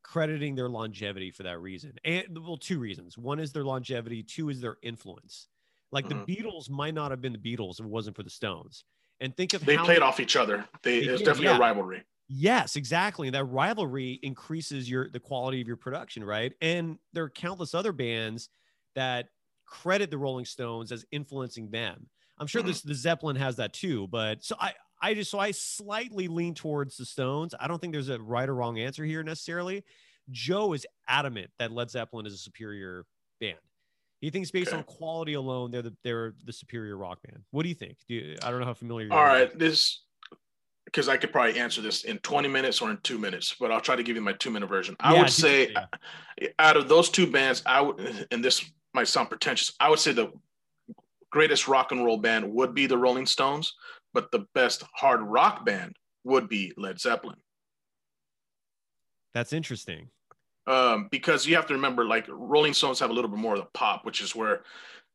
crediting 0.04 0.54
their 0.54 0.68
longevity 0.68 1.30
for 1.30 1.42
that 1.44 1.60
reason. 1.60 1.92
And 2.04 2.38
well, 2.38 2.56
two 2.56 2.78
reasons: 2.78 3.18
one 3.18 3.40
is 3.40 3.52
their 3.52 3.64
longevity, 3.64 4.22
two 4.22 4.48
is 4.50 4.60
their 4.60 4.76
influence. 4.82 5.48
Like 5.90 6.06
Mhm. 6.06 6.24
the 6.26 6.36
Beatles 6.36 6.70
might 6.70 6.94
not 6.94 7.10
have 7.10 7.20
been 7.20 7.32
the 7.32 7.38
Beatles 7.38 7.80
if 7.80 7.84
it 7.86 7.90
wasn't 7.90 8.16
for 8.16 8.22
the 8.22 8.30
Stones. 8.30 8.84
And 9.20 9.36
think 9.36 9.52
of 9.52 9.64
They 9.64 9.76
played 9.76 9.86
many- 9.88 10.00
off 10.00 10.20
each 10.20 10.36
other. 10.36 10.66
They, 10.82 11.00
They 11.00 11.06
it's 11.12 11.18
did, 11.18 11.26
definitely 11.26 11.50
yeah. 11.50 11.56
a 11.56 11.60
rivalry. 11.60 12.02
Yes, 12.28 12.76
exactly. 12.76 13.28
And 13.28 13.34
that 13.34 13.44
rivalry 13.44 14.18
increases 14.22 14.88
your 14.88 15.10
the 15.10 15.20
quality 15.20 15.60
of 15.60 15.66
your 15.66 15.76
production, 15.76 16.24
right? 16.24 16.52
And 16.60 16.98
there 17.12 17.24
are 17.24 17.30
countless 17.30 17.74
other 17.74 17.92
bands 17.92 18.48
that 18.94 19.28
credit 19.66 20.10
the 20.10 20.18
Rolling 20.18 20.44
Stones 20.46 20.92
as 20.92 21.04
influencing 21.12 21.70
them. 21.70 22.08
I'm 22.38 22.46
sure 22.46 22.62
this 22.62 22.80
mm-hmm. 22.80 22.88
the 22.88 22.94
Zeppelin 22.94 23.36
has 23.36 23.56
that 23.56 23.72
too, 23.72 24.08
but 24.08 24.44
so 24.44 24.56
I 24.58 24.72
I 25.00 25.14
just 25.14 25.30
so 25.30 25.38
I 25.38 25.50
slightly 25.50 26.28
lean 26.28 26.54
towards 26.54 26.96
the 26.96 27.04
Stones. 27.04 27.54
I 27.58 27.68
don't 27.68 27.80
think 27.80 27.92
there's 27.92 28.08
a 28.08 28.20
right 28.20 28.48
or 28.48 28.54
wrong 28.54 28.78
answer 28.78 29.04
here 29.04 29.22
necessarily. 29.22 29.84
Joe 30.30 30.72
is 30.72 30.86
adamant 31.08 31.50
that 31.58 31.72
Led 31.72 31.90
Zeppelin 31.90 32.26
is 32.26 32.34
a 32.34 32.38
superior 32.38 33.04
band. 33.40 33.58
He 34.20 34.30
thinks 34.30 34.52
based 34.52 34.72
on 34.72 34.84
quality 34.84 35.34
alone, 35.34 35.72
they're 35.72 35.82
the 35.82 35.96
they're 36.04 36.34
the 36.44 36.52
superior 36.52 36.96
rock 36.96 37.18
band. 37.22 37.42
What 37.50 37.64
do 37.64 37.68
you 37.68 37.74
think? 37.74 37.96
Do 38.08 38.14
you, 38.14 38.36
I 38.42 38.50
don't 38.50 38.60
know 38.60 38.66
how 38.66 38.74
familiar 38.74 39.06
you 39.06 39.12
All 39.12 39.24
right, 39.24 39.56
this 39.58 40.04
because 40.84 41.08
I 41.08 41.16
could 41.16 41.32
probably 41.32 41.58
answer 41.58 41.80
this 41.80 42.04
in 42.04 42.18
20 42.18 42.48
minutes 42.48 42.80
or 42.82 42.90
in 42.90 42.98
two 43.02 43.18
minutes, 43.18 43.56
but 43.58 43.72
I'll 43.72 43.80
try 43.80 43.96
to 43.96 44.02
give 44.02 44.14
you 44.14 44.22
my 44.22 44.34
two 44.34 44.50
minute 44.50 44.68
version. 44.68 44.94
I 45.00 45.14
Yeah, 45.14 45.22
would 45.22 45.30
say 45.30 45.74
out 46.58 46.76
of 46.76 46.88
those 46.88 47.08
two 47.08 47.30
bands, 47.30 47.62
I 47.66 47.80
would, 47.80 48.28
and 48.30 48.44
this 48.44 48.64
might 48.94 49.08
sound 49.08 49.28
pretentious, 49.28 49.74
I 49.80 49.88
would 49.88 49.98
say 49.98 50.12
the 50.12 50.32
greatest 51.32 51.66
rock 51.66 51.90
and 51.92 52.04
roll 52.04 52.18
band 52.18 52.52
would 52.52 52.74
be 52.74 52.86
the 52.86 52.98
Rolling 52.98 53.26
Stones, 53.26 53.74
but 54.14 54.30
the 54.30 54.46
best 54.54 54.84
hard 54.94 55.20
rock 55.22 55.64
band 55.64 55.96
would 56.24 56.48
be 56.48 56.72
Led 56.76 57.00
Zeppelin. 57.00 57.38
That's 59.34 59.52
interesting. 59.52 60.08
um, 60.66 61.08
because 61.10 61.46
you 61.46 61.56
have 61.56 61.66
to 61.66 61.74
remember, 61.74 62.04
like 62.04 62.26
Rolling 62.28 62.74
Stones 62.74 63.00
have 63.00 63.10
a 63.10 63.12
little 63.12 63.30
bit 63.30 63.40
more 63.40 63.54
of 63.54 63.60
the 63.60 63.68
pop, 63.74 64.04
which 64.04 64.20
is 64.20 64.36
where 64.36 64.62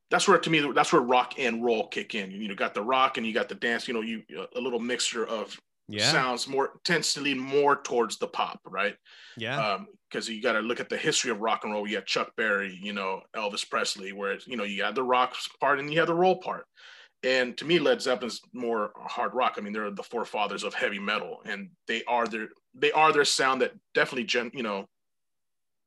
that's 0.10 0.28
where 0.28 0.38
to 0.38 0.50
me 0.50 0.60
that's 0.74 0.92
where 0.92 1.02
rock 1.02 1.34
and 1.38 1.64
roll 1.64 1.88
kick 1.88 2.16
in. 2.16 2.32
You 2.32 2.48
know, 2.48 2.56
got 2.56 2.74
the 2.74 2.82
rock 2.82 3.18
and 3.18 3.26
you 3.26 3.34
got 3.34 3.48
the 3.50 3.56
dance. 3.56 3.88
You 3.88 3.94
know, 3.94 4.02
you 4.02 4.24
a 4.56 4.60
little 4.60 4.80
mixture 4.80 5.26
of 5.28 5.58
Yeah. 5.90 6.12
sounds 6.12 6.48
more 6.48 6.80
tends 6.84 7.14
to 7.14 7.22
lean 7.22 7.40
more 7.40 7.82
towards 7.82 8.18
the 8.18 8.28
pop, 8.28 8.60
right? 8.66 8.96
Yeah. 9.38 9.58
Um, 9.58 9.88
because 10.10 10.30
you 10.30 10.42
got 10.42 10.54
to 10.54 10.60
look 10.60 10.80
at 10.80 10.88
the 10.88 10.98
history 10.98 11.32
of 11.32 11.42
rock 11.42 11.66
and 11.66 11.74
roll. 11.74 11.86
You 11.86 11.98
got 11.98 12.06
Chuck 12.06 12.32
Berry, 12.38 12.78
you 12.82 12.94
know, 12.94 13.22
Elvis 13.36 13.70
Presley, 13.70 14.14
where 14.14 14.32
it's, 14.32 14.48
you 14.48 14.56
know 14.56 14.64
you 14.64 14.78
got 14.78 14.96
the 14.96 15.04
rock 15.04 15.36
part 15.60 15.80
and 15.80 15.92
you 15.92 16.00
have 16.00 16.08
the 16.08 16.14
roll 16.14 16.38
part. 16.38 16.66
And 17.24 17.58
to 17.58 17.66
me, 17.66 17.80
Led 17.80 18.00
Zeppelin's 18.00 18.42
more 18.54 18.92
hard 18.96 19.34
rock. 19.34 19.56
I 19.58 19.62
mean, 19.62 19.74
they're 19.74 19.90
the 19.92 20.04
forefathers 20.04 20.64
of 20.64 20.74
heavy 20.74 21.00
metal, 21.00 21.40
and 21.46 21.70
they 21.88 22.04
are 22.06 22.28
their 22.28 22.50
they 22.74 22.92
are 22.92 23.12
their 23.12 23.26
sound 23.26 23.62
that 23.62 23.74
definitely 23.94 24.26
gen 24.26 24.52
you 24.54 24.64
know 24.64 24.86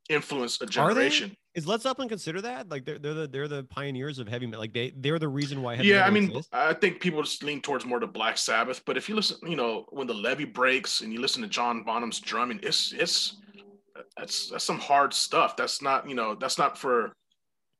influence 0.08 0.60
a 0.60 0.66
generation. 0.66 1.34
Is 1.54 1.66
Led 1.66 1.82
Zeppelin 1.82 2.08
consider 2.08 2.40
that? 2.42 2.68
Like 2.68 2.84
they're 2.84 2.98
they're 2.98 3.14
the 3.14 3.26
they're 3.26 3.48
the 3.48 3.64
pioneers 3.64 4.18
of 4.20 4.28
heavy 4.28 4.46
metal. 4.46 4.60
Like 4.60 4.72
they 4.72 4.92
they're 4.96 5.18
the 5.18 5.28
reason 5.28 5.62
why. 5.62 5.74
Heavy 5.76 5.88
Yeah, 5.88 6.06
I 6.06 6.10
mean, 6.10 6.24
exists? 6.24 6.48
I 6.52 6.74
think 6.74 7.00
people 7.00 7.22
just 7.22 7.42
lean 7.42 7.60
towards 7.60 7.84
more 7.84 7.98
to 7.98 8.06
Black 8.06 8.38
Sabbath. 8.38 8.82
But 8.84 8.96
if 8.96 9.08
you 9.08 9.16
listen, 9.16 9.36
you 9.42 9.56
know, 9.56 9.86
when 9.90 10.06
the 10.06 10.14
levee 10.14 10.44
breaks 10.44 11.00
and 11.00 11.12
you 11.12 11.20
listen 11.20 11.42
to 11.42 11.48
John 11.48 11.82
Bonham's 11.82 12.20
drumming, 12.20 12.60
it's 12.62 12.92
it's 12.92 13.36
that's 14.16 14.50
that's 14.50 14.64
some 14.64 14.78
hard 14.78 15.12
stuff. 15.12 15.56
That's 15.56 15.82
not 15.82 16.08
you 16.08 16.14
know 16.14 16.36
that's 16.36 16.56
not 16.56 16.78
for 16.78 17.12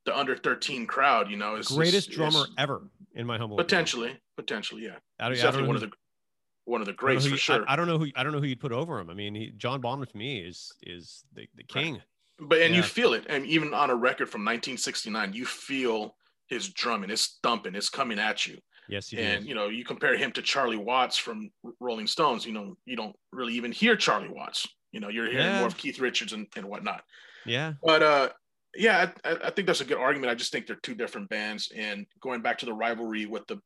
the 0.04 0.16
under 0.18 0.36
thirteen 0.36 0.84
crowd. 0.86 1.30
You 1.30 1.36
know, 1.36 1.54
it's 1.54 1.70
greatest 1.72 2.08
it's- 2.08 2.16
drummer 2.16 2.46
it's- 2.46 2.54
ever, 2.58 2.82
in 3.14 3.24
my 3.26 3.38
humble 3.38 3.54
opinion. 3.54 3.66
potentially, 3.68 4.20
potentially, 4.36 4.84
yeah. 4.84 4.96
I 5.20 5.24
don't- 5.24 5.32
He's 5.32 5.40
I 5.40 5.44
don't 5.44 5.52
definitely 5.52 5.66
one 5.68 5.76
of 5.76 5.82
the 5.82 5.90
one 6.64 6.80
of 6.80 6.86
the 6.88 6.92
greats 6.92 7.24
for 7.24 7.30
you- 7.30 7.36
sure. 7.36 7.64
I, 7.68 7.74
I 7.74 7.76
don't 7.76 7.86
know 7.86 7.98
who 7.98 8.08
I 8.16 8.24
don't 8.24 8.32
know 8.32 8.40
who 8.40 8.46
you'd 8.46 8.60
put 8.60 8.72
over 8.72 8.98
him. 8.98 9.10
I 9.10 9.14
mean, 9.14 9.34
he, 9.36 9.52
John 9.56 9.80
Bonham 9.80 10.04
to 10.04 10.16
me 10.16 10.40
is 10.40 10.72
is 10.82 11.24
the, 11.34 11.46
the 11.54 11.62
king. 11.62 12.02
But 12.41 12.62
and 12.62 12.74
you 12.74 12.82
feel 12.82 13.12
it, 13.14 13.26
and 13.28 13.45
even 13.47 13.74
on 13.74 13.91
a 13.91 13.95
record 13.95 14.30
from 14.30 14.41
1969, 14.43 15.32
you 15.34 15.45
feel 15.45 16.16
his 16.49 16.68
drumming, 16.70 17.11
it's 17.11 17.38
thumping, 17.43 17.74
it's 17.74 17.91
coming 17.91 18.18
at 18.18 18.47
you. 18.47 18.59
Yes, 18.88 19.12
and 19.12 19.47
you 19.47 19.55
know, 19.55 19.68
you 19.68 19.84
compare 19.84 20.16
him 20.16 20.32
to 20.32 20.43
Charlie 20.43 20.76
Watts 20.76 21.16
from 21.16 21.51
Rolling 21.78 22.07
Stones. 22.09 22.45
You 22.47 22.53
know, 22.53 22.76
you 22.86 22.97
don't 22.97 23.14
really 23.32 23.55
even 23.55 23.70
hear 23.72 23.95
Charlie 23.95 24.28
Watts. 24.30 24.66
You 24.91 24.99
know, 25.01 25.09
you're 25.09 25.26
hearing 25.30 25.47
Yeah. 25.47 25.59
more 25.59 25.68
of 25.68 25.76
Keith 25.76 26.01
Richards 26.01 26.32
and, 26.32 26.47
and 26.57 26.66
whatnot. 26.66 27.03
Yeah. 27.47 27.74
But 27.84 28.03
uh, 28.03 28.28
yeah, 28.74 29.11
I, 29.24 29.30
I- 29.30 29.38
I 29.45 29.51
think 29.51 29.66
that's 29.68 29.80
a 29.80 29.84
good 29.84 29.99
argument. 29.99 30.32
I 30.32 30.34
just 30.34 30.51
think 30.51 30.66
they're 30.66 30.76
two 30.76 30.95
different 30.97 31.28
bands. 31.28 31.70
And 31.76 32.07
going 32.20 32.43
back 32.43 32.59
to 32.59 32.66
the 32.66 32.72
rivalry 32.72 33.26
with 33.26 33.47
the, 33.47 33.61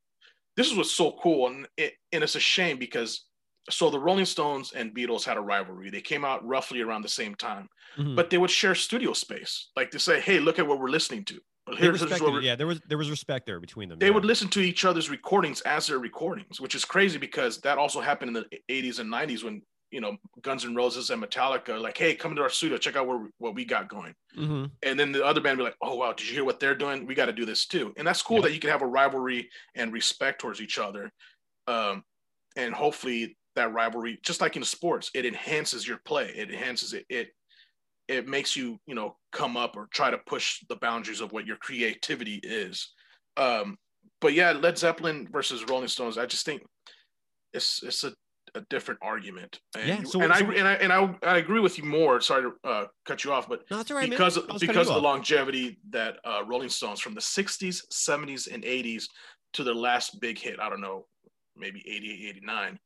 this 0.57 0.67
is 0.71 0.77
what's 0.77 0.91
so 0.93 1.17
cool, 1.23 1.47
and 1.47 1.67
it, 1.79 1.95
and 2.13 2.23
it's 2.23 2.35
a 2.37 2.41
shame 2.41 2.77
because 2.79 3.25
so 3.71 3.91
the 3.91 3.99
Rolling 3.99 4.25
Stones 4.27 4.73
and 4.73 4.95
Beatles 4.95 5.25
had 5.25 5.37
a 5.37 5.41
rivalry. 5.41 5.91
They 5.91 6.01
came 6.03 6.25
out 6.25 6.47
roughly 6.47 6.81
around 6.83 7.03
the 7.03 7.09
same 7.09 7.35
time, 7.35 7.69
Mhm. 7.97 8.15
but 8.17 8.29
they 8.31 8.39
would 8.39 8.51
share 8.51 8.75
studio 8.75 9.13
space. 9.15 9.71
Like 9.77 9.91
to 9.93 9.99
say, 9.99 10.21
hey, 10.21 10.39
look 10.39 10.59
at 10.59 10.67
what 10.67 10.79
we're 10.81 10.91
listening 10.91 11.25
to. 11.27 11.41
Well, 11.67 11.77
here's- 11.77 12.01
here's 12.01 12.21
what 12.21 12.33
we're- 12.35 12.45
yeah, 12.45 12.57
there 12.57 12.67
was 12.67 12.81
there 12.89 12.99
was 12.99 13.09
respect 13.09 13.47
there 13.47 13.59
between 13.61 13.89
them. 13.89 13.99
they 13.99 14.07
yeah. 14.09 14.13
would 14.13 14.25
listen 14.27 14.49
to 14.51 14.61
each 14.61 14.85
other's 14.85 15.09
recordings 15.09 15.63
as 15.63 15.87
their 15.87 15.99
recordings, 15.99 16.61
which 16.61 16.75
is 16.75 16.85
crazy 16.85 17.17
because 17.19 17.59
that 17.63 17.79
also 17.79 18.01
happened 18.03 18.37
in 18.37 18.45
the 18.51 18.59
80s 18.69 18.99
and 18.99 19.09
90s 19.11 19.43
when 19.45 19.63
you 19.91 20.01
know 20.03 20.19
Guns 20.43 20.65
N' 20.67 20.75
Roses 20.75 21.09
and 21.09 21.23
Metallica 21.23 21.81
like, 21.81 21.97
hey, 21.97 22.15
come 22.17 22.33
into 22.33 22.43
our 22.43 22.51
studio, 22.51 22.77
check 22.77 22.97
out 22.97 23.07
what, 23.07 23.31
what 23.39 23.55
we 23.55 23.65
got 23.65 23.89
going. 23.89 24.15
Mhm. 24.37 24.73
And 24.83 25.01
then 25.01 25.13
the 25.13 25.25
other 25.25 25.41
band 25.41 25.57
be 25.57 25.65
like, 25.65 25.77
oh 25.81 25.95
wow, 25.95 26.13
did 26.13 26.27
you 26.29 26.35
hear 26.35 26.45
what 26.45 26.61
they're 26.61 26.75
doing? 26.75 27.07
We 27.07 27.15
got 27.15 27.27
to 27.27 27.33
do 27.33 27.47
this 27.47 27.65
too. 27.65 27.95
And 27.97 28.07
that's 28.07 28.21
cool 28.21 28.43
that 28.43 28.53
you 28.53 28.61
can 28.61 28.69
have 28.71 28.83
a 28.83 28.87
rivalry 28.87 29.49
and 29.75 29.91
respect 29.91 30.41
towards 30.43 30.61
each 30.61 30.79
other. 30.79 31.11
Um, 31.67 32.05
and 32.57 32.75
hopefully 32.75 33.37
that 33.57 33.73
rivalry, 33.73 34.19
just 34.23 34.41
like 34.41 34.57
in 34.57 34.65
sports, 34.65 35.11
it 35.15 35.25
enhances 35.27 35.87
your 35.87 35.99
play. 36.05 36.33
It 36.35 36.51
enhances 36.51 36.93
it. 36.93 37.05
It 37.09 37.29
it 38.09 38.29
makes 38.29 38.55
you, 38.55 38.79
you 38.87 38.95
know, 38.95 39.17
come 39.33 39.57
up 39.57 39.77
or 39.77 39.89
try 39.93 40.11
to 40.11 40.19
push 40.27 40.61
the 40.69 40.77
boundaries 40.77 41.21
of 41.21 41.33
what 41.33 41.47
your 41.47 41.57
creativity 41.57 42.39
is. 42.43 42.93
Um, 43.37 43.79
but 44.21 44.35
yeah, 44.35 44.53
Led 44.53 44.77
Zeppelin 44.79 45.29
versus 45.33 45.65
Rolling 45.69 45.89
Stones, 45.89 46.19
I 46.19 46.27
just 46.27 46.45
think 46.45 46.63
it's 47.53 47.83
it's 47.83 48.05
a, 48.05 48.13
a 48.55 48.61
different 48.69 49.01
argument. 49.03 49.59
And, 49.77 49.89
Yeah, 49.89 50.03
so- 50.05 50.21
and 50.21 50.33
I 50.33 50.41
and 50.41 50.69
I 50.69 50.73
and 50.75 50.93
I, 50.93 51.17
I 51.23 51.37
agree 51.39 51.61
with 51.61 51.79
you 51.79 51.85
more. 51.85 52.21
Sorry 52.21 52.43
to 52.43 52.69
uh, 52.69 52.85
cut 53.07 53.25
you 53.25 53.33
off, 53.33 53.49
but 53.49 53.63
No, 53.71 53.83
right, 53.91 54.11
because 54.11 54.39
because 54.61 54.89
of 54.89 54.95
the 54.97 55.01
longevity 55.01 55.79
that 55.91 56.19
uh, 56.25 56.43
Rolling 56.47 56.69
Stones 56.69 57.01
from 57.01 57.15
the 57.15 57.21
'60s, 57.21 57.83
'70s, 57.93 58.53
and 58.53 58.65
'80s 58.65 59.05
to 59.55 59.65
their 59.65 59.75
last 59.75 60.21
big 60.21 60.39
hit. 60.39 60.61
I 60.61 60.69
don't 60.69 60.81
know, 60.81 61.07
maybe 61.57 61.83
'88, 61.89 62.29
'89. 62.37 62.79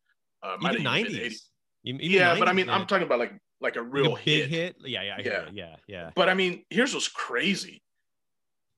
Uh, 0.42 0.56
even 0.62 0.82
nineties. 0.82 1.16
80. 1.16 1.36
Even, 1.84 2.00
yeah, 2.10 2.38
but 2.38 2.48
I 2.48 2.52
90s, 2.52 2.54
mean, 2.56 2.70
I'm 2.70 2.86
talking 2.86 3.06
about 3.06 3.18
like 3.18 3.32
like 3.60 3.76
a 3.76 3.82
real 3.82 4.12
Like 4.12 4.22
a 4.22 4.24
big 4.24 4.48
hit. 4.48 4.50
hit. 4.50 4.76
Yeah, 4.84 5.02
yeah, 5.02 5.16
Yeah. 5.24 5.48
yeah, 5.52 5.76
yeah. 5.86 6.10
But 6.14 6.28
I 6.28 6.34
mean, 6.34 6.64
here's 6.70 6.94
what's 6.94 7.08
crazy. 7.08 7.82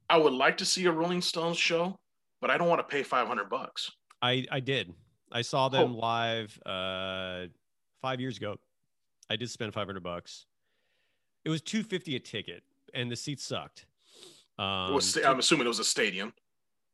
I 0.08 0.16
would 0.16 0.32
like 0.32 0.56
to 0.58 0.64
see 0.64 0.86
a 0.86 0.92
Rolling 0.92 1.20
Stones 1.20 1.56
show, 1.58 1.98
but 2.40 2.50
I 2.50 2.58
don't 2.58 2.68
want 2.68 2.80
to 2.80 2.84
pay 2.94 3.02
500 3.02 3.48
bucks. 3.50 3.90
I 4.22 4.46
I 4.50 4.60
did. 4.60 4.92
I 5.32 5.42
saw 5.42 5.66
Oh. 5.66 5.68
them 5.70 5.94
live 5.94 6.58
uh 6.66 7.46
five 8.02 8.20
years 8.20 8.36
ago. 8.36 8.56
I 9.28 9.36
did 9.36 9.48
spend 9.50 9.72
five 9.74 9.86
hundred 9.86 10.02
bucks. 10.02 10.46
It 11.44 11.50
was 11.50 11.62
two 11.62 11.82
fifty 11.82 12.16
a 12.16 12.20
ticket, 12.20 12.62
and 12.94 13.10
the 13.10 13.16
seats 13.16 13.44
sucked. 13.44 13.86
Um, 14.58 14.92
was, 14.94 15.16
I'm 15.16 15.38
assuming 15.38 15.64
it 15.66 15.68
was 15.68 15.78
a 15.78 15.84
stadium. 15.84 16.34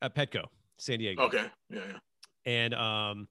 at 0.02 0.14
Petco, 0.14 0.44
San 0.78 0.98
Diego. 1.00 1.22
Okay. 1.24 1.46
Yeah. 1.70 1.80
yeah. 1.88 1.98
And 2.44 2.74
um, 2.74 3.28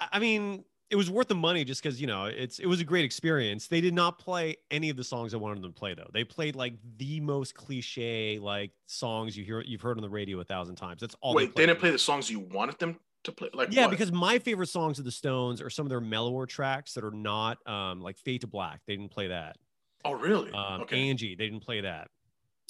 I 0.00 0.18
mean, 0.18 0.64
it 0.90 0.96
was 0.96 1.08
worth 1.08 1.28
the 1.28 1.34
money 1.34 1.64
just 1.64 1.82
because 1.82 2.00
you 2.00 2.06
know 2.06 2.24
it's 2.24 2.58
it 2.58 2.66
was 2.66 2.80
a 2.80 2.84
great 2.84 3.04
experience. 3.04 3.68
They 3.68 3.80
did 3.80 3.94
not 3.94 4.18
play 4.18 4.56
any 4.70 4.90
of 4.90 4.96
the 4.96 5.04
songs 5.04 5.32
I 5.32 5.36
wanted 5.36 5.62
them 5.62 5.72
to 5.72 5.78
play 5.78 5.94
though. 5.94 6.10
They 6.12 6.24
played 6.24 6.56
like 6.56 6.74
the 6.98 7.20
most 7.20 7.54
cliche 7.54 8.38
like 8.40 8.72
songs 8.86 9.36
you 9.36 9.44
hear 9.44 9.60
you've 9.60 9.80
heard 9.80 9.96
on 9.96 10.02
the 10.02 10.10
radio 10.10 10.40
a 10.40 10.44
thousand 10.44 10.76
times. 10.76 11.00
That's 11.00 11.14
all. 11.20 11.34
Wait, 11.34 11.54
they, 11.54 11.66
didn't 11.66 11.78
play 11.80 11.90
the 11.90 11.98
songs 11.98 12.28
you 12.28 12.40
wanted 12.40 12.78
them 12.78 12.98
to 13.24 13.32
play. 13.32 13.50
Like 13.54 13.68
yeah, 13.70 13.82
what? 13.82 13.92
because 13.92 14.10
my 14.10 14.40
favorite 14.40 14.68
songs 14.68 14.98
of 14.98 15.04
the 15.04 15.12
Stones 15.12 15.62
are 15.62 15.70
some 15.70 15.86
of 15.86 15.90
their 15.90 16.00
mellower 16.00 16.46
tracks 16.46 16.94
that 16.94 17.04
are 17.04 17.12
not 17.12 17.58
um 17.68 18.00
like 18.00 18.18
Fade 18.18 18.40
to 18.40 18.48
Black. 18.48 18.80
They 18.86 18.96
didn't 18.96 19.12
play 19.12 19.28
that. 19.28 19.56
oh 20.04 20.12
really? 20.12 20.50
Um, 20.52 20.82
okay. 20.82 21.08
Angie, 21.08 21.36
they 21.36 21.44
didn't 21.44 21.64
play 21.64 21.82
that. 21.82 22.08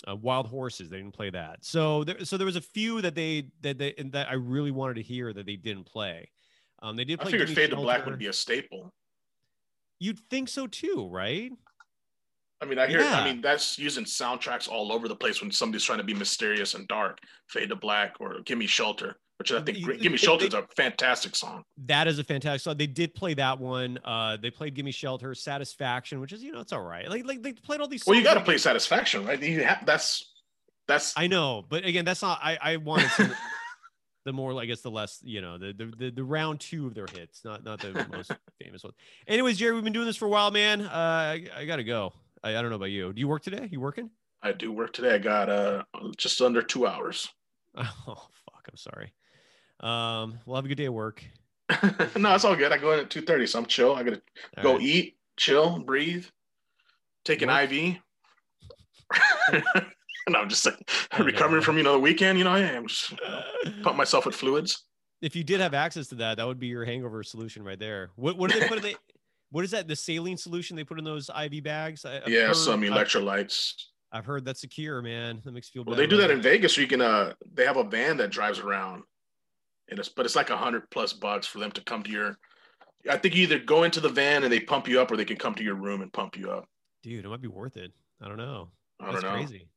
Uh, 0.08 0.16
Wild 0.16 0.46
Horses, 0.46 0.88
they 0.88 0.96
didn't 0.96 1.12
play 1.12 1.28
that. 1.30 1.58
So 1.62 2.04
there, 2.04 2.24
so 2.24 2.38
there 2.38 2.46
was 2.46 2.56
a 2.56 2.62
few 2.62 3.00
that 3.02 3.14
they 3.14 3.48
that 3.62 3.78
they 3.78 3.94
that 4.12 4.28
I 4.28 4.34
really 4.34 4.70
wanted 4.70 4.94
to 4.94 5.02
hear 5.02 5.32
that 5.32 5.46
they 5.46 5.56
didn't 5.56 5.84
play. 5.84 6.28
Um, 6.82 6.96
they 6.96 7.04
did 7.04 7.20
I 7.20 7.24
figured 7.24 7.48
Gimme 7.48 7.54
Fade 7.54 7.70
to 7.70 7.76
Black 7.76 8.06
would 8.06 8.18
be 8.18 8.26
a 8.26 8.32
staple. 8.32 8.92
You'd 9.98 10.18
think 10.30 10.48
so 10.48 10.66
too, 10.66 11.08
right? 11.10 11.52
I 12.62 12.66
mean, 12.66 12.78
I 12.78 12.86
hear. 12.86 13.00
Yeah. 13.00 13.20
I 13.20 13.24
mean, 13.24 13.40
that's 13.40 13.78
using 13.78 14.04
soundtracks 14.04 14.68
all 14.68 14.92
over 14.92 15.08
the 15.08 15.16
place 15.16 15.40
when 15.40 15.50
somebody's 15.50 15.84
trying 15.84 15.98
to 15.98 16.04
be 16.04 16.14
mysterious 16.14 16.74
and 16.74 16.86
dark. 16.88 17.18
Fade 17.48 17.70
to 17.70 17.76
Black 17.76 18.14
or 18.20 18.40
Give 18.44 18.58
Me 18.58 18.66
Shelter, 18.66 19.16
which 19.38 19.50
I 19.50 19.62
think 19.62 19.78
Give 20.00 20.12
Me 20.12 20.18
Shelter 20.18 20.46
is 20.46 20.54
a 20.54 20.66
fantastic 20.76 21.34
song. 21.36 21.64
That 21.86 22.06
is 22.06 22.18
a 22.18 22.24
fantastic 22.24 22.60
song. 22.60 22.76
They 22.76 22.86
did 22.86 23.14
play 23.14 23.32
that 23.34 23.58
one. 23.58 23.98
Uh, 24.04 24.36
they 24.36 24.50
played 24.50 24.74
"Gimme 24.74 24.90
Shelter," 24.90 25.34
"Satisfaction," 25.34 26.20
which 26.20 26.32
is 26.32 26.42
you 26.42 26.52
know 26.52 26.60
it's 26.60 26.72
all 26.72 26.82
right. 26.82 27.08
Like 27.08 27.26
like 27.26 27.42
they 27.42 27.52
played 27.54 27.80
all 27.80 27.88
these. 27.88 28.04
Well, 28.06 28.16
you 28.16 28.24
got 28.24 28.34
to 28.34 28.42
play 28.42 28.58
Satisfaction, 28.58 29.24
right? 29.24 29.40
You 29.42 29.64
have 29.64 29.84
that's 29.86 30.30
that's. 30.86 31.14
I 31.16 31.28
know, 31.28 31.64
but 31.66 31.86
again, 31.86 32.04
that's 32.04 32.20
not. 32.20 32.40
I 32.42 32.58
I 32.60 32.76
wanted 32.76 33.10
some, 33.12 33.34
the 34.24 34.32
more 34.32 34.58
I 34.60 34.66
guess 34.66 34.80
the 34.80 34.90
less 34.90 35.20
you 35.22 35.40
know 35.40 35.58
the, 35.58 35.72
the 35.72 35.86
the 35.96 36.10
the 36.10 36.24
round 36.24 36.60
two 36.60 36.86
of 36.86 36.94
their 36.94 37.06
hits, 37.06 37.44
not 37.44 37.64
not 37.64 37.80
the 37.80 38.06
most 38.12 38.32
famous 38.62 38.82
one. 38.84 38.92
Anyways, 39.26 39.56
Jerry, 39.58 39.74
we've 39.74 39.84
been 39.84 39.92
doing 39.92 40.06
this 40.06 40.16
for 40.16 40.26
a 40.26 40.28
while, 40.30 40.50
man. 40.50 40.82
Uh, 40.82 40.88
I, 40.92 41.46
I 41.56 41.64
gotta 41.64 41.84
go. 41.84 42.12
I, 42.42 42.50
I 42.56 42.62
don't 42.62 42.70
know 42.70 42.76
about 42.76 42.86
you. 42.86 43.12
Do 43.12 43.20
you 43.20 43.28
work 43.28 43.42
today? 43.42 43.68
You 43.70 43.80
working? 43.80 44.10
I 44.42 44.52
do 44.52 44.72
work 44.72 44.92
today. 44.92 45.14
I 45.14 45.18
got 45.18 45.48
uh 45.50 45.82
just 46.16 46.40
under 46.40 46.62
two 46.62 46.86
hours. 46.86 47.28
Oh 47.76 47.86
fuck, 48.06 48.68
I'm 48.68 48.76
sorry. 48.76 49.12
Um, 49.78 50.38
well, 50.44 50.56
have 50.56 50.64
a 50.64 50.68
good 50.68 50.74
day 50.76 50.86
at 50.86 50.92
work. 50.92 51.24
no, 52.16 52.34
it's 52.34 52.44
all 52.44 52.56
good. 52.56 52.72
I 52.72 52.78
go 52.78 52.92
in 52.92 53.00
at 53.00 53.10
two 53.10 53.22
thirty, 53.22 53.46
so 53.46 53.60
I'm 53.60 53.66
chill. 53.66 53.94
I 53.94 54.02
gotta 54.02 54.20
All 54.56 54.62
go 54.62 54.72
right. 54.74 54.82
eat, 54.82 55.16
chill, 55.36 55.78
breathe, 55.78 56.26
take 57.24 57.42
an. 57.42 57.48
IV. 57.48 57.98
No, 60.28 60.38
I'm 60.38 60.48
just 60.48 60.66
like 60.66 60.90
recovering 61.18 61.62
from 61.62 61.76
you 61.76 61.82
know 61.82 61.92
the 61.94 61.98
weekend. 61.98 62.38
You 62.38 62.44
know, 62.44 62.50
I 62.52 62.60
am 62.60 62.86
just 62.86 63.12
pump 63.82 63.96
myself 63.96 64.26
with 64.26 64.34
fluids. 64.34 64.84
If 65.22 65.36
you 65.36 65.44
did 65.44 65.60
have 65.60 65.74
access 65.74 66.06
to 66.08 66.14
that, 66.16 66.36
that 66.38 66.46
would 66.46 66.58
be 66.58 66.68
your 66.68 66.84
hangover 66.84 67.22
solution 67.22 67.62
right 67.62 67.78
there. 67.78 68.10
What 68.16 68.36
what 68.38 68.50
do 68.50 68.58
they 68.60 68.68
put 68.68 68.78
in 68.78 68.84
the 68.84 68.96
what 69.50 69.64
is 69.64 69.72
that? 69.72 69.88
The 69.88 69.96
saline 69.96 70.36
solution 70.36 70.76
they 70.76 70.84
put 70.84 70.98
in 70.98 71.04
those 71.04 71.28
IV 71.30 71.62
bags? 71.64 72.04
I, 72.04 72.18
I've 72.18 72.28
yeah, 72.28 72.46
heard- 72.48 72.56
some 72.56 72.80
I've- 72.82 72.88
electrolytes. 72.90 73.74
I've 74.12 74.24
heard 74.24 74.44
that's 74.44 74.64
a 74.64 74.68
cure, 74.68 75.02
man. 75.02 75.40
That 75.44 75.52
makes 75.52 75.68
you 75.72 75.84
feel 75.84 75.84
Well, 75.88 75.96
they 75.96 76.06
do 76.08 76.16
that 76.16 76.24
about 76.24 76.36
in 76.38 76.42
Vegas. 76.42 76.74
So 76.74 76.80
you 76.80 76.88
can 76.88 77.00
uh, 77.00 77.32
they 77.54 77.64
have 77.64 77.76
a 77.76 77.84
van 77.84 78.16
that 78.16 78.30
drives 78.30 78.58
around, 78.58 79.04
and 79.88 80.00
it's 80.00 80.08
but 80.08 80.26
it's 80.26 80.34
like 80.34 80.50
a 80.50 80.56
hundred 80.56 80.90
plus 80.90 81.12
bucks 81.12 81.46
for 81.46 81.60
them 81.60 81.70
to 81.72 81.80
come 81.82 82.02
to 82.02 82.10
your. 82.10 82.36
I 83.08 83.16
think 83.18 83.36
you 83.36 83.44
either 83.44 83.60
go 83.60 83.84
into 83.84 84.00
the 84.00 84.08
van 84.08 84.42
and 84.42 84.52
they 84.52 84.58
pump 84.60 84.88
you 84.88 85.00
up, 85.00 85.12
or 85.12 85.16
they 85.16 85.24
can 85.24 85.36
come 85.36 85.54
to 85.54 85.62
your 85.62 85.76
room 85.76 86.02
and 86.02 86.12
pump 86.12 86.36
you 86.36 86.50
up. 86.50 86.66
Dude, 87.04 87.24
it 87.24 87.28
might 87.28 87.40
be 87.40 87.46
worth 87.48 87.76
it. 87.76 87.92
I 88.20 88.26
don't 88.26 88.36
know. 88.36 88.70
I 88.98 89.04
don't 89.04 89.12
That's 89.14 89.24
know. 89.24 89.30
crazy. 89.30 89.68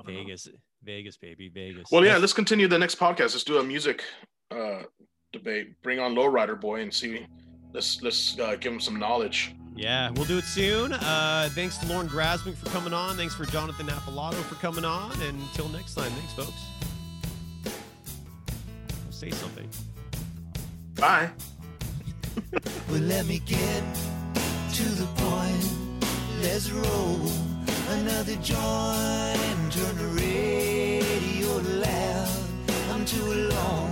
I 0.00 0.04
don't 0.04 0.14
know. 0.14 0.20
Vegas, 0.22 0.48
Vegas, 0.82 1.16
baby, 1.16 1.48
Vegas. 1.48 1.90
Well, 1.90 2.04
yeah, 2.04 2.16
let's 2.16 2.32
continue 2.32 2.68
the 2.68 2.78
next 2.78 2.98
podcast. 2.98 3.32
Let's 3.32 3.44
do 3.44 3.58
a 3.58 3.62
music 3.64 4.02
uh, 4.50 4.82
debate. 5.32 5.80
Bring 5.82 5.98
on 5.98 6.14
Lowrider 6.14 6.60
Boy 6.60 6.80
and 6.80 6.92
see. 6.92 7.26
Let's 7.72 8.02
let's 8.02 8.38
uh, 8.38 8.56
give 8.56 8.72
him 8.72 8.80
some 8.80 8.98
knowledge. 8.98 9.54
yeah, 9.74 10.10
we'll 10.10 10.26
do 10.26 10.38
it 10.38 10.44
soon. 10.44 10.92
Uh, 10.92 11.48
thanks 11.52 11.78
to 11.78 11.86
Lauren 11.86 12.08
Grasmick 12.08 12.56
for 12.56 12.68
coming 12.70 12.92
on. 12.92 13.16
Thanks 13.16 13.34
for 13.34 13.44
Jonathan 13.46 13.86
Appilato 13.86 14.34
for 14.44 14.56
coming 14.56 14.84
on. 14.84 15.12
And 15.22 15.40
until 15.40 15.68
next 15.68 15.94
time, 15.94 16.10
thanks, 16.12 16.32
folks. 16.34 16.62
Say 19.10 19.30
something. 19.30 19.68
Bye. 20.94 21.30
Well, 22.90 23.00
let 23.00 23.24
me 23.26 23.38
get 23.40 23.82
to 24.74 24.82
the 24.84 25.06
point. 25.16 25.72
Let's 26.42 26.70
roll 26.70 27.18
another 27.92 28.36
joint 28.36 29.72
turn 29.72 29.96
the 29.98 30.08
radio 30.16 31.50
loud. 31.80 32.44
I'm 32.90 33.04
too 33.04 33.22
alone 33.22 33.91